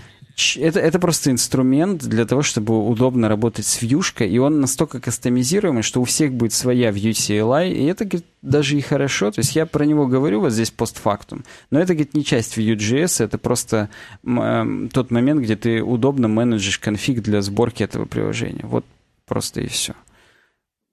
это, 0.56 0.80
это 0.80 0.98
просто 0.98 1.30
инструмент 1.30 2.02
для 2.02 2.24
того, 2.24 2.42
чтобы 2.42 2.86
удобно 2.86 3.28
работать 3.28 3.66
с 3.66 3.82
вьюшкой, 3.82 4.30
и 4.30 4.38
он 4.38 4.60
настолько 4.60 5.00
кастомизируемый, 5.00 5.82
что 5.82 6.00
у 6.00 6.04
всех 6.04 6.32
будет 6.32 6.52
своя 6.52 6.90
Vue 6.90 7.10
CLI, 7.10 7.72
и 7.72 7.84
это, 7.84 8.04
говорит, 8.04 8.26
даже 8.40 8.76
и 8.76 8.80
хорошо. 8.80 9.30
То 9.30 9.40
есть 9.40 9.54
я 9.54 9.66
про 9.66 9.84
него 9.84 10.06
говорю 10.06 10.40
вот 10.40 10.52
здесь 10.52 10.70
постфактум, 10.70 11.44
но 11.70 11.80
это, 11.80 11.94
говорит, 11.94 12.14
не 12.14 12.24
часть 12.24 12.56
Vue.js, 12.56 13.24
это 13.24 13.38
просто 13.38 13.88
э, 14.24 14.88
тот 14.92 15.10
момент, 15.10 15.42
где 15.42 15.56
ты 15.56 15.82
удобно 15.82 16.28
менеджишь 16.28 16.78
конфиг 16.78 17.22
для 17.22 17.42
сборки 17.42 17.82
этого 17.82 18.04
приложения. 18.04 18.64
Вот 18.64 18.84
просто 19.26 19.60
и 19.60 19.66
все. 19.66 19.94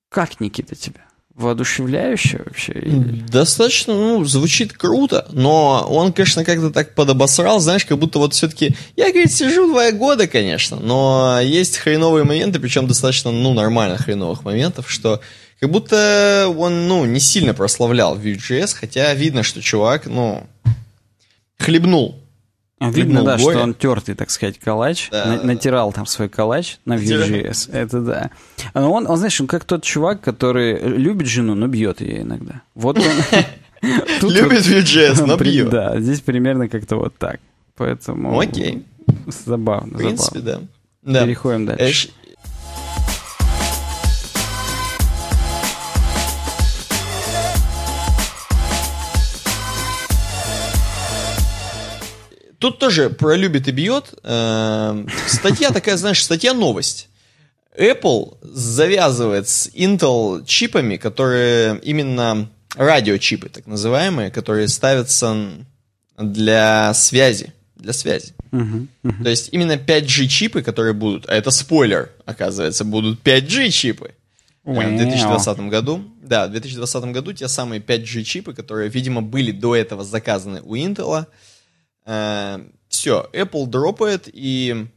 Как, 0.10 0.40
Никита, 0.40 0.76
тебя? 0.76 1.09
Воодушевляюще 1.40 2.42
вообще? 2.46 2.74
Или? 2.74 3.24
Достаточно, 3.30 3.94
ну, 3.94 4.24
звучит 4.26 4.74
круто, 4.74 5.28
но 5.32 5.88
он, 5.90 6.14
конечно, 6.14 6.44
как-то 6.44 6.70
так 6.70 6.94
подобосрал, 6.94 7.60
знаешь, 7.60 7.86
как 7.86 7.98
будто 7.98 8.20
вот 8.20 8.34
все-таки... 8.34 8.76
Я, 8.96 9.10
говорит, 9.12 9.32
сижу 9.32 9.68
два 9.68 9.92
года, 9.92 10.28
конечно, 10.28 10.78
но 10.78 11.40
есть 11.42 11.78
хреновые 11.78 12.26
моменты, 12.26 12.60
причем 12.60 12.88
достаточно, 12.88 13.32
ну, 13.32 13.54
нормально 13.54 13.98
хреновых 13.98 14.44
моментов, 14.44 14.92
что 14.92 15.22
как 15.60 15.72
будто 15.72 16.54
он, 16.58 16.88
ну, 16.88 17.06
не 17.06 17.20
сильно 17.20 17.54
прославлял 17.54 18.18
Vue.js, 18.18 18.76
хотя 18.78 19.14
видно, 19.14 19.44
что 19.44 19.62
чувак, 19.62 20.06
ну, 20.06 20.46
хлебнул 21.58 22.22
Видно, 22.80 23.24
да, 23.24 23.38
горе. 23.38 23.58
что 23.58 23.64
он 23.64 23.74
тертый, 23.74 24.16
так 24.16 24.30
сказать, 24.30 24.58
калач. 24.58 25.10
Да, 25.12 25.26
на, 25.26 25.44
натирал 25.44 25.92
там 25.92 26.06
свой 26.06 26.30
калач 26.30 26.78
на 26.86 26.96
Vue.js. 26.96 27.72
Это 27.74 28.00
да. 28.00 28.32
Но 28.74 28.92
он, 28.92 29.06
он, 29.08 29.18
знаешь, 29.18 29.40
он 29.42 29.48
как 29.48 29.66
тот 29.66 29.84
чувак, 29.84 30.22
который 30.22 30.80
любит 30.80 31.28
жену, 31.28 31.56
но 31.56 31.68
бьет 31.68 32.00
ее 32.00 32.22
иногда. 32.22 32.62
Вот 32.76 32.98
он... 32.98 33.04
Любит 34.22 34.66
Vue.js, 34.66 35.26
но 35.26 35.38
бьет. 35.38 35.70
Да, 35.70 36.00
здесь 36.00 36.22
примерно 36.22 36.70
как-то 36.70 36.96
вот 36.96 37.16
так. 37.18 37.40
Поэтому... 37.76 38.40
Окей. 38.40 38.86
Забавно, 39.28 39.98
В 39.98 39.98
принципе, 39.98 40.40
да. 40.40 41.24
Переходим 41.24 41.66
дальше. 41.66 42.10
Тут 52.60 52.78
тоже 52.78 53.10
про 53.10 53.36
любит 53.36 53.70
и 53.70 53.72
бьет. 53.72 54.14
Эм, 54.24 55.08
статья 55.28 55.72
такая, 55.72 55.96
знаешь, 55.96 56.22
статья 56.22 56.54
новость. 56.54 57.08
Apple 57.78 58.38
завязывает 58.42 59.48
с 59.48 59.70
Intel 59.70 60.46
чипами, 60.46 60.98
которые 60.98 61.80
именно 61.82 62.50
радиочипы, 62.76 63.48
так 63.48 63.66
называемые, 63.66 64.30
которые 64.30 64.68
ставятся 64.68 65.38
для 66.18 66.94
связи. 66.94 67.54
Для 67.78 67.94
связи. 67.94 68.34
Uh-huh, 68.52 68.88
uh-huh. 69.06 69.24
То 69.24 69.30
есть 69.30 69.50
именно 69.54 69.74
5G 69.74 70.28
чипы, 70.28 70.62
которые 70.62 70.94
будут, 70.94 71.30
а 71.30 71.36
это 71.36 71.52
спойлер, 71.52 72.12
оказывается, 72.26 72.84
будут 72.84 73.22
5G 73.24 73.70
чипы. 73.70 74.16
Wow. 74.66 74.94
В 74.94 74.98
2020 74.98 75.60
году. 75.70 76.04
Да, 76.22 76.48
в 76.48 76.52
2020 76.52 77.06
году 77.06 77.32
те 77.32 77.48
самые 77.48 77.80
5G 77.80 78.24
чипы, 78.24 78.54
которые, 78.54 78.90
видимо, 78.90 79.22
были 79.22 79.54
до 79.54 79.78
этого 79.78 80.04
заказаны 80.04 80.62
у 80.62 80.76
Intel, 80.76 81.22
Э, 81.22 81.26
все, 82.90 83.30
Apple 83.34 83.68
дропает, 83.68 84.28
и 84.32 84.88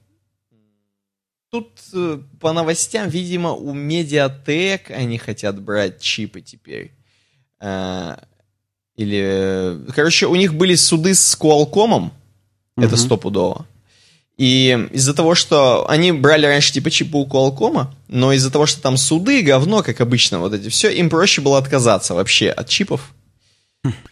тут 1.50 1.68
э, 1.92 2.18
по 2.40 2.52
новостям, 2.52 3.08
видимо, 3.08 3.52
у 3.52 3.74
Mediatek 3.74 4.90
они 4.92 5.18
хотят 5.18 5.60
брать 5.60 6.00
чипы 6.00 6.40
теперь. 6.40 6.92
Э, 7.60 8.16
или, 8.96 9.78
короче, 9.94 10.26
у 10.26 10.34
них 10.34 10.54
были 10.54 10.74
суды 10.74 11.14
с 11.14 11.36
Qualcomm, 11.38 12.10
uh-huh. 12.76 12.84
это 12.84 12.96
стопудово. 12.96 13.66
И 14.38 14.88
из-за 14.92 15.12
того, 15.12 15.34
что 15.34 15.88
они 15.88 16.10
брали 16.12 16.46
раньше 16.46 16.72
типа 16.72 16.90
чипы 16.90 17.18
у 17.18 17.26
Qualcomm, 17.26 17.88
но 18.08 18.32
из-за 18.32 18.50
того, 18.50 18.64
что 18.64 18.80
там 18.80 18.96
суды, 18.96 19.42
говно, 19.42 19.82
как 19.82 20.00
обычно, 20.00 20.38
вот 20.38 20.54
эти 20.54 20.70
все, 20.70 20.88
им 20.88 21.10
проще 21.10 21.42
было 21.42 21.58
отказаться 21.58 22.14
вообще 22.14 22.48
от 22.48 22.68
чипов. 22.68 23.12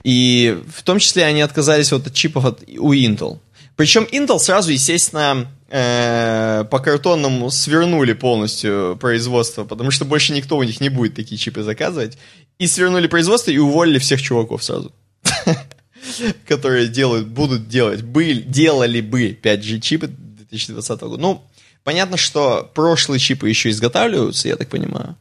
И 0.03 0.59
в 0.75 0.83
том 0.83 0.99
числе 0.99 1.25
они 1.25 1.43
отказались 1.43 1.93
вот 1.93 2.07
от 2.07 2.15
чипов 2.15 2.45
от, 2.45 2.63
у 2.79 2.93
Intel. 2.93 3.39
Причем 3.77 4.07
Intel 4.13 4.39
сразу, 4.39 4.73
естественно, 4.73 5.47
э, 5.69 6.65
по 6.71 6.81
картонному 6.81 7.51
свернули 7.51 8.13
полностью 8.13 8.99
производство, 9.01 9.65
потому 9.65 9.91
что 9.91 10.05
больше 10.05 10.33
никто 10.33 10.57
у 10.57 10.63
них 10.63 10.81
не 10.81 10.89
будет 10.89 11.15
такие 11.15 11.39
чипы 11.39 11.63
заказывать. 11.63 12.19
И 12.59 12.67
свернули 12.67 13.07
производство 13.07 13.51
и 13.51 13.59
уволили 13.59 13.99
всех 13.99 14.21
чуваков 14.21 14.63
сразу. 14.63 14.93
Которые 16.47 16.89
делают, 16.89 17.29
будут 17.29 17.69
делать, 17.69 18.03
были, 18.03 18.43
делали 18.43 19.01
бы 19.01 19.39
5G 19.41 19.81
чипы 19.81 20.09
2020 20.09 21.01
года. 21.03 21.23
Ну, 21.23 21.43
понятно, 21.85 22.17
что 22.17 22.71
прошлые 22.75 23.19
чипы 23.19 23.49
еще 23.49 23.71
изготавливаются, 23.71 24.49
я 24.49 24.57
так 24.57 24.69
понимаю. 24.69 25.17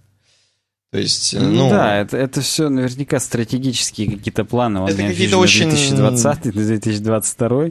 То 0.91 0.97
есть, 0.97 1.35
ну... 1.35 1.49
ну 1.49 1.69
да, 1.69 1.97
это, 1.97 2.17
это 2.17 2.41
все 2.41 2.69
наверняка 2.69 3.19
стратегические 3.19 4.17
какие-то 4.17 4.43
планы. 4.43 4.81
Он 4.81 4.89
это 4.89 5.03
какие-то 5.03 5.37
очень... 5.37 5.69
2020 5.69 6.51
2022 6.51 7.69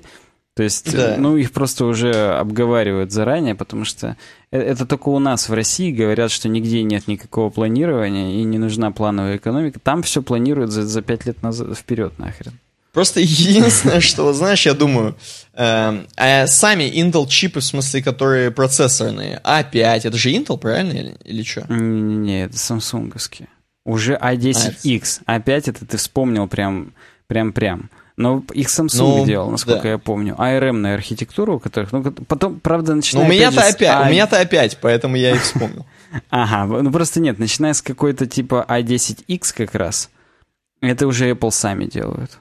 то 0.59 0.65
есть, 0.65 0.93
да. 0.93 1.15
ну, 1.17 1.37
их 1.37 1.53
просто 1.53 1.85
уже 1.85 2.13
обговаривают 2.33 3.13
заранее, 3.13 3.55
потому 3.55 3.85
что 3.85 4.17
э, 4.51 4.59
это 4.59 4.87
только 4.87 5.09
у 5.11 5.21
нас 5.21 5.49
в 5.49 5.55
России 5.55 5.93
говорят, 5.93 6.33
что 6.33 6.49
нигде 6.49 6.83
нет 6.83 7.07
никакого 7.07 7.49
планирования 7.49 8.41
и 8.41 8.43
не 8.43 8.59
нужна 8.59 8.91
плановая 8.91 9.37
экономика. 9.37 9.79
Там 9.79 10.03
все 10.03 10.21
планируют 10.21 10.73
за, 10.73 10.83
за 10.83 11.01
5 11.01 11.27
лет 11.27 11.43
назад, 11.45 11.79
вперед 11.79 12.19
нахрен. 12.19 12.55
Просто 12.93 13.21
единственное, 13.21 14.01
что, 14.01 14.33
знаешь, 14.33 14.67
я 14.67 14.75
думаю, 14.75 15.17
э, 15.55 16.05
а 16.17 16.47
сами 16.47 16.85
Intel 16.85 17.27
чипы, 17.29 17.61
в 17.61 17.65
смысле, 17.65 18.03
которые 18.03 18.51
процессорные, 18.51 19.41
A5, 19.45 19.83
а 19.83 19.97
это 19.97 20.17
же 20.17 20.31
Intel, 20.31 20.59
правильно, 20.59 20.93
или, 20.93 21.17
или 21.25 21.43
что? 21.43 21.67
Не, 21.73 22.45
это 22.45 22.59
самсунговские. 22.59 23.49
Уже 23.85 24.15
A10X. 24.15 25.23
А, 25.25 25.39
A5 25.39 25.71
это 25.71 25.87
ты 25.87 25.97
вспомнил 25.97 26.47
прям, 26.47 26.93
прям, 27.27 27.53
прям. 27.53 27.91
Но 28.19 28.43
их 28.53 28.67
Samsung 28.67 29.19
ну, 29.19 29.25
делал, 29.25 29.49
насколько 29.49 29.85
да. 29.85 29.89
я 29.91 29.99
помню. 29.99 30.35
ARM-ная 30.37 30.95
архитектура, 30.95 31.53
у 31.53 31.61
которых... 31.61 31.93
Ну, 31.93 32.03
потом, 32.03 32.59
правда, 32.59 32.97
начиная... 32.97 33.25
Ну, 33.25 33.31
у 33.31 33.33
меня-то 33.33 33.61
опять, 33.61 33.89
а... 33.89 34.03
у 34.03 34.11
меня-то 34.11 34.41
опять, 34.41 34.79
поэтому 34.81 35.15
я 35.15 35.31
их 35.37 35.43
вспомнил. 35.43 35.87
Ага, 36.31 36.83
ну 36.83 36.91
просто 36.91 37.21
нет, 37.21 37.39
начиная 37.39 37.75
с 37.75 37.83
какой-то 37.83 38.27
типа 38.27 38.65
A10X 38.67 39.55
как 39.55 39.75
раз, 39.75 40.09
это 40.81 41.07
уже 41.07 41.31
Apple 41.31 41.51
сами 41.51 41.85
делают. 41.85 42.41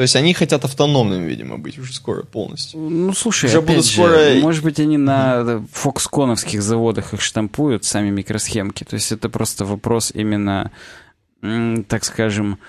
То 0.00 0.04
есть 0.04 0.16
они 0.16 0.32
хотят 0.32 0.64
автономными, 0.64 1.28
видимо, 1.28 1.58
быть 1.58 1.78
уже 1.78 1.92
скоро 1.92 2.22
полностью. 2.22 2.80
Ну, 2.80 3.12
слушай, 3.12 3.50
уже 3.50 3.60
будут 3.60 3.84
же, 3.84 3.92
скоро... 3.92 4.34
может 4.40 4.64
быть, 4.64 4.80
они 4.80 4.96
на 4.96 5.62
фоксконовских 5.74 6.62
заводах 6.62 7.12
их 7.12 7.20
штампуют, 7.20 7.84
сами 7.84 8.08
микросхемки. 8.08 8.84
То 8.84 8.94
есть 8.94 9.12
это 9.12 9.28
просто 9.28 9.66
вопрос 9.66 10.10
именно, 10.14 10.70
так 11.42 12.04
скажем, 12.04 12.60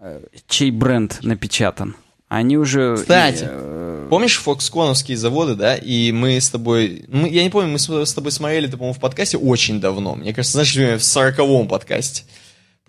э, 0.00 0.22
чей 0.46 0.70
бренд 0.70 1.18
напечатан. 1.20 1.94
Они 2.28 2.56
уже... 2.56 2.96
Кстати. 2.96 3.44
Э, 3.46 4.06
Помнишь 4.08 4.38
фоксконовские 4.38 5.18
заводы, 5.18 5.56
да? 5.56 5.76
И 5.76 6.10
мы 6.12 6.40
с 6.40 6.48
тобой... 6.48 7.04
Мы, 7.08 7.28
я 7.28 7.42
не 7.42 7.50
помню, 7.50 7.70
мы 7.70 7.78
с, 7.78 7.90
с 7.90 8.14
тобой 8.14 8.32
смотрели, 8.32 8.66
ты, 8.66 8.78
по-моему, 8.78 8.94
в 8.94 8.98
подкасте 8.98 9.36
очень 9.36 9.78
давно. 9.78 10.14
Мне 10.14 10.32
кажется, 10.32 10.64
знаешь, 10.64 11.02
в 11.02 11.04
сороковом 11.04 11.68
подкасте. 11.68 12.22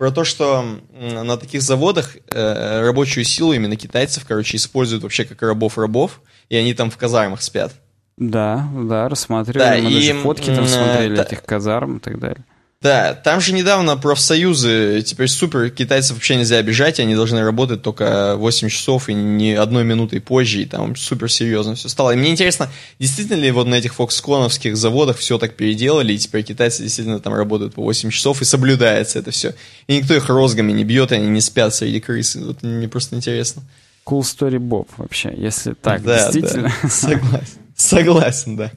Про 0.00 0.10
то, 0.10 0.24
что 0.24 0.64
на 0.98 1.36
таких 1.36 1.60
заводах 1.60 2.16
э, 2.32 2.80
рабочую 2.86 3.24
силу 3.24 3.52
именно 3.52 3.76
китайцев, 3.76 4.24
короче, 4.26 4.56
используют 4.56 5.02
вообще 5.02 5.26
как 5.26 5.42
рабов-рабов, 5.42 6.22
и 6.48 6.56
они 6.56 6.72
там 6.72 6.90
в 6.90 6.96
казармах 6.96 7.42
спят. 7.42 7.74
Да, 8.16 8.66
да, 8.74 9.10
рассматривали. 9.10 9.58
Да, 9.58 9.76
Мы 9.76 9.90
и, 9.90 9.94
даже 10.08 10.22
фотки 10.22 10.46
там 10.46 10.66
смотрели 10.66 11.16
да, 11.16 11.22
этих 11.24 11.42
казарм 11.42 11.98
и 11.98 12.00
так 12.00 12.18
далее. 12.18 12.42
Да, 12.82 13.12
там 13.12 13.42
же 13.42 13.52
недавно 13.52 13.98
профсоюзы, 13.98 15.02
теперь 15.02 15.28
супер, 15.28 15.68
китайцев 15.68 16.14
вообще 16.14 16.36
нельзя 16.36 16.56
обижать, 16.56 16.98
они 16.98 17.14
должны 17.14 17.42
работать 17.42 17.82
только 17.82 18.36
8 18.36 18.70
часов 18.70 19.10
и 19.10 19.12
ни 19.12 19.50
одной 19.50 19.84
минуты 19.84 20.18
позже, 20.18 20.62
и 20.62 20.64
там 20.64 20.96
супер 20.96 21.30
серьезно 21.30 21.74
все 21.74 21.90
стало. 21.90 22.12
И 22.12 22.16
мне 22.16 22.30
интересно, 22.30 22.70
действительно 22.98 23.36
ли 23.36 23.50
вот 23.50 23.66
на 23.66 23.74
этих 23.74 23.92
фоксконовских 23.92 24.78
заводах 24.78 25.18
все 25.18 25.36
так 25.36 25.56
переделали, 25.56 26.14
и 26.14 26.18
теперь 26.18 26.42
китайцы 26.42 26.82
действительно 26.82 27.20
там 27.20 27.34
работают 27.34 27.74
по 27.74 27.82
8 27.82 28.08
часов, 28.08 28.40
и 28.40 28.46
соблюдается 28.46 29.18
это 29.18 29.30
все. 29.30 29.54
И 29.86 29.98
никто 29.98 30.14
их 30.14 30.30
розгами 30.30 30.72
не 30.72 30.84
бьет, 30.84 31.12
и 31.12 31.16
они 31.16 31.26
не 31.26 31.42
спят 31.42 31.74
среди 31.74 32.00
крыс. 32.00 32.34
Вот 32.36 32.62
мне 32.62 32.88
просто 32.88 33.14
интересно. 33.14 33.62
Cool 34.06 34.22
story 34.22 34.56
Bob 34.56 34.88
вообще, 34.96 35.34
если 35.36 35.74
так, 35.74 36.02
да, 36.02 36.32
действительно. 36.32 36.72
Да, 36.82 36.88
согласен, 36.88 37.58
согласен, 37.76 38.56
да. 38.56 38.72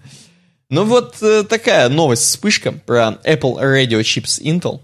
Ну 0.74 0.86
вот 0.86 1.22
э, 1.22 1.44
такая 1.44 1.88
новость, 1.88 2.24
вспышка 2.24 2.72
про 2.72 3.20
Apple 3.26 3.62
Radio 3.62 4.02
Chips 4.02 4.42
Intel. 4.42 4.82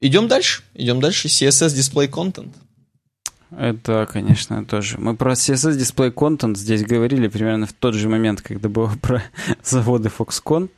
Идем 0.00 0.28
дальше, 0.28 0.62
идем 0.72 1.00
дальше. 1.00 1.26
CSS 1.26 1.74
Display 1.74 2.08
Content. 2.08 2.54
Это, 3.50 4.06
конечно, 4.08 4.64
тоже. 4.64 4.98
Мы 4.98 5.16
про 5.16 5.32
CSS 5.32 5.76
Display 5.76 6.14
Content 6.14 6.54
здесь 6.54 6.84
говорили 6.84 7.26
примерно 7.26 7.66
в 7.66 7.72
тот 7.72 7.94
же 7.94 8.08
момент, 8.08 8.40
когда 8.40 8.68
было 8.68 8.92
про 9.02 9.20
заводы 9.64 10.12
Foxconn. 10.16 10.70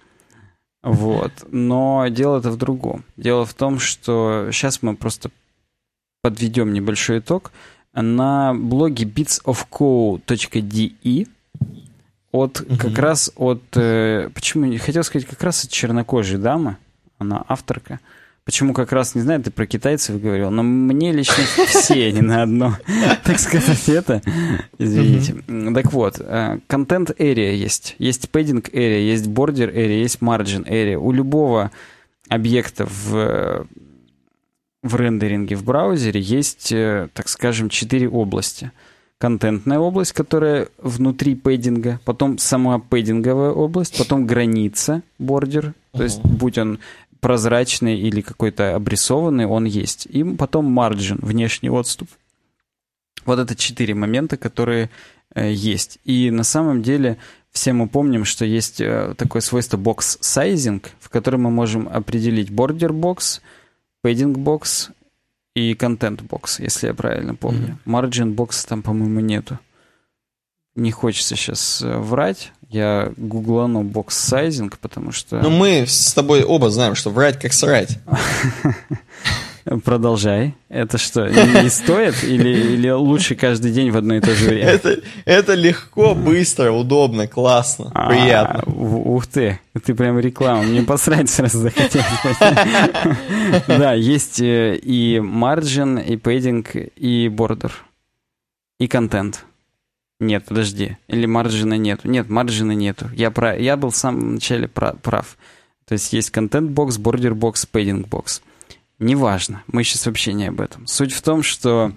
Вот. 0.82 1.32
Но 1.50 2.06
дело 2.08 2.38
это 2.38 2.50
в 2.50 2.56
другом. 2.56 3.04
Дело 3.18 3.44
в 3.44 3.52
том, 3.52 3.78
что 3.78 4.48
сейчас 4.50 4.80
мы 4.80 4.96
просто 4.96 5.30
подведем 6.22 6.72
небольшой 6.72 7.18
итог. 7.18 7.52
На 7.92 8.54
блоге 8.54 9.04
bitsofco.de 9.04 11.28
от 12.32 12.60
угу. 12.60 12.76
как 12.76 12.98
раз 12.98 13.32
от... 13.36 13.62
Э, 13.74 14.28
почему? 14.34 14.66
не 14.66 14.78
Хотел 14.78 15.02
сказать, 15.04 15.26
как 15.26 15.42
раз 15.42 15.64
от 15.64 15.70
чернокожей 15.70 16.38
дамы. 16.38 16.76
Она 17.18 17.44
авторка. 17.48 18.00
Почему 18.44 18.72
как 18.72 18.92
раз, 18.92 19.14
не 19.14 19.20
знаю, 19.20 19.42
ты 19.42 19.50
про 19.50 19.66
китайцев 19.66 20.20
говорил, 20.20 20.50
но 20.50 20.62
мне 20.62 21.12
лично 21.12 21.44
все 21.66 22.06
они 22.06 22.22
на 22.22 22.42
одно, 22.42 22.76
так 23.24 23.38
сказать, 23.38 23.88
это. 23.88 24.22
Извините. 24.78 25.34
Так 25.74 25.92
вот, 25.92 26.22
контент 26.66 27.10
area 27.10 27.54
есть. 27.54 27.94
Есть 27.98 28.30
padding 28.32 28.70
area, 28.70 29.00
есть 29.00 29.26
border 29.26 29.74
area, 29.74 30.00
есть 30.00 30.20
margin 30.20 30.66
area. 30.66 30.96
У 30.96 31.12
любого 31.12 31.70
объекта 32.30 32.86
в, 32.86 33.66
в 34.82 34.96
рендеринге 34.96 35.56
в 35.56 35.64
браузере 35.64 36.20
есть, 36.20 36.72
э, 36.72 37.08
так 37.12 37.28
скажем, 37.28 37.68
четыре 37.68 38.08
области– 38.08 38.70
контентная 39.18 39.78
область, 39.78 40.12
которая 40.12 40.68
внутри 40.78 41.34
пэддинга, 41.34 42.00
потом 42.04 42.38
сама 42.38 42.78
пэддинговая 42.78 43.50
область, 43.50 43.98
потом 43.98 44.26
граница, 44.26 45.02
бордер, 45.18 45.74
то 45.92 46.04
есть 46.04 46.22
будь 46.22 46.58
он 46.58 46.78
прозрачный 47.20 47.98
или 47.98 48.20
какой-то 48.20 48.76
обрисованный, 48.76 49.46
он 49.46 49.64
есть. 49.64 50.06
И 50.06 50.22
потом 50.22 50.66
марджин, 50.66 51.18
внешний 51.20 51.68
отступ. 51.68 52.08
Вот 53.26 53.40
это 53.40 53.56
четыре 53.56 53.94
момента, 53.94 54.36
которые 54.36 54.88
э, 55.34 55.52
есть. 55.52 55.98
И 56.04 56.30
на 56.30 56.44
самом 56.44 56.82
деле 56.82 57.18
все 57.50 57.72
мы 57.72 57.88
помним, 57.88 58.24
что 58.24 58.44
есть 58.44 58.80
э, 58.80 59.14
такое 59.18 59.42
свойство 59.42 59.76
sizing, 60.20 60.84
в 61.00 61.08
котором 61.10 61.42
мы 61.42 61.50
можем 61.50 61.88
определить 61.88 62.50
padding 64.04 64.34
box 64.34 64.90
и 65.58 65.74
контент 65.74 66.22
бокс, 66.22 66.60
если 66.60 66.86
я 66.86 66.94
правильно 66.94 67.34
помню. 67.34 67.78
Margin 67.84 68.32
бокса 68.32 68.66
там, 68.68 68.82
по-моему, 68.82 69.20
нету. 69.20 69.58
Не 70.76 70.92
хочется 70.92 71.34
сейчас 71.34 71.82
э, 71.82 71.98
врать. 71.98 72.52
Я 72.68 73.12
гуглану 73.16 73.82
бокс 73.82 74.16
сайзинг, 74.16 74.78
потому 74.78 75.10
что... 75.10 75.40
Ну, 75.40 75.50
мы 75.50 75.86
с 75.86 76.12
тобой 76.14 76.44
оба 76.44 76.70
знаем, 76.70 76.94
что 76.94 77.10
врать 77.10 77.40
как 77.40 77.52
срать. 77.52 77.98
Продолжай. 79.84 80.54
Это 80.68 80.98
что, 80.98 81.28
не, 81.28 81.62
не 81.62 81.68
стоит 81.68 82.24
или, 82.24 82.48
или 82.48 82.90
лучше 82.90 83.34
каждый 83.34 83.70
день 83.70 83.90
в 83.90 83.96
одно 83.96 84.14
и 84.14 84.20
то 84.20 84.34
же 84.34 84.46
время? 84.48 84.70
Это, 84.70 85.00
это 85.24 85.54
легко, 85.54 86.14
быстро, 86.14 86.70
удобно, 86.72 87.26
классно, 87.26 87.90
а, 87.94 88.08
приятно. 88.08 88.62
Ух 88.72 89.26
ты, 89.26 89.60
ты 89.84 89.94
прям 89.94 90.18
реклама. 90.18 90.62
Мне 90.62 90.82
посрать 90.82 91.28
сразу 91.28 91.58
захотелось. 91.58 92.06
Да, 93.66 93.92
есть 93.92 94.40
э, 94.40 94.76
и 94.76 95.16
margin, 95.16 96.04
и 96.04 96.16
padding, 96.16 96.92
и 96.96 97.28
border, 97.28 97.72
и 98.78 98.88
контент. 98.88 99.44
Нет, 100.20 100.44
подожди. 100.46 100.96
Или 101.06 101.26
margin'а 101.26 101.74
нету. 101.74 102.08
Нет, 102.08 102.28
margin'а 102.28 102.72
нету. 102.72 103.08
Я, 103.14 103.30
прав, 103.30 103.58
я 103.58 103.76
был 103.76 103.90
в 103.90 103.96
самом 103.96 104.34
начале 104.34 104.66
прав. 104.68 105.36
То 105.86 105.92
есть 105.92 106.12
есть 106.12 106.30
content-box, 106.30 106.98
border-box, 106.98 107.66
padding-box. 107.66 108.42
Неважно, 108.98 109.62
мы 109.68 109.84
сейчас 109.84 110.06
вообще 110.06 110.32
не 110.32 110.46
об 110.46 110.60
этом. 110.60 110.86
Суть 110.86 111.12
в 111.12 111.22
том, 111.22 111.44
что 111.44 111.92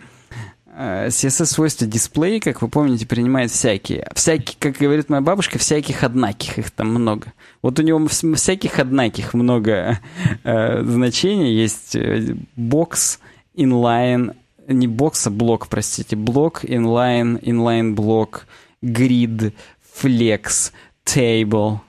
э, 0.67 1.07
CSS-свойства 1.07 1.87
дисплея, 1.87 2.39
как 2.39 2.61
вы 2.61 2.67
помните, 2.67 3.07
принимает 3.07 3.49
всякие. 3.49 4.07
Всякие, 4.13 4.55
как 4.59 4.77
говорит 4.77 5.09
моя 5.09 5.21
бабушка, 5.21 5.57
всяких 5.57 6.03
однаких, 6.03 6.59
их 6.59 6.69
там 6.69 6.89
много. 6.89 7.33
Вот 7.63 7.79
у 7.79 7.81
него 7.81 8.07
всяких 8.07 8.77
однаких 8.77 9.33
много 9.33 9.99
э, 10.43 10.83
значений. 10.83 11.55
Есть 11.55 11.95
э, 11.95 12.35
бокс, 12.55 13.19
inline, 13.55 14.35
не 14.67 14.87
бокс, 14.87 15.25
а 15.25 15.31
блок, 15.31 15.67
простите, 15.69 16.15
блок, 16.15 16.63
inline, 16.63 17.41
inline 17.41 17.93
блок, 17.93 18.45
grid, 18.83 19.53
flex, 19.99 20.71
table 21.03 21.79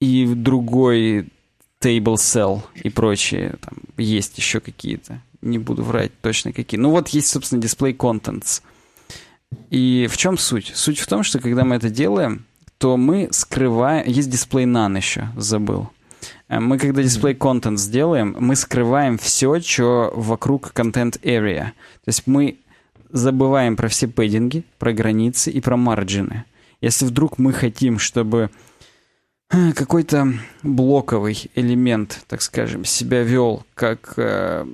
и 0.00 0.26
другой 0.26 1.28
Table 1.84 2.14
Cell 2.14 2.62
и 2.74 2.88
прочие. 2.88 3.56
Там 3.60 3.74
есть 3.98 4.38
еще 4.38 4.60
какие-то. 4.60 5.20
Не 5.42 5.58
буду 5.58 5.82
врать 5.84 6.12
точно 6.22 6.52
какие. 6.52 6.80
Ну 6.80 6.90
вот 6.90 7.08
есть, 7.08 7.28
собственно, 7.28 7.60
Display 7.60 7.94
Contents. 7.94 8.62
И 9.70 10.08
в 10.10 10.16
чем 10.16 10.38
суть? 10.38 10.72
Суть 10.74 10.98
в 10.98 11.06
том, 11.06 11.22
что 11.22 11.38
когда 11.38 11.64
мы 11.64 11.76
это 11.76 11.90
делаем, 11.90 12.44
то 12.78 12.96
мы 12.96 13.28
скрываем... 13.30 14.06
Есть 14.06 14.30
Display 14.30 14.64
None 14.64 14.96
еще, 14.96 15.28
забыл. 15.36 15.90
Э, 16.48 16.60
мы, 16.60 16.78
когда 16.78 17.02
Display 17.02 17.36
Content 17.36 17.76
сделаем, 17.76 18.36
мы 18.38 18.56
скрываем 18.56 19.18
все, 19.18 19.60
что 19.60 20.12
вокруг 20.14 20.72
Content 20.74 21.20
Area. 21.22 21.66
То 22.04 22.08
есть 22.08 22.26
мы 22.26 22.58
забываем 23.10 23.76
про 23.76 23.88
все 23.88 24.08
пэддинги, 24.08 24.64
про 24.78 24.92
границы 24.92 25.50
и 25.50 25.60
про 25.60 25.76
марджины. 25.76 26.44
Если 26.80 27.06
вдруг 27.06 27.38
мы 27.38 27.52
хотим, 27.52 27.98
чтобы 27.98 28.50
какой-то 29.48 30.32
блоковый 30.62 31.50
элемент, 31.54 32.24
так 32.28 32.42
скажем, 32.42 32.84
себя 32.84 33.22
вел 33.22 33.64
как 33.74 34.14
э, 34.16 34.66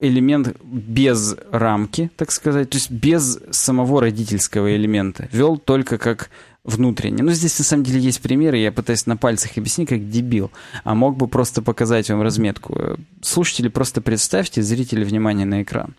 элемент 0.00 0.56
без 0.62 1.36
рамки, 1.50 2.10
так 2.16 2.30
сказать, 2.32 2.70
то 2.70 2.76
есть 2.76 2.90
без 2.90 3.38
самого 3.50 4.00
родительского 4.00 4.74
элемента, 4.74 5.28
вел 5.32 5.56
только 5.56 5.96
как 5.96 6.28
внутренний. 6.64 7.22
Ну, 7.22 7.32
здесь 7.32 7.58
на 7.58 7.64
самом 7.64 7.84
деле 7.84 8.00
есть 8.00 8.20
примеры, 8.20 8.58
я 8.58 8.72
пытаюсь 8.72 9.06
на 9.06 9.16
пальцах 9.16 9.56
объяснить, 9.56 9.88
как 9.88 10.10
дебил, 10.10 10.50
а 10.84 10.94
мог 10.94 11.16
бы 11.16 11.28
просто 11.28 11.62
показать 11.62 12.10
вам 12.10 12.22
разметку. 12.22 12.98
Слушатели, 13.20 13.68
просто 13.68 14.00
представьте, 14.00 14.62
зрители, 14.62 15.04
внимание 15.04 15.46
на 15.46 15.62
экран. 15.62 15.94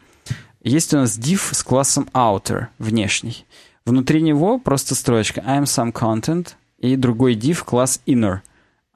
Есть 0.63 0.93
у 0.93 0.97
нас 0.97 1.17
div 1.17 1.53
с 1.53 1.63
классом 1.63 2.09
outer, 2.13 2.67
внешний. 2.79 3.45
Внутри 3.85 4.21
него 4.21 4.59
просто 4.59 4.95
строчка 4.95 5.41
I'm 5.41 5.63
some 5.63 5.91
content 5.91 6.53
и 6.79 6.95
другой 6.95 7.35
div 7.35 7.63
класс 7.65 8.01
inner. 8.05 8.39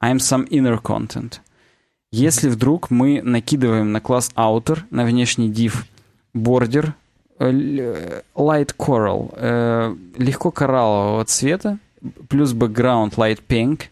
I'm 0.00 0.16
some 0.16 0.48
inner 0.48 0.80
content. 0.80 1.40
Если 2.10 2.48
вдруг 2.48 2.90
мы 2.90 3.20
накидываем 3.22 3.92
на 3.92 4.00
класс 4.00 4.30
outer, 4.34 4.80
на 4.90 5.04
внешний 5.04 5.50
div 5.50 5.84
border, 6.34 6.92
э, 7.38 7.50
э, 7.50 8.22
light 8.34 8.74
coral, 8.78 9.34
э, 9.36 9.94
легко 10.16 10.50
кораллового 10.50 11.24
цвета, 11.26 11.78
плюс 12.28 12.54
background 12.54 13.16
light 13.16 13.42
pink, 13.46 13.82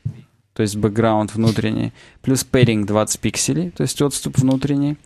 то 0.55 0.62
есть 0.62 0.77
background 0.77 1.31
внутренний, 1.35 1.93
плюс 2.23 2.47
padding 2.51 2.86
20 2.86 3.20
пикселей, 3.20 3.70
то 3.70 3.82
есть 3.82 4.01
отступ 4.01 4.39
внутренний. 4.39 4.97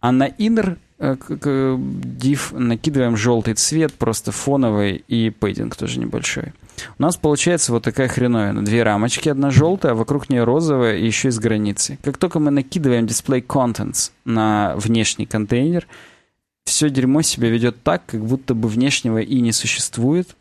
А 0.00 0.12
на 0.12 0.28
inner 0.28 0.76
div 1.02 2.58
накидываем 2.58 3.16
желтый 3.16 3.54
цвет, 3.54 3.92
просто 3.94 4.30
фоновый, 4.30 5.04
и 5.08 5.30
пейдинг 5.30 5.74
тоже 5.76 5.98
небольшой. 5.98 6.52
У 6.98 7.02
нас 7.02 7.16
получается 7.16 7.72
вот 7.72 7.82
такая 7.82 8.08
хреновина. 8.08 8.64
Две 8.64 8.82
рамочки, 8.82 9.28
одна 9.28 9.50
желтая, 9.50 9.92
а 9.92 9.94
вокруг 9.94 10.30
нее 10.30 10.44
розовая 10.44 10.96
и 10.96 11.06
еще 11.06 11.28
и 11.28 11.32
с 11.32 11.38
границей. 11.38 11.98
Как 12.02 12.18
только 12.18 12.38
мы 12.38 12.50
накидываем 12.50 13.04
display 13.04 13.44
contents 13.44 14.12
на 14.24 14.74
внешний 14.76 15.26
контейнер, 15.26 15.86
все 16.64 16.88
дерьмо 16.88 17.22
себя 17.22 17.50
ведет 17.50 17.82
так, 17.82 18.06
как 18.06 18.24
будто 18.24 18.54
бы 18.54 18.68
внешнего 18.68 19.18
и 19.18 19.40
не 19.40 19.52
существует, 19.52 20.36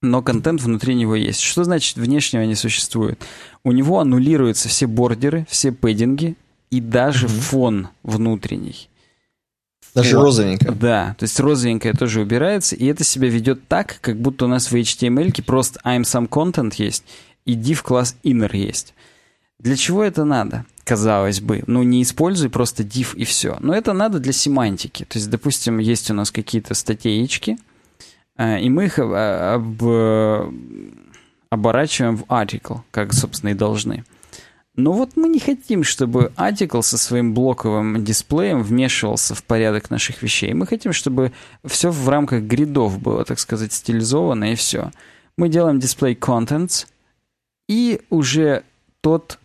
но 0.00 0.22
контент 0.22 0.62
внутри 0.62 0.94
него 0.94 1.14
есть. 1.14 1.40
Что 1.40 1.64
значит 1.64 1.96
внешнего 1.96 2.42
не 2.42 2.54
существует? 2.54 3.22
У 3.62 3.72
него 3.72 4.00
аннулируются 4.00 4.68
все 4.68 4.86
бордеры, 4.86 5.46
все 5.48 5.72
пэддинги 5.72 6.36
и 6.70 6.80
даже 6.80 7.26
угу. 7.26 7.34
фон 7.34 7.88
внутренний. 8.02 8.88
Даже 9.94 10.16
вот. 10.16 10.24
розовенькая. 10.24 10.72
Да, 10.72 11.14
то 11.18 11.24
есть 11.24 11.38
розовенькая 11.38 11.92
тоже 11.92 12.20
убирается, 12.20 12.74
и 12.74 12.86
это 12.86 13.04
себя 13.04 13.28
ведет 13.28 13.68
так, 13.68 13.98
как 14.00 14.20
будто 14.20 14.46
у 14.46 14.48
нас 14.48 14.70
в 14.70 14.74
HTML 14.74 15.42
просто 15.42 15.80
I'm 15.84 16.02
some 16.02 16.28
content 16.28 16.74
есть, 16.78 17.04
и 17.44 17.54
div 17.54 17.82
класс 17.82 18.16
inner 18.24 18.54
есть. 18.56 18.94
Для 19.60 19.76
чего 19.76 20.02
это 20.02 20.24
надо? 20.24 20.66
Казалось 20.84 21.40
бы. 21.40 21.62
Ну, 21.66 21.82
не 21.82 22.02
используй 22.02 22.50
просто 22.50 22.82
div 22.82 23.16
и 23.16 23.24
все. 23.24 23.56
Но 23.60 23.74
это 23.74 23.92
надо 23.92 24.18
для 24.18 24.32
семантики. 24.32 25.04
То 25.04 25.18
есть, 25.18 25.30
допустим, 25.30 25.78
есть 25.78 26.10
у 26.10 26.14
нас 26.14 26.30
какие-то 26.30 26.74
статейки, 26.74 27.56
э, 28.36 28.60
и 28.60 28.68
мы 28.68 28.86
их 28.86 28.98
об, 28.98 29.82
оборачиваем 31.48 32.16
в 32.16 32.24
article, 32.24 32.80
как, 32.90 33.14
собственно, 33.14 33.50
и 33.50 33.54
должны. 33.54 34.04
Но 34.76 34.92
вот 34.92 35.16
мы 35.16 35.28
не 35.28 35.38
хотим, 35.38 35.84
чтобы 35.84 36.32
article 36.36 36.82
со 36.82 36.98
своим 36.98 37.32
блоковым 37.32 38.04
дисплеем 38.04 38.62
вмешивался 38.62 39.34
в 39.34 39.44
порядок 39.44 39.90
наших 39.90 40.22
вещей. 40.22 40.52
Мы 40.52 40.66
хотим, 40.66 40.92
чтобы 40.92 41.32
все 41.64 41.90
в 41.90 42.08
рамках 42.08 42.42
гридов 42.42 43.00
было, 43.00 43.24
так 43.24 43.38
сказать, 43.38 43.72
стилизовано 43.72 44.52
и 44.52 44.56
все. 44.56 44.90
Мы 45.36 45.48
делаем 45.48 45.78
display 45.78 46.18
contents, 46.18 46.86
и 47.68 48.00
уже 48.10 48.64
тот 49.00 49.38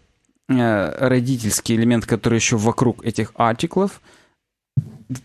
э, 0.47 1.07
родительский 1.07 1.75
элемент, 1.75 2.05
который 2.05 2.35
еще 2.35 2.57
вокруг 2.57 3.05
этих 3.05 3.31
артиклов, 3.35 4.01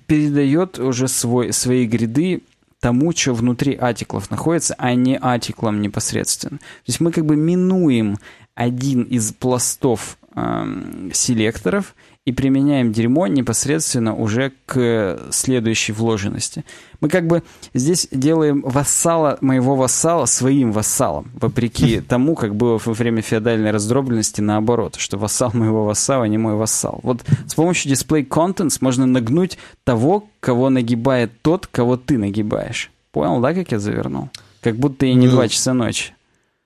передает 0.07 0.79
уже 0.79 1.09
свой, 1.09 1.53
свои 1.53 1.87
гриды 1.87 2.43
тому, 2.81 3.13
что 3.13 3.33
внутри 3.33 3.75
артиклов 3.75 4.31
находится, 4.31 4.75
а 4.77 4.95
не 4.95 5.17
артиклом 5.17 5.81
непосредственно. 5.81 6.59
То 6.59 6.89
есть 6.89 7.01
мы 7.01 7.13
как 7.13 7.25
бы 7.25 7.37
минуем 7.37 8.19
один 8.55 9.03
из 9.03 9.33
пластов 9.33 10.17
э, 10.35 11.11
селекторов 11.13 11.95
и 12.25 12.33
применяем 12.33 12.93
дерьмо 12.93 13.27
непосредственно 13.27 14.15
уже 14.15 14.53
к 14.65 15.21
следующей 15.31 15.93
вложенности. 15.93 16.65
Мы 17.01 17.11
как 17.11 17.27
бы 17.27 17.43
здесь 17.75 18.09
делаем 18.11 18.63
вассала, 18.63 19.37
моего 19.43 19.77
вассала 19.77 20.25
своим 20.25 20.73
вассалом, 20.73 21.31
вопреки 21.35 22.01
тому, 22.09 22.35
как 22.35 22.57
было 22.57 22.81
во 22.83 22.93
время 22.95 23.21
феодальной 23.21 23.73
раздробленности 23.73 24.41
наоборот, 24.41 24.97
что 24.97 25.19
вассал 25.19 25.51
моего 25.53 25.85
вассала 25.85 26.25
не 26.25 26.39
мой 26.39 26.55
вассал. 26.55 27.01
Вот 27.03 27.23
с 27.47 27.55
помощью 27.55 27.93
display 27.93 28.27
contents 28.27 28.79
можно 28.81 29.05
нагнуть 29.05 29.59
того, 29.85 30.27
кого 30.41 30.71
нагибает 30.71 31.33
тот, 31.43 31.67
кого 31.67 31.99
ты 31.99 32.17
нагибаешь. 32.17 32.91
Понял, 33.13 33.41
да, 33.41 33.53
как 33.53 33.71
я 33.71 33.79
завернул? 33.79 34.31
Как 34.63 34.77
будто 34.77 35.05
и 35.05 35.13
не 35.13 35.27
ну, 35.27 35.33
два 35.33 35.49
часа 35.49 35.75
ночи. 35.75 36.15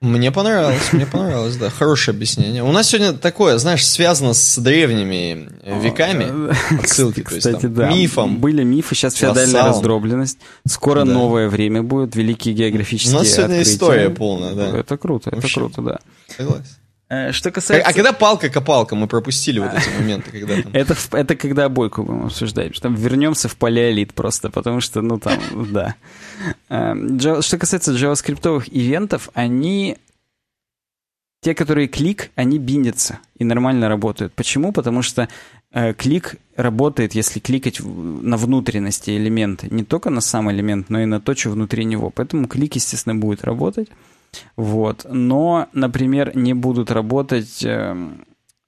Мне 0.00 0.30
понравилось, 0.30 0.92
мне 0.92 1.06
понравилось, 1.06 1.56
да. 1.56 1.70
Хорошее 1.70 2.14
объяснение. 2.14 2.62
У 2.62 2.70
нас 2.70 2.88
сегодня 2.88 3.14
такое, 3.14 3.58
знаешь, 3.58 3.84
связано 3.84 4.32
с 4.32 4.56
древними 4.56 5.48
веками 5.82 6.52
отсылки, 6.80 7.24
то 7.24 7.34
есть 7.34 7.50
там, 7.50 7.74
да. 7.74 7.90
мифом. 7.90 8.38
Были 8.38 8.62
мифы, 8.62 8.94
сейчас 8.94 9.14
феодальная 9.14 9.64
раздробленность. 9.64 10.38
Скоро 10.68 11.04
да. 11.04 11.12
новое 11.12 11.48
время 11.48 11.82
будет, 11.82 12.14
великие 12.14 12.54
географические 12.54 13.16
У 13.16 13.18
нас 13.18 13.28
сегодня 13.28 13.54
открытия. 13.54 13.72
история 13.74 14.10
полная, 14.10 14.54
да. 14.54 14.78
Это 14.78 14.96
круто, 14.96 15.30
это 15.30 15.48
круто, 15.52 15.82
да. 15.82 15.98
Согласен. 16.28 16.77
Э, 17.10 17.32
что 17.32 17.51
касается... 17.51 17.86
А, 17.86 17.90
а 17.90 17.94
когда 17.94 18.12
палка-копалка? 18.12 18.94
Мы 18.94 19.06
пропустили 19.06 19.60
вот 19.60 19.72
эти 19.72 19.89
моменты, 19.98 20.30
когда 20.30 20.62
там... 20.62 20.72
Это, 20.74 20.94
это 21.12 21.36
когда 21.36 21.68
бойку 21.68 22.02
будем 22.02 22.26
обсуждать. 22.26 22.78
Там 22.80 22.94
вернемся 22.94 23.48
в 23.48 23.56
палеолит 23.56 24.12
просто, 24.12 24.51
потому 24.51 24.80
что, 24.80 25.01
ну, 25.01 25.18
там, 25.18 25.39
да. 25.72 25.94
Эм, 26.68 27.18
что 27.18 27.59
касается 27.59 27.93
JavaScript 27.93 28.64
ивентов, 28.70 29.30
они... 29.35 29.97
Те, 31.40 31.55
которые 31.55 31.86
клик, 31.86 32.30
они 32.35 32.59
биндятся 32.59 33.20
и 33.36 33.44
нормально 33.44 33.89
работают. 33.89 34.35
Почему? 34.35 34.72
Потому 34.72 35.02
что 35.02 35.28
э, 35.72 35.94
клик 35.94 36.35
работает, 36.56 37.14
если 37.14 37.39
кликать 37.39 37.80
на 37.80 38.36
внутренности 38.36 39.10
элемента. 39.10 39.72
Не 39.72 39.85
только 39.85 40.10
на 40.10 40.20
сам 40.20 40.51
элемент, 40.51 40.90
но 40.90 41.01
и 41.01 41.05
на 41.05 41.20
то, 41.20 41.36
что 41.36 41.51
внутри 41.51 41.85
него. 41.85 42.10
Поэтому 42.10 42.48
клик, 42.48 42.74
естественно, 42.74 43.14
будет 43.14 43.44
работать. 43.44 43.89
Вот. 44.56 45.06
Но, 45.09 45.68
например, 45.72 46.36
не 46.36 46.55
будут 46.55 46.90
работать 46.90 47.64
э, 47.64 47.96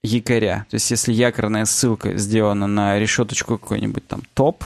якоря. 0.02 0.66
То 0.70 0.74
есть, 0.74 0.90
если 0.90 1.12
якорная 1.12 1.64
ссылка 1.64 2.16
сделана 2.16 2.66
на 2.66 2.98
решеточку 2.98 3.58
какой-нибудь 3.58 4.06
там 4.06 4.22
топ, 4.34 4.64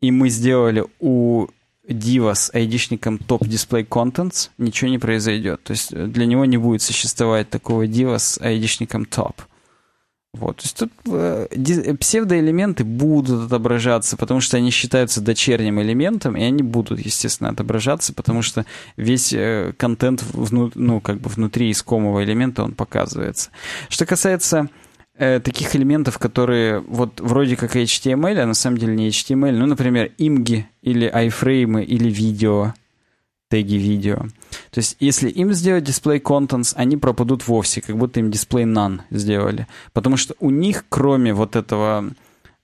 и 0.00 0.10
мы 0.10 0.28
сделали 0.28 0.84
у 1.00 1.46
дива 1.88 2.34
с 2.34 2.50
айдишником 2.54 3.18
топ 3.18 3.42
display 3.42 3.86
contents, 3.86 4.50
ничего 4.58 4.90
не 4.90 4.98
произойдет. 4.98 5.62
То 5.64 5.72
есть 5.72 5.94
для 5.94 6.26
него 6.26 6.44
не 6.44 6.56
будет 6.56 6.82
существовать 6.82 7.50
такого 7.50 7.86
дива 7.86 8.18
с 8.18 8.40
айдишником 8.40 9.04
топ. 9.04 9.42
Вот, 10.34 10.56
то 10.56 10.62
есть 10.64 10.78
тут 10.78 10.90
э, 11.08 11.94
псевдоэлементы 12.00 12.84
будут 12.84 13.46
отображаться, 13.46 14.16
потому 14.16 14.40
что 14.40 14.56
они 14.56 14.70
считаются 14.70 15.20
дочерним 15.20 15.78
элементом, 15.82 16.38
и 16.38 16.42
они 16.42 16.62
будут, 16.62 17.00
естественно, 17.00 17.50
отображаться, 17.50 18.14
потому 18.14 18.40
что 18.40 18.64
весь 18.96 19.34
э, 19.34 19.74
контент 19.76 20.22
вну, 20.22 20.70
ну, 20.74 21.02
как 21.02 21.20
бы 21.20 21.28
внутри 21.28 21.70
искомого 21.70 22.24
элемента 22.24 22.64
он 22.64 22.72
показывается. 22.72 23.50
Что 23.90 24.06
касается 24.06 24.70
э, 25.18 25.38
таких 25.38 25.76
элементов, 25.76 26.18
которые 26.18 26.80
вот 26.80 27.20
вроде 27.20 27.54
как 27.56 27.76
HTML, 27.76 28.38
а 28.38 28.46
на 28.46 28.54
самом 28.54 28.78
деле 28.78 28.96
не 28.96 29.10
HTML, 29.10 29.52
ну, 29.52 29.66
например, 29.66 30.12
имги 30.16 30.66
или 30.80 31.12
iframe 31.14 31.84
или 31.84 32.08
видео, 32.08 32.72
теги 33.50 33.74
видео. 33.74 34.24
То 34.70 34.78
есть, 34.78 34.96
если 35.00 35.28
им 35.28 35.52
сделать 35.52 35.88
display 35.88 36.20
contents, 36.20 36.74
они 36.76 36.96
пропадут 36.96 37.46
вовсе, 37.48 37.80
как 37.80 37.96
будто 37.96 38.20
им 38.20 38.30
display 38.30 38.64
none 38.64 39.00
сделали. 39.10 39.66
Потому 39.92 40.16
что 40.16 40.34
у 40.40 40.50
них, 40.50 40.84
кроме 40.88 41.34
вот 41.34 41.56
этого 41.56 42.10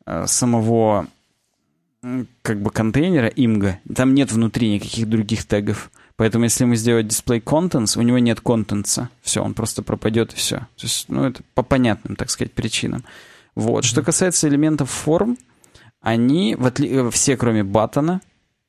э, 0.07 0.27
самого 0.27 1.09
как 2.43 2.63
бы 2.63 2.71
контейнера 2.71 3.27
имга, 3.29 3.81
там 3.95 4.15
нет 4.15 4.31
внутри 4.31 4.71
никаких 4.71 5.09
других 5.09 5.45
тегов. 5.45 5.91
Поэтому 6.17 6.45
если 6.45 6.65
мы 6.65 6.77
сделать 6.77 7.07
display 7.07 7.43
contents, 7.43 7.99
у 7.99 8.03
него 8.03 8.19
нет 8.19 8.41
контента. 8.41 9.09
Все, 9.23 9.43
он 9.43 9.55
просто 9.55 9.83
пропадет 9.83 10.33
и 10.33 10.37
все. 10.37 10.59
То 10.59 10.83
есть, 10.83 11.09
ну, 11.09 11.25
это 11.25 11.43
по 11.55 11.63
понятным, 11.63 12.17
так 12.17 12.31
сказать, 12.31 12.53
причинам. 12.53 13.05
Вот. 13.55 13.85
Mm-hmm. 13.85 13.87
Что 13.87 14.03
касается 14.03 14.49
элементов 14.49 14.91
форм, 14.91 15.39
они, 16.01 16.55
в 16.57 16.67
отли... 16.67 16.89
Э, 16.91 17.11
все 17.11 17.37
кроме 17.37 17.65
баттона, 17.65 18.21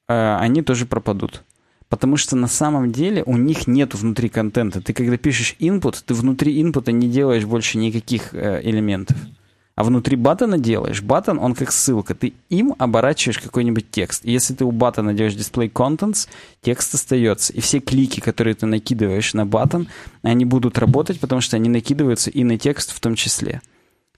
э, 0.08 0.36
они 0.40 0.62
тоже 0.62 0.86
пропадут. 0.86 1.44
Потому 1.90 2.18
что 2.18 2.36
на 2.36 2.48
самом 2.48 2.92
деле 2.92 3.24
у 3.26 3.36
них 3.36 3.68
нет 3.68 3.96
внутри 3.96 4.30
контента. 4.30 4.80
Ты 4.80 4.94
когда 4.94 5.18
пишешь 5.18 5.56
input, 5.60 5.98
ты 6.06 6.14
внутри 6.14 6.62
инпута 6.62 6.92
не 6.92 7.10
делаешь 7.10 7.46
больше 7.46 7.80
никаких 7.80 8.34
э, 8.34 8.62
элементов. 8.64 9.18
А 9.80 9.84
внутри 9.84 10.18
баттона 10.18 10.58
делаешь. 10.60 11.02
Баттон, 11.02 11.40
он 11.40 11.56
как 11.56 11.72
ссылка. 11.72 12.14
Ты 12.14 12.34
им 12.50 12.76
оборачиваешь 12.78 13.40
какой-нибудь 13.40 13.90
текст. 13.90 14.26
И 14.26 14.32
если 14.32 14.54
ты 14.54 14.66
у 14.66 14.72
баттона 14.72 15.14
делаешь 15.14 15.36
display 15.36 15.72
contents, 15.72 16.28
текст 16.62 16.94
остается. 16.94 17.54
И 17.54 17.62
все 17.62 17.80
клики, 17.80 18.20
которые 18.20 18.56
ты 18.56 18.66
накидываешь 18.66 19.34
на 19.34 19.46
баттон, 19.46 19.88
они 20.22 20.44
будут 20.44 20.78
работать, 20.78 21.20
потому 21.22 21.40
что 21.40 21.56
они 21.56 21.70
накидываются 21.70 22.30
и 22.30 22.44
на 22.44 22.58
текст 22.60 22.92
в 22.92 23.00
том 23.00 23.16
числе. 23.16 23.62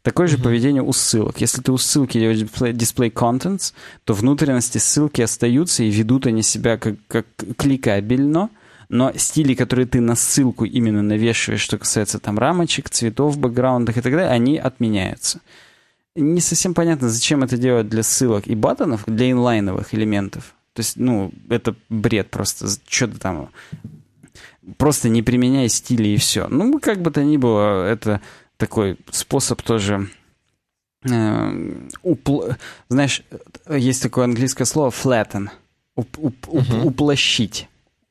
Такое 0.03 0.28
же 0.28 0.38
mm-hmm. 0.38 0.44
поведение 0.44 0.82
у 0.82 0.94
ссылок. 0.94 1.41
Если 1.41 1.61
ты 1.61 1.72
у 1.72 1.78
ссылки 1.78 2.19
делаешь 2.19 2.40
display, 2.40 2.72
display 2.72 3.11
contents, 3.11 3.73
то 4.03 4.14
внутренности 4.14 4.80
ссылки 4.80 5.22
остаются 5.22 5.84
и 5.84 5.91
ведут 5.91 6.26
они 6.26 6.41
себя 6.41 6.78
как, 6.78 6.95
как 7.07 7.28
кликабельно, 7.57 8.49
но 8.90 9.14
стили, 9.15 9.53
которые 9.53 9.86
ты 9.86 10.02
на 10.02 10.15
ссылку 10.15 10.65
именно 10.65 11.02
навешиваешь, 11.02 11.61
что 11.61 11.78
касается 11.78 12.19
там 12.19 12.40
рамочек, 12.40 12.90
цветов, 12.90 13.38
бэкграундах 13.38 13.98
и 13.98 14.02
так 14.02 14.11
далее, 14.11 14.30
они 14.30 14.57
отменяются. 14.57 15.40
Не 16.15 16.41
совсем 16.41 16.73
понятно, 16.73 17.07
зачем 17.07 17.44
это 17.44 17.57
делать 17.57 17.88
для 17.88 18.03
ссылок 18.03 18.48
и 18.48 18.56
баттонов, 18.56 19.03
для 19.06 19.32
инлайновых 19.32 19.94
элементов. 19.94 20.56
То 20.73 20.82
есть, 20.82 20.98
ну, 20.98 21.32
это 21.49 21.76
бред 21.90 22.30
просто. 22.32 22.68
Что-то 22.88 23.19
там... 23.19 23.49
Просто 24.78 25.10
не 25.10 25.22
применяй 25.23 25.69
стили 25.69 26.10
и 26.10 26.18
все. 26.18 26.48
Ну, 26.48 26.80
как 26.80 27.02
бы 27.02 27.11
то 27.11 27.23
ни 27.23 27.38
было, 27.38 27.86
это 27.86 28.22
такой 28.61 28.97
способ 29.09 29.61
тоже... 29.63 30.07
Э, 31.09 31.51
упл... 32.03 32.43
Знаешь, 32.89 33.23
есть 33.67 34.03
такое 34.03 34.25
английское 34.25 34.65
слово 34.65 34.91
flatten. 34.91 35.49
Уп, 35.95 36.07
уп, 36.19 36.35
уп, 36.47 36.61
uh-huh. 36.61 36.83
Уплощить. 36.83 37.67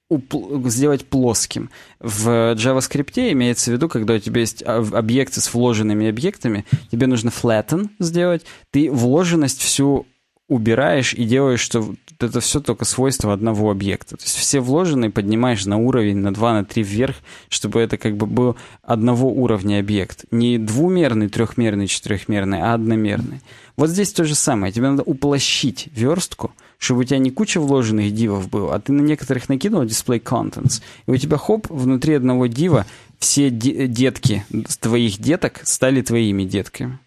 Уп, 0.09 0.35
сделать 0.67 1.07
плоским. 1.07 1.71
В 2.01 2.55
JavaScript 2.57 3.31
имеется 3.31 3.71
в 3.71 3.75
виду, 3.75 3.89
когда 3.89 4.15
у 4.15 4.19
тебя 4.19 4.41
есть 4.41 4.65
объекты 4.65 5.41
с 5.41 5.55
вложенными 5.55 6.09
объектами, 6.09 6.67
тебе 6.91 7.07
нужно 7.07 7.29
flatten 7.29 7.91
сделать, 8.01 8.45
ты 8.73 8.91
вложенность 8.91 9.63
всю 9.63 10.09
убираешь 10.51 11.15
и 11.15 11.25
делаешь, 11.25 11.61
что 11.61 11.95
это 12.19 12.41
все 12.41 12.61
только 12.61 12.85
свойство 12.85 13.33
одного 13.33 13.71
объекта. 13.71 14.17
То 14.17 14.25
есть 14.25 14.37
все 14.37 14.61
вложенные 14.61 15.11
поднимаешь 15.11 15.65
на 15.65 15.79
уровень, 15.79 16.19
на 16.19 16.35
2, 16.35 16.53
на 16.53 16.65
3 16.65 16.83
вверх, 16.83 17.17
чтобы 17.49 17.81
это 17.81 17.97
как 17.97 18.17
бы 18.17 18.27
был 18.27 18.57
одного 18.83 19.31
уровня 19.31 19.79
объект. 19.79 20.25
Не 20.31 20.59
двумерный, 20.59 21.29
трехмерный, 21.29 21.87
четырехмерный, 21.87 22.61
а 22.61 22.75
одномерный. 22.75 23.41
Вот 23.77 23.89
здесь 23.89 24.13
то 24.13 24.25
же 24.25 24.35
самое. 24.35 24.73
Тебе 24.73 24.91
надо 24.91 25.03
уплощить 25.03 25.89
верстку, 25.95 26.53
чтобы 26.77 27.01
у 27.01 27.05
тебя 27.05 27.19
не 27.19 27.31
куча 27.31 27.61
вложенных 27.61 28.13
дивов 28.13 28.51
было, 28.51 28.75
а 28.75 28.81
ты 28.81 28.93
на 28.93 29.01
некоторых 29.01 29.49
накинул 29.49 29.85
display 29.85 30.21
contents, 30.21 30.83
и 31.07 31.11
у 31.11 31.17
тебя 31.17 31.37
хоп, 31.37 31.67
внутри 31.71 32.15
одного 32.15 32.47
дива 32.47 32.85
все 33.19 33.51
детки 33.51 34.45
твоих 34.81 35.19
деток 35.21 35.61
стали 35.65 36.03
твоими 36.03 36.45
детками. 36.45 36.99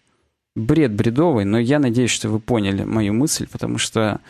Бред 0.55 0.93
бредовый, 0.93 1.45
но 1.45 1.57
я 1.57 1.79
надеюсь, 1.79 2.11
что 2.11 2.29
вы 2.29 2.39
поняли 2.39 2.83
мою 2.83 3.13
мысль, 3.13 3.47
потому 3.51 3.77
что 3.77 4.21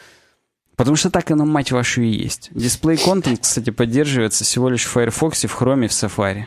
Потому 0.76 0.96
что 0.96 1.12
так 1.12 1.30
оно, 1.30 1.46
мать 1.46 1.72
вашу, 1.72 2.02
и 2.02 2.08
есть. 2.08 2.50
Дисплей 2.52 2.98
контент, 2.98 3.42
кстати, 3.42 3.70
поддерживается 3.70 4.44
всего 4.44 4.70
лишь 4.70 4.86
в 4.86 4.92
Firefox, 4.92 5.46
в 5.46 5.62
Chrome 5.62 5.86
и 5.86 5.88
в 5.88 5.92
Safari. 5.92 6.46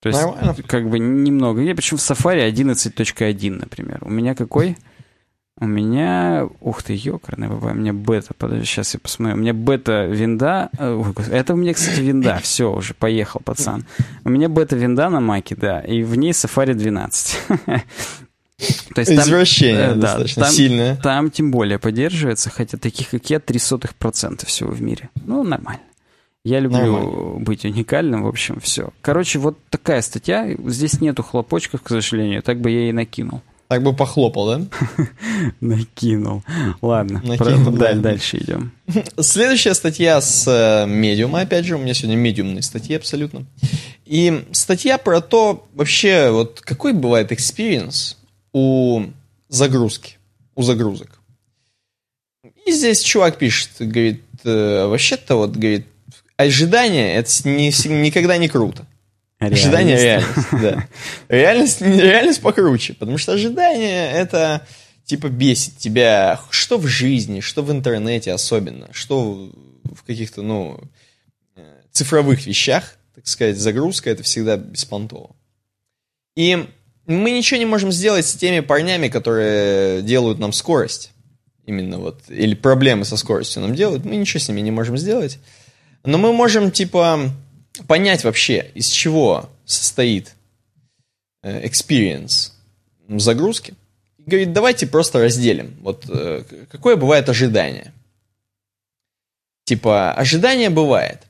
То 0.00 0.08
есть, 0.08 0.22
Нормально. 0.22 0.56
как 0.66 0.88
бы 0.88 0.98
немного. 0.98 1.60
Я 1.60 1.74
почему 1.74 1.98
в 1.98 2.00
Safari 2.00 2.50
11.1, 2.50 3.50
например. 3.50 3.98
У 4.00 4.08
меня 4.08 4.34
какой? 4.34 4.78
У 5.60 5.66
меня... 5.66 6.48
Ух 6.60 6.82
ты, 6.82 6.94
ёкарный 6.94 7.48
у 7.48 7.74
меня 7.74 7.92
бета. 7.92 8.32
Подожди, 8.36 8.64
сейчас 8.64 8.94
я 8.94 9.00
посмотрю. 9.00 9.36
У 9.36 9.40
меня 9.40 9.52
бета-винда... 9.52 10.70
Э, 10.78 11.02
это 11.30 11.52
у 11.52 11.56
меня, 11.56 11.74
кстати, 11.74 12.00
винда. 12.00 12.38
Все, 12.42 12.72
уже 12.72 12.94
поехал, 12.94 13.40
пацан. 13.44 13.84
У 14.24 14.30
меня 14.30 14.48
бета-винда 14.48 15.10
на 15.10 15.20
маке, 15.20 15.54
да. 15.54 15.80
И 15.80 16.02
в 16.02 16.16
ней 16.16 16.32
Safari 16.32 16.72
12. 16.72 17.38
То 18.94 19.00
есть 19.00 19.12
Извращение 19.12 19.88
там, 19.90 19.98
э, 19.98 20.00
достаточно 20.00 20.42
там, 20.44 20.52
сильное. 20.52 20.96
Там 20.96 21.30
тем 21.30 21.50
более 21.50 21.78
поддерживается, 21.78 22.48
хотя 22.48 22.78
таких, 22.78 23.10
как 23.10 23.28
я, 23.28 23.36
0,03% 23.36 24.46
всего 24.46 24.70
в 24.70 24.80
мире. 24.80 25.10
Ну, 25.26 25.42
нормально. 25.42 25.82
Я 26.42 26.60
люблю 26.60 26.78
Нормально. 26.78 27.44
быть 27.44 27.66
уникальным, 27.66 28.22
в 28.22 28.26
общем, 28.26 28.60
все. 28.60 28.90
Короче, 29.02 29.38
вот 29.38 29.58
такая 29.68 30.00
статья. 30.00 30.48
Здесь 30.64 31.02
нету 31.02 31.22
хлопочков, 31.22 31.82
к 31.82 31.88
сожалению. 31.88 32.42
Так 32.42 32.60
бы 32.60 32.70
я 32.70 32.88
и 32.88 32.92
накинул. 32.92 33.42
Так 33.70 33.84
бы 33.84 33.94
похлопал, 33.94 34.48
да? 34.48 34.62
Накинул. 35.60 36.42
Ладно, 36.82 37.22
Накинул, 37.24 37.70
да. 37.70 37.94
дальше 37.94 38.38
идем. 38.38 38.72
Следующая 39.20 39.74
статья 39.74 40.20
с 40.20 40.44
э, 40.48 40.88
медиума, 40.88 41.42
опять 41.42 41.66
же, 41.66 41.76
у 41.76 41.78
меня 41.78 41.94
сегодня 41.94 42.16
медиумные 42.16 42.62
статьи 42.62 42.96
абсолютно. 42.96 43.46
И 44.06 44.44
статья 44.50 44.98
про 44.98 45.20
то, 45.20 45.68
вообще, 45.72 46.32
вот 46.32 46.60
какой 46.62 46.94
бывает 46.94 47.30
experience 47.30 48.16
у 48.52 49.04
загрузки, 49.48 50.18
у 50.56 50.62
загрузок. 50.62 51.20
И 52.66 52.72
здесь 52.72 53.02
чувак 53.02 53.38
пишет, 53.38 53.70
говорит, 53.78 54.24
э, 54.42 54.86
вообще-то 54.86 55.36
вот, 55.36 55.52
говорит, 55.52 55.86
ожидание 56.36 57.14
это 57.14 57.30
не, 57.48 57.68
никогда 57.86 58.36
не 58.36 58.48
круто. 58.48 58.84
Реальность. 59.40 59.64
Ожидание 59.64 59.96
реальность, 60.02 60.48
да. 60.52 60.88
Реальность, 61.28 61.80
реальность 61.80 62.42
покруче, 62.42 62.92
потому 62.94 63.16
что 63.16 63.32
ожидание 63.32 64.10
это 64.12 64.66
типа 65.04 65.28
бесит 65.28 65.78
тебя, 65.78 66.40
что 66.50 66.78
в 66.78 66.86
жизни, 66.86 67.40
что 67.40 67.62
в 67.62 67.72
интернете 67.72 68.32
особенно, 68.32 68.88
что 68.92 69.50
в 69.82 70.04
каких-то, 70.04 70.42
ну, 70.42 70.78
э, 71.56 71.62
цифровых 71.90 72.46
вещах, 72.46 72.96
так 73.14 73.26
сказать, 73.26 73.58
загрузка 73.58 74.10
это 74.10 74.22
всегда 74.22 74.56
беспонтово. 74.56 75.34
И 76.36 76.66
мы 77.06 77.30
ничего 77.32 77.58
не 77.58 77.66
можем 77.66 77.90
сделать 77.90 78.26
с 78.26 78.34
теми 78.34 78.60
парнями, 78.60 79.08
которые 79.08 80.02
делают 80.02 80.38
нам 80.38 80.52
скорость. 80.52 81.12
Именно 81.66 81.98
вот, 81.98 82.20
или 82.28 82.54
проблемы 82.54 83.04
со 83.04 83.16
скоростью 83.16 83.62
нам 83.62 83.74
делают, 83.74 84.04
мы 84.04 84.16
ничего 84.16 84.40
с 84.40 84.48
ними 84.48 84.60
не 84.60 84.70
можем 84.70 84.96
сделать. 84.96 85.38
Но 86.04 86.18
мы 86.18 86.32
можем, 86.32 86.70
типа, 86.70 87.30
понять 87.86 88.24
вообще, 88.24 88.70
из 88.74 88.88
чего 88.88 89.50
состоит 89.64 90.34
э, 91.42 91.66
experience 91.66 92.52
загрузки. 93.08 93.74
И 94.18 94.22
говорит, 94.24 94.52
давайте 94.52 94.86
просто 94.86 95.20
разделим. 95.20 95.76
Вот 95.80 96.04
э, 96.08 96.44
какое 96.70 96.96
бывает 96.96 97.28
ожидание. 97.28 97.92
Типа, 99.64 100.12
ожидание 100.12 100.68
бывает, 100.68 101.22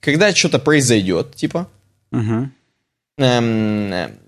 когда 0.00 0.34
что-то 0.34 0.58
произойдет, 0.58 1.34
типа, 1.34 1.68
угу. 2.12 2.50
эм, 3.18 4.18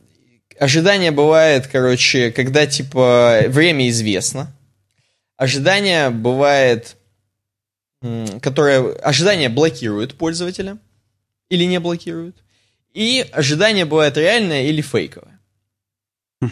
ожидание 0.59 1.11
бывает, 1.11 1.67
короче, 1.67 2.31
когда, 2.33 2.67
типа, 2.67 3.45
время 3.49 3.89
известно. 3.89 4.53
Ожидание 5.37 6.11
бывает 6.11 6.98
которое 8.41 8.95
ожидание 8.95 9.49
блокирует 9.49 10.15
пользователя 10.15 10.79
или 11.49 11.65
не 11.65 11.81
блокирует. 11.81 12.37
И 12.95 13.27
ожидание 13.33 13.85
бывает 13.85 14.17
реальное 14.17 14.65
или 14.65 14.81
фейковое. 14.81 15.39
Хм. 16.41 16.51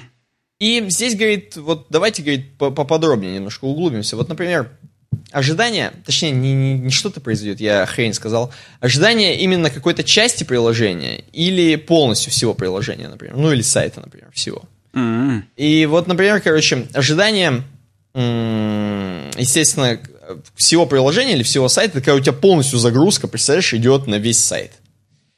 И 0.58 0.84
здесь, 0.88 1.16
говорит, 1.16 1.56
вот 1.56 1.86
давайте, 1.90 2.22
говорит, 2.22 2.56
поподробнее 2.58 3.34
немножко 3.34 3.64
углубимся. 3.64 4.16
Вот, 4.16 4.28
например, 4.28 4.70
ожидание, 5.32 5.92
точнее, 6.04 6.32
не, 6.32 6.54
не, 6.54 6.78
не 6.78 6.90
что-то 6.90 7.20
произойдет, 7.20 7.60
я 7.60 7.86
хрень 7.86 8.12
сказал, 8.12 8.52
ожидание 8.80 9.38
именно 9.38 9.70
какой-то 9.70 10.04
части 10.04 10.44
приложения 10.44 11.24
или 11.32 11.76
полностью 11.76 12.32
всего 12.32 12.54
приложения, 12.54 13.08
например, 13.08 13.36
ну 13.36 13.52
или 13.52 13.62
сайта, 13.62 14.00
например, 14.00 14.30
всего. 14.32 14.62
Mm-hmm. 14.92 15.42
И 15.56 15.86
вот, 15.86 16.06
например, 16.06 16.40
короче, 16.40 16.86
ожидание, 16.94 17.62
естественно, 18.14 20.00
всего 20.54 20.86
приложения 20.86 21.34
или 21.34 21.42
всего 21.42 21.68
сайта, 21.68 21.94
такая 21.94 22.14
у 22.14 22.20
тебя 22.20 22.32
полностью 22.32 22.78
загрузка, 22.78 23.28
представляешь, 23.28 23.72
идет 23.74 24.06
на 24.06 24.16
весь 24.16 24.38
сайт. 24.38 24.72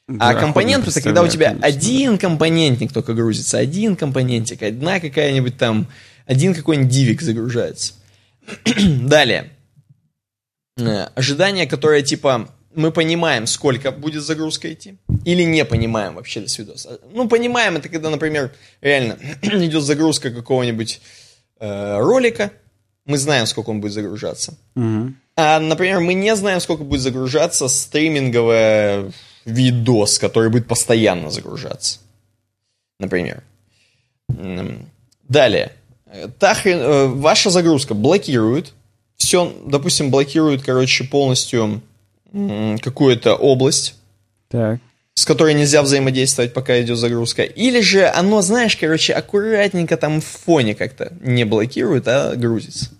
Да, 0.07 0.29
а 0.29 0.33
компонент 0.33 0.87
это 0.87 1.01
когда 1.01 1.21
у 1.21 1.27
тебя 1.27 1.49
конечно, 1.49 1.67
один 1.67 2.13
да. 2.13 2.17
компонентник 2.17 2.91
только 2.91 3.13
грузится, 3.13 3.59
один 3.59 3.95
компонентик, 3.95 4.63
одна 4.63 4.99
какая-нибудь 4.99 5.57
там, 5.57 5.87
один 6.25 6.55
какой-нибудь 6.55 6.91
дивик 6.91 7.21
загружается. 7.21 7.93
Далее. 8.65 9.51
Э, 10.77 11.09
ожидание, 11.13 11.67
которое 11.67 12.01
типа 12.01 12.49
мы 12.73 12.91
понимаем, 12.91 13.45
сколько 13.45 13.91
будет 13.91 14.23
загрузка 14.23 14.71
идти, 14.73 14.97
или 15.25 15.43
не 15.43 15.65
понимаем 15.65 16.15
вообще 16.15 16.41
до 16.41 16.47
свидос. 16.47 16.87
Ну, 17.13 17.27
понимаем, 17.27 17.77
это 17.77 17.89
когда, 17.89 18.09
например, 18.09 18.51
реально 18.81 19.17
идет 19.41 19.83
загрузка 19.83 20.31
какого-нибудь 20.31 21.01
э, 21.59 21.97
ролика, 21.99 22.51
мы 23.09 23.17
знаем, 23.17 23.47
сколько 23.47 23.71
он 23.71 23.81
будет 23.81 23.93
загружаться. 23.93 24.53
Угу. 24.75 25.13
А, 25.35 25.59
например, 25.59 25.99
мы 25.99 26.13
не 26.13 26.35
знаем, 26.35 26.61
сколько 26.61 26.83
будет 26.83 27.01
загружаться 27.01 27.67
стриминговый 27.67 29.11
видос, 29.45 30.19
который 30.19 30.49
будет 30.49 30.67
постоянно 30.67 31.31
загружаться. 31.31 31.99
Например. 32.99 33.43
Далее. 35.27 35.71
Та 36.37 36.53
хрен, 36.53 36.79
э, 36.79 37.07
ваша 37.07 37.49
загрузка 37.49 37.93
блокирует. 37.93 38.73
Все, 39.17 39.51
допустим, 39.65 40.11
блокирует, 40.11 40.61
короче, 40.61 41.03
полностью 41.03 41.81
какую-то 42.81 43.35
область. 43.35 43.95
Так 44.49 44.79
с 45.19 45.25
которой 45.25 45.53
нельзя 45.53 45.81
взаимодействовать, 45.81 46.53
пока 46.53 46.81
идет 46.81 46.97
загрузка. 46.97 47.43
Или 47.43 47.81
же 47.81 48.07
оно, 48.07 48.41
знаешь, 48.41 48.77
короче, 48.77 49.11
аккуратненько 49.11 49.97
там 49.97 50.21
в 50.21 50.25
фоне 50.25 50.75
как-то 50.75 51.11
не 51.19 51.43
блокирует, 51.43 52.07
а 52.07 52.37
грузится. 52.37 52.91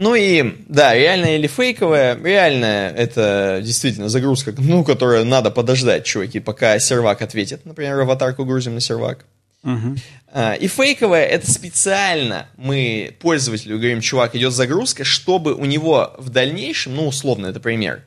Ну 0.00 0.16
и, 0.16 0.56
да, 0.66 0.94
реальная 0.94 1.36
или 1.36 1.46
фейковая. 1.46 2.18
Реальная— 2.20 2.90
это 2.96 3.60
действительно 3.62 4.08
загрузка, 4.08 4.52
ну, 4.58 4.82
которая 4.82 5.22
надо 5.22 5.52
подождать, 5.52 6.04
чуваки, 6.04 6.40
пока 6.40 6.78
сервак 6.80 7.22
ответит. 7.22 7.64
Например, 7.64 8.00
аватарку 8.00 8.44
грузим 8.44 8.74
на 8.74 8.80
сервак. 8.80 9.24
Uh-huh. 9.62 9.98
А, 10.32 10.54
и 10.54 10.66
фейковая— 10.66 11.24
это 11.26 11.48
специально 11.48 12.48
мы 12.56 13.14
пользователю 13.20 13.76
говорим, 13.76 14.00
чувак, 14.00 14.34
идет 14.34 14.54
загрузка, 14.54 15.04
чтобы 15.04 15.54
у 15.54 15.66
него 15.66 16.14
в 16.18 16.30
дальнейшем, 16.30 16.96
ну, 16.96 17.06
условно, 17.06 17.46
это 17.46 17.60
пример, 17.60 18.02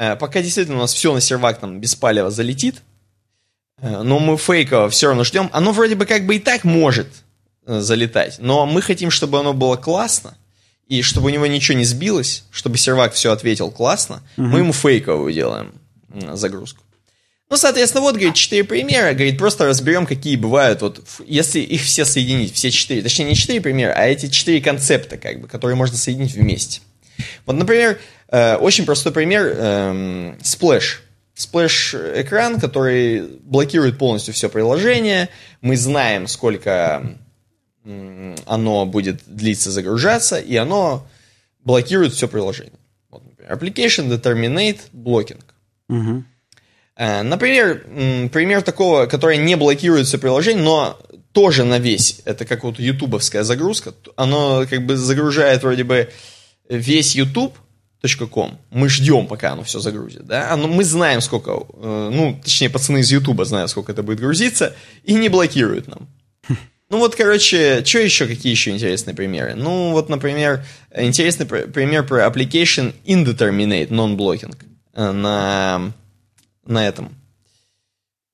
Э, 0.00 0.16
пока 0.16 0.40
действительно 0.40 0.78
у 0.78 0.80
нас 0.80 0.94
все 0.94 1.12
на 1.12 1.20
сервак 1.20 1.60
там 1.60 1.78
без 1.78 1.94
палева 1.94 2.30
залетит, 2.30 2.82
э, 3.82 4.02
но 4.02 4.18
мы 4.18 4.38
фейково 4.38 4.88
все 4.88 5.08
равно 5.08 5.24
ждем. 5.24 5.50
Оно 5.52 5.72
вроде 5.72 5.94
бы 5.94 6.06
как 6.06 6.24
бы 6.24 6.36
и 6.36 6.38
так 6.38 6.64
может 6.64 7.08
э, 7.66 7.80
залетать, 7.80 8.38
но 8.38 8.64
мы 8.64 8.80
хотим, 8.80 9.10
чтобы 9.10 9.38
оно 9.38 9.52
было 9.52 9.76
классно, 9.76 10.38
и 10.90 11.00
чтобы 11.00 11.28
у 11.28 11.30
него 11.30 11.46
ничего 11.46 11.78
не 11.78 11.84
сбилось, 11.84 12.44
чтобы 12.50 12.76
сервак 12.76 13.14
все 13.14 13.32
ответил 13.32 13.70
классно, 13.70 14.22
угу. 14.36 14.46
мы 14.46 14.58
ему 14.58 14.72
фейковую 14.74 15.32
делаем 15.32 15.72
загрузку. 16.34 16.82
Ну, 17.48 17.56
соответственно, 17.56 18.02
вот, 18.02 18.14
говорит, 18.14 18.34
четыре 18.34 18.62
примера, 18.62 19.12
говорит, 19.12 19.38
просто 19.38 19.66
разберем, 19.66 20.06
какие 20.06 20.36
бывают, 20.36 20.82
вот, 20.82 21.02
если 21.26 21.60
их 21.60 21.82
все 21.82 22.04
соединить, 22.04 22.54
все 22.54 22.70
четыре, 22.70 23.02
точнее, 23.02 23.24
не 23.24 23.34
четыре 23.34 23.60
примера, 23.60 23.92
а 23.96 24.06
эти 24.06 24.28
четыре 24.28 24.60
концепта, 24.60 25.16
как 25.16 25.40
бы, 25.40 25.48
которые 25.48 25.76
можно 25.76 25.96
соединить 25.96 26.34
вместе. 26.34 26.80
Вот, 27.46 27.56
например, 27.56 27.98
Э, 28.30 28.56
очень 28.56 28.86
простой 28.86 29.12
пример. 29.12 29.54
Эм, 29.56 30.38
Splash. 30.42 30.98
Splash 31.36 32.20
экран, 32.20 32.60
который 32.60 33.22
блокирует 33.40 33.98
полностью 33.98 34.34
все 34.34 34.48
приложение. 34.48 35.28
Мы 35.60 35.76
знаем, 35.76 36.26
сколько 36.26 37.16
оно 37.84 38.86
будет 38.86 39.22
длиться 39.26 39.70
загружаться, 39.70 40.38
и 40.38 40.56
оно 40.56 41.06
блокирует 41.64 42.12
все 42.12 42.28
приложение. 42.28 42.78
Вот, 43.10 43.22
например, 43.24 43.56
application 43.56 44.08
determinate 44.08 44.80
blocking. 44.92 45.40
Угу. 45.88 46.24
Например, 46.96 47.82
пример 48.30 48.62
такого, 48.62 49.06
который 49.06 49.38
не 49.38 49.56
блокирует 49.56 50.06
все 50.06 50.18
приложение, 50.18 50.62
но 50.62 51.00
тоже 51.32 51.64
на 51.64 51.78
весь. 51.78 52.20
Это 52.24 52.44
как 52.44 52.64
вот 52.64 52.78
ютубовская 52.78 53.42
загрузка. 53.42 53.94
Оно 54.16 54.66
как 54.68 54.84
бы 54.84 54.96
загружает 54.96 55.62
вроде 55.62 55.84
бы 55.84 56.10
весь 56.68 57.16
youtube.com. 57.16 58.58
Мы 58.70 58.88
ждем, 58.88 59.26
пока 59.26 59.52
оно 59.52 59.62
все 59.62 59.80
загрузит. 59.80 60.26
Да? 60.26 60.52
Оно, 60.52 60.68
мы 60.68 60.84
знаем, 60.84 61.20
сколько, 61.20 61.52
э, 61.52 62.10
ну, 62.12 62.38
точнее, 62.42 62.68
пацаны 62.68 62.98
из 62.98 63.10
ютуба 63.10 63.44
знают, 63.44 63.70
сколько 63.70 63.92
это 63.92 64.02
будет 64.02 64.20
грузиться, 64.20 64.74
и 65.04 65.14
не 65.14 65.28
блокируют 65.28 65.88
нам. 65.88 66.08
Ну 66.90 66.98
вот, 66.98 67.14
короче, 67.14 67.84
что 67.84 68.00
еще, 68.00 68.26
какие 68.26 68.50
еще 68.50 68.72
интересные 68.72 69.14
примеры? 69.14 69.54
Ну 69.54 69.92
вот, 69.92 70.08
например, 70.08 70.64
интересный 70.92 71.46
пример 71.46 72.04
про 72.04 72.26
application 72.26 72.92
indeterminate 73.04 73.88
non-blocking 73.90 74.56
э, 74.94 75.12
на, 75.12 75.92
на 76.66 76.88
этом. 76.88 77.14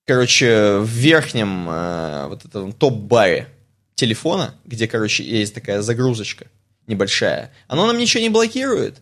Короче, 0.06 0.78
в 0.78 0.88
верхнем 0.88 1.68
э, 1.68 2.26
вот 2.28 2.46
этом 2.46 2.72
топ-баре 2.72 3.48
телефона, 3.94 4.54
где, 4.64 4.88
короче, 4.88 5.22
есть 5.22 5.54
такая 5.54 5.82
загрузочка 5.82 6.46
небольшая, 6.86 7.52
оно 7.68 7.86
нам 7.86 7.98
ничего 7.98 8.22
не 8.22 8.30
блокирует, 8.30 8.96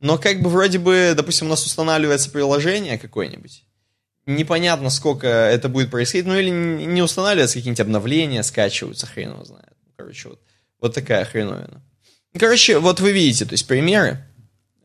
но 0.00 0.16
как 0.16 0.40
бы 0.40 0.48
вроде 0.48 0.78
бы, 0.78 1.12
допустим, 1.14 1.48
у 1.48 1.50
нас 1.50 1.66
устанавливается 1.66 2.30
приложение 2.30 2.96
какое-нибудь, 2.96 3.64
непонятно, 4.26 4.90
сколько 4.90 5.26
это 5.26 5.68
будет 5.68 5.90
происходить, 5.90 6.26
ну 6.26 6.36
или 6.36 6.50
не 6.50 7.02
устанавливаются 7.02 7.58
какие-нибудь 7.58 7.80
обновления, 7.80 8.42
скачиваются, 8.42 9.06
хрен 9.06 9.32
его 9.32 9.44
знает. 9.44 9.72
Короче, 9.96 10.30
вот, 10.30 10.40
вот 10.80 10.94
такая 10.94 11.24
хреновина. 11.24 11.82
Короче, 12.38 12.78
вот 12.78 13.00
вы 13.00 13.12
видите, 13.12 13.44
то 13.44 13.52
есть 13.52 13.66
примеры. 13.66 14.24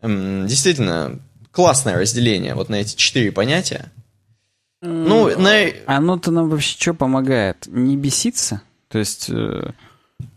Действительно, 0.01 1.19
классное 1.51 1.97
разделение 1.97 2.53
вот 2.53 2.69
на 2.69 2.75
эти 2.75 2.95
четыре 2.95 3.31
понятия. 3.31 3.91
Ну, 4.81 5.37
на... 5.37 5.65
Оно-то 5.87 6.31
нам 6.31 6.49
вообще 6.49 6.77
что 6.79 6.93
помогает? 6.93 7.67
Не 7.67 7.97
беситься? 7.97 8.61
То 8.87 8.99
есть... 8.99 9.29
Э, 9.29 9.71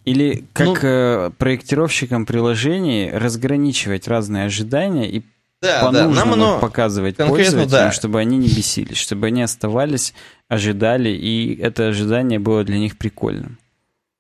или 0.05 0.45
как 0.53 0.66
ну, 0.66 0.77
э, 0.83 1.31
проектировщикам 1.39 2.27
приложений 2.27 3.11
разграничивать 3.12 4.09
разные 4.09 4.47
ожидания 4.47 5.09
и 5.09 5.23
да, 5.62 5.86
по 5.86 5.93
да. 5.93 6.09
Нам 6.09 6.32
оно 6.32 6.59
показывать 6.59 7.16
пользователям, 7.16 7.68
да. 7.68 7.93
чтобы 7.93 8.18
они 8.18 8.36
не 8.36 8.48
бесились, 8.48 8.98
чтобы 8.98 9.28
они 9.28 9.43
оставались, 9.43 10.12
ожидали, 10.48 11.09
и 11.10 11.56
это 11.59 11.89
ожидание 11.89 12.40
было 12.40 12.64
для 12.64 12.78
них 12.78 12.98
прикольным. 12.98 13.59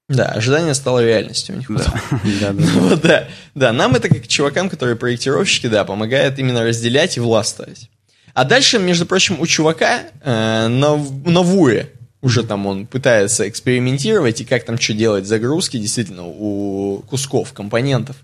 Да, 0.08 0.26
ожидание 0.26 0.74
стало 0.74 1.04
реальностью 1.04 1.56
у 1.56 1.58
них. 1.58 1.68
Да, 1.70 1.92
да, 2.40 2.52
да. 2.52 2.64
Вот, 2.74 3.00
да. 3.00 3.28
Да, 3.54 3.72
нам 3.72 3.94
это 3.96 4.08
как 4.08 4.28
чувакам, 4.28 4.70
которые 4.70 4.94
проектировщики, 4.94 5.66
да, 5.66 5.84
помогает 5.84 6.38
именно 6.38 6.62
разделять 6.62 7.16
и 7.16 7.20
властвовать. 7.20 7.90
А 8.34 8.44
дальше, 8.44 8.78
между 8.78 9.04
прочим, 9.04 9.40
у 9.40 9.46
чувака 9.46 10.00
э, 10.22 10.68
на, 10.68 10.96
на 10.96 11.42
Вуре 11.42 11.90
уже 12.22 12.44
там 12.44 12.66
он 12.66 12.86
пытается 12.86 13.48
экспериментировать 13.48 14.40
и 14.40 14.44
как 14.44 14.64
там 14.64 14.78
что 14.78 14.94
делать 14.94 15.26
загрузки 15.26 15.76
действительно 15.76 16.22
у 16.24 17.02
кусков, 17.10 17.52
компонентов. 17.52 18.16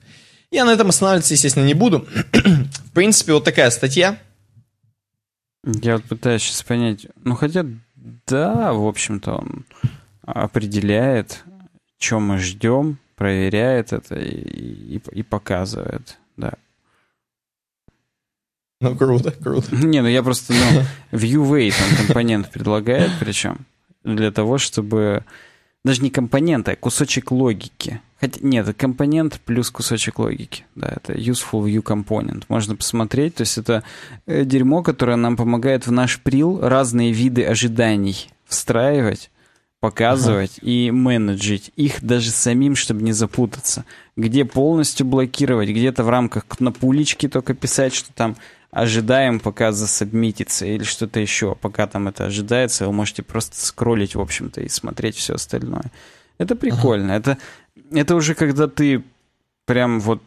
Я 0.50 0.64
на 0.64 0.70
этом 0.70 0.88
останавливаться, 0.88 1.34
естественно, 1.34 1.64
не 1.64 1.74
буду. 1.74 2.06
В 2.32 2.92
принципе, 2.92 3.32
вот 3.32 3.44
такая 3.44 3.70
статья. 3.70 4.18
Я 5.64 5.96
вот 5.96 6.04
пытаюсь 6.04 6.42
сейчас 6.42 6.62
понять. 6.62 7.06
Ну, 7.22 7.34
хотя, 7.34 7.66
да, 8.26 8.72
в 8.72 8.86
общем-то, 8.86 9.34
он 9.34 9.66
определяет, 10.22 11.44
что 11.98 12.20
мы 12.20 12.38
ждем, 12.38 12.98
проверяет 13.16 13.92
это 13.92 14.14
и, 14.14 14.96
и, 14.96 15.02
и 15.12 15.22
показывает, 15.22 16.18
да. 16.36 16.54
Ну, 18.80 18.96
круто, 18.96 19.32
круто. 19.32 19.74
Не, 19.84 20.00
ну 20.02 20.08
я 20.08 20.22
просто, 20.22 20.52
ну, 20.54 20.82
view 21.18 21.44
weight 21.44 21.74
он 21.82 22.06
компонент 22.06 22.50
предлагает, 22.50 23.10
причем 23.18 23.66
для 24.04 24.30
того, 24.30 24.58
чтобы 24.58 25.24
даже 25.84 26.02
не 26.02 26.10
компонент, 26.10 26.68
а 26.68 26.76
кусочек 26.76 27.30
логики. 27.30 28.00
Хотя, 28.20 28.40
нет, 28.42 28.74
компонент 28.76 29.40
плюс 29.44 29.70
кусочек 29.70 30.18
логики. 30.18 30.64
Да, 30.74 30.88
это 30.96 31.14
useful 31.14 31.64
view 31.64 31.82
component. 31.82 32.44
Можно 32.48 32.74
посмотреть. 32.74 33.36
То 33.36 33.42
есть 33.42 33.58
это 33.58 33.84
э, 34.26 34.44
дерьмо, 34.44 34.82
которое 34.82 35.16
нам 35.16 35.36
помогает 35.36 35.86
в 35.86 35.92
наш 35.92 36.20
прил 36.20 36.60
разные 36.60 37.12
виды 37.12 37.44
ожиданий 37.44 38.28
встраивать, 38.44 39.30
показывать 39.80 40.58
ага. 40.58 40.68
и 40.68 40.90
менеджить 40.90 41.70
их 41.76 42.02
даже 42.02 42.30
самим, 42.30 42.74
чтобы 42.74 43.02
не 43.02 43.12
запутаться. 43.12 43.84
Где 44.16 44.44
полностью 44.44 45.06
блокировать, 45.06 45.68
где-то 45.68 46.02
в 46.02 46.10
рамках 46.10 46.44
на 46.58 46.72
пулечке 46.72 47.28
только 47.28 47.54
писать, 47.54 47.94
что 47.94 48.12
там 48.12 48.36
ожидаем, 48.70 49.40
пока 49.40 49.72
засобмитится 49.72 50.66
или 50.66 50.84
что-то 50.84 51.20
еще. 51.20 51.54
Пока 51.54 51.86
там 51.86 52.08
это 52.08 52.26
ожидается, 52.26 52.86
вы 52.86 52.92
можете 52.92 53.22
просто 53.22 53.64
скроллить, 53.64 54.14
в 54.14 54.20
общем-то, 54.20 54.60
и 54.60 54.68
смотреть 54.68 55.16
все 55.16 55.34
остальное. 55.34 55.90
Это 56.38 56.54
прикольно. 56.54 57.14
Ага. 57.14 57.32
Это, 57.32 57.38
это 57.90 58.14
уже 58.14 58.34
когда 58.34 58.68
ты 58.68 59.02
прям 59.64 60.00
вот 60.00 60.22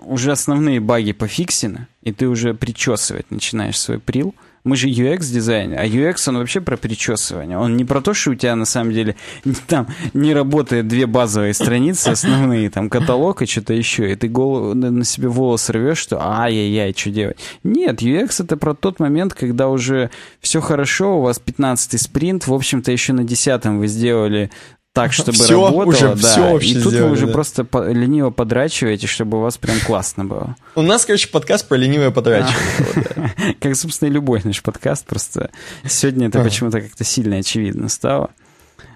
уже 0.00 0.32
основные 0.32 0.80
баги 0.80 1.12
пофиксены, 1.12 1.88
и 2.02 2.12
ты 2.12 2.28
уже 2.28 2.54
причесывать 2.54 3.30
начинаешь 3.30 3.78
свой 3.78 3.98
прил– 3.98 4.34
мы 4.64 4.76
же 4.76 4.88
UX-дизайнер, 4.88 5.78
а 5.78 5.86
UX, 5.86 6.28
он 6.28 6.38
вообще 6.38 6.60
про 6.60 6.76
причесывание. 6.76 7.58
Он 7.58 7.76
не 7.76 7.84
про 7.84 8.00
то, 8.00 8.14
что 8.14 8.30
у 8.30 8.34
тебя 8.34 8.54
на 8.54 8.64
самом 8.64 8.92
деле 8.92 9.16
там 9.66 9.88
не 10.14 10.34
работает 10.34 10.86
две 10.88 11.06
базовые 11.06 11.54
страницы 11.54 12.08
основные, 12.08 12.70
там 12.70 12.88
каталог 12.88 13.42
и 13.42 13.46
что-то 13.46 13.74
еще, 13.74 14.12
и 14.12 14.16
ты 14.16 14.28
голову, 14.28 14.74
на 14.74 15.04
себе 15.04 15.28
волос 15.28 15.68
рвешь, 15.70 15.98
что 15.98 16.20
ай-яй-яй, 16.20 16.94
что 16.96 17.10
делать. 17.10 17.38
Нет, 17.64 18.02
UX 18.02 18.44
это 18.44 18.56
про 18.56 18.74
тот 18.74 19.00
момент, 19.00 19.34
когда 19.34 19.68
уже 19.68 20.10
все 20.40 20.60
хорошо, 20.60 21.18
у 21.18 21.22
вас 21.22 21.40
15-й 21.44 21.98
спринт, 21.98 22.46
в 22.46 22.54
общем-то 22.54 22.92
еще 22.92 23.12
на 23.12 23.22
10-м 23.22 23.78
вы 23.78 23.88
сделали 23.88 24.50
так, 24.92 25.12
чтобы 25.12 25.32
все, 25.32 25.54
работало, 25.54 25.84
уже 25.84 26.14
да. 26.14 26.16
Все 26.16 26.58
и 26.58 26.74
тут 26.74 26.92
сделали, 26.92 27.08
вы 27.08 27.12
уже 27.12 27.26
да. 27.26 27.32
просто 27.32 27.64
по- 27.64 27.88
лениво 27.90 28.30
подрачиваете, 28.30 29.06
чтобы 29.06 29.38
у 29.38 29.40
вас 29.40 29.56
прям 29.56 29.78
классно 29.80 30.24
было. 30.24 30.56
У 30.74 30.82
нас, 30.82 31.06
короче, 31.06 31.28
подкаст 31.28 31.66
про 31.66 31.76
ленивое 31.76 32.10
подрачивание. 32.10 33.54
Как, 33.60 33.74
собственно, 33.74 34.10
и 34.10 34.12
любой 34.12 34.42
наш 34.44 34.62
подкаст, 34.62 35.06
просто 35.06 35.50
сегодня 35.86 36.28
это 36.28 36.42
почему-то 36.42 36.82
как-то 36.82 37.04
сильно 37.04 37.36
очевидно 37.36 37.88
стало. 37.88 38.30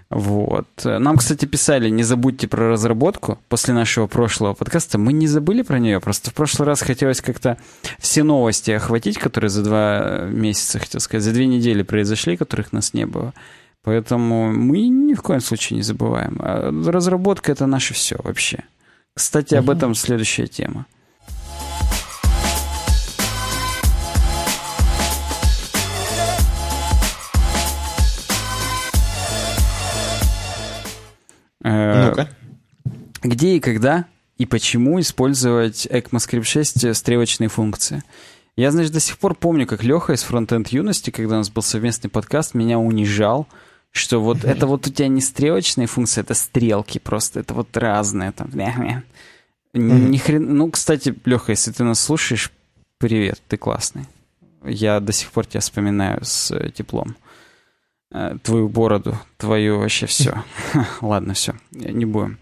Вот. 0.09 0.68
Нам, 0.85 1.16
кстати, 1.16 1.47
писали, 1.47 1.89
не 1.89 2.02
забудьте 2.02 2.47
про 2.47 2.70
разработку 2.70 3.39
после 3.48 3.74
нашего 3.74 4.06
прошлого 4.06 4.55
подкаста. 4.55 4.98
Мы 4.98 5.12
не 5.12 5.27
забыли 5.27 5.62
про 5.62 5.78
нее, 5.78 5.98
просто 6.01 6.31
в 6.31 6.35
прошлый 6.35 6.66
раз 6.66 6.82
хотелось 6.82 7.20
как-то 7.20 7.56
все 7.98 8.23
новости 8.23 8.70
охватить, 8.70 9.18
которые 9.18 9.51
за 9.51 9.64
два 9.64 10.27
месяца, 10.27 10.78
хотел 10.78 11.01
сказать, 11.01 11.24
за 11.24 11.32
две 11.32 11.47
недели 11.47 11.82
произошли, 11.82 12.36
которых 12.36 12.73
нас 12.73 12.93
не 12.93 13.06
было. 13.06 13.32
Поэтому 13.87 14.53
мы 14.53 14.89
ни 14.89 15.15
в 15.15 15.23
коем 15.23 15.41
случае 15.41 15.77
не 15.77 15.83
забываем. 15.85 16.39
А 16.41 16.73
разработка— 16.91 17.53
это 17.53 17.67
наше 17.67 17.95
все 17.95 18.17
вообще. 18.19 18.65
Кстати, 19.15 19.55
об 19.55 19.71
этом 19.71 19.95
следующая 19.95 20.49
тема. 20.49 20.87
Э, 31.63 32.09
Ну-ка. 32.09 32.29
Где 33.23 33.55
и 33.55 33.61
когда 33.61 34.07
и 34.37 34.47
почему 34.47 34.99
использовать 34.99 35.87
ECMAScript 35.87 36.43
6 36.43 36.93
стрелочные 36.97 37.49
функции? 37.49 38.03
Я, 38.57 38.73
значит, 38.73 38.93
до 38.93 39.01
сих 39.01 39.19
пор 39.19 39.37
помню, 39.37 39.65
как 39.65 39.85
Леха 39.85 40.15
из 40.15 40.25
Frontend 40.29 40.69
Юности, 40.71 41.11
когда 41.11 41.37
у 41.37 41.39
нас 41.39 41.51
был 41.51 41.63
совместный 41.63 42.11
подкаст, 42.11 42.55
меня 42.55 42.81
унижал, 42.81 43.47
что 43.97 44.20
вот 44.20 44.44
это 44.44 44.66
вот 44.66 44.86
у 44.86 44.90
тебя 44.90 45.09
не 45.09 45.20
стрелочные 45.20 45.86
функции, 45.86 46.20
это 46.20 46.35
стрелки 46.35 46.98
просто, 46.98 47.40
это 47.40 47.55
вот 47.55 47.77
разные 47.77 48.32
там. 48.32 48.51
Ни 49.73 50.16
хрен... 50.16 50.56
Ну, 50.56 50.70
кстати, 50.70 51.14
Леха, 51.24 51.52
если 51.52 51.70
ты 51.73 51.85
нас 51.85 52.01
слушаешь, 52.01 52.51
привет, 52.98 53.43
ты 53.48 53.56
классный. 53.56 54.06
Я 54.64 55.01
до 55.01 55.12
сих 55.12 55.31
пор 55.31 55.47
тебя 55.47 55.60
вспоминаю 55.60 56.24
с 56.24 56.51
э, 56.51 56.70
теплом. 56.70 57.16
Э, 58.10 58.36
твою 58.43 58.68
бороду, 58.68 59.18
твою 59.36 59.78
вообще 59.78 60.06
все. 60.06 60.43
Ладно, 61.01 61.35
все, 61.35 61.55
не 61.70 62.05
будем. 62.05 62.39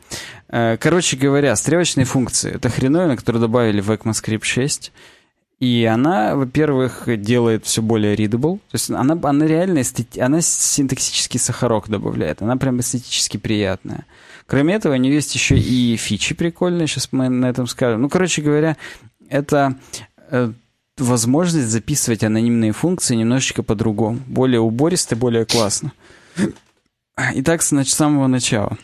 Э, 0.48 0.76
короче 0.76 1.16
говоря, 1.16 1.56
стрелочные 1.56 2.04
функции— 2.04 2.52
это 2.54 2.68
хреновина, 2.68 3.16
которую 3.16 3.42
добавили 3.42 3.80
в 3.80 3.90
ECMAScript 3.90 4.44
6. 4.44 4.92
И 5.60 5.84
она, 5.84 6.34
во-первых, 6.34 7.04
делает 7.06 7.64
все 7.64 7.80
более 7.80 8.16
readable. 8.16 8.58
То 8.70 8.74
есть 8.74 8.90
она, 8.90 9.18
она 9.22 9.46
реально 9.46 9.82
эстет... 9.82 10.18
она 10.18 10.40
синтаксический 10.40 11.38
сахарок 11.38 11.88
добавляет. 11.88 12.42
Она 12.42 12.56
прям 12.56 12.80
эстетически 12.80 13.36
приятная. 13.36 14.04
Кроме 14.46 14.74
этого, 14.74 14.94
у 14.94 14.96
нее 14.96 15.14
есть 15.14 15.34
еще 15.34 15.56
и 15.56 15.96
фичи 15.96 16.34
прикольные. 16.34 16.86
Сейчас 16.86 17.08
мы 17.12 17.28
на 17.28 17.46
этом 17.46 17.66
скажем. 17.66 18.02
Ну, 18.02 18.08
короче 18.08 18.42
говоря, 18.42 18.76
это 19.28 19.78
э, 20.30 20.52
возможность 20.98 21.68
записывать 21.68 22.24
анонимные 22.24 22.72
функции 22.72 23.14
немножечко 23.14 23.62
по-другому. 23.62 24.20
Более 24.26 24.60
убористо, 24.60 25.16
более 25.16 25.46
классно. 25.46 25.92
Итак, 27.16 27.62
значит, 27.62 27.94
с 27.94 27.96
самого 27.96 28.26
начала. 28.26 28.76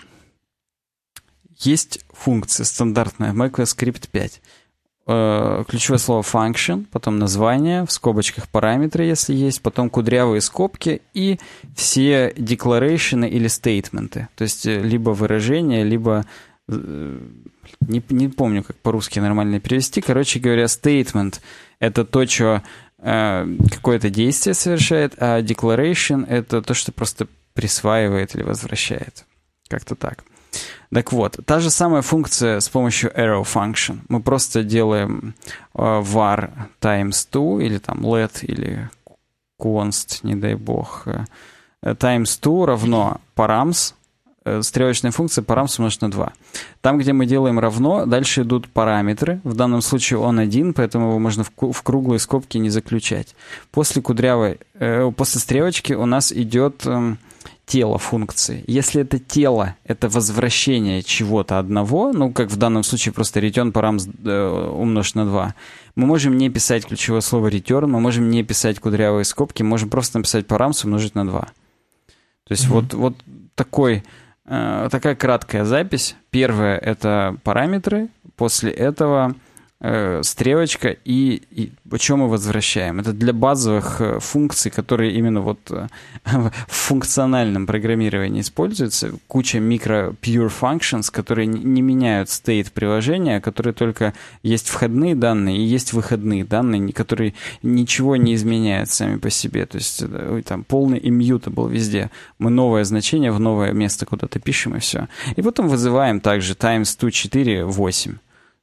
есть 1.59 2.05
функция 2.12 2.64
стандартная 2.64 3.32
MacroScript 3.32 4.09
5. 4.10 4.40
Э, 5.12 5.65
ключевое 5.66 5.99
слово 5.99 6.23
function, 6.23 6.87
потом 6.93 7.19
название, 7.19 7.85
в 7.85 7.91
скобочках 7.91 8.49
параметры, 8.49 9.05
если 9.05 9.35
есть, 9.35 9.61
потом 9.61 9.91
кудрявые 9.91 10.41
скобки 10.41 11.03
и 11.15 11.41
все 11.74 12.31
declaration 12.31 13.28
или 13.28 13.49
стейтменты. 13.49 14.28
То 14.37 14.43
есть 14.43 14.66
э, 14.66 14.81
либо 14.81 15.11
выражение, 15.11 15.82
либо 15.82 16.27
э, 16.69 17.19
не, 17.81 18.01
не 18.09 18.28
помню, 18.28 18.62
как 18.62 18.77
по-русски 18.77 19.19
нормально 19.19 19.59
перевести. 19.59 20.01
Короче 20.01 20.39
говоря, 20.39 20.66
statement— 20.66 21.41
это 21.81 22.05
то, 22.05 22.24
что 22.24 22.62
э, 22.99 23.57
какое-то 23.69 24.11
действие 24.11 24.55
совершает, 24.55 25.15
а 25.19 25.43
declaration— 25.43 26.24
это 26.28 26.62
то, 26.62 26.73
что 26.73 26.93
просто 26.93 27.27
присваивает 27.55 28.37
или 28.37 28.45
возвращает. 28.45 29.24
Как-то 29.69 29.97
так. 29.97 30.23
Так 30.93 31.12
вот, 31.12 31.39
та 31.44 31.60
же 31.60 31.70
самая 31.70 32.02
функция 32.02 32.59
с 32.59 32.68
помощью 32.68 33.10
arrow 33.10 33.43
function. 33.44 33.98
Мы 34.09 34.20
просто 34.20 34.64
делаем 34.64 35.35
э, 35.74 35.81
var 35.81 36.51
times 36.81 37.28
2 37.31 37.62
или 37.62 37.78
там 37.78 38.05
let 38.05 38.44
или 38.44 38.90
const, 39.60 40.20
не 40.22 40.35
дай 40.35 40.55
бог, 40.55 41.06
э, 41.06 41.24
times 41.82 42.39
2 42.43 42.66
равно 42.66 43.20
params, 43.36 43.94
э, 44.44 44.62
стрелочная 44.62 45.12
функция 45.12 45.44
params 45.44 45.77
умножить 45.78 46.02
на 46.02 46.10
2. 46.10 46.32
Там, 46.81 46.98
где 46.98 47.12
мы 47.12 47.27
делаем 47.27 47.60
равно, 47.60 48.05
дальше 48.05 48.43
идут 48.43 48.68
параметры. 48.68 49.40
В 49.44 49.55
данном 49.55 49.82
случае 49.82 50.18
он 50.18 50.40
один, 50.40 50.74
поэтому 50.74 51.10
его 51.10 51.18
можно 51.20 51.44
в, 51.44 51.82
круглые 51.82 52.18
скобки 52.18 52.59
не 52.59 52.70
заключать. 52.70 53.36
После 53.70 54.02
кудрявой, 54.02 54.59
э, 54.74 55.12
после 55.16 55.40
стрелочки 55.40 55.93
у 55.93 56.06
нас 56.06 56.32
идет... 56.32 56.85
Тело 57.70 57.98
функции. 57.98 58.64
Если 58.66 59.02
это 59.02 59.20
тело, 59.20 59.76
это 59.84 60.09
возвращение 60.09 61.05
чего-то 61.05 61.60
одного, 61.60 62.12
ну, 62.12 62.32
как 62.32 62.51
в 62.51 62.56
данном 62.56 62.82
случае 62.82 63.12
просто 63.12 63.38
return 63.38 63.70
params 63.70 64.10
э, 64.26 64.70
умножить 64.70 65.14
на 65.14 65.24
2, 65.24 65.55
мы 65.94 66.06
можем 66.06 66.36
не 66.36 66.51
писать 66.51 66.84
ключевое 66.84 67.20
слово 67.20 67.47
return, 67.47 67.86
мы 67.86 68.01
можем 68.01 68.28
не 68.28 68.42
писать 68.42 68.80
кудрявые 68.80 69.24
скобки, 69.24 69.62
можем 69.62 69.88
просто 69.88 70.18
написать 70.18 70.47
params 70.47 70.84
умножить 70.84 71.14
на 71.14 71.24
2. 71.24 71.40
То 71.42 71.51
есть 72.48 72.64
mm-hmm. 72.64 72.70
вот, 72.70 72.94
вот 72.94 73.14
такой, 73.55 74.02
э, 74.47 74.88
такая 74.90 75.14
краткая 75.14 75.64
запись. 75.64 76.16
Первое— 76.30 76.76
это 76.78 77.36
параметры, 77.44 78.09
после 78.34 78.72
этого 78.72 79.36
э, 79.81 80.23
стрелочка 80.23 80.97
и, 81.05 81.43
и 81.51 81.73
что 81.98 82.16
мы 82.16 82.28
возвращаем. 82.28 83.01
Это 83.01 83.12
для 83.12 83.32
базовых 83.32 84.01
э, 84.01 84.20
функций, 84.20 84.70
которые 84.70 85.12
именно 85.12 85.40
вот 85.40 85.59
э, 85.70 85.89
в 86.24 86.52
функциональном 86.69 87.66
программировании 87.66 88.43
используются. 88.43 89.12
Куча 89.27 89.59
микро 89.59 90.15
pure 90.20 90.52
functions, 90.61 91.11
которые 91.11 91.47
не 91.47 91.82
меняют 91.82 92.28
state 92.28 92.73
приложения, 92.73 93.36
а 93.36 93.40
которые 93.40 93.73
только 93.73 94.15
есть 94.43 94.69
входные 94.69 95.15
данные 95.15 95.59
и 95.59 95.62
есть 95.62 95.93
выходные 95.93 96.44
данные, 96.44 96.93
которые 96.93 97.35
ничего 97.62 98.16
не 98.16 98.35
изменяют 98.35 98.90
сами 98.90 99.16
по 99.16 99.31
себе. 99.31 99.66
То 99.66 99.78
есть 99.78 100.02
там 100.47 100.65
полный 100.65 100.98
immutable 100.98 101.70
везде. 101.70 102.11
Мы 102.39 102.51
новое 102.51 102.85
значение 102.85 103.32
в 103.32 103.40
новое 103.40 103.73
место 103.73 104.07
куда-то 104.07 104.39
пишем 104.40 104.77
и 104.77 104.81
все. 104.81 105.09
И 105.36 105.43
потом 105.43 105.69
вызываем 105.69 106.20
также 106.20 106.55
times 106.55 106.97
2, 106.97 107.11
4, 107.11 107.65
8. 107.65 108.16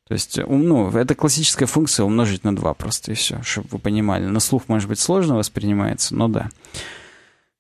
То 0.08 0.14
есть, 0.14 0.40
ну, 0.48 0.90
это 0.90 1.16
классическая 1.16 1.66
функция 1.66 2.06
умножить 2.06 2.46
на 2.46 2.56
2 2.56 2.74
просто, 2.76 3.12
и 3.12 3.16
все, 3.16 3.42
чтобы 3.44 3.68
вы 3.72 3.80
понимали. 3.80 4.26
На 4.26 4.40
слух, 4.40 4.64
может 4.68 4.88
быть, 4.88 5.00
сложно 5.00 5.36
воспринимается, 5.36 6.16
но 6.16 6.30
да. 6.30 6.50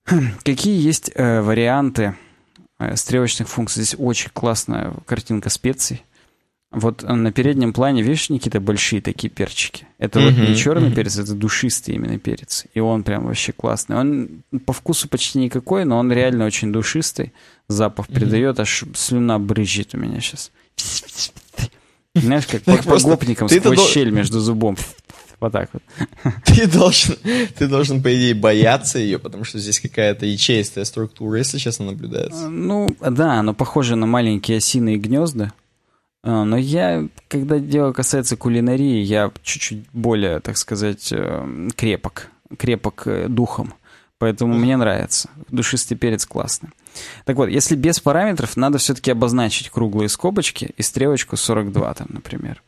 Какие 0.43 0.81
есть 0.81 1.11
э, 1.13 1.41
варианты 1.41 2.15
э, 2.79 2.95
стрелочных 2.95 3.49
функций? 3.49 3.83
Здесь 3.83 3.99
очень 3.99 4.29
классная 4.33 4.93
картинка 5.05 5.49
специй. 5.49 6.03
Вот 6.71 7.03
на 7.03 7.31
переднем 7.31 7.73
плане, 7.73 8.01
видишь, 8.01 8.29
Никита, 8.29 8.59
большие 8.59 9.01
такие 9.01 9.29
перчики. 9.29 9.85
Это 9.97 10.19
mm-hmm, 10.19 10.39
вот 10.39 10.49
не 10.49 10.55
черный 10.55 10.89
mm-hmm. 10.89 10.95
перец, 10.95 11.17
это 11.17 11.33
душистый 11.33 11.95
именно 11.95 12.19
перец. 12.19 12.65
И 12.73 12.79
он 12.79 13.03
прям 13.03 13.25
вообще 13.25 13.53
классный. 13.53 13.97
Он 13.97 14.43
по 14.65 14.73
вкусу 14.73 15.07
почти 15.09 15.39
никакой, 15.39 15.85
но 15.85 15.97
он 15.97 16.11
реально 16.11 16.45
очень 16.45 16.71
душистый. 16.71 17.33
Запах 17.67 18.07
mm-hmm. 18.07 18.13
придает, 18.13 18.59
аж 18.59 18.83
слюна 18.95 19.39
брызжет 19.39 19.95
у 19.95 19.97
меня 19.97 20.19
сейчас. 20.21 20.51
Знаешь, 22.22 22.48
как 22.48 22.64
по, 22.64 22.77
по 22.77 22.99
гопникам 22.99 23.49
сквозь 23.49 23.89
щель 23.89 24.11
между 24.11 24.39
зубом. 24.39 24.77
Вот 25.39 25.52
так 25.52 25.69
вот. 25.72 25.84
Ты 26.45 26.65
должен, 26.65 27.15
ты 27.56 27.68
должен, 27.68 28.02
по 28.02 28.14
идее, 28.15 28.34
бояться 28.34 28.98
ее, 28.98 29.19
потому 29.19 29.44
что 29.44 29.60
здесь 29.60 29.80
какая-то 29.80 30.26
ячеистая 30.26 30.84
структура, 30.84 31.38
если 31.38 31.60
честно, 31.60 31.85
наблюдается. 31.85 32.49
Ну, 32.49 32.88
да, 32.99 33.34
оно 33.34 33.53
похоже 33.53 33.95
на 33.95 34.07
маленькие 34.07 34.57
осиные 34.57 34.98
гнезда. 34.98 35.53
А, 36.23 36.44
но 36.44 36.57
я, 36.57 37.07
когда 37.27 37.60
дело 37.60 37.94
касается 37.94 38.35
кулинарии, 38.35 39.03
я 39.03 39.31
чуть-чуть 39.44 39.85
более, 39.94 40.39
так 40.39 40.57
сказать, 40.57 41.10
э, 41.11 41.69
крепок. 41.76 42.31
Крепок 42.57 43.03
э, 43.06 43.27
духом. 43.27 43.76
Поэтому 44.18 44.57
мне 44.57 44.76
нравится. 44.76 45.30
Душистый 45.49 45.95
перец 45.98 46.26
классный. 46.26 46.69
Так 47.25 47.37
вот, 47.37 47.47
если 47.47 47.75
без 47.75 47.99
параметров, 47.99 48.57
надо 48.57 48.77
все-таки 48.77 49.11
обозначить 49.11 49.69
круглые 49.69 50.09
скобочки 50.09 50.71
и 50.77 50.81
стрелочку 50.81 51.37
42 51.37 51.93
там, 51.93 52.07
например. 52.09 52.61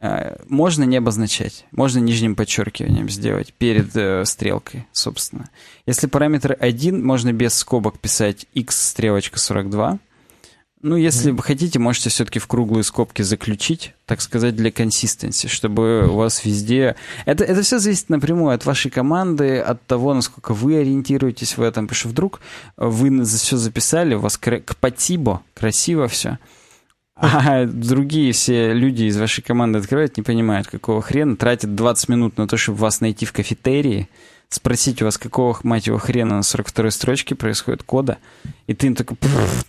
Э, 0.00 0.36
можно 0.48 0.84
не 0.84 0.96
обозначать, 0.96 1.66
можно 1.72 1.98
нижним 1.98 2.34
подчеркиванием 2.34 3.08
сделать 3.10 3.52
перед 3.52 3.94
э, 3.94 4.24
стрелкой, 4.24 4.86
собственно. 4.92 5.50
Если 5.84 6.06
параметр 6.06 6.56
1, 6.58 7.04
можно 7.04 7.32
без 7.32 7.54
скобок 7.54 7.98
писать 7.98 8.46
x 8.54 8.90
стрелочка 8.90 9.38
42, 9.38 9.98
ну, 10.82 10.96
если 10.96 11.30
вы 11.30 11.42
хотите, 11.42 11.78
можете 11.78 12.08
все-таки 12.08 12.38
в 12.38 12.46
круглые 12.46 12.84
скобки 12.84 13.20
заключить, 13.20 13.92
так 14.06 14.22
сказать, 14.22 14.56
для 14.56 14.70
консистенции, 14.70 15.46
чтобы 15.46 16.08
у 16.08 16.14
вас 16.14 16.44
везде... 16.44 16.96
Это, 17.26 17.44
это 17.44 17.60
все 17.62 17.78
зависит 17.78 18.08
напрямую 18.08 18.54
от 18.54 18.64
вашей 18.64 18.90
команды, 18.90 19.58
от 19.58 19.84
того, 19.86 20.14
насколько 20.14 20.54
вы 20.54 20.78
ориентируетесь 20.78 21.58
в 21.58 21.62
этом. 21.62 21.86
Потому 21.86 21.98
что 21.98 22.08
вдруг 22.08 22.40
вы 22.78 23.24
все 23.24 23.58
записали, 23.58 24.14
у 24.14 24.20
вас 24.20 24.38
кпатибо, 24.38 25.42
красиво 25.54 26.08
все, 26.08 26.38
а 27.14 27.64
другие 27.66 28.32
все 28.32 28.72
люди 28.72 29.04
из 29.04 29.18
вашей 29.18 29.42
команды 29.42 29.80
открывают, 29.80 30.16
не 30.16 30.22
понимают, 30.22 30.68
какого 30.68 31.02
хрена, 31.02 31.36
тратят 31.36 31.74
20 31.74 32.08
минут 32.08 32.38
на 32.38 32.48
то, 32.48 32.56
чтобы 32.56 32.78
вас 32.78 33.02
найти 33.02 33.26
в 33.26 33.32
кафетерии, 33.32 34.08
спросить 34.50 35.00
у 35.00 35.04
вас, 35.04 35.16
какого, 35.16 35.56
мать 35.62 35.86
его, 35.86 35.96
хрена 35.98 36.36
на 36.36 36.40
42-й 36.40 36.90
строчке 36.90 37.34
происходит 37.34 37.84
кода, 37.84 38.18
и 38.66 38.74
ты 38.74 38.88
им 38.88 38.94
такой, 38.96 39.16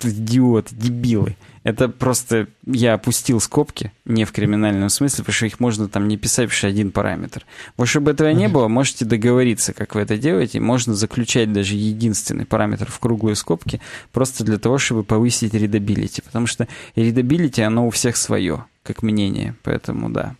идиот, 0.01 0.69
дебилы. 0.71 1.37
Это 1.63 1.89
просто 1.89 2.47
я 2.65 2.95
опустил 2.95 3.39
скобки, 3.39 3.91
не 4.05 4.25
в 4.25 4.31
криминальном 4.31 4.89
смысле, 4.89 5.19
потому 5.19 5.33
что 5.33 5.45
их 5.45 5.59
можно 5.59 5.87
там 5.87 6.07
не 6.07 6.17
писать, 6.17 6.45
потому 6.47 6.57
что 6.57 6.67
один 6.67 6.91
параметр. 6.91 7.45
Вот 7.77 7.87
чтобы 7.87 8.09
этого 8.09 8.29
не 8.29 8.47
было, 8.47 8.67
можете 8.67 9.05
договориться, 9.05 9.71
как 9.71 9.93
вы 9.93 10.01
это 10.01 10.17
делаете. 10.17 10.59
Можно 10.59 10.95
заключать 10.95 11.53
даже 11.53 11.75
единственный 11.75 12.45
параметр 12.45 12.89
в 12.89 12.97
круглые 12.99 13.35
скобки, 13.35 13.79
просто 14.11 14.43
для 14.43 14.57
того, 14.57 14.79
чтобы 14.79 15.03
повысить 15.03 15.53
readability. 15.53 16.23
Потому 16.23 16.47
что 16.47 16.67
readability, 16.95 17.61
оно 17.61 17.85
у 17.85 17.91
всех 17.91 18.17
свое, 18.17 18.65
как 18.81 19.03
мнение. 19.03 19.53
Поэтому 19.61 20.09
да. 20.09 20.35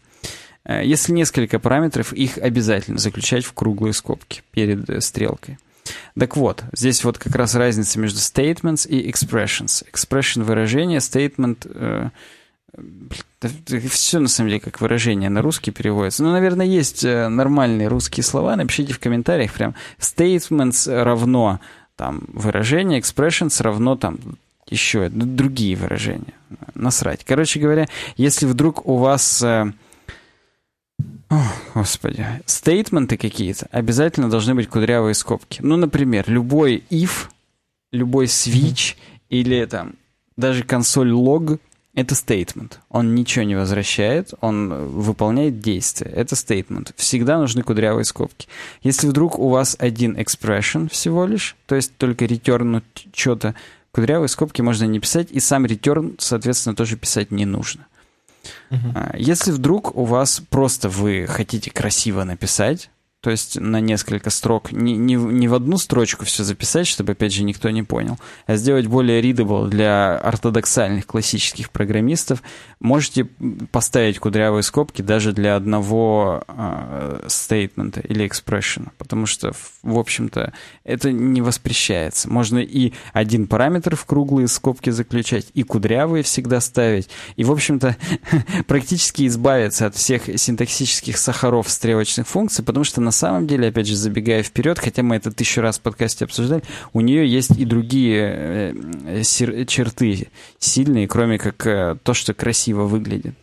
Э, 0.65 0.81
если 0.85 1.13
несколько 1.13 1.59
параметров, 1.59 2.13
их 2.13 2.37
обязательно 2.37 2.97
заключать 2.97 3.45
в 3.45 3.53
круглые 3.53 3.93
скобки 3.93 4.43
перед 4.51 4.89
э, 4.89 5.01
стрелкой. 5.01 5.57
Так 6.17 6.37
вот, 6.37 6.63
здесь 6.73 7.03
вот 7.03 7.17
как 7.17 7.35
раз 7.35 7.55
разница 7.55 7.99
между 7.99 8.19
statements 8.19 8.87
и 8.87 9.09
expressions. 9.09 9.83
Expression— 9.91 10.43
выражение, 10.43 10.99
statement 10.99 11.69
э, 11.73 12.09
все 13.89 14.19
на 14.19 14.27
самом 14.27 14.49
деле 14.49 14.61
как 14.61 14.79
выражение 14.81 15.29
на 15.29 15.41
русский 15.41 15.71
переводится. 15.71 16.23
Ну, 16.23 16.31
наверное, 16.31 16.65
есть 16.65 17.03
э, 17.03 17.27
нормальные 17.27 17.87
русские 17.87 18.23
слова. 18.23 18.55
Напишите 18.55 18.93
в 18.93 18.99
комментариях 18.99 19.53
прям 19.53 19.75
statements 19.99 21.03
равно 21.03 21.59
там 21.95 22.23
выражение, 22.27 22.99
expressions 22.99 23.61
равно 23.61 23.95
там 23.95 24.19
еще 24.69 25.09
другие 25.09 25.75
выражения. 25.75 26.33
Насрать. 26.75 27.25
Короче 27.25 27.59
говоря, 27.59 27.87
если 28.15 28.45
вдруг 28.45 28.87
у 28.87 28.97
вас 28.97 29.41
э, 29.43 29.71
о, 31.31 31.41
господи. 31.73 32.25
Стейтменты 32.45 33.15
какие-то 33.15 33.67
обязательно 33.71 34.29
должны 34.29 34.53
быть 34.53 34.67
кудрявые 34.67 35.13
скобки. 35.13 35.61
Ну, 35.63 35.77
например, 35.77 36.25
любой 36.27 36.83
if, 36.89 37.29
любой 37.93 38.25
switch 38.25 38.95
или 39.29 39.63
там 39.65 39.93
даже 40.35 40.63
консоль 40.63 41.11
log— 41.11 41.59
это 41.93 42.15
statement. 42.15 42.73
Он 42.89 43.15
ничего 43.15 43.45
не 43.45 43.55
возвращает, 43.55 44.33
он 44.41 44.89
выполняет 44.89 45.61
действие. 45.61 46.11
Это 46.11 46.35
statement. 46.35 46.91
Всегда 46.97 47.37
нужны 47.37 47.63
кудрявые 47.63 48.03
скобки. 48.03 48.49
Если 48.83 49.07
вдруг 49.07 49.39
у 49.39 49.47
вас 49.47 49.77
один 49.79 50.17
expression 50.17 50.89
всего 50.91 51.25
лишь, 51.25 51.55
то 51.65 51.75
есть 51.75 51.95
только 51.97 52.25
return 52.25 52.83
что-то, 53.13 53.55
кудрявые 53.93 54.27
скобки 54.27 54.61
можно 54.61 54.83
не 54.83 54.99
писать, 54.99 55.29
и 55.31 55.39
сам 55.39 55.65
return, 55.65 56.15
соответственно, 56.17 56.75
тоже 56.75 56.97
писать 56.97 57.31
не 57.31 57.45
нужно. 57.45 57.87
Uh-huh. 58.69 59.15
Если 59.17 59.51
вдруг 59.51 59.95
у 59.95 60.05
вас 60.05 60.41
просто 60.49 60.89
вы 60.89 61.25
хотите 61.27 61.71
красиво 61.71 62.23
написать, 62.23 62.89
то 63.21 63.29
есть 63.29 63.59
на 63.59 63.79
несколько 63.79 64.31
строк, 64.31 64.71
не, 64.71 64.97
не, 64.97 65.13
не 65.13 65.47
в 65.47 65.53
одну 65.53 65.77
строчку 65.77 66.25
все 66.25 66.43
записать, 66.43 66.87
чтобы, 66.87 67.11
опять 67.11 67.31
же, 67.31 67.43
никто 67.43 67.69
не 67.69 67.83
понял, 67.83 68.17
а 68.47 68.55
сделать 68.55 68.87
более 68.87 69.21
readable 69.21 69.69
для 69.69 70.17
ортодоксальных 70.17 71.05
классических 71.05 71.69
программистов, 71.69 72.41
можете 72.79 73.25
поставить 73.71 74.17
кудрявые 74.17 74.63
скобки 74.63 75.03
даже 75.03 75.33
для 75.33 75.55
одного 75.55 76.43
э, 76.47 77.25
стейтмента 77.27 77.99
или 77.99 78.25
экспрессиона, 78.25 78.91
потому 78.97 79.27
что, 79.27 79.51
в 79.83 79.99
общем-то, 79.99 80.51
это 80.83 81.11
не 81.11 81.41
воспрещается. 81.41 82.27
Можно 82.27 82.57
и 82.57 82.93
один 83.13 83.45
параметр 83.45 83.95
в 83.95 84.05
круглые 84.05 84.47
скобки 84.47 84.89
заключать, 84.89 85.45
и 85.53 85.61
кудрявые 85.61 86.23
всегда 86.23 86.59
ставить, 86.59 87.07
и, 87.35 87.43
в 87.43 87.51
общем-то, 87.51 87.97
практически 88.67 89.27
избавиться 89.27 89.85
от 89.85 89.95
всех 89.95 90.23
синтаксических 90.39 91.19
сахаров 91.19 91.69
стрелочных 91.69 92.27
функций, 92.27 92.65
потому 92.65 92.83
что 92.83 92.99
на 92.99 93.10
самом 93.11 93.47
деле, 93.47 93.69
опять 93.69 93.87
же, 93.87 93.95
забегая 93.95 94.43
вперед, 94.43 94.79
хотя 94.79 95.03
мы 95.03 95.15
это 95.15 95.31
тысячу 95.31 95.61
раз 95.61 95.79
в 95.79 95.81
подкасте 95.81 96.25
обсуждали, 96.25 96.63
у 96.93 97.01
нее 97.01 97.27
есть 97.27 97.51
и 97.51 97.65
другие 97.65 98.73
э, 99.05 99.23
черты 99.23 100.27
сильные, 100.59 101.07
кроме 101.07 101.37
как 101.37 101.65
э, 101.67 101.97
то, 102.03 102.13
что 102.13 102.33
красиво 102.33 102.83
выглядит. 102.83 103.35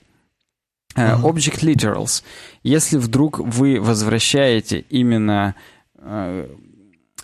Object 0.97 1.61
literals. 1.61 2.25
Если 2.63 2.97
вдруг 2.97 3.39
вы 3.39 3.81
возвращаете 3.81 4.85
именно 4.91 5.55
э, 5.97 6.49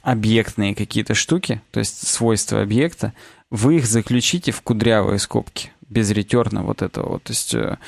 объектные 0.03 0.75
какие-то 0.75 1.15
штуки, 1.15 1.61
то 1.71 1.81
есть 1.81 2.07
свойства 2.07 2.61
объекта, 2.61 3.15
вы 3.51 3.77
их 3.77 3.87
заключите 3.87 4.53
в 4.53 4.61
кудрявые 4.63 5.19
скобки, 5.19 5.73
без 5.89 6.11
ретерна 6.11 6.63
вот 6.63 6.83
этого. 6.83 7.19
То 7.21 7.33
есть 7.33 7.55
э, 7.55 7.79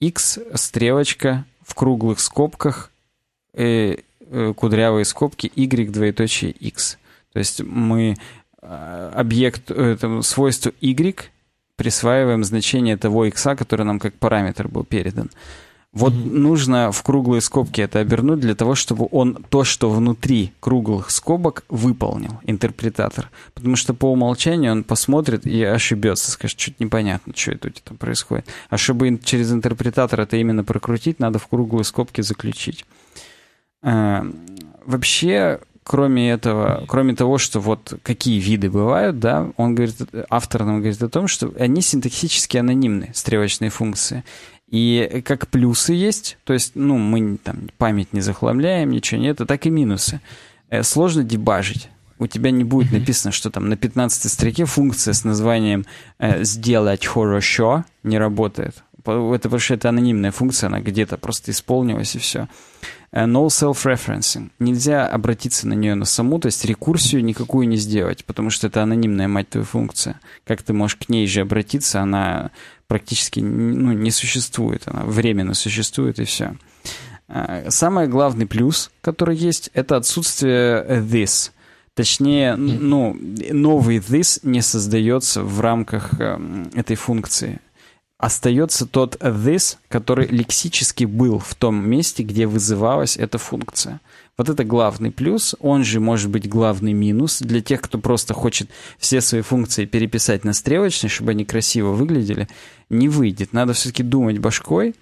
x, 0.00 0.38
стрелочка 0.54 1.44
в 1.64 1.74
круглых 1.74 2.20
скобках, 2.20 2.90
э, 3.54 3.96
э, 4.20 4.52
кудрявые 4.56 5.04
скобки 5.04 5.50
y, 5.54 5.90
двоеточие 5.90 6.52
x. 6.52 6.98
То 7.32 7.38
есть 7.38 7.62
мы 7.62 8.16
э, 8.62 9.10
объект, 9.14 9.70
это 9.70 10.22
свойство 10.22 10.72
y 10.80 11.30
присваиваем 11.76 12.44
значение 12.44 12.96
того 12.96 13.24
x, 13.26 13.42
который 13.56 13.84
нам 13.84 13.98
как 13.98 14.14
параметр 14.14 14.68
был 14.68 14.84
передан. 14.84 15.30
Вот 15.94 16.12
mm-hmm. 16.12 16.30
нужно 16.32 16.90
в 16.90 17.04
круглые 17.04 17.40
скобки 17.40 17.80
это 17.80 18.00
обернуть 18.00 18.40
для 18.40 18.56
того, 18.56 18.74
чтобы 18.74 19.06
он 19.12 19.44
то, 19.48 19.62
что 19.62 19.88
внутри 19.90 20.52
круглых 20.58 21.10
скобок, 21.12 21.64
выполнил 21.68 22.40
интерпретатор. 22.42 23.30
Потому 23.54 23.76
что 23.76 23.94
по 23.94 24.10
умолчанию 24.10 24.72
он 24.72 24.82
посмотрит 24.82 25.46
и 25.46 25.62
ошибется, 25.62 26.32
скажет, 26.32 26.58
что-то 26.58 26.82
непонятно, 26.82 27.32
что 27.36 27.52
это 27.52 27.68
у 27.68 27.70
тебя 27.70 27.82
там 27.84 27.96
происходит. 27.96 28.44
А 28.70 28.76
чтобы 28.76 29.20
через 29.22 29.52
интерпретатор 29.52 30.20
это 30.20 30.36
именно 30.36 30.64
прокрутить, 30.64 31.20
надо 31.20 31.38
в 31.38 31.46
круглые 31.46 31.84
скобки 31.84 32.22
заключить. 32.22 32.84
А, 33.84 34.26
вообще, 34.86 35.60
кроме 35.82 36.30
этого, 36.30 36.84
кроме 36.88 37.14
того, 37.14 37.38
что 37.38 37.60
вот 37.60 37.94
какие 38.02 38.40
виды 38.40 38.70
бывают, 38.70 39.18
да, 39.18 39.50
он 39.56 39.74
говорит, 39.74 39.96
автор 40.30 40.64
нам 40.64 40.78
говорит 40.78 41.02
о 41.02 41.08
том, 41.08 41.28
что 41.28 41.52
они 41.58 41.82
синтаксически 41.82 42.56
анонимны, 42.56 43.10
стрелочные 43.14 43.70
функции. 43.70 44.24
И 44.70 45.22
как 45.24 45.48
плюсы 45.48 45.92
есть, 45.92 46.38
то 46.44 46.54
есть, 46.54 46.72
ну, 46.74 46.96
мы 46.96 47.36
там 47.36 47.68
память 47.76 48.12
не 48.12 48.22
захламляем, 48.22 48.90
ничего 48.90 49.20
нет, 49.20 49.40
а 49.40 49.46
так 49.46 49.66
и 49.66 49.70
минусы. 49.70 50.20
Э, 50.70 50.82
сложно 50.82 51.22
дебажить. 51.22 51.90
У 52.18 52.26
тебя 52.26 52.50
не 52.50 52.64
будет 52.64 52.90
написано, 52.90 53.32
что 53.32 53.50
там 53.50 53.68
на 53.68 53.76
15 53.76 54.32
строке 54.32 54.64
функция 54.64 55.12
с 55.12 55.24
названием 55.24 55.84
э, 56.18 56.42
«сделать 56.44 57.04
хорошо» 57.04 57.84
не 58.02 58.18
работает. 58.18 58.82
Это 59.04 59.38
потому 59.48 59.58
что 59.58 59.74
это 59.74 59.90
анонимная 59.90 60.30
функция, 60.30 60.68
она 60.68 60.80
где-то 60.80 61.18
просто 61.18 61.50
исполнилась 61.50 62.16
и 62.16 62.18
все. 62.18 62.48
Э, 63.14 63.26
no 63.26 63.46
self-referencing. 63.46 64.50
Нельзя 64.58 65.06
обратиться 65.06 65.68
на 65.68 65.74
нее 65.74 65.94
на 65.94 66.04
саму, 66.04 66.40
то 66.40 66.46
есть 66.46 66.64
рекурсию 66.64 67.24
никакую 67.24 67.68
не 67.68 67.76
сделать, 67.76 68.24
потому 68.24 68.50
что 68.50 68.66
это 68.66 68.82
анонимная, 68.82 69.28
мать 69.28 69.50
твою, 69.50 69.64
функция. 69.64 70.20
Как 70.44 70.62
ты 70.62 70.72
можешь 70.72 70.96
к 70.96 71.08
ней 71.08 71.26
же 71.28 71.42
обратиться, 71.42 72.00
она 72.00 72.50
практически 72.88 73.38
ну, 73.38 73.92
не 73.92 74.10
существует, 74.10 74.82
она 74.86 75.04
временно 75.04 75.54
существует 75.54 76.18
и 76.18 76.24
все. 76.24 76.56
А, 77.28 77.70
самый 77.70 78.08
главный 78.08 78.46
плюс, 78.46 78.90
который 79.00 79.36
есть, 79.36 79.70
это 79.74 79.96
отсутствие 79.96 80.84
this. 81.00 81.52
Точнее, 81.94 82.56
ну, 82.56 83.16
новый 83.52 83.98
this 83.98 84.40
не 84.42 84.60
создается 84.60 85.44
в 85.44 85.60
рамках 85.60 86.20
эм, 86.20 86.68
этой 86.74 86.96
функции. 86.96 87.60
Остается 88.18 88.86
тот 88.86 89.16
this, 89.16 89.76
который 89.88 90.28
лексически 90.28 91.04
был 91.04 91.40
в 91.40 91.54
том 91.56 91.88
месте, 91.88 92.22
где 92.22 92.46
вызывалась 92.46 93.16
эта 93.16 93.38
функция. 93.38 94.00
Вот 94.38 94.48
это 94.48 94.64
главный 94.64 95.10
плюс, 95.10 95.54
он 95.60 95.84
же 95.84 96.00
может 96.00 96.30
быть 96.30 96.48
главный 96.48 96.92
минус 96.92 97.40
для 97.40 97.60
тех, 97.60 97.80
кто 97.80 97.98
просто 97.98 98.34
хочет 98.34 98.68
все 98.98 99.20
свои 99.20 99.42
функции 99.42 99.84
переписать 99.84 100.44
на 100.44 100.52
стрелочные, 100.52 101.10
чтобы 101.10 101.32
они 101.32 101.44
красиво 101.44 101.90
выглядели, 101.90 102.48
не 102.88 103.08
выйдет. 103.08 103.52
Надо 103.52 103.72
все-таки 103.74 104.02
думать 104.02 104.38
башкой. 104.38 104.94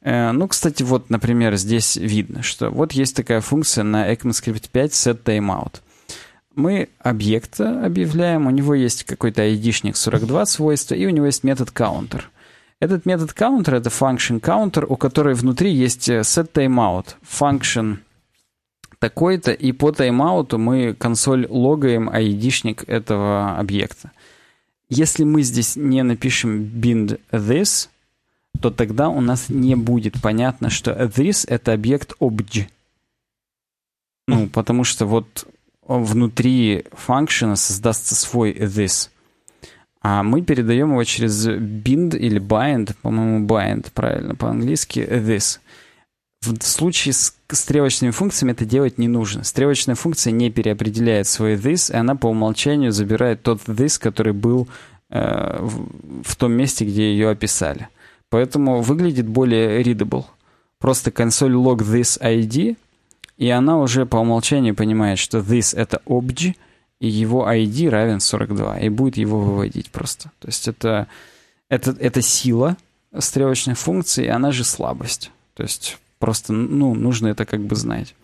Э, 0.00 0.32
ну, 0.32 0.48
кстати, 0.48 0.82
вот, 0.82 1.10
например, 1.10 1.56
здесь 1.56 1.96
видно, 1.96 2.42
что 2.42 2.70
вот 2.70 2.92
есть 2.92 3.14
такая 3.14 3.40
функция 3.40 3.84
на 3.84 4.12
ECMAScript 4.12 4.68
5 4.70 4.92
setTimeout. 4.92 5.80
Мы 6.54 6.88
объект 6.98 7.60
объявляем, 7.60 8.46
у 8.46 8.50
него 8.50 8.74
есть 8.74 9.04
какой-то 9.04 9.42
ID-шник 9.42 9.94
42 9.94 10.46
свойства, 10.46 10.94
и 10.94 11.06
у 11.06 11.10
него 11.10 11.26
есть 11.26 11.44
метод 11.44 11.70
counter. 11.74 12.22
Этот 12.82 13.06
метод 13.06 13.30
counter— 13.30 13.76
это 13.76 13.90
function 13.90 14.40
counter, 14.40 14.84
у 14.88 14.96
которой 14.96 15.34
внутри 15.34 15.72
есть 15.72 16.08
э, 16.08 16.22
setTimeout. 16.22 17.14
Function 17.22 17.98
такой-то, 18.98 19.52
и 19.52 19.70
по 19.70 19.92
тайм-ауту 19.92 20.58
мы 20.58 20.92
консоль 20.92 21.46
логаем 21.48 22.10
ID-шник 22.10 22.82
этого 22.88 23.56
объекта. 23.56 24.10
Если 24.88 25.22
мы 25.22 25.42
здесь 25.42 25.76
не 25.76 26.02
напишем 26.02 26.64
bind 26.64 27.20
this, 27.30 27.88
то 28.60 28.72
тогда 28.72 29.10
у 29.10 29.20
нас 29.20 29.48
не 29.48 29.76
будет 29.76 30.20
понятно, 30.20 30.68
что 30.68 30.90
this— 30.90 31.46
это 31.48 31.74
объект 31.74 32.14
obj. 32.18 32.66
Ну, 34.26 34.48
потому 34.48 34.82
что 34.82 35.06
вот 35.06 35.46
внутри 35.86 36.84
функшена 36.90 37.54
создастся 37.54 38.16
свой 38.16 38.52
this. 38.54 39.08
А 40.02 40.24
мы 40.24 40.42
передаем 40.42 40.90
его 40.90 41.04
через 41.04 41.46
bind 41.46 42.16
или 42.16 42.40
bind, 42.40 42.94
по-моему, 43.02 43.46
bind, 43.46 43.86
правильно, 43.94 44.34
по-английски, 44.34 44.98
this. 45.00 45.60
В 46.40 46.60
случае 46.60 47.12
с 47.12 47.36
стрелочными 47.52 48.10
функциями 48.10 48.50
это 48.50 48.64
делать 48.64 48.98
не 48.98 49.06
нужно. 49.06 49.44
Стрелочная 49.44 49.94
функция 49.94 50.32
не 50.32 50.50
переопределяет 50.50 51.28
свой 51.28 51.54
this, 51.54 51.92
и 51.92 51.96
она 51.96 52.16
по 52.16 52.26
умолчанию 52.26 52.90
забирает 52.90 53.42
тот 53.42 53.60
this, 53.66 54.00
который 54.00 54.32
был 54.32 54.66
э, 55.10 55.58
в, 55.60 56.22
в 56.24 56.34
том 56.34 56.52
месте, 56.52 56.84
где 56.84 57.12
ее 57.12 57.30
описали. 57.30 57.88
Поэтому 58.28 58.80
выглядит 58.80 59.28
более 59.28 59.82
readable. 59.82 60.24
Просто 60.80 61.12
консоль 61.12 61.52
log 61.52 61.78
this 61.78 62.20
ID, 62.20 62.76
и 63.38 63.48
она 63.50 63.78
уже 63.78 64.04
по 64.04 64.16
умолчанию 64.16 64.74
понимает, 64.74 65.20
что 65.20 65.38
this 65.38 65.76
это 65.76 66.02
obj, 66.06 66.56
и 67.02 67.08
его 67.08 67.50
ID 67.50 67.90
равен 67.90 68.20
42, 68.20 68.78
и 68.78 68.88
будет 68.88 69.16
его 69.16 69.40
выводить 69.40 69.90
просто. 69.90 70.30
То 70.38 70.48
есть 70.48 70.68
это, 70.68 71.06
это, 71.68 71.96
это 71.98 72.22
сила 72.22 72.76
стрелочной 73.18 73.74
функции, 73.74 74.24
и 74.24 74.28
она 74.28 74.52
же 74.52 74.64
слабость. 74.64 75.30
То 75.54 75.64
есть 75.64 75.98
Просто, 76.22 76.52
ну, 76.52 76.94
нужно 76.94 77.26
это 77.26 77.44
как 77.44 77.62
бы 77.62 77.74
знать. 77.74 78.14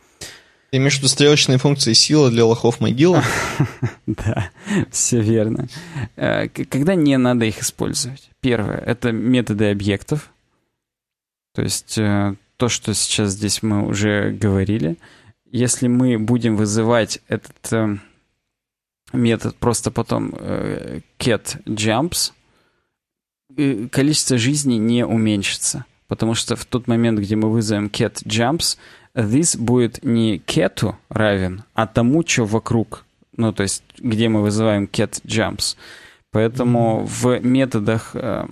Ты 0.71 0.77
имеешь 0.77 0.95
в 0.95 0.99
виду 0.99 1.09
стрелочные 1.09 1.59
функции 1.59 1.95
сила 1.95 2.31
для 2.31 2.45
лохов 2.45 2.79
могила? 2.79 3.25
Да, 4.07 4.51
все 4.93 5.21
верно. 5.21 5.67
Э, 6.15 6.47
когда 6.49 6.95
не 6.95 7.19
надо 7.19 7.47
их 7.47 7.61
использовать? 7.61 8.31
Первое— 8.41 8.77
это 8.87 9.11
методы 9.11 9.73
объектов. 9.73 10.31
То 11.57 11.63
есть 11.63 11.99
э, 11.99 12.37
то, 12.57 12.69
что 12.69 12.95
сейчас 12.95 13.33
здесь 13.33 13.65
мы 13.65 13.85
уже 13.85 14.31
говорили. 14.31 14.97
Если 15.51 15.89
мы 15.89 16.21
будем 16.21 16.55
вызывать 16.55 17.19
этот 17.27 17.73
э, 17.73 17.97
метод 19.13 19.57
просто 19.57 19.91
потом 19.91 20.31
cat 21.19 21.63
jumps, 21.65 22.33
количество 23.91 24.39
жизней 24.39 24.79
не 24.79 25.05
уменьшится 25.07 25.85
потому 26.09 26.35
что 26.35 26.57
в 26.57 26.65
тот 26.65 26.89
момент, 26.89 27.21
где 27.21 27.37
мы 27.37 27.51
вызовем 27.51 27.87
cat 27.87 28.25
jumps, 28.25 28.77
this 29.15 29.57
будет 29.57 30.03
не 30.03 30.39
cat 30.39 30.95
равен, 31.11 31.63
а 31.75 31.87
тому, 31.87 32.27
что 32.27 32.45
вокруг. 32.45 33.05
Ну, 33.37 33.53
то 33.53 33.63
есть, 33.63 33.85
где 33.99 34.29
мы 34.29 34.43
вызываем 34.43 34.85
cat 34.85 35.23
jumps. 35.25 35.77
Поэтому 36.31 37.01
mm-hmm. 37.01 37.41
в 37.41 37.47
методах 37.47 38.11
э, 38.15 38.47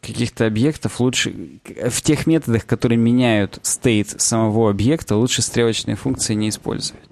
каких-то 0.00 0.46
объектов 0.46 1.00
лучше... 1.00 1.34
В 1.64 2.00
тех 2.00 2.26
методах, 2.26 2.64
которые 2.64 2.98
меняют 2.98 3.58
state 3.62 4.18
самого 4.18 4.70
объекта, 4.70 5.16
лучше 5.16 5.42
стрелочные 5.42 5.96
функции 5.96 6.34
не 6.34 6.48
использовать. 6.48 7.02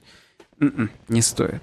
Mm-mm, 0.61 0.75
м-м, 0.75 0.91
не 1.09 1.21
стоит. 1.21 1.63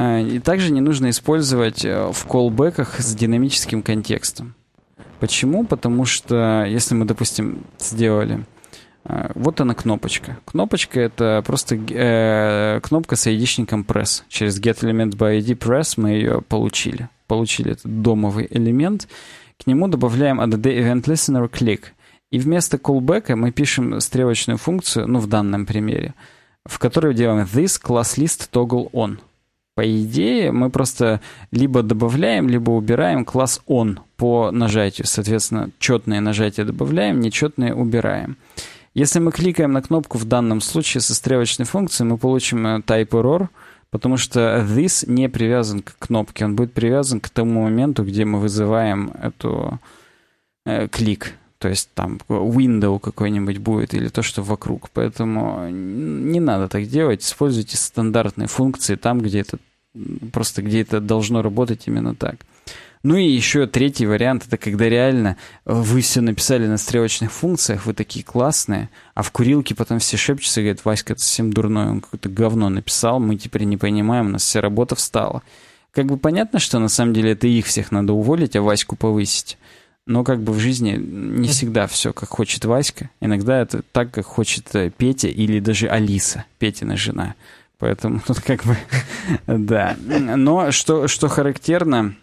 Э, 0.00 0.22
и 0.22 0.38
также 0.38 0.72
не 0.72 0.80
нужно 0.80 1.10
использовать 1.10 1.84
э, 1.84 2.10
в 2.12 2.24
колбеках 2.26 3.00
с 3.00 3.14
динамическим 3.14 3.82
контекстом. 3.82 4.54
Почему? 5.18 5.64
Потому 5.66 6.04
что 6.06 6.64
если 6.64 6.94
мы, 6.94 7.04
допустим, 7.04 7.64
сделали 7.78 8.44
Э, 9.04 9.30
вот 9.34 9.60
она 9.60 9.74
кнопочка. 9.74 10.38
Кнопочка 10.44 11.00
это 11.00 11.42
просто 11.46 11.76
э, 11.76 12.80
кнопка 12.82 13.16
с 13.16 13.26
айдишником 13.26 13.84
press. 13.86 14.22
Через 14.28 14.60
get 14.60 14.80
element 14.82 15.16
by 15.16 15.38
ID 15.40 15.58
press 15.58 15.94
мы 15.96 16.10
ее 16.10 16.42
получили. 16.42 17.08
Получили 17.26 17.72
этот 17.72 18.02
домовый 18.02 18.46
элемент. 18.50 19.08
К 19.62 19.66
нему 19.66 19.88
добавляем 19.88 20.40
add 20.40 20.60
event 20.62 21.04
listener 21.04 21.50
click. 21.50 21.84
И 22.30 22.38
вместо 22.38 22.76
callback 22.76 23.34
мы 23.34 23.50
пишем 23.50 24.00
стрелочную 24.00 24.56
функцию, 24.56 25.08
ну 25.08 25.18
в 25.18 25.26
данном 25.26 25.66
примере, 25.66 26.14
в 26.64 26.78
которой 26.78 27.12
делаем 27.12 27.44
this 27.44 27.80
class 27.82 28.16
list 28.16 28.48
toggle 28.52 28.90
on. 28.92 29.18
По 29.74 30.02
идее, 30.02 30.52
мы 30.52 30.70
просто 30.70 31.20
либо 31.52 31.82
добавляем, 31.82 32.48
либо 32.48 32.70
убираем 32.70 33.24
класс 33.24 33.60
on 33.66 33.98
по 34.16 34.50
нажатию. 34.50 35.06
Соответственно, 35.06 35.70
четные 35.78 36.20
нажатия 36.20 36.64
добавляем, 36.64 37.20
нечетные 37.20 37.74
убираем. 37.74 38.36
Если 38.94 39.20
мы 39.20 39.30
кликаем 39.30 39.72
на 39.72 39.82
кнопку 39.82 40.18
в 40.18 40.24
данном 40.24 40.60
случае 40.60 41.00
со 41.00 41.14
стрелочной 41.14 41.64
функцией, 41.64 42.10
мы 42.10 42.18
получим 42.18 42.66
э, 42.66 42.80
type 42.80 43.10
error, 43.10 43.48
потому 43.90 44.16
что 44.16 44.66
this 44.68 45.08
не 45.08 45.28
привязан 45.28 45.82
к 45.82 45.96
кнопке, 45.98 46.44
он 46.44 46.56
будет 46.56 46.72
привязан 46.72 47.20
к 47.20 47.28
тому 47.30 47.62
моменту, 47.62 48.04
где 48.04 48.24
мы 48.24 48.40
вызываем 48.40 49.12
эту 49.22 49.78
э, 50.66 50.88
клик. 50.88 51.34
То 51.60 51.68
есть 51.68 51.90
там 51.92 52.18
window 52.28 52.98
какой-нибудь 52.98 53.58
будет 53.58 53.92
или 53.92 54.08
то, 54.08 54.22
что 54.22 54.42
вокруг. 54.42 54.88
Поэтому 54.94 55.68
не 55.68 56.40
надо 56.40 56.68
так 56.68 56.86
делать. 56.86 57.22
Используйте 57.22 57.76
стандартные 57.76 58.48
функции 58.48 58.96
там, 58.96 59.20
где 59.20 59.40
это 59.40 59.58
просто 60.32 60.62
где 60.62 60.80
это 60.80 61.00
должно 61.00 61.42
работать 61.42 61.82
именно 61.86 62.14
так. 62.14 62.36
Ну 63.02 63.16
и 63.16 63.28
еще 63.28 63.66
третий 63.66 64.06
вариант, 64.06 64.46
это 64.46 64.56
когда 64.56 64.88
реально 64.88 65.36
вы 65.66 66.00
все 66.00 66.22
написали 66.22 66.66
на 66.66 66.78
стрелочных 66.78 67.30
функциях, 67.30 67.84
вы 67.84 67.92
такие 67.92 68.24
классные, 68.24 68.88
а 69.14 69.22
в 69.22 69.30
курилке 69.30 69.74
потом 69.74 69.98
все 69.98 70.16
шепчутся 70.16 70.60
и 70.60 70.64
говорят, 70.64 70.84
Васька, 70.84 71.12
это 71.12 71.22
совсем 71.22 71.52
дурной, 71.52 71.88
он 71.88 72.00
какое-то 72.00 72.28
говно 72.30 72.68
написал, 72.70 73.20
мы 73.20 73.36
теперь 73.36 73.64
не 73.64 73.76
понимаем, 73.78 74.26
у 74.26 74.30
нас 74.30 74.42
вся 74.42 74.60
работа 74.62 74.96
встала. 74.96 75.42
Как 75.92 76.06
бы 76.06 76.16
понятно, 76.18 76.58
что 76.58 76.78
на 76.78 76.88
самом 76.88 77.14
деле 77.14 77.32
это 77.32 77.46
их 77.46 77.66
всех 77.66 77.90
надо 77.90 78.12
уволить, 78.12 78.54
а 78.54 78.62
Ваську 78.62 78.96
повысить. 78.96 79.58
Но 80.10 80.24
как 80.24 80.42
бы 80.42 80.52
в 80.52 80.58
жизни 80.58 80.96
не 80.98 81.46
всегда 81.46 81.86
все, 81.86 82.12
как 82.12 82.30
хочет 82.30 82.64
Васька. 82.64 83.10
Иногда 83.20 83.60
это 83.60 83.82
так, 83.92 84.10
как 84.10 84.26
хочет 84.26 84.74
э, 84.74 84.90
Петя 84.90 85.28
или 85.28 85.60
даже 85.60 85.86
Алиса, 85.86 86.46
Петина 86.58 86.96
жена. 86.96 87.36
Поэтому 87.78 88.20
тут 88.26 88.40
как 88.40 88.64
бы, 88.64 88.76
да. 89.46 89.96
Но 90.00 90.72
что, 90.72 91.06
что 91.06 91.28
характерно, 91.28 92.16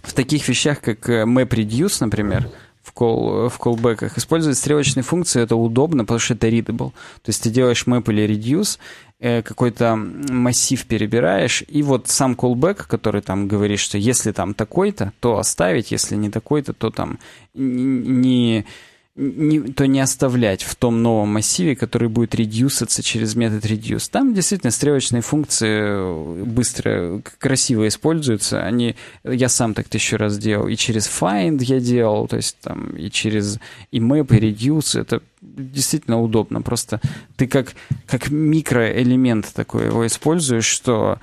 в 0.00 0.14
таких 0.14 0.48
вещах, 0.48 0.80
как 0.80 1.06
э, 1.10 1.24
MapReduce, 1.24 1.98
например, 2.00 2.48
в, 2.82 2.92
call, 2.94 3.48
в 3.48 3.58
callback'ах, 3.58 4.16
использовать 4.16 4.58
стрелочные 4.58 5.02
функции 5.02 5.42
это 5.42 5.56
удобно, 5.56 6.04
потому 6.04 6.18
что 6.18 6.34
это 6.34 6.48
readable. 6.48 6.90
То 7.22 7.28
есть 7.28 7.42
ты 7.42 7.50
делаешь 7.50 7.84
map 7.86 8.10
или 8.12 8.26
reduce, 8.26 8.78
э, 9.20 9.42
какой-то 9.42 9.96
массив 9.96 10.84
перебираешь, 10.86 11.62
и 11.66 11.82
вот 11.82 12.08
сам 12.08 12.32
callback, 12.32 12.86
который 12.88 13.22
там 13.22 13.48
говорит, 13.48 13.78
что 13.78 13.98
если 13.98 14.32
там 14.32 14.54
такой-то, 14.54 15.12
то 15.20 15.38
оставить, 15.38 15.92
если 15.92 16.16
не 16.16 16.30
такой-то, 16.30 16.72
то 16.72 16.90
там 16.90 17.18
не 17.54 18.66
не, 19.14 19.60
то 19.60 19.86
не 19.86 20.00
оставлять 20.00 20.62
в 20.62 20.74
том 20.74 21.02
новом 21.02 21.28
массиве, 21.28 21.76
который 21.76 22.08
будет 22.08 22.34
редюситься 22.34 23.02
через 23.02 23.34
метод 23.34 23.64
reduce. 23.64 24.08
Там 24.10 24.32
действительно 24.32 24.70
стрелочные 24.70 25.20
функции 25.20 26.44
быстро, 26.44 27.20
красиво 27.38 27.86
используются. 27.88 28.62
Они, 28.62 28.96
я 29.22 29.48
сам 29.50 29.74
так 29.74 29.88
тысячу 29.88 30.16
раз 30.16 30.38
делал. 30.38 30.68
И 30.68 30.76
через 30.76 31.06
find 31.06 31.62
я 31.62 31.78
делал, 31.78 32.26
то 32.26 32.36
есть 32.36 32.56
там 32.60 32.96
и 32.96 33.10
через 33.10 33.58
и 33.90 34.00
map, 34.00 34.34
и 34.34 34.40
reduce. 34.40 34.98
Это 34.98 35.20
действительно 35.42 36.20
удобно. 36.20 36.62
Просто 36.62 37.00
ты 37.36 37.46
как, 37.46 37.74
как 38.06 38.30
микроэлемент 38.30 39.52
такой 39.52 39.86
его 39.86 40.06
используешь, 40.06 40.66
что 40.66 41.18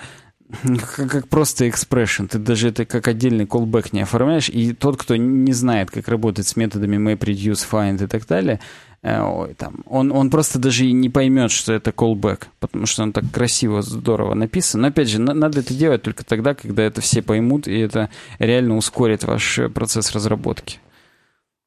как, 0.95 1.09
как 1.09 1.27
просто 1.27 1.67
expression. 1.67 2.27
Ты 2.27 2.39
даже 2.39 2.69
это 2.69 2.85
как 2.85 3.07
отдельный 3.07 3.45
callback 3.45 3.89
не 3.91 4.01
оформляешь. 4.01 4.49
И 4.49 4.73
тот, 4.73 4.97
кто 4.97 5.15
не 5.15 5.53
знает, 5.53 5.91
как 5.91 6.07
работать 6.07 6.47
с 6.47 6.55
методами 6.55 6.97
map, 6.97 7.19
reduce, 7.19 7.65
find 7.69 8.03
и 8.03 8.07
так 8.07 8.25
далее, 8.25 8.59
э, 9.03 9.53
там, 9.57 9.83
он, 9.85 10.11
он 10.11 10.29
просто 10.29 10.57
даже 10.57 10.85
и 10.85 10.91
не 10.91 11.09
поймет, 11.09 11.51
что 11.51 11.73
это 11.73 11.91
callback, 11.91 12.45
потому 12.59 12.85
что 12.87 13.03
он 13.03 13.13
так 13.13 13.25
красиво, 13.31 13.81
здорово 13.81 14.33
написан. 14.33 14.81
Но 14.81 14.87
опять 14.87 15.09
же, 15.09 15.19
на, 15.19 15.33
надо 15.33 15.59
это 15.59 15.73
делать 15.73 16.01
только 16.01 16.25
тогда, 16.25 16.55
когда 16.55 16.83
это 16.83 17.01
все 17.01 17.21
поймут, 17.21 17.67
и 17.67 17.77
это 17.77 18.09
реально 18.39 18.75
ускорит 18.75 19.23
ваш 19.23 19.59
процесс 19.73 20.11
разработки. 20.13 20.79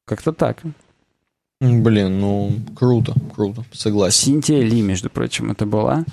Как-то 0.05 0.33
так. 0.33 0.57
Блин, 1.61 2.19
ну 2.19 2.51
круто, 2.75 3.13
круто, 3.33 3.63
согласен. 3.71 4.19
Синтия 4.19 4.61
Ли, 4.61 4.81
между 4.81 5.09
прочим, 5.09 5.51
это 5.51 5.65
была. 5.65 6.03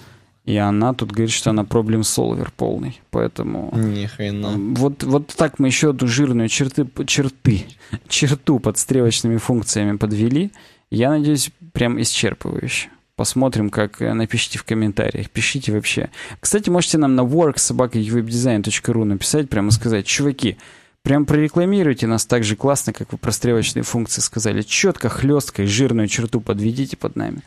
И 0.51 0.57
она 0.57 0.95
тут 0.95 1.13
говорит, 1.13 1.31
что 1.31 1.51
она 1.51 1.63
проблем 1.63 2.03
солвер 2.03 2.53
полный. 2.57 3.01
Поэтому... 3.11 3.71
Ни 3.73 4.07
хрена. 4.07 4.57
Вот, 4.75 5.05
вот 5.05 5.29
так 5.29 5.61
мы 5.61 5.69
еще 5.69 5.91
одну 5.91 6.09
жирную 6.09 6.49
черты, 6.49 6.89
черты, 7.07 7.67
черту 8.09 8.59
под 8.59 8.77
стрелочными 8.77 9.37
функциями 9.37 9.97
подвели. 9.97 10.51
Я 10.91 11.11
надеюсь, 11.11 11.53
прям 11.73 12.01
исчерпывающе. 12.01 12.89
Посмотрим, 13.15 13.71
как 13.71 14.03
э, 14.03 14.13
напишите 14.13 14.59
в 14.59 14.65
комментариях. 14.65 15.31
Пишите 15.31 15.71
вообще. 15.71 16.11
Кстати, 16.41 16.69
можете 16.69 16.99
нам 16.99 17.15
на 17.15 17.21
worksobakawebdesign.ru 17.21 19.05
написать, 19.05 19.49
прямо 19.49 19.71
сказать, 19.71 20.05
чуваки, 20.05 20.57
прям 21.05 21.27
прорекламируйте 21.27 22.09
нас 22.09 22.27
так 22.27 22.43
же 22.43 22.57
классно, 22.57 22.93
как 22.93 23.13
вы 23.13 23.19
про 23.19 23.31
стрелочные 23.31 23.85
функции 23.85 24.21
сказали. 24.21 24.63
Четко, 24.63 25.11
хлестко 25.11 25.63
и 25.63 25.67
жирную 25.67 26.09
черту 26.09 26.41
подведите 26.41 26.97
под 26.97 27.15
нами. 27.15 27.43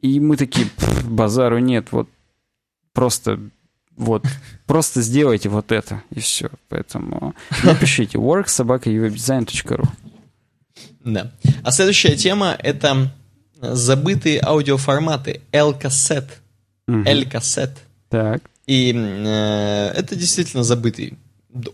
И 0.00 0.18
мы 0.18 0.36
такие, 0.36 0.66
базару 1.04 1.58
нет, 1.58 1.92
вот 1.92 2.08
просто 2.98 3.38
вот, 3.96 4.24
просто 4.66 5.02
сделайте 5.02 5.48
вот 5.48 5.70
это, 5.70 6.02
и 6.10 6.18
все. 6.20 6.50
Поэтому 6.68 7.34
напишите 7.62 8.18
worksobaka.uwebdesign.ru 8.18 9.86
Да. 11.04 11.30
А 11.62 11.70
следующая 11.70 12.16
тема— 12.16 12.56
это 12.58 13.12
забытые 13.60 14.40
аудиоформаты 14.44 15.42
L-кассет. 15.52 16.40
L-кассет. 16.88 17.78
Так. 18.08 18.42
И 18.66 18.92
э, 18.94 19.92
это 19.94 20.16
действительно 20.16 20.64
забытый, 20.64 21.14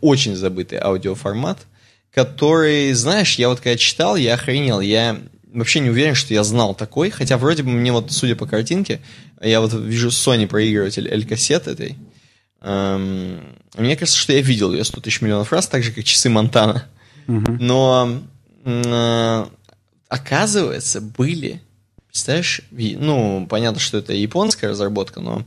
очень 0.00 0.36
забытый 0.36 0.78
аудиоформат, 0.78 1.58
который, 2.12 2.92
знаешь, 2.92 3.36
я 3.38 3.48
вот 3.48 3.60
когда 3.60 3.76
читал, 3.76 4.16
я 4.16 4.34
охренел, 4.34 4.80
я 4.80 5.18
вообще 5.54 5.80
не 5.80 5.90
уверен, 5.90 6.14
что 6.14 6.34
я 6.34 6.44
знал 6.44 6.74
такой, 6.74 7.10
хотя 7.10 7.38
вроде 7.38 7.62
бы 7.62 7.70
мне 7.70 7.92
вот, 7.92 8.12
судя 8.12 8.36
по 8.36 8.46
картинке, 8.46 9.00
я 9.40 9.60
вот 9.60 9.72
вижу 9.72 10.08
Sony 10.08 10.46
проигрыватель 10.46 11.08
L-кассет 11.08 11.66
этой. 11.68 11.96
Эм, 12.60 13.40
мне 13.76 13.96
кажется, 13.96 14.18
что 14.18 14.32
я 14.32 14.40
видел 14.40 14.72
ее 14.72 14.84
100 14.84 15.00
тысяч 15.00 15.20
миллионов 15.20 15.52
раз, 15.52 15.68
так 15.68 15.82
же, 15.82 15.92
как 15.92 16.04
часы 16.04 16.30
Монтана. 16.30 16.86
Угу. 17.26 17.52
Но 17.60 18.22
э, 18.64 19.46
оказывается, 20.08 21.00
были, 21.00 21.60
представляешь, 22.08 22.62
ну, 22.70 23.46
понятно, 23.48 23.80
что 23.80 23.98
это 23.98 24.12
японская 24.12 24.70
разработка, 24.70 25.20
но 25.20 25.44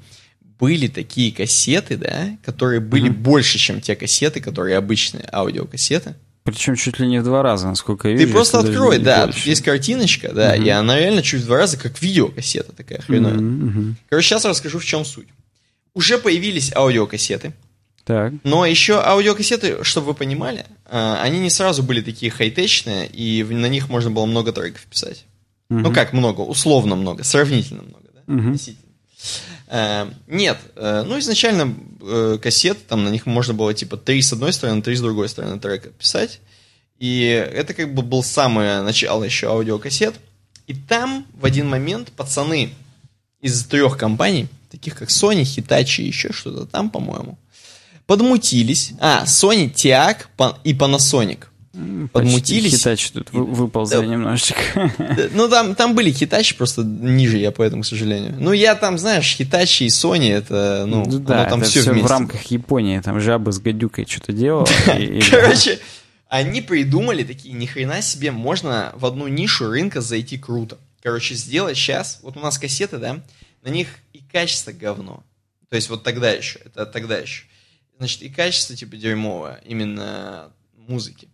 были 0.60 0.88
такие 0.88 1.32
кассеты, 1.32 1.98
да, 1.98 2.38
которые 2.44 2.80
были 2.80 3.10
угу. 3.10 3.18
больше, 3.18 3.58
чем 3.58 3.82
те 3.82 3.96
кассеты, 3.96 4.42
которые 4.42 4.78
обычные 4.78 5.28
аудиокассеты. 5.32 6.16
Причем 6.48 6.78
чуть 6.78 6.98
ли 6.98 7.08
не 7.08 7.20
в 7.20 7.26
два 7.26 7.42
раза, 7.42 7.68
насколько 7.68 8.08
я 8.08 8.14
вижу. 8.14 8.28
Ты 8.28 8.32
просто 8.34 8.60
открой, 8.60 9.00
да, 9.00 9.28
тут 9.28 9.36
есть 9.40 9.62
картиночка, 9.62 10.32
да, 10.32 10.56
uh-huh. 10.56 10.64
и 10.64 10.70
она 10.70 10.98
реально 10.98 11.22
чуть 11.22 11.42
в 11.42 11.46
два 11.46 11.58
раза 11.58 11.76
как 11.78 12.02
видеокассета 12.02 12.72
такая 12.72 13.02
хреновая. 13.02 13.38
Uh-huh. 13.38 13.94
Короче, 14.08 14.30
сейчас 14.30 14.46
расскажу, 14.46 14.80
в 14.80 14.86
чем 14.86 15.04
суть. 15.04 15.28
Уже 15.94 16.18
появились 16.18 16.72
аудиокассеты. 16.74 17.52
Так. 18.06 18.32
Но 18.46 18.66
еще 18.66 18.94
аудиокассеты, 18.94 19.84
чтобы 19.84 20.08
вы 20.08 20.14
понимали, 20.14 20.66
а, 20.86 21.22
они 21.22 21.40
не 21.40 21.50
сразу 21.50 21.84
были 21.84 22.00
такие 22.00 22.32
хай-течные, 22.32 23.08
и 23.08 23.44
на 23.44 23.66
них 23.68 23.90
можно 23.90 24.10
было 24.10 24.26
много 24.26 24.54
треков 24.54 24.86
писать. 24.86 25.26
Uh-huh. 25.70 25.80
Ну 25.80 25.92
как 25.92 26.14
много, 26.14 26.40
условно 26.40 26.96
много, 26.96 27.26
сравнительно 27.26 27.82
много, 27.82 28.08
да, 28.14 28.22
относительно. 28.34 28.87
Uh, 29.68 30.14
нет, 30.28 30.58
uh, 30.76 31.04
ну 31.04 31.20
изначально 31.20 31.76
uh, 32.00 32.38
кассеты, 32.38 32.80
там 32.88 33.04
на 33.04 33.10
них 33.10 33.26
можно 33.26 33.54
было 33.54 33.74
типа 33.74 33.98
три 33.98 34.22
с 34.22 34.32
одной 34.32 34.54
стороны, 34.54 34.82
три 34.82 34.96
с 34.96 35.02
другой 35.02 35.28
стороны 35.28 35.60
трека 35.60 35.90
писать. 35.90 36.40
И 37.00 37.26
это 37.26 37.74
как 37.74 37.94
бы 37.94 38.02
был 38.02 38.24
самое 38.24 38.82
начало 38.82 39.24
еще 39.24 39.48
аудиокассет. 39.48 40.16
И 40.68 40.74
там 40.74 41.26
в 41.34 41.46
один 41.46 41.68
момент 41.68 42.12
пацаны 42.12 42.72
из 43.42 43.64
трех 43.66 43.98
компаний, 43.98 44.48
таких 44.72 44.96
как 44.96 45.10
Sony, 45.10 45.42
Hitachi 45.42 46.04
и 46.04 46.08
еще 46.08 46.32
что-то 46.32 46.66
там, 46.66 46.90
по-моему, 46.90 47.38
подмутились. 48.06 48.94
А, 49.00 49.24
Sony, 49.26 49.72
TIAC 49.72 50.26
и 50.64 50.74
Panasonic– 50.74 51.46
подмутились. 52.12 52.72
Хитачи 52.72 53.12
тут 53.14 53.32
вы, 53.32 53.46
выползли 53.46 53.98
да. 53.98 54.06
немножечко. 54.06 54.60
Ну, 55.34 55.50
там, 55.50 55.76
там 55.76 55.96
были 55.96 56.12
хитачи, 56.12 56.56
просто 56.56 56.84
ниже 56.84 57.38
я 57.38 57.52
поэтому, 57.52 57.84
к 57.84 57.86
сожалению. 57.86 58.36
Ну, 58.40 58.52
я 58.52 58.76
там, 58.76 58.98
знаешь, 58.98 59.36
хитачи 59.36 59.84
и 59.84 59.88
Sony, 59.88 60.32
это, 60.32 60.86
ну, 60.88 61.06
ну 61.06 61.20
да, 61.20 61.46
там 61.46 61.62
это 61.62 61.70
все, 61.70 61.82
все 61.82 61.92
вместе. 61.92 62.08
в 62.08 62.12
рамках 62.12 62.44
Японии, 62.44 63.00
там 63.00 63.20
жаба 63.20 63.52
с 63.52 63.60
гадюкой 63.60 64.06
что-то 64.08 64.34
делала. 64.34 64.68
Короче, 65.30 65.80
они 66.30 66.62
придумали 66.62 67.24
такие, 67.24 67.54
ни 67.54 67.66
хрена 67.66 68.02
себе, 68.02 68.32
можно 68.32 68.92
в 68.96 69.06
одну 69.06 69.28
нишу 69.28 69.70
рынка 69.70 70.02
зайти 70.02 70.38
круто. 70.38 70.78
короче, 71.02 71.36
сделать 71.36 71.78
сейчас, 71.78 72.20
вот 72.22 72.38
у 72.38 72.40
нас 72.40 72.58
кассеты, 72.58 72.98
да, 72.98 73.22
на 73.64 73.70
них 73.70 73.88
и 74.14 74.22
качество 74.32 74.72
говно. 74.72 75.24
То 75.70 75.76
есть 75.76 75.90
вот 75.90 76.04
тогда 76.04 76.32
еще, 76.32 76.60
это 76.60 76.86
тогда 76.86 77.18
еще. 77.18 77.44
Значит, 77.98 78.22
и 78.22 78.30
качество 78.30 78.76
типа 78.76 78.96
дерьмовое, 78.96 79.60
именно 79.66 80.52
музыки. 80.88 81.27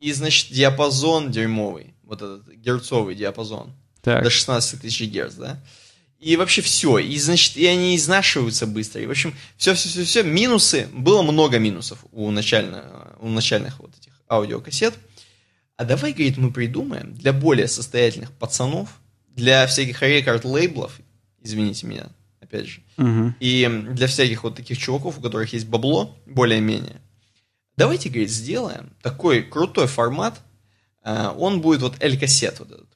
И, 0.00 0.12
значит, 0.12 0.52
диапазон 0.52 1.30
дерьмовый, 1.30 1.94
вот 2.02 2.22
этот 2.22 2.48
герцовый 2.54 3.14
диапазон. 3.14 3.72
Так. 4.02 4.24
До 4.24 4.30
16 4.30 4.80
тысяч 4.80 5.02
герц, 5.08 5.34
да? 5.34 5.62
И 6.18 6.36
вообще 6.36 6.62
все. 6.62 6.98
И, 6.98 7.18
значит, 7.18 7.56
и 7.56 7.66
они 7.66 7.96
изнашиваются 7.96 8.66
быстро. 8.66 9.00
И, 9.00 9.06
в 9.06 9.10
общем, 9.10 9.34
все-все-все-все. 9.56 10.22
Минусы. 10.22 10.88
Было 10.92 11.22
много 11.22 11.58
минусов 11.58 12.04
у, 12.12 12.30
начально, 12.30 13.16
у 13.20 13.28
начальных 13.28 13.78
вот 13.80 13.90
этих 13.98 14.12
аудиокассет. 14.28 14.94
А 15.76 15.84
давай, 15.84 16.12
говорит, 16.12 16.36
мы 16.36 16.52
придумаем 16.52 17.14
для 17.14 17.32
более 17.32 17.68
состоятельных 17.68 18.30
пацанов, 18.32 19.00
для 19.34 19.66
всяких 19.66 20.02
рекорд-лейблов, 20.02 21.00
извините 21.42 21.86
меня, 21.86 22.08
опять 22.40 22.66
же, 22.66 22.82
угу. 22.98 23.34
и 23.40 23.66
для 23.92 24.06
всяких 24.06 24.42
вот 24.42 24.56
таких 24.56 24.76
чуваков, 24.76 25.18
у 25.18 25.22
которых 25.22 25.54
есть 25.54 25.66
бабло, 25.66 26.14
более-менее, 26.26 27.00
давайте, 27.80 28.10
говорит, 28.10 28.30
сделаем 28.30 28.90
такой 29.00 29.42
крутой 29.42 29.86
формат, 29.86 30.38
э, 31.02 31.32
он 31.38 31.62
будет 31.62 31.80
вот 31.80 31.94
L-кассет 31.98 32.58
вот 32.58 32.70
этот. 32.72 32.88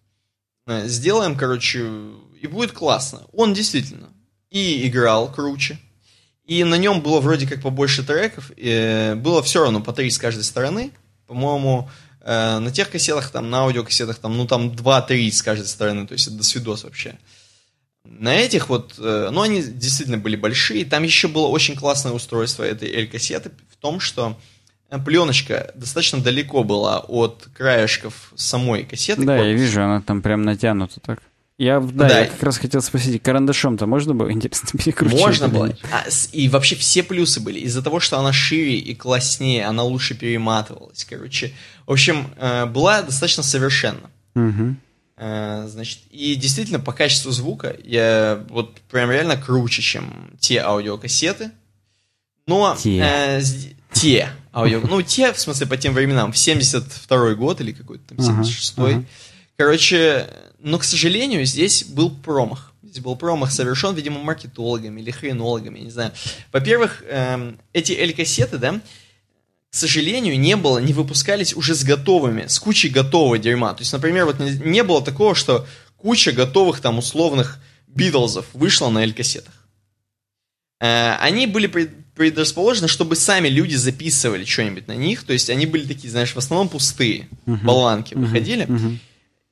Э, 0.66 0.86
сделаем, 0.86 1.36
короче, 1.36 1.90
и 2.38 2.46
будет 2.46 2.72
классно. 2.72 3.22
Он 3.32 3.54
действительно 3.54 4.08
и 4.50 4.86
играл 4.86 5.32
круче, 5.32 5.78
и 6.44 6.64
на 6.64 6.74
нем 6.74 7.00
было 7.00 7.20
вроде 7.20 7.46
как 7.46 7.62
побольше 7.62 8.04
треков, 8.04 8.52
и 8.56 9.14
было 9.16 9.42
все 9.42 9.62
равно 9.62 9.80
по 9.80 9.94
три 9.94 10.10
с 10.10 10.18
каждой 10.18 10.44
стороны. 10.44 10.92
По-моему, 11.26 11.88
э, 12.20 12.58
на 12.58 12.70
тех 12.70 12.90
кассетах, 12.90 13.30
там, 13.30 13.48
на 13.48 13.60
аудиокассетах, 13.60 14.18
там, 14.18 14.36
ну, 14.36 14.46
там 14.46 14.68
2-3 14.68 15.32
с 15.32 15.40
каждой 15.40 15.66
стороны, 15.66 16.06
то 16.06 16.12
есть 16.12 16.26
это 16.26 16.36
до 16.36 16.44
свидос 16.44 16.84
вообще. 16.84 17.18
На 18.04 18.34
этих 18.34 18.68
вот, 18.68 18.96
э, 18.98 19.30
ну, 19.32 19.40
они 19.40 19.62
действительно 19.62 20.18
были 20.18 20.36
большие. 20.36 20.84
Там 20.84 21.04
еще 21.04 21.26
было 21.26 21.46
очень 21.46 21.74
классное 21.74 22.12
устройство 22.12 22.62
этой 22.62 22.92
L-кассеты 23.04 23.50
в 23.70 23.76
том, 23.76 23.98
что 23.98 24.36
пленочка 25.04 25.72
достаточно 25.74 26.20
далеко 26.20 26.62
была 26.64 27.00
от 27.00 27.48
краешков 27.56 28.32
самой 28.34 28.84
кассеты. 28.84 29.22
Да, 29.22 29.36
корпуса. 29.36 29.48
я 29.48 29.54
вижу, 29.54 29.82
она 29.82 30.00
там 30.00 30.22
прям 30.22 30.42
натянута 30.42 31.00
так. 31.00 31.20
Я, 31.56 31.78
да, 31.78 32.08
да, 32.08 32.20
я 32.20 32.26
как 32.26 32.42
раз 32.42 32.58
хотел 32.58 32.82
спросить, 32.82 33.22
карандашом-то 33.22 33.86
можно 33.86 34.12
было, 34.12 34.30
интересно, 34.32 34.76
перекрутить? 34.78 35.20
Можно 35.20 35.48
было. 35.48 35.76
А, 35.92 36.04
и 36.32 36.48
вообще 36.48 36.74
все 36.74 37.02
плюсы 37.02 37.40
были. 37.40 37.60
Из-за 37.60 37.82
того, 37.82 38.00
что 38.00 38.18
она 38.18 38.32
шире 38.32 38.76
и 38.76 38.94
класснее, 38.94 39.64
она 39.64 39.84
лучше 39.84 40.14
перематывалась, 40.14 41.04
короче. 41.04 41.52
В 41.86 41.92
общем, 41.92 42.26
э, 42.38 42.66
была 42.66 43.02
достаточно 43.02 43.42
совершенна. 43.42 44.10
Угу. 44.34 44.76
Значит, 45.16 46.00
и 46.10 46.34
действительно, 46.34 46.80
по 46.80 46.92
качеству 46.92 47.30
звука 47.30 47.76
я 47.84 48.44
вот 48.50 48.80
прям 48.90 49.12
реально 49.12 49.36
круче, 49.36 49.80
чем 49.80 50.32
те 50.40 50.58
аудиокассеты. 50.58 51.52
Но... 52.48 52.76
Те. 52.76 52.98
Э, 52.98 53.42
те 53.92 54.28
аудио... 54.54 54.80
Ну, 54.80 55.02
те, 55.02 55.32
в 55.32 55.38
смысле, 55.38 55.66
по 55.66 55.76
тем 55.76 55.94
временам, 55.94 56.32
в 56.32 56.36
72-й 56.36 57.34
год 57.34 57.60
или 57.60 57.72
какой-то 57.72 58.14
там 58.14 58.18
76-й. 58.18 58.72
Ага, 58.76 58.96
ага. 58.96 59.04
Короче, 59.56 60.28
но, 60.58 60.78
к 60.78 60.84
сожалению, 60.84 61.44
здесь 61.44 61.84
был 61.84 62.10
промах. 62.10 62.72
Здесь 62.82 63.02
был 63.02 63.16
промах 63.16 63.52
совершен, 63.52 63.94
видимо, 63.94 64.20
маркетологами 64.20 65.00
или 65.00 65.10
хренологами, 65.10 65.78
я 65.78 65.84
не 65.84 65.90
знаю. 65.90 66.12
Во-первых, 66.52 67.02
эм, 67.08 67.58
эти 67.72 67.92
L-кассеты, 67.92 68.58
да, 68.58 68.80
к 69.70 69.74
сожалению, 69.74 70.38
не 70.38 70.56
было, 70.56 70.78
не 70.78 70.92
выпускались 70.92 71.54
уже 71.54 71.74
с 71.74 71.82
готовыми, 71.82 72.46
с 72.46 72.60
кучей 72.60 72.88
готового 72.88 73.38
дерьма. 73.38 73.74
То 73.74 73.80
есть, 73.80 73.92
например, 73.92 74.24
вот 74.24 74.38
не 74.38 74.84
было 74.84 75.02
такого, 75.02 75.34
что 75.34 75.66
куча 75.96 76.30
готовых 76.30 76.80
там 76.80 76.98
условных 76.98 77.58
Битлзов 77.88 78.46
вышла 78.52 78.88
на 78.90 79.02
L-кассетах. 79.04 79.54
Э, 80.80 81.16
они 81.16 81.46
были 81.46 81.66
предрасположены, 82.14 82.88
чтобы 82.88 83.16
сами 83.16 83.48
люди 83.48 83.74
записывали 83.74 84.44
что-нибудь 84.44 84.86
на 84.88 84.96
них. 84.96 85.24
То 85.24 85.32
есть 85.32 85.50
они 85.50 85.66
были 85.66 85.86
такие, 85.86 86.10
знаешь, 86.10 86.32
в 86.32 86.38
основном 86.38 86.68
пустые 86.68 87.28
uh-huh. 87.46 87.64
болванки 87.64 88.14
uh-huh. 88.14 88.20
выходили. 88.20 88.66
Uh-huh. 88.66 88.98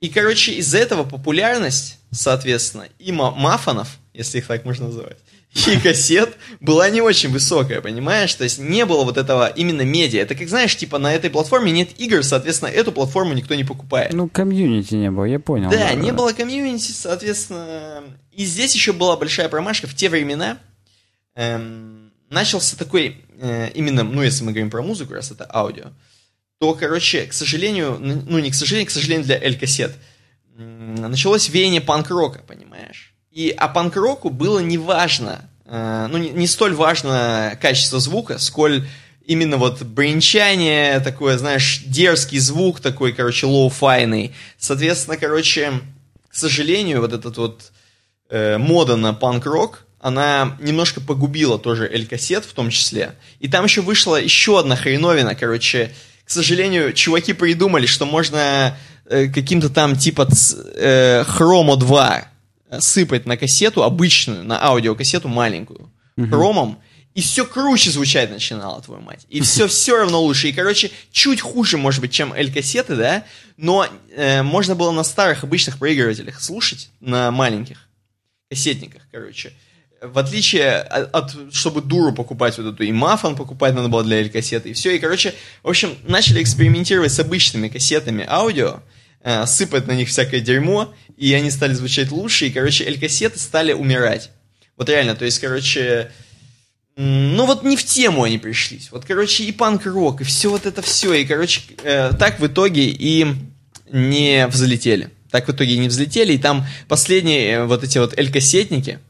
И, 0.00 0.08
короче, 0.08 0.54
из-за 0.54 0.78
этого 0.78 1.04
популярность, 1.04 1.98
соответственно, 2.10 2.86
и 2.98 3.12
мафонов, 3.12 3.98
если 4.14 4.38
их 4.38 4.46
так 4.46 4.64
можно 4.64 4.86
называть, 4.86 5.18
и 5.66 5.78
кассет 5.78 6.36
была 6.60 6.88
не 6.88 7.00
очень 7.00 7.30
высокая, 7.30 7.80
понимаешь? 7.80 8.34
То 8.34 8.44
есть 8.44 8.58
не 8.58 8.86
было 8.86 9.04
вот 9.04 9.18
этого 9.18 9.48
именно 9.48 9.82
медиа. 9.82 10.22
Это 10.22 10.34
как, 10.34 10.48
знаешь, 10.48 10.76
типа 10.76 10.98
на 10.98 11.12
этой 11.12 11.30
платформе 11.30 11.72
нет 11.72 11.90
игр, 12.00 12.22
соответственно, 12.22 12.70
эту 12.70 12.90
платформу 12.90 13.34
никто 13.34 13.54
не 13.54 13.64
покупает. 13.64 14.12
Ну, 14.12 14.28
комьюнити 14.28 14.94
не 14.94 15.10
было, 15.10 15.24
я 15.24 15.38
понял. 15.38 15.70
Да, 15.70 15.90
да 15.90 15.94
не 15.94 16.12
было 16.12 16.32
комьюнити, 16.32 16.92
соответственно. 16.92 18.02
И 18.32 18.44
здесь 18.44 18.74
еще 18.74 18.92
была 18.92 19.16
большая 19.16 19.48
промашка. 19.48 19.86
В 19.86 19.94
те 19.94 20.08
времена 20.08 20.58
эм, 21.34 22.01
начался 22.32 22.76
такой, 22.76 23.24
э, 23.40 23.70
именно, 23.74 24.02
ну, 24.02 24.22
если 24.22 24.42
мы 24.44 24.52
говорим 24.52 24.70
про 24.70 24.82
музыку, 24.82 25.14
раз 25.14 25.30
это 25.30 25.48
аудио, 25.52 25.92
то, 26.58 26.74
короче, 26.74 27.26
к 27.26 27.32
сожалению, 27.32 27.98
ну 28.00 28.38
не 28.38 28.50
к 28.50 28.54
сожалению, 28.54 28.86
к 28.88 28.92
сожалению 28.92 29.26
для 29.26 29.36
L-кассет, 29.36 29.92
началось 30.56 31.48
веяние 31.48 31.80
панк-рока, 31.80 32.40
понимаешь? 32.46 33.14
И 33.30 33.50
а 33.56 33.68
панк-року 33.68 34.30
было 34.30 34.60
не 34.60 34.78
важно, 34.78 35.48
э, 35.64 36.06
ну 36.10 36.18
не, 36.18 36.30
не 36.30 36.46
столь 36.46 36.74
важно 36.74 37.58
качество 37.60 37.98
звука, 37.98 38.38
сколь 38.38 38.86
именно 39.24 39.56
вот 39.56 39.82
бренчание, 39.82 41.00
такое, 41.00 41.38
знаешь, 41.38 41.82
дерзкий 41.86 42.38
звук 42.38 42.80
такой, 42.80 43.12
короче, 43.12 43.46
lo-fi 43.46 43.89
йный. 43.89 44.32
Соответственно, 44.58 45.16
короче, 45.16 45.72
к 46.28 46.34
сожалению, 46.34 47.00
вот 47.00 47.12
этот 47.12 47.36
вот 47.36 47.72
э, 48.28 48.58
мода 48.58 48.96
на 48.96 49.14
панк-рок, 49.14 49.84
она 50.02 50.56
немножко 50.60 51.00
погубила 51.00 51.58
тоже 51.58 51.88
Elcaset 51.90 52.44
в 52.44 52.52
том 52.52 52.70
числе. 52.70 53.14
И 53.38 53.48
там 53.48 53.64
еще 53.64 53.80
вышла 53.80 54.16
еще 54.16 54.58
одна 54.58 54.74
хреновина, 54.74 55.36
короче, 55.36 55.92
к 56.24 56.30
сожалению, 56.30 56.92
чуваки 56.92 57.32
придумали, 57.32 57.86
что 57.86 58.04
можно 58.04 58.76
э, 59.06 59.28
каким-то 59.28 59.70
там 59.70 59.96
типа 59.96 60.28
э, 60.74 61.24
хром 61.24 61.76
2 61.76 62.24
сыпать 62.80 63.26
на 63.26 63.36
кассету 63.36 63.84
обычную, 63.84 64.44
на 64.44 64.62
аудиокассету 64.64 65.28
маленькую, 65.28 65.88
угу. 66.16 66.26
хромом, 66.26 66.78
и 67.14 67.20
все 67.20 67.44
круче 67.44 67.90
звучать 67.90 68.30
начинало, 68.30 68.82
твою 68.82 69.02
мать. 69.02 69.24
И 69.28 69.40
все 69.40 69.68
все 69.68 69.98
равно 69.98 70.20
лучше. 70.20 70.48
И, 70.48 70.52
короче, 70.52 70.90
чуть 71.12 71.40
хуже, 71.40 71.78
может 71.78 72.00
быть, 72.00 72.10
чем 72.10 72.32
L-кассеты, 72.32 72.96
да? 72.96 73.24
Но 73.56 73.86
э, 74.16 74.42
можно 74.42 74.74
было 74.74 74.90
на 74.90 75.04
старых 75.04 75.44
обычных 75.44 75.78
проигрывателях 75.78 76.40
слушать, 76.40 76.90
на 76.98 77.30
маленьких 77.30 77.86
кассетниках, 78.48 79.02
короче 79.12 79.52
в 80.02 80.18
отличие 80.18 80.78
от, 80.78 81.32
чтобы 81.52 81.80
дуру 81.80 82.12
покупать 82.12 82.58
вот 82.58 82.74
эту, 82.74 82.82
и 82.82 82.92
мафон 82.92 83.36
покупать 83.36 83.74
надо 83.74 83.88
было 83.88 84.02
для 84.02 84.20
L-кассеты, 84.20 84.70
и 84.70 84.72
все, 84.72 84.96
и, 84.96 84.98
короче, 84.98 85.34
в 85.62 85.68
общем, 85.68 85.96
начали 86.04 86.42
экспериментировать 86.42 87.12
с 87.12 87.20
обычными 87.20 87.68
кассетами 87.68 88.26
аудио, 88.28 88.80
э, 89.22 89.46
сыпать 89.46 89.86
на 89.86 89.92
них 89.92 90.08
всякое 90.08 90.40
дерьмо, 90.40 90.92
и 91.16 91.32
они 91.34 91.50
стали 91.50 91.72
звучать 91.74 92.10
лучше, 92.10 92.46
и, 92.46 92.50
короче, 92.50 92.84
L-кассеты 92.84 93.38
стали 93.38 93.72
умирать. 93.72 94.30
Вот 94.76 94.88
реально, 94.88 95.14
то 95.14 95.24
есть, 95.24 95.38
короче, 95.38 96.10
ну 96.96 97.46
вот 97.46 97.62
не 97.62 97.76
в 97.76 97.84
тему 97.84 98.24
они 98.24 98.38
пришлись. 98.38 98.90
Вот, 98.90 99.04
короче, 99.04 99.44
и 99.44 99.52
панк-рок, 99.52 100.20
и 100.20 100.24
все 100.24 100.50
вот 100.50 100.66
это 100.66 100.82
все, 100.82 101.14
и, 101.14 101.24
короче, 101.24 101.62
э, 101.84 102.12
так 102.18 102.40
в 102.40 102.46
итоге 102.46 102.86
и 102.86 103.26
не 103.90 104.46
взлетели 104.48 105.10
так 105.32 105.48
в 105.48 105.50
итоге 105.50 105.78
не 105.78 105.88
взлетели, 105.88 106.34
и 106.34 106.38
там 106.38 106.64
последние 106.86 107.48
э, 107.52 107.64
вот 107.64 107.82
эти 107.82 107.98
вот 107.98 108.14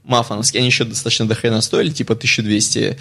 мафоновские, 0.04 0.60
они 0.60 0.68
еще 0.68 0.84
достаточно 0.84 1.26
дохрена 1.26 1.60
стоили, 1.60 1.90
типа 1.90 2.14
1200 2.14 2.96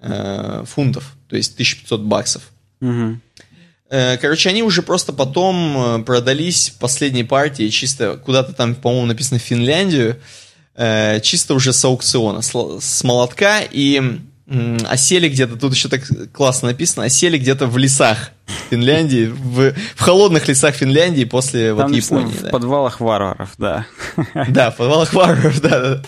э, 0.00 0.64
фунтов, 0.66 1.14
то 1.28 1.36
есть 1.36 1.52
1500 1.52 2.00
баксов. 2.00 2.42
Угу. 2.80 3.20
Э, 3.90 4.16
короче, 4.16 4.48
они 4.48 4.62
уже 4.62 4.80
просто 4.82 5.12
потом 5.12 5.76
э, 5.76 6.02
продались 6.02 6.70
последней 6.70 7.24
партии 7.24 7.68
чисто 7.68 8.16
куда-то 8.16 8.54
там, 8.54 8.74
по-моему, 8.74 9.06
написано 9.06 9.38
в 9.38 9.42
Финляндию, 9.42 10.16
э, 10.74 11.20
чисто 11.20 11.52
уже 11.52 11.74
с 11.74 11.84
аукциона, 11.84 12.40
с, 12.40 12.52
с 12.80 13.04
молотка, 13.04 13.60
и 13.60 14.00
осели 14.86 15.28
где-то, 15.28 15.56
тут 15.56 15.72
еще 15.72 15.88
так 15.88 16.02
классно 16.32 16.68
написано, 16.68 17.04
осели 17.04 17.38
где-то 17.38 17.66
в 17.66 17.78
лесах 17.78 18.32
Финляндии, 18.72 19.26
в, 19.26 19.74
в 19.74 20.00
холодных 20.00 20.48
лесах 20.48 20.74
Финляндии 20.74 21.24
после 21.24 21.74
Там 21.74 21.88
вот 21.88 21.94
Японии. 21.94 22.32
В 22.32 22.42
да. 22.44 22.48
подвалах 22.48 23.00
варваров, 23.00 23.50
да. 23.58 23.84
Да, 24.48 24.70
в 24.70 24.78
подвалах 24.78 25.12
варваров, 25.12 25.60
да, 25.60 25.68
да. 25.80 26.02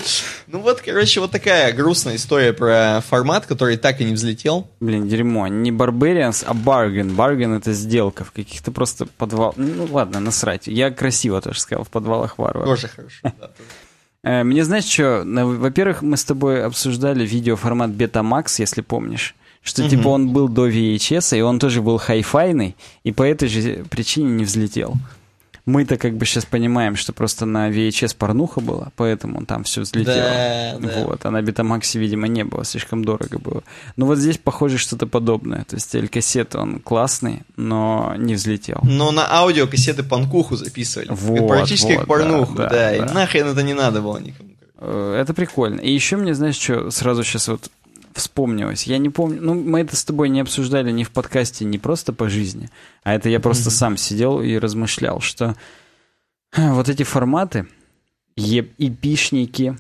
Ну 0.47 0.61
вот, 0.61 0.81
короче, 0.81 1.21
вот 1.21 1.31
такая 1.31 1.75
грустная 1.75 2.17
история 2.17 2.55
про 2.55 3.03
формат, 3.07 3.45
который 3.45 3.77
так 3.77 4.01
и 4.01 4.05
не 4.05 4.15
взлетел. 4.15 4.67
Блин, 4.81 5.09
дерьмо. 5.09 5.47
Не 5.49 5.73
Barbarians, 5.73 6.43
а 6.47 6.55
Bargain. 6.55 7.15
Bargain— 7.15 7.55
это 7.59 7.75
сделка 7.75 8.25
в 8.25 8.33
каких-то 8.33 8.73
просто 8.73 9.05
подвалах. 9.19 9.59
Ну 9.59 9.87
ладно, 9.91 10.21
насрать. 10.21 10.67
Я 10.67 10.91
красиво 10.91 11.43
тоже 11.43 11.61
сказал, 11.61 11.85
в 11.85 11.91
подвалах 11.91 12.39
варваров. 12.39 12.67
Тоже 12.67 12.89
хорошо, 12.89 13.19
да. 13.23 13.51
Э, 14.27 14.43
мне 14.43 14.65
знаешь 14.65 14.85
что, 14.85 15.23
во-первых, 15.27 16.01
мы 16.01 16.17
с 16.17 16.25
тобой 16.25 16.65
обсуждали 16.65 17.27
видеоформат 17.27 17.91
Betamax, 17.91 18.55
если 18.57 18.81
помнишь. 18.81 19.35
Что 19.65 19.83
угу. 19.83 19.91
типа 19.91 20.09
он 20.09 20.29
был 20.29 20.49
до 20.49 20.69
VHS, 20.69 21.39
и 21.39 21.41
он 21.41 21.59
тоже 21.59 21.81
был 21.81 21.97
хай-файный, 21.97 22.77
и 23.03 23.13
по 23.13 23.23
этой 23.23 23.49
же 23.49 23.85
причине 23.91 24.31
не 24.31 24.45
взлетел. 24.45 24.95
Мы-то 25.65 25.97
как 25.97 26.15
бы 26.19 26.27
сейчас 26.27 26.45
понимаем, 26.45 26.95
что 26.95 27.15
просто 27.15 27.47
на 27.47 27.71
VHS 27.71 28.15
порнуха 28.19 28.61
была, 28.61 28.93
поэтому 28.97 29.47
там 29.47 29.65
все 29.65 29.81
взлетело. 29.81 30.17
Да, 30.17 30.77
да. 30.79 31.05
Вот, 31.05 31.25
а 31.25 31.31
на 31.31 31.41
Betamax, 31.41 31.99
видимо, 31.99 32.29
не 32.29 32.45
было, 32.45 32.67
слишком 32.67 33.03
дорого 33.03 33.39
было. 33.39 33.63
Но 33.97 34.05
вот 34.05 34.19
здесь, 34.19 34.37
похоже, 34.37 34.77
что-то 34.77 35.07
подобное. 35.07 35.65
То 35.65 35.77
есть 35.77 35.95
L-кассет, 35.95 36.55
он 36.55 36.81
классный, 36.81 37.41
но 37.57 38.15
не 38.19 38.35
взлетел. 38.35 38.81
Но 38.83 39.11
на 39.13 39.27
аудиокассеты 39.33 40.03
панкуху 40.03 40.57
записывали. 40.57 41.09
Вот, 41.11 41.49
Практически 41.49 41.93
вот, 41.93 42.01
как 42.01 42.07
порнуху, 42.09 42.55
да, 42.57 42.69
да, 42.69 42.71
да. 42.71 42.97
И 42.97 43.01
нахрен 43.01 43.47
это 43.47 43.63
не 43.63 43.73
надо 43.73 44.03
было 44.03 44.19
никому. 44.19 44.51
Э, 44.77 45.19
это 45.19 45.33
прикольно. 45.33 45.81
И 45.81 45.91
еще 45.91 46.17
мне, 46.17 46.35
знаешь, 46.35 46.57
что 46.57 46.91
сразу 46.91 47.25
сейчас 47.25 47.49
вот 47.49 47.71
вспомнилось. 48.15 48.85
Я 48.85 48.99
не 48.99 49.11
помню, 49.11 49.41
ну, 49.43 49.55
мы 49.55 49.81
это 49.81 49.97
с 49.97 50.05
тобой 50.05 50.29
не 50.29 50.41
обсуждали 50.41 50.91
ни 50.91 51.05
в 51.05 51.11
подкасте, 51.11 51.65
не 51.65 51.79
просто 51.79 52.13
по 52.13 52.29
жизни, 52.29 52.71
а 53.03 53.15
это 53.15 53.29
я 53.29 53.41
просто 53.41 53.69
mm-hmm. 53.69 53.73
сам 53.73 53.97
сидел 53.97 54.41
и 54.41 54.57
размышлял, 54.57 55.21
что 55.21 55.57
вот 56.57 56.89
эти 56.89 57.03
форматы, 57.03 57.67
эпишники, 58.37 59.77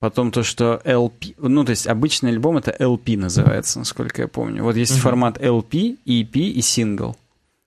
потом 0.00 0.30
то, 0.30 0.42
что 0.42 0.80
LP, 0.84 1.34
ну, 1.38 1.64
то 1.64 1.70
есть 1.70 1.86
обычный 1.86 2.30
альбом 2.30 2.58
это 2.58 2.74
LP 2.78 3.16
называется, 3.16 3.78
насколько 3.78 4.22
я 4.22 4.28
помню. 4.28 4.62
Вот 4.62 4.76
есть 4.76 4.92
mm-hmm. 4.92 5.00
формат 5.00 5.38
LP, 5.38 5.98
EP 6.06 6.38
и 6.38 6.60
сингл. 6.60 7.16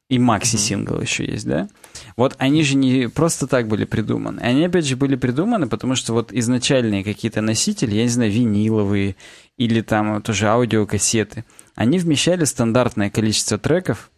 И 0.10 0.20
макси-сингл 0.20 0.96
mm-hmm. 0.96 1.02
еще 1.02 1.26
есть, 1.26 1.46
да? 1.46 1.70
Вот 2.18 2.36
они 2.38 2.64
же 2.64 2.76
не 2.76 3.08
просто 3.08 3.48
так 3.48 3.70
были 3.70 3.86
придуманы. 3.86 4.42
Они, 4.42 4.66
опять 4.66 4.86
же, 4.86 4.98
были 4.98 5.16
придуманы, 5.16 5.68
потому 5.68 5.96
что 5.96 6.12
вот 6.12 6.34
изначальные 6.34 7.06
какие-то 7.06 7.40
носители, 7.40 7.96
я 7.96 8.04
не 8.04 8.10
знаю, 8.10 8.30
виниловые 8.30 9.16
или 9.58 9.82
там 9.82 10.22
тоже 10.22 10.48
аудиокассеты, 10.48 11.46
они 11.76 12.00
вмещали 12.00 12.46
стандартное 12.46 13.10
количество 13.10 13.58
треков, 13.58 14.10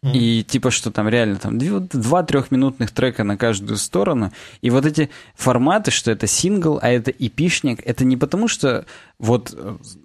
Mm. 0.00 0.12
И 0.14 0.44
типа, 0.44 0.70
что 0.70 0.92
там 0.92 1.08
реально 1.08 1.40
там 1.40 1.58
2-3 1.58 2.46
минутных 2.50 2.92
трека 2.92 3.24
на 3.24 3.36
каждую 3.36 3.76
сторону. 3.78 4.30
И 4.60 4.70
вот 4.70 4.86
эти 4.86 5.10
форматы, 5.34 5.90
что 5.90 6.12
это 6.12 6.28
сингл, 6.28 6.78
а 6.80 6.88
это 6.88 7.10
эпишник, 7.10 7.80
это 7.84 8.04
не 8.04 8.16
потому, 8.16 8.46
что 8.46 8.86
вот, 9.18 9.58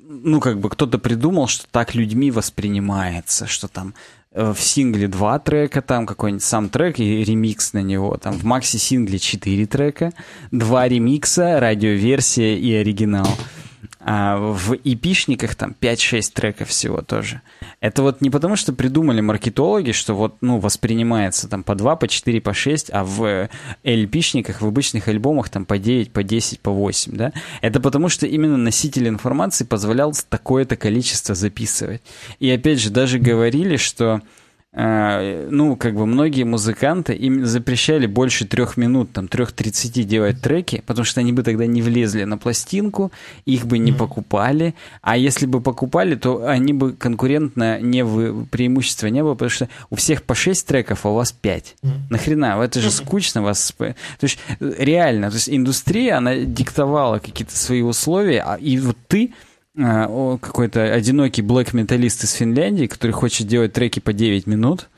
ну, 0.08 0.40
как 0.40 0.60
бы 0.60 0.70
кто-то 0.72 0.98
придумал, 0.98 1.46
что 1.46 1.68
так 1.70 1.94
людьми 1.94 2.32
воспринимается, 2.32 3.46
что 3.46 3.68
там 3.68 3.94
Э, 4.36 4.52
в 4.52 4.60
сингле 4.60 5.08
два 5.08 5.38
трека, 5.38 5.82
там 5.82 6.08
какой-нибудь 6.08 6.44
сам 6.44 6.70
трек 6.70 7.00
и 7.00 7.24
ремикс 7.24 7.74
на 7.74 7.84
него. 7.84 8.18
Там 8.18 8.34
в 8.34 8.44
макси-сингле 8.44 9.20
четыре 9.20 9.68
трека, 9.68 10.12
два 10.50 10.88
ремикса, 10.88 11.60
радиоверсия 11.60 12.56
и 12.56 12.74
оригинал. 12.74 13.28
А 14.06 14.38
в 14.38 14.76
эпишниках 14.84 15.56
там 15.56 15.76
5-6 15.80 16.32
треков 16.34 16.70
всего 16.70 17.02
тоже. 17.02 17.42
Это 17.80 18.02
вот 18.02 18.20
не 18.20 18.30
потому, 18.30 18.58
что 18.58 18.74
придумали 18.74 19.22
маркетологи, 19.22 19.92
что 19.92 20.14
вот, 20.14 20.36
ну, 20.42 20.60
воспринимается 20.60 21.48
там 21.48 21.64
по 21.64 21.74
2, 21.74 21.96
по 21.96 22.08
4, 22.08 22.42
по 22.42 22.54
6, 22.54 22.90
а 22.92 23.06
в 23.06 23.50
LP-шниках, 23.84 24.62
в 24.62 24.68
обычных 24.68 25.08
альбомах 25.08 25.50
там 25.50 25.66
по 25.66 25.78
9, 25.78 26.12
по 26.12 26.22
10, 26.22 26.60
по 26.60 26.72
8, 26.72 27.16
да? 27.16 27.32
Это 27.62 27.80
потому, 27.80 28.10
что 28.10 28.28
именно 28.28 28.58
носитель 28.58 29.08
информации 29.08 29.64
позволял 29.64 30.14
такое-то 30.30 30.76
количество 30.76 31.34
записывать. 31.34 32.02
И 32.40 32.50
опять 32.50 32.82
же, 32.82 32.90
даже 32.90 33.20
говорили, 33.20 33.78
что 33.78 34.22
ну, 34.76 35.76
как 35.76 35.94
бы 35.94 36.08
многие 36.08 36.44
музыканты 36.44 37.14
им 37.14 37.46
запрещали 37.46 38.08
больше 38.08 38.46
трех 38.48 38.76
минут, 38.76 39.14
там, 39.14 39.28
трех 39.28 39.52
тридцати 39.52 40.04
делать 40.04 40.42
треки, 40.42 40.82
потому 40.86 41.06
что 41.06 41.20
они 41.20 41.32
бы 41.32 41.44
тогда 41.44 41.68
не 41.68 41.84
влезли 41.84 42.24
на 42.24 42.40
пластинку, 42.40 43.12
их 43.46 43.68
бы 43.68 43.78
не 43.78 43.92
покупали, 43.92 44.74
а 45.02 45.16
если 45.16 45.46
бы 45.46 45.62
покупали, 45.62 46.16
то 46.16 46.48
они 46.48 46.74
бы 46.74 46.94
конкурентно 46.94 47.80
не 47.80 48.04
в 48.04 48.46
преимущества 48.48 49.08
не 49.08 49.22
было, 49.22 49.34
потому 49.34 49.52
что 49.52 49.70
у 49.92 49.96
всех 49.96 50.24
по 50.24 50.34
шесть 50.34 50.68
треков, 50.68 51.06
а 51.06 51.10
у 51.10 51.16
вас 51.16 51.32
пять. 51.32 51.76
Mm. 51.84 51.90
Нахрена? 52.10 52.60
Это 52.64 52.80
же 52.80 52.90
скучно 52.90 53.44
вас... 53.44 53.74
То 53.78 53.96
есть 54.22 54.40
реально, 54.60 55.30
то 55.30 55.36
есть 55.36 55.50
индустрия, 55.50 56.18
она 56.18 56.36
диктовала 56.36 57.20
какие-то 57.20 57.56
свои 57.56 57.84
условия, 57.84 58.42
а, 58.44 58.56
и 58.56 58.80
вот 58.80 58.98
ты 59.08 59.34
какой-то 59.76 60.94
одинокий 60.94 61.42
блэк-металлист 61.42 62.24
из 62.24 62.32
Финляндии, 62.34 62.86
который 62.86 63.12
хочет 63.12 63.48
делать 63.48 63.74
треки 63.74 64.00
по 64.00 64.14
9 64.14 64.48
минут. 64.48 64.90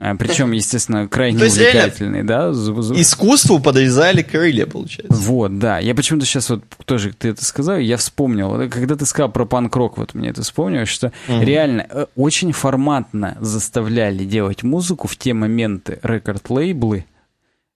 А, 0.00 0.14
Причем, 0.16 0.52
естественно, 0.52 1.08
крайне 1.08 1.38
То 1.38 1.46
увлекательный, 1.46 2.22
да? 2.24 2.50
Искусству 2.50 3.60
подрезали 3.60 4.22
крылья, 4.22 4.66
получается. 4.66 5.16
Вот, 5.16 5.58
да. 5.58 5.78
Я 5.78 5.94
почему-то 5.94 6.26
сейчас 6.26 6.50
вот 6.50 6.64
тоже 6.84 7.12
ты 7.12 7.28
это 7.28 7.44
сказал, 7.44 7.78
я 7.78 7.96
вспомнил. 7.96 8.68
Когда 8.68 8.96
ты 8.96 9.06
сказал 9.06 9.30
про 9.30 9.44
панк-рок, 9.46 9.98
вот 9.98 10.14
мне 10.14 10.30
это 10.30 10.42
вспомнилось, 10.42 10.88
что 10.88 11.12
угу. 11.28 11.40
реально 11.40 11.86
э, 11.88 12.06
очень 12.16 12.52
форматно 12.52 13.36
заставляли 13.40 14.24
делать 14.24 14.62
музыку 14.62 15.08
в 15.08 15.16
те 15.16 15.32
моменты 15.32 16.00
рекорд-лейблы. 16.02 17.04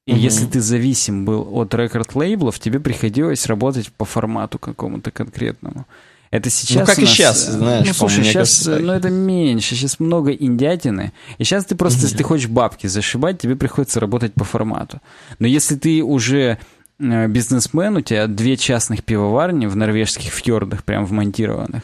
И 0.06 0.12
угу. 0.12 0.20
если 0.20 0.46
ты 0.46 0.60
зависим 0.60 1.24
был 1.24 1.48
от 1.52 1.72
рекорд-лейблов, 1.74 2.58
тебе 2.58 2.80
приходилось 2.80 3.46
работать 3.46 3.92
по 3.92 4.04
формату 4.04 4.58
какому-то 4.58 5.10
конкретному. 5.10 5.86
Это 6.30 6.50
сейчас. 6.50 6.80
Ну, 6.80 6.86
как 6.86 6.98
и 6.98 7.02
нас, 7.02 7.10
сейчас, 7.10 7.46
знаешь. 7.46 7.86
Ну, 7.86 7.94
слушай, 7.94 8.24
сейчас, 8.24 8.64
кажется, 8.64 8.78
ну, 8.78 8.92
это 8.92 9.10
меньше. 9.10 9.74
Сейчас 9.74 9.98
много 9.98 10.32
индятины. 10.32 11.12
И 11.38 11.44
сейчас 11.44 11.64
ты 11.64 11.74
просто, 11.74 12.02
если 12.02 12.18
ты 12.18 12.24
хочешь 12.24 12.48
бабки 12.48 12.86
зашибать, 12.86 13.40
тебе 13.40 13.56
приходится 13.56 14.00
работать 14.00 14.34
по 14.34 14.44
формату. 14.44 15.00
Но 15.38 15.46
если 15.46 15.76
ты 15.76 16.02
уже 16.02 16.58
э, 16.98 17.26
бизнесмен, 17.28 17.96
у 17.96 18.00
тебя 18.02 18.26
две 18.26 18.56
частных 18.56 19.04
пивоварни 19.04 19.66
в 19.66 19.76
норвежских 19.76 20.32
фьордах, 20.32 20.84
прям 20.84 21.06
вмонтированных, 21.06 21.82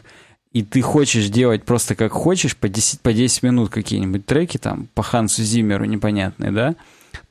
и 0.53 0.63
ты 0.63 0.83
хочешь 0.83 1.29
делать 1.29 1.65
просто 1.65 1.95
как 1.95 2.13
хочешь, 2.13 2.57
по 2.57 2.69
10, 2.69 3.01
по 3.01 3.13
10 3.13 3.43
минут 3.43 3.71
какие-нибудь 3.71 4.25
треки 4.25 4.57
там, 4.57 4.89
по 4.95 5.03
Хансу 5.03 5.43
Зиммеру 5.43 5.85
непонятные, 5.85 6.53
да, 6.53 6.77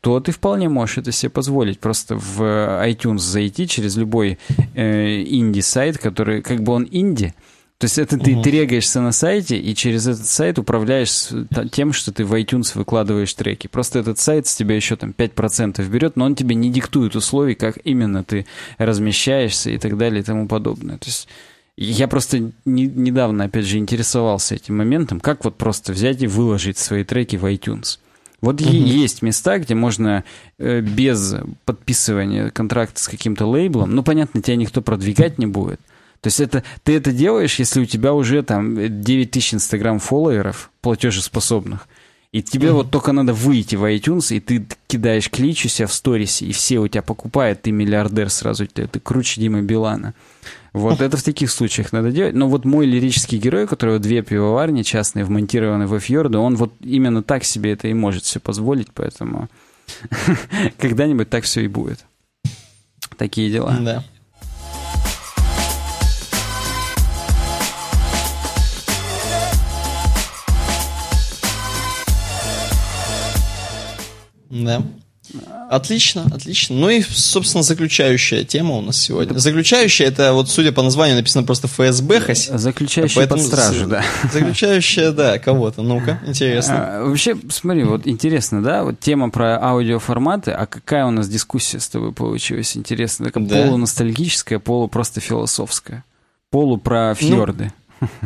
то 0.03 0.19
ты 0.19 0.33
вполне 0.33 0.67
можешь 0.67 0.97
это 0.97 1.13
себе 1.13 1.29
позволить. 1.29 1.79
Просто 1.79 2.17
в 2.17 2.41
iTunes 2.85 3.19
зайти 3.19 3.69
через 3.69 3.95
любой 3.95 4.37
э, 4.75 5.23
инди-сайт, 5.23 5.97
который 5.97 6.41
как 6.41 6.61
бы 6.61 6.73
он 6.73 6.85
инди. 6.91 7.33
То 7.77 7.85
есть 7.85 7.97
это 7.97 8.19
ты, 8.19 8.33
угу. 8.33 8.41
ты 8.41 8.51
регаешься 8.51 8.99
на 8.99 9.13
сайте 9.13 9.57
и 9.57 9.73
через 9.73 10.05
этот 10.05 10.25
сайт 10.25 10.59
управляешь 10.59 11.29
тем, 11.71 11.93
что 11.93 12.11
ты 12.11 12.25
в 12.25 12.33
iTunes 12.33 12.77
выкладываешь 12.77 13.33
треки. 13.33 13.67
Просто 13.67 13.99
этот 13.99 14.19
сайт 14.19 14.45
с 14.45 14.55
тебя 14.55 14.75
еще 14.75 14.97
там 14.97 15.15
5% 15.17 15.81
берет, 15.87 16.17
но 16.17 16.25
он 16.25 16.35
тебе 16.35 16.55
не 16.55 16.69
диктует 16.69 17.15
условий, 17.15 17.55
как 17.55 17.79
именно 17.85 18.25
ты 18.25 18.45
размещаешься 18.77 19.69
и 19.69 19.77
так 19.77 19.97
далее 19.97 20.19
и 20.19 20.23
тому 20.25 20.49
подобное. 20.49 20.97
То 20.97 21.05
есть 21.05 21.29
я 21.77 22.09
просто 22.09 22.51
не, 22.65 22.87
недавно, 22.87 23.45
опять 23.45 23.65
же, 23.65 23.77
интересовался 23.77 24.55
этим 24.55 24.75
моментом, 24.75 25.21
как 25.21 25.45
вот 25.45 25.55
просто 25.55 25.93
взять 25.93 26.21
и 26.21 26.27
выложить 26.27 26.77
свои 26.77 27.05
треки 27.05 27.37
в 27.37 27.45
iTunes. 27.45 27.99
Вот 28.43 28.59
угу. 28.59 28.69
есть 28.69 29.21
места, 29.21 29.57
где 29.57 29.73
можно 29.73 30.25
э, 30.57 30.81
без 30.81 31.33
подписывания 31.63 32.49
контракта 32.49 32.99
с 32.99 33.07
каким-то 33.07 33.45
лейблом, 33.45 33.95
ну, 33.95 34.03
понятно, 34.03 34.41
тебя 34.41 34.57
никто 34.57 34.81
продвигать 34.81 35.37
не 35.37 35.45
будет. 35.47 35.79
То 36.19 36.27
есть 36.27 36.41
это, 36.41 36.61
ты 36.83 36.97
это 36.97 37.13
делаешь, 37.13 37.57
если 37.57 37.79
у 37.79 37.85
тебя 37.85 38.13
уже 38.13 38.43
там 38.43 39.01
9 39.01 39.31
тысяч 39.31 39.53
инстаграм 39.53 39.97
фолловеров 39.97 40.71
платежеспособных. 40.81 41.87
И 42.33 42.43
тебе 42.43 42.67
mm-hmm. 42.67 42.73
вот 42.73 42.91
только 42.91 43.13
надо 43.13 43.31
выйти 43.31 43.77
в 43.77 43.85
iTunes, 43.85 44.35
и 44.35 44.41
ты 44.41 44.65
кидаешь 44.87 45.29
клич 45.29 45.65
у 45.65 45.69
себя 45.69 45.87
в 45.87 45.93
сторисе, 45.93 46.45
и 46.45 46.51
все 46.51 46.79
у 46.79 46.87
тебя 46.89 47.01
покупают, 47.01 47.61
ты 47.61 47.71
миллиардер 47.71 48.29
сразу, 48.29 48.67
ты, 48.67 48.87
ты 48.87 48.99
круче 48.99 49.39
Дима 49.39 49.61
Билана. 49.61 50.13
Вот 50.73 51.01
это 51.01 51.17
в 51.17 51.23
таких 51.23 51.51
случаях 51.51 51.93
надо 51.93 52.11
делать. 52.11 52.33
Но 52.33 52.49
вот 52.49 52.65
мой 52.65 52.87
лирический 52.87 53.37
герой, 53.37 53.65
у 53.65 53.67
которого 53.67 53.99
две 53.99 54.23
пивоварни 54.23 54.81
частные, 54.81 55.23
вмонтированы 55.23 55.85
во 55.85 55.99
фьорды, 55.99 56.39
он 56.39 56.55
вот 56.55 56.73
именно 56.81 57.21
так 57.21 57.43
себе 57.43 57.73
это 57.73 57.87
и 57.87 57.93
может 57.93 58.23
все 58.23 58.39
позволить, 58.39 58.87
поэтому 58.91 59.49
когда-нибудь 60.79 61.29
так 61.29 61.43
все 61.43 61.61
и 61.61 61.67
будет. 61.67 62.03
Такие 63.17 63.51
дела. 63.51 63.77
Да. 63.79 64.03
Да. 74.49 74.83
Отлично, 75.69 76.25
отлично. 76.33 76.75
Ну 76.75 76.89
и, 76.89 77.01
собственно, 77.01 77.63
заключающая 77.63 78.43
тема 78.43 78.75
у 78.75 78.81
нас 78.81 78.97
сегодня. 78.99 79.37
Заключающая, 79.37 80.07
это 80.07 80.33
вот, 80.33 80.49
судя 80.49 80.71
по 80.71 80.81
названию, 80.81 81.17
написано 81.17 81.43
просто 81.43 81.67
ФСБ. 81.67 82.35
Заключающая 82.35 83.15
поэтому... 83.15 83.41
под 83.41 83.47
стражу, 83.47 83.87
да. 83.87 84.03
Заключающая, 84.31 85.11
да, 85.11 85.39
кого-то. 85.39 85.81
Ну-ка, 85.81 86.19
интересно. 86.25 86.99
А, 86.99 87.03
вообще, 87.03 87.37
смотри, 87.49 87.83
вот 87.83 88.07
интересно, 88.07 88.61
да, 88.61 88.83
вот 88.83 88.99
тема 88.99 89.29
про 89.29 89.61
аудиоформаты, 89.61 90.51
а 90.51 90.65
какая 90.65 91.05
у 91.05 91.11
нас 91.11 91.27
дискуссия 91.27 91.79
с 91.79 91.87
тобой 91.89 92.11
получилась? 92.11 92.77
Интересно, 92.77 93.25
такая 93.25 93.45
да. 93.45 93.63
полуностальгическая, 93.63 94.59
полу 94.59 94.87
просто 94.87 95.19
философская. 95.19 96.03
Полу 96.49 96.77
про 96.77 97.15
фьорды. 97.15 97.65
Ну, 97.65 97.71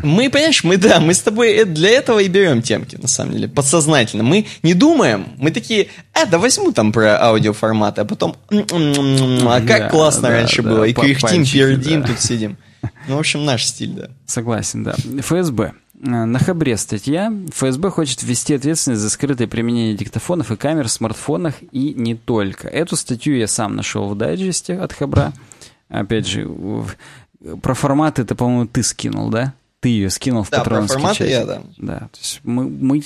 мы, 0.03 0.29
понимаешь, 0.29 0.63
мы, 0.63 0.77
да, 0.77 0.99
мы 0.99 1.13
с 1.13 1.21
тобой 1.21 1.63
для 1.65 1.89
этого 1.89 2.19
и 2.19 2.27
берем 2.27 2.61
темки, 2.61 2.95
на 2.95 3.07
самом 3.07 3.33
деле, 3.33 3.47
подсознательно. 3.47 4.23
Мы 4.23 4.47
не 4.63 4.73
думаем, 4.73 5.27
мы 5.37 5.51
такие, 5.51 5.87
а, 6.13 6.25
да 6.25 6.39
возьму 6.39 6.71
там 6.71 6.91
про 6.91 7.21
аудиоформаты, 7.21 8.01
а 8.01 8.05
потом, 8.05 8.35
а 8.49 9.61
как 9.61 9.67
да, 9.67 9.89
классно 9.89 10.23
да, 10.23 10.29
раньше 10.29 10.61
да, 10.61 10.69
было, 10.69 10.83
и 10.83 10.93
кряхтим, 10.93 11.45
пердим, 11.45 12.03
тут 12.03 12.19
сидим. 12.19 12.57
Ну, 13.07 13.15
в 13.15 13.19
общем, 13.19 13.45
наш 13.45 13.65
стиль, 13.65 13.91
да. 13.91 14.09
Согласен, 14.25 14.83
да. 14.83 14.95
ФСБ. 15.19 15.73
Э, 16.01 16.25
на 16.25 16.39
Хабре 16.39 16.77
статья. 16.77 17.33
ФСБ 17.53 17.89
хочет 17.89 18.23
ввести 18.23 18.53
ответственность 18.53 19.01
за 19.01 19.09
скрытое 19.09 19.47
применение 19.47 19.95
диктофонов 19.95 20.51
и 20.51 20.55
камер 20.55 20.87
в 20.87 20.91
смартфонах 20.91 21.55
и 21.71 21.93
не 21.93 22.15
только. 22.15 22.67
Эту 22.67 22.95
статью 22.95 23.37
я 23.37 23.47
сам 23.47 23.75
нашел 23.75 24.07
в 24.07 24.15
дайджесте 24.15 24.75
от 24.75 24.93
Хабра. 24.93 25.33
Опять 25.89 26.27
же, 26.27 26.47
про 27.61 27.73
форматы 27.73 28.21
это, 28.23 28.35
по-моему, 28.35 28.67
ты 28.67 28.83
скинул, 28.83 29.29
да? 29.29 29.53
Ты 29.79 29.89
ее 29.89 30.09
скинул 30.09 30.43
в 30.43 30.49
да, 30.49 30.59
патронский 30.59 30.95
про 30.95 31.01
форматы 31.01 31.29
я, 31.29 31.45
да. 31.45 31.61
Да, 31.77 31.99
то 31.99 32.19
есть 32.19 32.41
мы, 32.43 32.67
мы, 32.67 33.03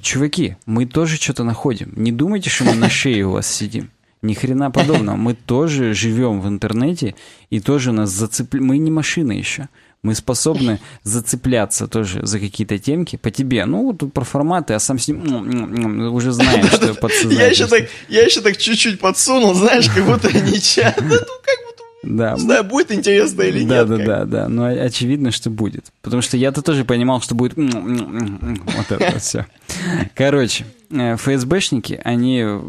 чуваки, 0.00 0.56
мы 0.66 0.86
тоже 0.86 1.16
что-то 1.16 1.44
находим. 1.44 1.92
Не 1.96 2.12
думайте, 2.12 2.50
что 2.50 2.64
мы 2.64 2.74
на 2.74 2.88
шее 2.88 3.26
у 3.26 3.32
вас 3.32 3.46
сидим. 3.46 3.90
Ни 4.22 4.32
хрена 4.34 4.70
подобного. 4.70 5.16
Мы 5.16 5.34
тоже 5.34 5.92
живем 5.92 6.40
в 6.40 6.48
интернете 6.48 7.14
и 7.50 7.60
тоже 7.60 7.92
нас 7.92 8.10
зацепляют. 8.10 8.66
Мы 8.66 8.78
не 8.78 8.90
машины 8.90 9.32
еще. 9.32 9.68
Мы 10.02 10.14
способны 10.14 10.80
зацепляться 11.02 11.88
тоже 11.88 12.26
за 12.26 12.38
какие-то 12.38 12.78
темки 12.78 13.16
по 13.16 13.30
тебе. 13.30 13.64
Ну, 13.64 13.92
тут 13.94 14.12
про 14.12 14.24
форматы, 14.24 14.74
а 14.74 14.78
сам 14.78 14.98
с 14.98 15.08
ним 15.08 16.12
уже 16.14 16.32
знаешь, 16.32 16.66
что 16.66 16.94
подсознательно. 16.94 17.40
Я 17.42 17.48
еще 17.48 17.66
так, 17.66 17.88
я 18.08 18.22
еще 18.22 18.42
так 18.42 18.58
чуть-чуть 18.58 19.00
подсунул, 19.00 19.54
знаешь, 19.54 19.88
как 19.88 20.04
будто 20.04 20.30
не 20.30 20.60
чат. 20.60 20.98
Ну, 21.02 21.16
как 21.16 21.64
да. 22.04 22.34
Не 22.34 22.40
знаю, 22.40 22.64
будет 22.64 22.92
интересно 22.92 23.42
или 23.42 23.64
да, 23.64 23.78
нет. 23.80 23.88
Да, 23.88 23.96
да, 23.96 24.04
да, 24.04 24.24
да. 24.24 24.48
Но 24.48 24.66
очевидно, 24.66 25.30
что 25.30 25.50
будет. 25.50 25.92
Потому 26.02 26.22
что 26.22 26.36
я-то 26.36 26.62
тоже 26.62 26.84
понимал, 26.84 27.20
что 27.20 27.34
будет 27.34 27.54
вот 27.56 28.90
это 28.90 29.12
вот 29.12 29.22
все. 29.22 29.46
Короче, 30.14 30.66
э, 30.90 31.16
ФСБшники, 31.16 32.00
они 32.04 32.40
э, 32.40 32.60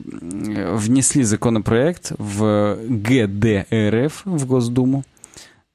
внесли 0.76 1.24
законопроект 1.24 2.12
в 2.18 2.78
ГДРФ, 2.88 4.22
в 4.26 4.46
Госдуму. 4.46 5.04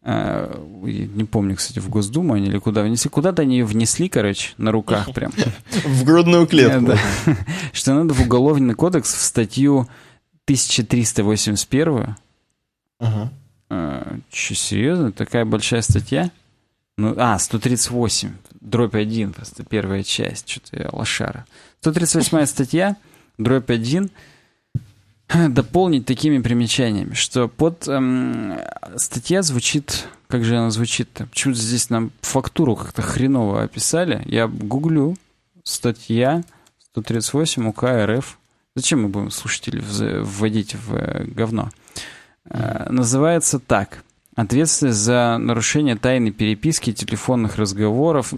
Э, 0.03 0.59
не 0.83 1.25
помню, 1.25 1.57
кстати, 1.57 1.79
в 1.79 1.89
Госдуму 1.89 2.35
они 2.35 2.49
или 2.49 2.59
куда 2.59 2.83
внесли. 2.83 3.11
Куда-то 3.11 3.43
они 3.43 3.59
ее 3.59 3.65
внесли, 3.65 4.09
короче, 4.09 4.51
на 4.57 4.73
руках 4.73 5.13
прям. 5.13 5.33
В 5.85 6.05
грудную 6.05 6.47
клетку. 6.47 6.93
Что 7.73 7.95
надо 7.95 8.15
в 8.15 8.21
Уголовный 8.23 8.75
кодекс 8.75 9.13
в 9.15 9.21
статью 9.21 9.89
1381 10.47 12.17
Ага. 13.01 13.33
А, 13.71 14.19
че, 14.31 14.55
серьезно? 14.55 15.13
Такая 15.13 15.45
большая 15.45 15.83
статья? 15.83 16.31
Ну, 16.99 17.15
а, 17.17 17.39
138. 17.39 18.33
Дробь 18.61 18.95
1, 18.95 19.33
просто 19.33 19.65
первая 19.65 20.03
часть. 20.03 20.51
Что-то 20.51 20.83
я 20.83 20.89
лошара. 20.93 21.47
138 21.81 22.45
статья, 22.47 22.97
дробь 23.39 23.71
1. 23.71 24.11
Дополнить 25.49 26.07
такими 26.07 26.43
примечаниями, 26.43 27.15
что 27.15 27.49
под 27.49 27.87
эм, 27.89 28.59
статья 28.97 29.43
звучит... 29.43 30.09
Как 30.27 30.45
же 30.45 30.57
она 30.57 30.71
звучит-то? 30.71 31.27
Почему-то 31.27 31.61
здесь 31.61 31.91
нам 31.91 32.13
фактуру 32.21 32.77
как-то 32.77 33.03
хреново 33.03 33.63
описали. 33.63 34.23
Я 34.27 34.47
гуглю. 34.47 35.17
Статья 35.65 36.43
138 36.93 37.69
УК 37.69 37.85
РФ. 37.85 38.39
Зачем 38.77 39.03
мы 39.03 39.09
будем 39.09 39.31
слушателей 39.31 39.83
вводить 40.23 40.75
в 40.75 40.95
э, 40.95 41.25
говно? 41.25 41.71
Э, 42.51 42.91
называется 42.91 43.59
так. 43.59 44.03
Ответственность 44.37 44.99
за 44.99 45.39
нарушение 45.39 45.97
тайны 45.97 46.31
переписки, 46.31 46.93
телефонных 46.93 47.57
разговоров, 47.57 48.33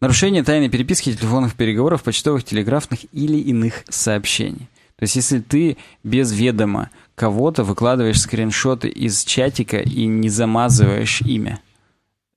нарушение 0.00 0.42
тайны 0.42 0.68
переписки, 0.68 1.14
телефонных 1.14 1.54
переговоров, 1.54 2.02
почтовых, 2.02 2.44
телеграфных 2.44 3.00
или 3.12 3.38
иных 3.38 3.84
сообщений. 3.88 4.68
То 4.96 5.04
есть, 5.04 5.16
если 5.16 5.38
ты 5.38 5.76
без 6.02 6.32
ведома 6.32 6.90
кого-то 7.14 7.62
выкладываешь 7.62 8.20
скриншоты 8.20 8.88
из 8.88 9.24
чатика 9.24 9.78
и 9.78 10.06
не 10.06 10.28
замазываешь 10.28 11.22
имя, 11.22 11.60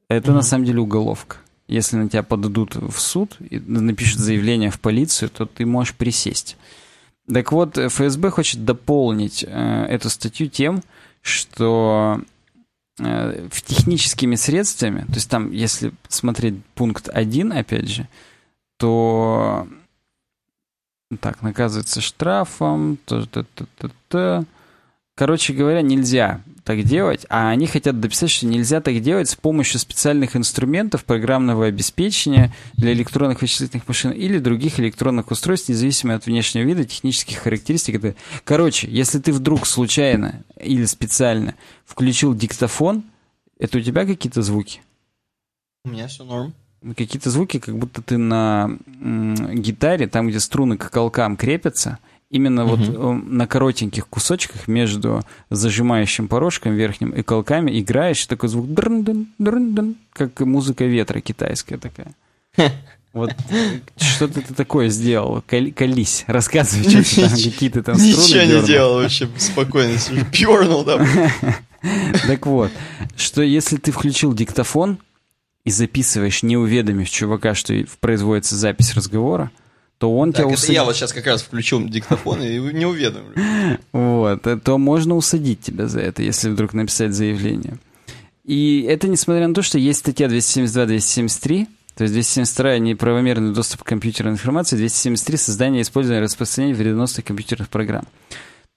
это 0.08 0.32
mm-hmm. 0.32 0.36
на 0.36 0.42
самом 0.44 0.66
деле 0.66 0.80
уголовка. 0.80 1.38
Если 1.68 1.96
на 1.96 2.10
тебя 2.10 2.24
подадут 2.24 2.76
в 2.76 3.00
суд 3.00 3.38
и 3.50 3.58
напишут 3.60 4.20
заявление 4.20 4.70
в 4.70 4.80
полицию, 4.80 5.30
то 5.30 5.46
ты 5.46 5.66
можешь 5.66 5.96
присесть. 5.96 6.58
Так 7.28 7.52
вот, 7.52 7.78
ФСБ 7.78 8.30
хочет 8.32 8.66
дополнить 8.66 9.44
э, 9.48 9.86
эту 9.90 10.10
статью 10.10 10.48
тем, 10.48 10.84
что 11.22 12.22
э, 13.00 13.48
в 13.50 13.62
техническими 13.62 14.36
средствами, 14.36 15.02
то 15.02 15.14
есть 15.16 15.30
там, 15.30 15.52
если 15.52 15.94
смотреть 16.08 16.64
пункт 16.76 17.10
1, 17.10 17.54
опять 17.54 17.88
же, 17.88 18.08
то 18.78 19.68
так, 21.20 21.42
наказывается 21.42 22.02
штрафом, 22.02 22.98
то, 23.06 23.26
то, 23.26 23.44
то, 23.44 23.66
то, 23.78 23.92
то. 24.08 24.46
Короче 25.22 25.54
говоря, 25.54 25.84
нельзя 25.84 26.42
так 26.64 26.82
делать, 26.82 27.28
а 27.30 27.52
они 27.52 27.68
хотят 27.68 28.00
дописать, 28.00 28.32
что 28.32 28.48
нельзя 28.48 28.82
так 28.82 29.00
делать 29.02 29.30
с 29.30 29.36
помощью 29.36 29.80
специальных 29.80 30.36
инструментов 30.36 31.06
программного 31.06 31.68
обеспечения 31.68 32.52
для 32.74 32.92
электронных 32.94 33.40
вычислительных 33.44 33.88
машин 33.88 34.10
или 34.10 34.40
других 34.40 34.80
электронных 34.80 35.30
устройств, 35.30 35.70
независимо 35.70 36.16
от 36.16 36.26
внешнего 36.26 36.64
вида, 36.64 36.86
технических 36.86 37.38
характеристик. 37.38 38.16
Короче, 38.44 38.88
если 38.90 39.20
ты 39.20 39.32
вдруг 39.32 39.68
случайно 39.68 40.42
или 40.60 40.86
специально 40.86 41.54
включил 41.86 42.34
диктофон, 42.34 43.04
это 43.60 43.78
у 43.78 43.82
тебя 43.82 44.08
какие-то 44.08 44.42
звуки? 44.42 44.82
У 45.86 45.90
меня 45.90 46.08
все 46.08 46.24
норм. 46.24 46.56
Какие-то 46.98 47.30
звуки, 47.30 47.60
как 47.60 47.78
будто 47.78 48.02
ты 48.02 48.18
на 48.18 48.76
гитаре, 49.54 50.08
там, 50.08 50.30
где 50.30 50.40
струны 50.40 50.78
к 50.78 50.90
колкам 50.90 51.38
крепятся– 51.38 52.00
именно 52.32 52.66
угу. 52.66 52.76
вот 52.76 52.90
э, 52.90 53.22
на 53.28 53.46
коротеньких 53.46 54.08
кусочках 54.08 54.68
между 54.68 55.22
зажимающим 55.50 56.28
порожком 56.28 56.74
верхним 56.74 57.12
и 57.12 57.22
колками 57.22 57.80
играешь, 57.80 58.26
такой 58.26 58.50
звук 58.50 58.74
дрн 58.74 59.02
-дын, 59.02 59.26
дрн 59.38 59.76
-дын, 59.76 59.96
как 60.14 60.40
музыка 60.40 60.86
ветра 60.86 61.20
китайская 61.20 61.78
такая. 61.78 62.16
Вот 63.14 63.36
что-то 63.98 64.40
ты 64.42 64.54
такое 64.54 64.88
сделал. 64.88 65.44
Колись, 65.46 66.24
рассказывай, 66.28 67.04
что 67.04 67.22
там, 67.22 67.32
какие 67.32 67.70
то 67.70 67.84
там 67.84 67.96
струны 67.96 68.24
Ничего 68.24 68.44
не 68.44 68.66
делал 68.66 68.96
вообще, 69.02 69.28
спокойно 69.38 69.98
пернул 70.32 70.86
там. 70.86 71.06
Так 72.28 72.46
вот, 72.46 72.72
что 73.18 73.42
если 73.42 73.78
ты 73.78 73.92
включил 73.92 74.34
диктофон 74.34 75.00
и 75.66 75.72
записываешь, 75.72 76.44
не 76.44 76.56
уведомив 76.56 77.10
чувака, 77.10 77.56
что 77.56 77.74
производится 78.00 78.56
запись 78.56 78.94
разговора, 78.94 79.50
то 80.02 80.12
он 80.18 80.34
так, 80.34 80.46
тебя 80.46 80.54
усадит. 80.56 80.74
я 80.74 80.84
вот 80.84 80.96
сейчас 80.96 81.14
как 81.14 81.28
раз 81.28 81.44
включу 81.44 81.88
диктофон 81.88 82.42
и 82.42 82.58
не 82.74 82.88
уведомлю. 82.88 83.36
Вот, 83.92 84.48
э, 84.48 84.58
то 84.58 84.80
можно 84.80 85.16
усадить 85.16 85.62
тебя 85.62 85.88
за 85.88 86.00
это, 86.00 86.24
если 86.24 86.50
вдруг 86.50 86.74
написать 86.74 87.14
заявление. 87.14 87.78
И 88.44 88.84
это 88.90 89.08
несмотря 89.08 89.48
на 89.48 89.54
то, 89.54 89.62
что 89.62 89.78
есть 89.78 90.00
статья 90.00 90.26
272-273, 90.26 91.68
то 91.96 92.04
есть 92.04 92.16
272 92.16 92.80
неправомерный 92.80 93.54
доступ 93.54 93.84
к 93.84 93.86
компьютерной 93.86 94.32
информации, 94.32 94.76
273 94.76 95.38
создание, 95.38 95.84
использование, 95.84 96.24
распространение 96.24 96.76
вредоносных 96.76 97.24
компьютерных 97.24 97.70
программ. 97.70 98.08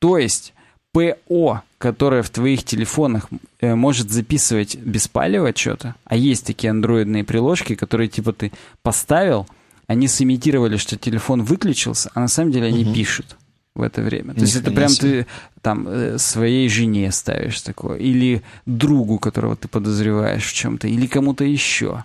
То 0.00 0.18
есть 0.18 0.52
ПО, 0.92 1.62
которое 1.78 2.22
в 2.22 2.28
твоих 2.28 2.64
телефонах 2.64 3.28
э, 3.62 3.74
может 3.74 4.10
записывать 4.10 4.76
беспалево 4.76 5.56
что-то, 5.56 5.94
а 6.04 6.16
есть 6.16 6.44
такие 6.44 6.70
андроидные 6.70 7.24
приложки, 7.24 7.76
которые 7.76 8.08
типа 8.08 8.34
ты 8.34 8.52
поставил, 8.82 9.46
они 9.86 10.08
сымитировали, 10.08 10.76
что 10.76 10.96
телефон 10.96 11.42
выключился, 11.42 12.10
а 12.14 12.20
на 12.20 12.28
самом 12.28 12.52
деле 12.52 12.66
они 12.66 12.84
угу. 12.84 12.94
пишут 12.94 13.36
в 13.74 13.82
это 13.82 14.02
время. 14.02 14.34
То 14.34 14.40
есть 14.40 14.56
это 14.56 14.70
прям 14.70 14.90
ты 14.90 15.26
там 15.60 15.88
э, 15.88 16.18
своей 16.18 16.68
жене 16.68 17.10
ставишь 17.10 17.60
такое, 17.60 17.98
или 17.98 18.42
другу, 18.66 19.18
которого 19.18 19.56
ты 19.56 19.68
подозреваешь 19.68 20.46
в 20.46 20.54
чем-то, 20.54 20.86
или 20.86 21.06
кому-то 21.06 21.44
еще. 21.44 22.04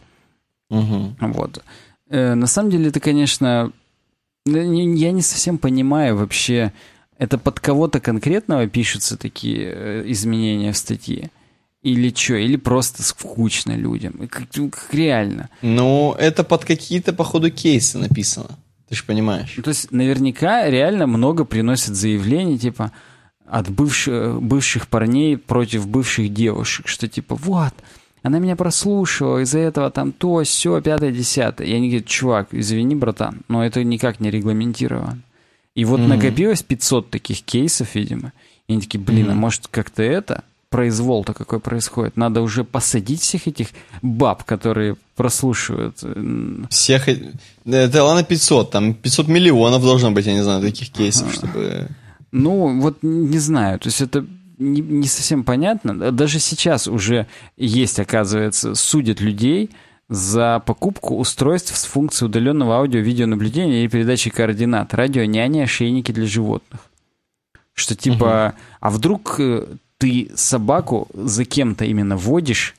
Угу. 0.69 1.15
Вот. 1.19 1.64
Э, 2.10 2.34
на 2.34 2.47
самом 2.47 2.72
деле 2.72 2.89
это, 2.89 2.99
конечно, 2.99 3.72
я 4.45 5.11
не 5.11 5.22
совсем 5.22 5.57
понимаю 5.57 6.18
вообще, 6.18 6.73
это 7.18 7.38
под 7.38 7.60
кого-то 7.60 7.99
конкретного 7.99 8.68
пишутся 8.68 9.18
такие 9.18 9.72
э, 9.72 10.03
изменения 10.07 10.72
в 10.72 10.77
статье. 10.77 11.30
Или 11.81 12.14
что? 12.14 12.35
Или 12.35 12.57
просто 12.57 13.03
скучно 13.03 13.76
людям? 13.76 14.27
Как, 14.30 14.43
ну, 14.56 14.69
как 14.69 14.93
реально? 14.93 15.49
Ну, 15.61 16.14
это 16.19 16.43
под 16.43 16.65
какие-то, 16.65 17.14
походу, 17.14 17.49
кейсы 17.51 17.97
написано. 17.97 18.49
Ты 18.89 18.95
же 18.95 19.03
понимаешь. 19.06 19.53
Ну, 19.56 19.64
то 19.64 19.69
есть, 19.69 19.91
наверняка 19.91 20.69
реально 20.69 21.07
много 21.07 21.45
приносят 21.45 21.95
заявлений, 21.95 22.57
типа, 22.57 22.91
от 23.45 23.69
бывших, 23.69 24.41
бывших 24.41 24.88
парней 24.88 25.38
против 25.38 25.88
бывших 25.88 26.34
девушек, 26.34 26.88
что 26.88 27.07
типа, 27.07 27.35
вот, 27.35 27.73
она 28.23 28.39
меня 28.39 28.56
прослушивала, 28.56 29.39
из-за 29.39 29.60
этого 29.60 29.89
там 29.89 30.11
то, 30.11 30.43
все, 30.43 30.81
пятое, 30.81 31.11
десятое. 31.11 31.68
И 31.68 31.73
они 31.73 31.89
говорят, 31.89 32.07
чувак, 32.07 32.47
извини, 32.51 32.95
братан, 32.95 33.41
но 33.47 33.65
это 33.65 33.84
никак 33.84 34.19
не 34.19 34.30
регламентировано. 34.30 35.22
И 35.76 35.85
вот 35.85 36.01
mm-hmm. 36.01 36.07
накопилось 36.07 36.64
500 36.64 37.10
таких 37.10 37.41
кейсов, 37.43 37.95
видимо. 37.95 38.34
И 38.68 38.73
они 38.73 38.81
такие, 38.81 38.99
блин, 38.99 39.27
mm-hmm. 39.27 39.31
а 39.31 39.35
может 39.35 39.68
как-то 39.68 40.03
это? 40.03 40.43
Произвол-то 40.69 41.33
какой 41.33 41.59
происходит. 41.59 42.17
Надо 42.17 42.41
уже 42.41 42.63
посадить 42.63 43.21
всех 43.21 43.47
этих 43.47 43.67
баб, 44.01 44.43
которые 44.43 44.95
прослушивают. 45.15 46.03
Всех... 46.69 47.09
Это 47.65 48.03
ладно 48.03 48.23
500, 48.23 48.71
там 48.71 48.93
500 48.93 49.27
миллионов 49.27 49.83
должно 49.83 50.11
быть, 50.11 50.25
я 50.25 50.33
не 50.33 50.43
знаю, 50.43 50.61
таких 50.61 50.89
кейсов, 50.89 51.33
чтобы... 51.33 51.87
Ну, 52.31 52.79
вот 52.79 52.99
не 53.01 53.39
знаю, 53.39 53.79
то 53.79 53.87
есть 53.87 54.01
это 54.01 54.25
не, 54.59 54.81
не 54.81 55.07
совсем 55.07 55.43
понятно. 55.43 56.11
Даже 56.11 56.39
сейчас 56.39 56.87
уже 56.87 57.25
есть, 57.57 57.99
оказывается, 57.99 58.75
судят 58.75 59.21
людей 59.21 59.71
за 60.09 60.61
покупку 60.65 61.17
устройств 61.17 61.75
с 61.75 61.85
функцией 61.85 62.29
удаленного 62.29 62.75
аудио-видеонаблюдения 62.75 63.81
или 63.81 63.87
передачи 63.87 64.29
координат, 64.29 64.93
радио, 64.93 65.23
няни, 65.25 65.61
ошейники 65.61 66.11
для 66.11 66.25
животных. 66.25 66.81
Что 67.73 67.95
типа, 67.95 68.53
угу. 68.53 68.63
а 68.81 68.89
вдруг 68.89 69.39
э, 69.39 69.65
ты 69.99 70.31
собаку 70.35 71.07
за 71.13 71.45
кем-то 71.45 71.85
именно 71.85 72.17
водишь, 72.17 72.76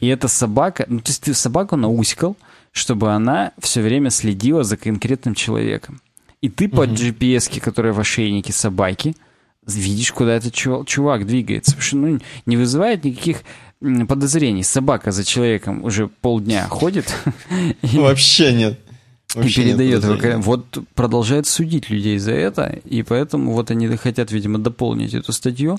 и 0.00 0.08
эта 0.08 0.26
собака, 0.26 0.86
ну 0.88 1.00
то 1.00 1.10
есть 1.10 1.22
ты 1.22 1.34
собаку 1.34 1.76
науськал, 1.76 2.36
чтобы 2.72 3.12
она 3.12 3.52
все 3.60 3.82
время 3.82 4.10
следила 4.10 4.64
за 4.64 4.76
конкретным 4.76 5.34
человеком. 5.34 6.00
И 6.40 6.48
ты 6.48 6.68
по 6.68 6.86
GPS, 6.86 7.60
которая 7.60 7.92
в 7.92 8.00
ошейнике 8.00 8.52
собаки, 8.52 9.14
видишь, 9.66 10.12
куда 10.12 10.34
этот 10.34 10.54
чувак 10.54 11.26
двигается. 11.26 11.72
Потому 11.72 11.82
что 11.82 11.96
ну, 11.96 12.18
не 12.46 12.56
вызывает 12.56 13.04
никаких 13.04 13.42
подозрений. 14.08 14.64
Собака 14.64 15.12
за 15.12 15.24
человеком 15.24 15.84
уже 15.84 16.08
полдня 16.08 16.66
ходит. 16.68 17.14
Вообще 17.82 18.52
нет. 18.52 18.80
и 19.36 19.52
передает. 19.52 20.04
Вот 20.44 20.78
продолжает 20.94 21.46
судить 21.46 21.90
людей 21.90 22.18
за 22.18 22.32
это, 22.32 22.80
и 22.84 23.02
поэтому 23.02 23.52
вот 23.52 23.70
они 23.70 23.88
хотят, 23.96 24.32
видимо, 24.32 24.58
дополнить 24.58 25.14
эту 25.14 25.32
статью. 25.32 25.78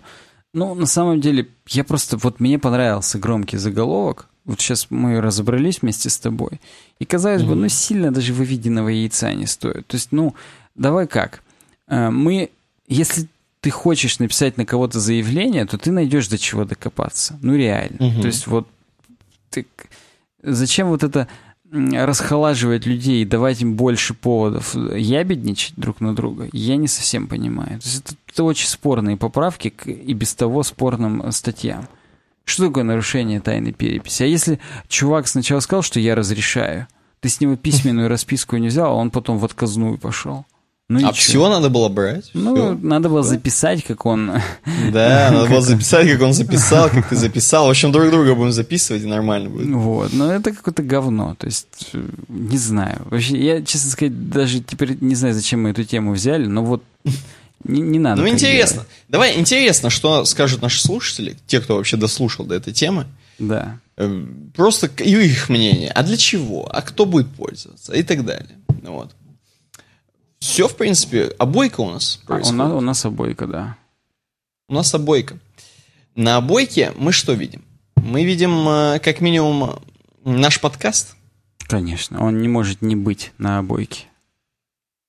Ну, 0.53 0.75
на 0.75 0.85
самом 0.85 1.19
деле, 1.19 1.47
я 1.67 1.83
просто... 1.83 2.17
Вот 2.17 2.39
мне 2.39 2.59
понравился 2.59 3.17
громкий 3.17 3.57
заголовок. 3.57 4.27
Вот 4.45 4.59
сейчас 4.61 4.87
мы 4.89 5.19
разобрались 5.19 5.81
вместе 5.81 6.09
с 6.09 6.19
тобой. 6.19 6.61
И, 6.99 7.05
казалось 7.05 7.41
mm-hmm. 7.41 7.47
бы, 7.47 7.55
ну, 7.55 7.67
сильно 7.69 8.11
даже 8.11 8.33
выведенного 8.33 8.89
яйца 8.89 9.33
не 9.33 9.47
стоит. 9.47 9.87
То 9.87 9.95
есть, 9.95 10.11
ну, 10.11 10.35
давай 10.75 11.07
как. 11.07 11.41
Э, 11.87 12.09
мы... 12.09 12.51
Если 12.87 13.27
ты 13.61 13.71
хочешь 13.71 14.19
написать 14.19 14.57
на 14.57 14.65
кого-то 14.65 14.99
заявление, 14.99 15.65
то 15.65 15.77
ты 15.77 15.91
найдешь 15.91 16.27
до 16.27 16.37
чего 16.37 16.65
докопаться. 16.65 17.39
Ну, 17.41 17.55
реально. 17.55 18.07
Угу. 18.07 18.21
То 18.21 18.27
есть 18.27 18.47
вот 18.47 18.67
ты... 19.49 19.65
зачем 20.43 20.89
вот 20.89 21.03
это 21.03 21.27
расхолаживать 21.73 22.85
людей 22.85 23.25
давать 23.25 23.61
им 23.61 23.75
больше 23.75 24.13
поводов 24.13 24.75
ябедничать 24.75 25.73
друг 25.75 26.01
на 26.01 26.15
друга, 26.15 26.47
я 26.51 26.75
не 26.75 26.87
совсем 26.87 27.27
понимаю. 27.27 27.79
То 27.79 27.87
есть 27.87 28.01
это, 28.05 28.15
это 28.31 28.43
очень 28.43 28.67
спорные 28.67 29.17
поправки 29.17 29.69
к 29.69 29.87
и 29.87 30.13
без 30.13 30.35
того 30.35 30.63
спорным 30.63 31.31
статьям. 31.31 31.87
Что 32.45 32.67
такое 32.67 32.83
нарушение 32.83 33.39
тайны 33.39 33.71
переписи? 33.71 34.23
А 34.23 34.27
если 34.27 34.59
чувак 34.87 35.27
сначала 35.27 35.61
сказал, 35.61 35.81
что 35.81 35.99
я 35.99 36.13
разрешаю, 36.13 36.87
ты 37.21 37.29
с 37.29 37.39
него 37.41 37.55
письменную 37.55 38.09
расписку 38.09 38.57
не 38.57 38.67
взял, 38.67 38.91
а 38.91 38.95
он 38.95 39.09
потом 39.09 39.37
в 39.39 39.45
отказную 39.45 39.97
пошел. 39.97 40.45
Ну, 40.89 41.07
а 41.07 41.13
все 41.13 41.49
надо 41.49 41.69
было 41.69 41.87
брать? 41.87 42.29
Ну, 42.33 42.55
все. 42.55 42.77
надо 42.81 43.07
было 43.07 43.23
да? 43.23 43.29
записать, 43.29 43.83
как 43.83 44.05
он... 44.05 44.33
Да, 44.91 45.29
надо 45.33 45.49
было 45.49 45.61
записать, 45.61 46.11
как 46.11 46.21
он 46.21 46.33
записал, 46.33 46.89
как 46.89 47.07
ты 47.07 47.15
записал. 47.15 47.67
В 47.67 47.69
общем, 47.69 47.91
друг 47.93 48.11
друга 48.11 48.35
будем 48.35 48.51
записывать, 48.51 49.03
и 49.03 49.07
нормально 49.07 49.49
будет. 49.49 49.67
Вот, 49.69 50.11
но 50.11 50.31
это 50.31 50.51
какое-то 50.51 50.83
говно. 50.83 51.35
То 51.35 51.47
есть, 51.47 51.91
не 52.27 52.57
знаю. 52.57 53.01
Вообще, 53.05 53.41
я, 53.41 53.61
честно 53.63 53.91
сказать, 53.91 54.29
даже 54.29 54.59
теперь 54.59 54.97
не 54.99 55.15
знаю, 55.15 55.33
зачем 55.33 55.63
мы 55.63 55.69
эту 55.69 55.85
тему 55.85 56.11
взяли, 56.13 56.47
но 56.47 56.63
вот 56.65 56.83
не, 57.63 57.81
не 57.81 57.99
надо. 57.99 58.21
Ну, 58.21 58.27
интересно. 58.27 58.75
Делать. 58.75 58.89
Давай, 59.07 59.39
интересно, 59.39 59.89
что 59.89 60.25
скажут 60.25 60.61
наши 60.61 60.81
слушатели, 60.81 61.37
те, 61.47 61.61
кто 61.61 61.77
вообще 61.77 61.95
дослушал 61.95 62.45
до 62.45 62.55
этой 62.55 62.73
темы. 62.73 63.05
Да. 63.39 63.79
Эм, 63.95 64.51
просто 64.53 64.87
их 64.87 65.47
мнение. 65.47 65.91
А 65.91 66.03
для 66.03 66.17
чего? 66.17 66.67
А 66.69 66.81
кто 66.81 67.05
будет 67.05 67.29
пользоваться? 67.29 67.93
И 67.93 68.03
так 68.03 68.25
далее. 68.25 68.57
Вот. 68.83 69.11
Все, 70.43 70.67
в 70.67 70.75
принципе, 70.75 71.31
обойка 71.39 71.79
у 71.79 71.89
нас 71.89 72.19
происходит. 72.27 72.59
А, 72.59 72.65
у, 72.65 72.67
нас, 72.67 72.77
у 72.77 72.81
нас 72.81 73.05
обойка, 73.05 73.47
да. 73.47 73.77
У 74.67 74.73
нас 74.73 74.93
обойка. 74.93 75.39
На 76.15 76.35
обойке 76.35 76.91
мы 76.97 77.13
что 77.13 77.31
видим? 77.31 77.63
Мы 77.95 78.25
видим, 78.25 78.67
э, 78.67 78.99
как 78.99 79.21
минимум, 79.21 79.79
наш 80.25 80.59
подкаст. 80.59 81.15
Конечно, 81.59 82.21
он 82.21 82.41
не 82.41 82.49
может 82.49 82.81
не 82.81 82.97
быть 82.97 83.31
на 83.37 83.57
обойке. 83.57 84.03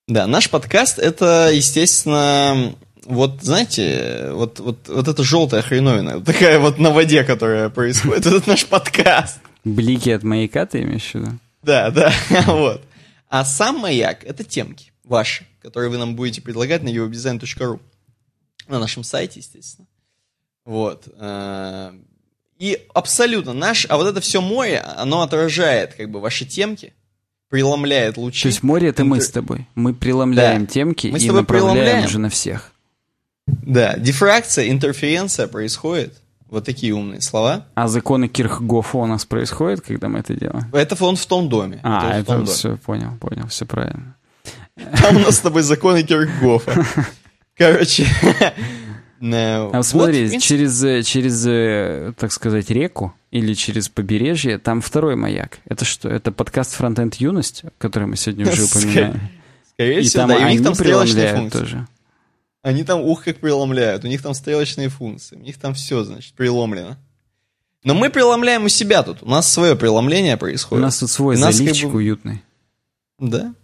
Да, 0.07 0.29
наш 0.29 0.49
подкаст 0.49 1.01
это, 1.01 1.51
естественно, 1.53 2.73
вот, 3.05 3.43
знаете, 3.43 4.31
вот, 4.35 4.61
вот, 4.61 4.89
вот 4.89 5.09
эта 5.09 5.25
желтая 5.25 5.63
хреновина, 5.63 6.21
такая 6.21 6.61
вот 6.61 6.79
на 6.79 6.91
воде, 6.91 7.25
которая 7.25 7.71
происходит, 7.71 8.25
это 8.27 8.49
наш 8.49 8.67
подкаст. 8.67 9.41
Блики 9.65 10.11
от 10.11 10.23
маяка 10.23 10.65
ты 10.65 10.83
имеешь 10.83 11.11
в 11.11 11.15
виду? 11.17 11.33
Да, 11.65 11.91
да, 11.91 12.13
вот. 12.47 12.83
А 13.29 13.45
сам 13.45 13.81
маяк— 13.81 14.23
это 14.25 14.45
темки 14.45 14.94
ваши, 15.05 15.47
которые 15.63 15.91
вы 15.91 15.99
нам 15.99 16.17
будете 16.17 16.41
предлагать 16.41 16.83
на 16.83 16.89
eurodesign.ru. 16.89 17.81
На 18.69 18.79
нашем 18.79 19.05
сайте, 19.05 19.41
естественно. 19.41 19.87
Вот. 20.65 21.09
Э, 21.19 21.93
и 22.59 22.87
абсолютно 22.95 23.53
наш, 23.53 23.87
а 23.89 23.97
вот 23.97 24.07
это 24.07 24.21
все 24.21 24.41
море, 24.41 24.81
оно 24.81 25.21
отражает 25.23 25.95
как 25.95 26.11
бы 26.11 26.21
ваши 26.21 26.47
темки, 26.47 26.95
преломляет 27.51 28.17
лучи. 28.17 28.43
То 28.43 28.49
есть 28.49 28.63
море 28.63 28.89
это 28.89 29.05
мы 29.05 29.21
с 29.21 29.31
тобой. 29.31 29.69
Мы 29.75 29.93
преломляем 29.95 30.65
да. 30.65 30.73
темки 30.73 31.09
мы 31.09 31.19
и 31.19 31.31
направляем 31.31 31.75
преломляем. 31.75 32.05
уже 32.07 32.19
на 32.19 32.31
всех. 32.31 32.73
Да, 33.47 33.97
дифракция, 33.99 34.71
интерференция 34.71 35.47
происходит. 35.47 36.15
Вот 36.49 36.65
такие 36.65 36.95
умные 36.95 37.21
слова. 37.21 37.67
А 37.75 37.89
законы 37.89 38.29
Кирхгофа 38.29 38.99
у 38.99 39.07
нас 39.07 39.25
происходят, 39.25 39.81
когда 39.81 40.09
мы 40.09 40.21
это 40.21 40.35
делаем? 40.35 40.69
Это 40.73 41.03
он 41.05 41.17
в 41.17 41.27
том 41.27 41.49
доме. 41.49 41.81
А, 41.83 42.19
это, 42.19 42.35
это 42.35 42.45
все, 42.47 42.69
доме. 42.69 42.81
понял, 42.85 43.17
понял, 43.21 43.49
все 43.49 43.67
правильно. 43.67 44.17
Там 44.77 45.17
у 45.17 45.21
нас 45.21 45.37
с 45.37 45.41
тобой 45.41 45.63
законы 45.63 46.03
Киркгофа. 46.03 46.85
Короче. 47.57 48.07
No. 49.21 49.71
А 49.73 49.83
смотри, 49.83 50.29
вот, 50.29 50.43
через, 50.43 51.07
через, 51.07 52.15
так 52.17 52.31
сказать, 52.31 52.69
реку 52.69 53.15
или 53.31 53.55
через 53.55 53.89
побережье, 53.89 54.59
там 54.59 54.83
второй 54.83 55.17
маяк. 55.17 55.61
Это 55.65 55.85
что? 55.85 56.11
Это 56.11 56.31
подкаст 56.31 56.79
Frontend 56.79 57.15
Юность, 57.19 57.63
который 57.79 58.07
мы 58.07 58.17
сегодня 58.17 58.51
уже 58.51 58.65
упоминали. 58.65 59.21
Скорее 59.73 60.01
и 60.01 60.05
всего, 60.05 60.21
там 60.23 60.29
да, 60.29 60.37
и 60.37 60.45
у 60.45 60.49
них 60.51 60.63
там 60.63 60.75
стрелочные 60.75 61.35
функции. 61.37 61.59
Тоже. 61.59 61.87
Они 62.63 62.85
там 62.85 63.01
ух 63.01 63.25
как 63.25 63.39
преломляют, 63.39 64.05
у 64.05 64.09
них 64.09 64.21
там 64.21 64.35
стрелочные 64.35 64.89
функции, 64.89 65.37
у 65.37 65.41
них 65.41 65.59
там 65.59 65.75
все, 65.75 66.05
значит, 66.05 66.35
преломлено. 66.35 66.97
Но 67.83 67.95
мы 67.95 68.11
преломляем 68.11 68.65
у 68.65 68.69
себя 68.69 69.03
тут, 69.03 69.23
у 69.23 69.29
нас 69.29 69.51
свое 69.51 69.75
преломление 69.75 70.37
происходит. 70.37 70.83
У 70.83 70.85
нас 70.85 70.99
тут 70.99 71.11
свой 71.11 71.37
заливчик 71.37 71.85
как 71.85 71.93
бы... 71.93 71.99
уютный. 71.99 72.43
Да? 73.19 73.55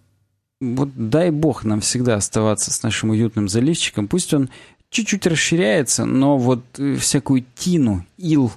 Вот 0.61 0.91
дай 0.95 1.31
бог 1.31 1.65
нам 1.65 1.81
всегда 1.81 2.17
оставаться 2.17 2.71
с 2.71 2.83
нашим 2.83 3.11
уютным 3.11 3.49
заливчиком. 3.49 4.09
Пусть 4.09 4.35
он 4.35 4.51
чуть-чуть 4.91 5.27
расширяется, 5.27 6.05
но 6.05 6.37
вот 6.37 6.65
э, 6.79 6.97
всякую 6.97 7.45
тину, 7.55 8.05
ил, 8.19 8.53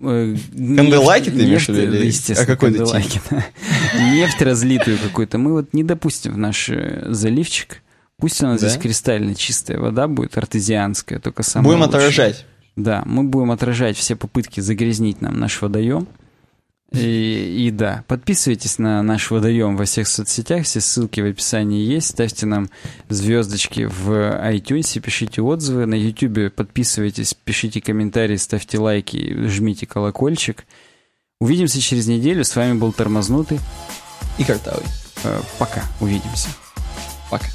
э, 0.00 0.36
Канделайки 0.52 1.30
ты 1.30 1.44
имеешь 1.44 1.66
в 1.66 1.72
виду? 1.72 1.96
Естественно, 1.96 2.42
а 2.42 2.46
какой 2.46 2.70
канделайки. 2.70 3.20
Нефть 4.12 4.42
разлитую 4.42 4.98
какую-то. 4.98 5.38
Мы 5.38 5.52
вот 5.52 5.72
не 5.72 5.82
допустим 5.82 6.34
в 6.34 6.38
наш 6.38 6.68
э, 6.68 7.06
заливчик. 7.08 7.82
Пусть 8.18 8.40
у 8.42 8.46
нас 8.46 8.60
да? 8.60 8.68
здесь 8.68 8.80
кристально 8.80 9.34
чистая 9.34 9.80
вода 9.80 10.06
будет, 10.06 10.38
артезианская, 10.38 11.18
только 11.18 11.42
самая 11.42 11.74
Будем 11.74 11.80
лучшая. 11.80 11.98
отражать. 11.98 12.46
Да, 12.76 13.02
мы 13.04 13.24
будем 13.24 13.50
отражать 13.50 13.96
все 13.96 14.14
попытки 14.14 14.60
загрязнить 14.60 15.20
нам 15.20 15.40
наш 15.40 15.60
водоем. 15.60 16.06
И, 16.94 17.66
и 17.66 17.70
да, 17.70 18.04
подписывайтесь 18.06 18.78
на 18.78 19.02
наш 19.02 19.30
водоем 19.30 19.76
во 19.76 19.84
всех 19.84 20.06
соцсетях, 20.08 20.64
все 20.64 20.80
ссылки 20.80 21.20
в 21.20 21.26
описании 21.26 21.84
есть. 21.84 22.08
Ставьте 22.10 22.44
нам 22.44 22.68
звездочки 23.08 23.86
в 23.86 24.10
iTunes, 24.10 25.00
пишите 25.00 25.40
отзывы. 25.40 25.86
На 25.86 25.94
YouTube 25.94 26.54
подписывайтесь, 26.54 27.34
пишите 27.34 27.80
комментарии, 27.80 28.36
ставьте 28.36 28.78
лайки, 28.78 29.46
жмите 29.46 29.86
колокольчик. 29.86 30.66
Увидимся 31.40 31.80
через 31.80 32.06
неделю. 32.06 32.44
С 32.44 32.54
вами 32.54 32.74
был 32.74 32.92
Тормознутый. 32.92 33.58
И 34.38 34.44
Картавый. 34.44 34.84
Э, 35.24 35.40
пока. 35.58 35.82
Увидимся. 36.00 36.48
Пока. 37.30 37.46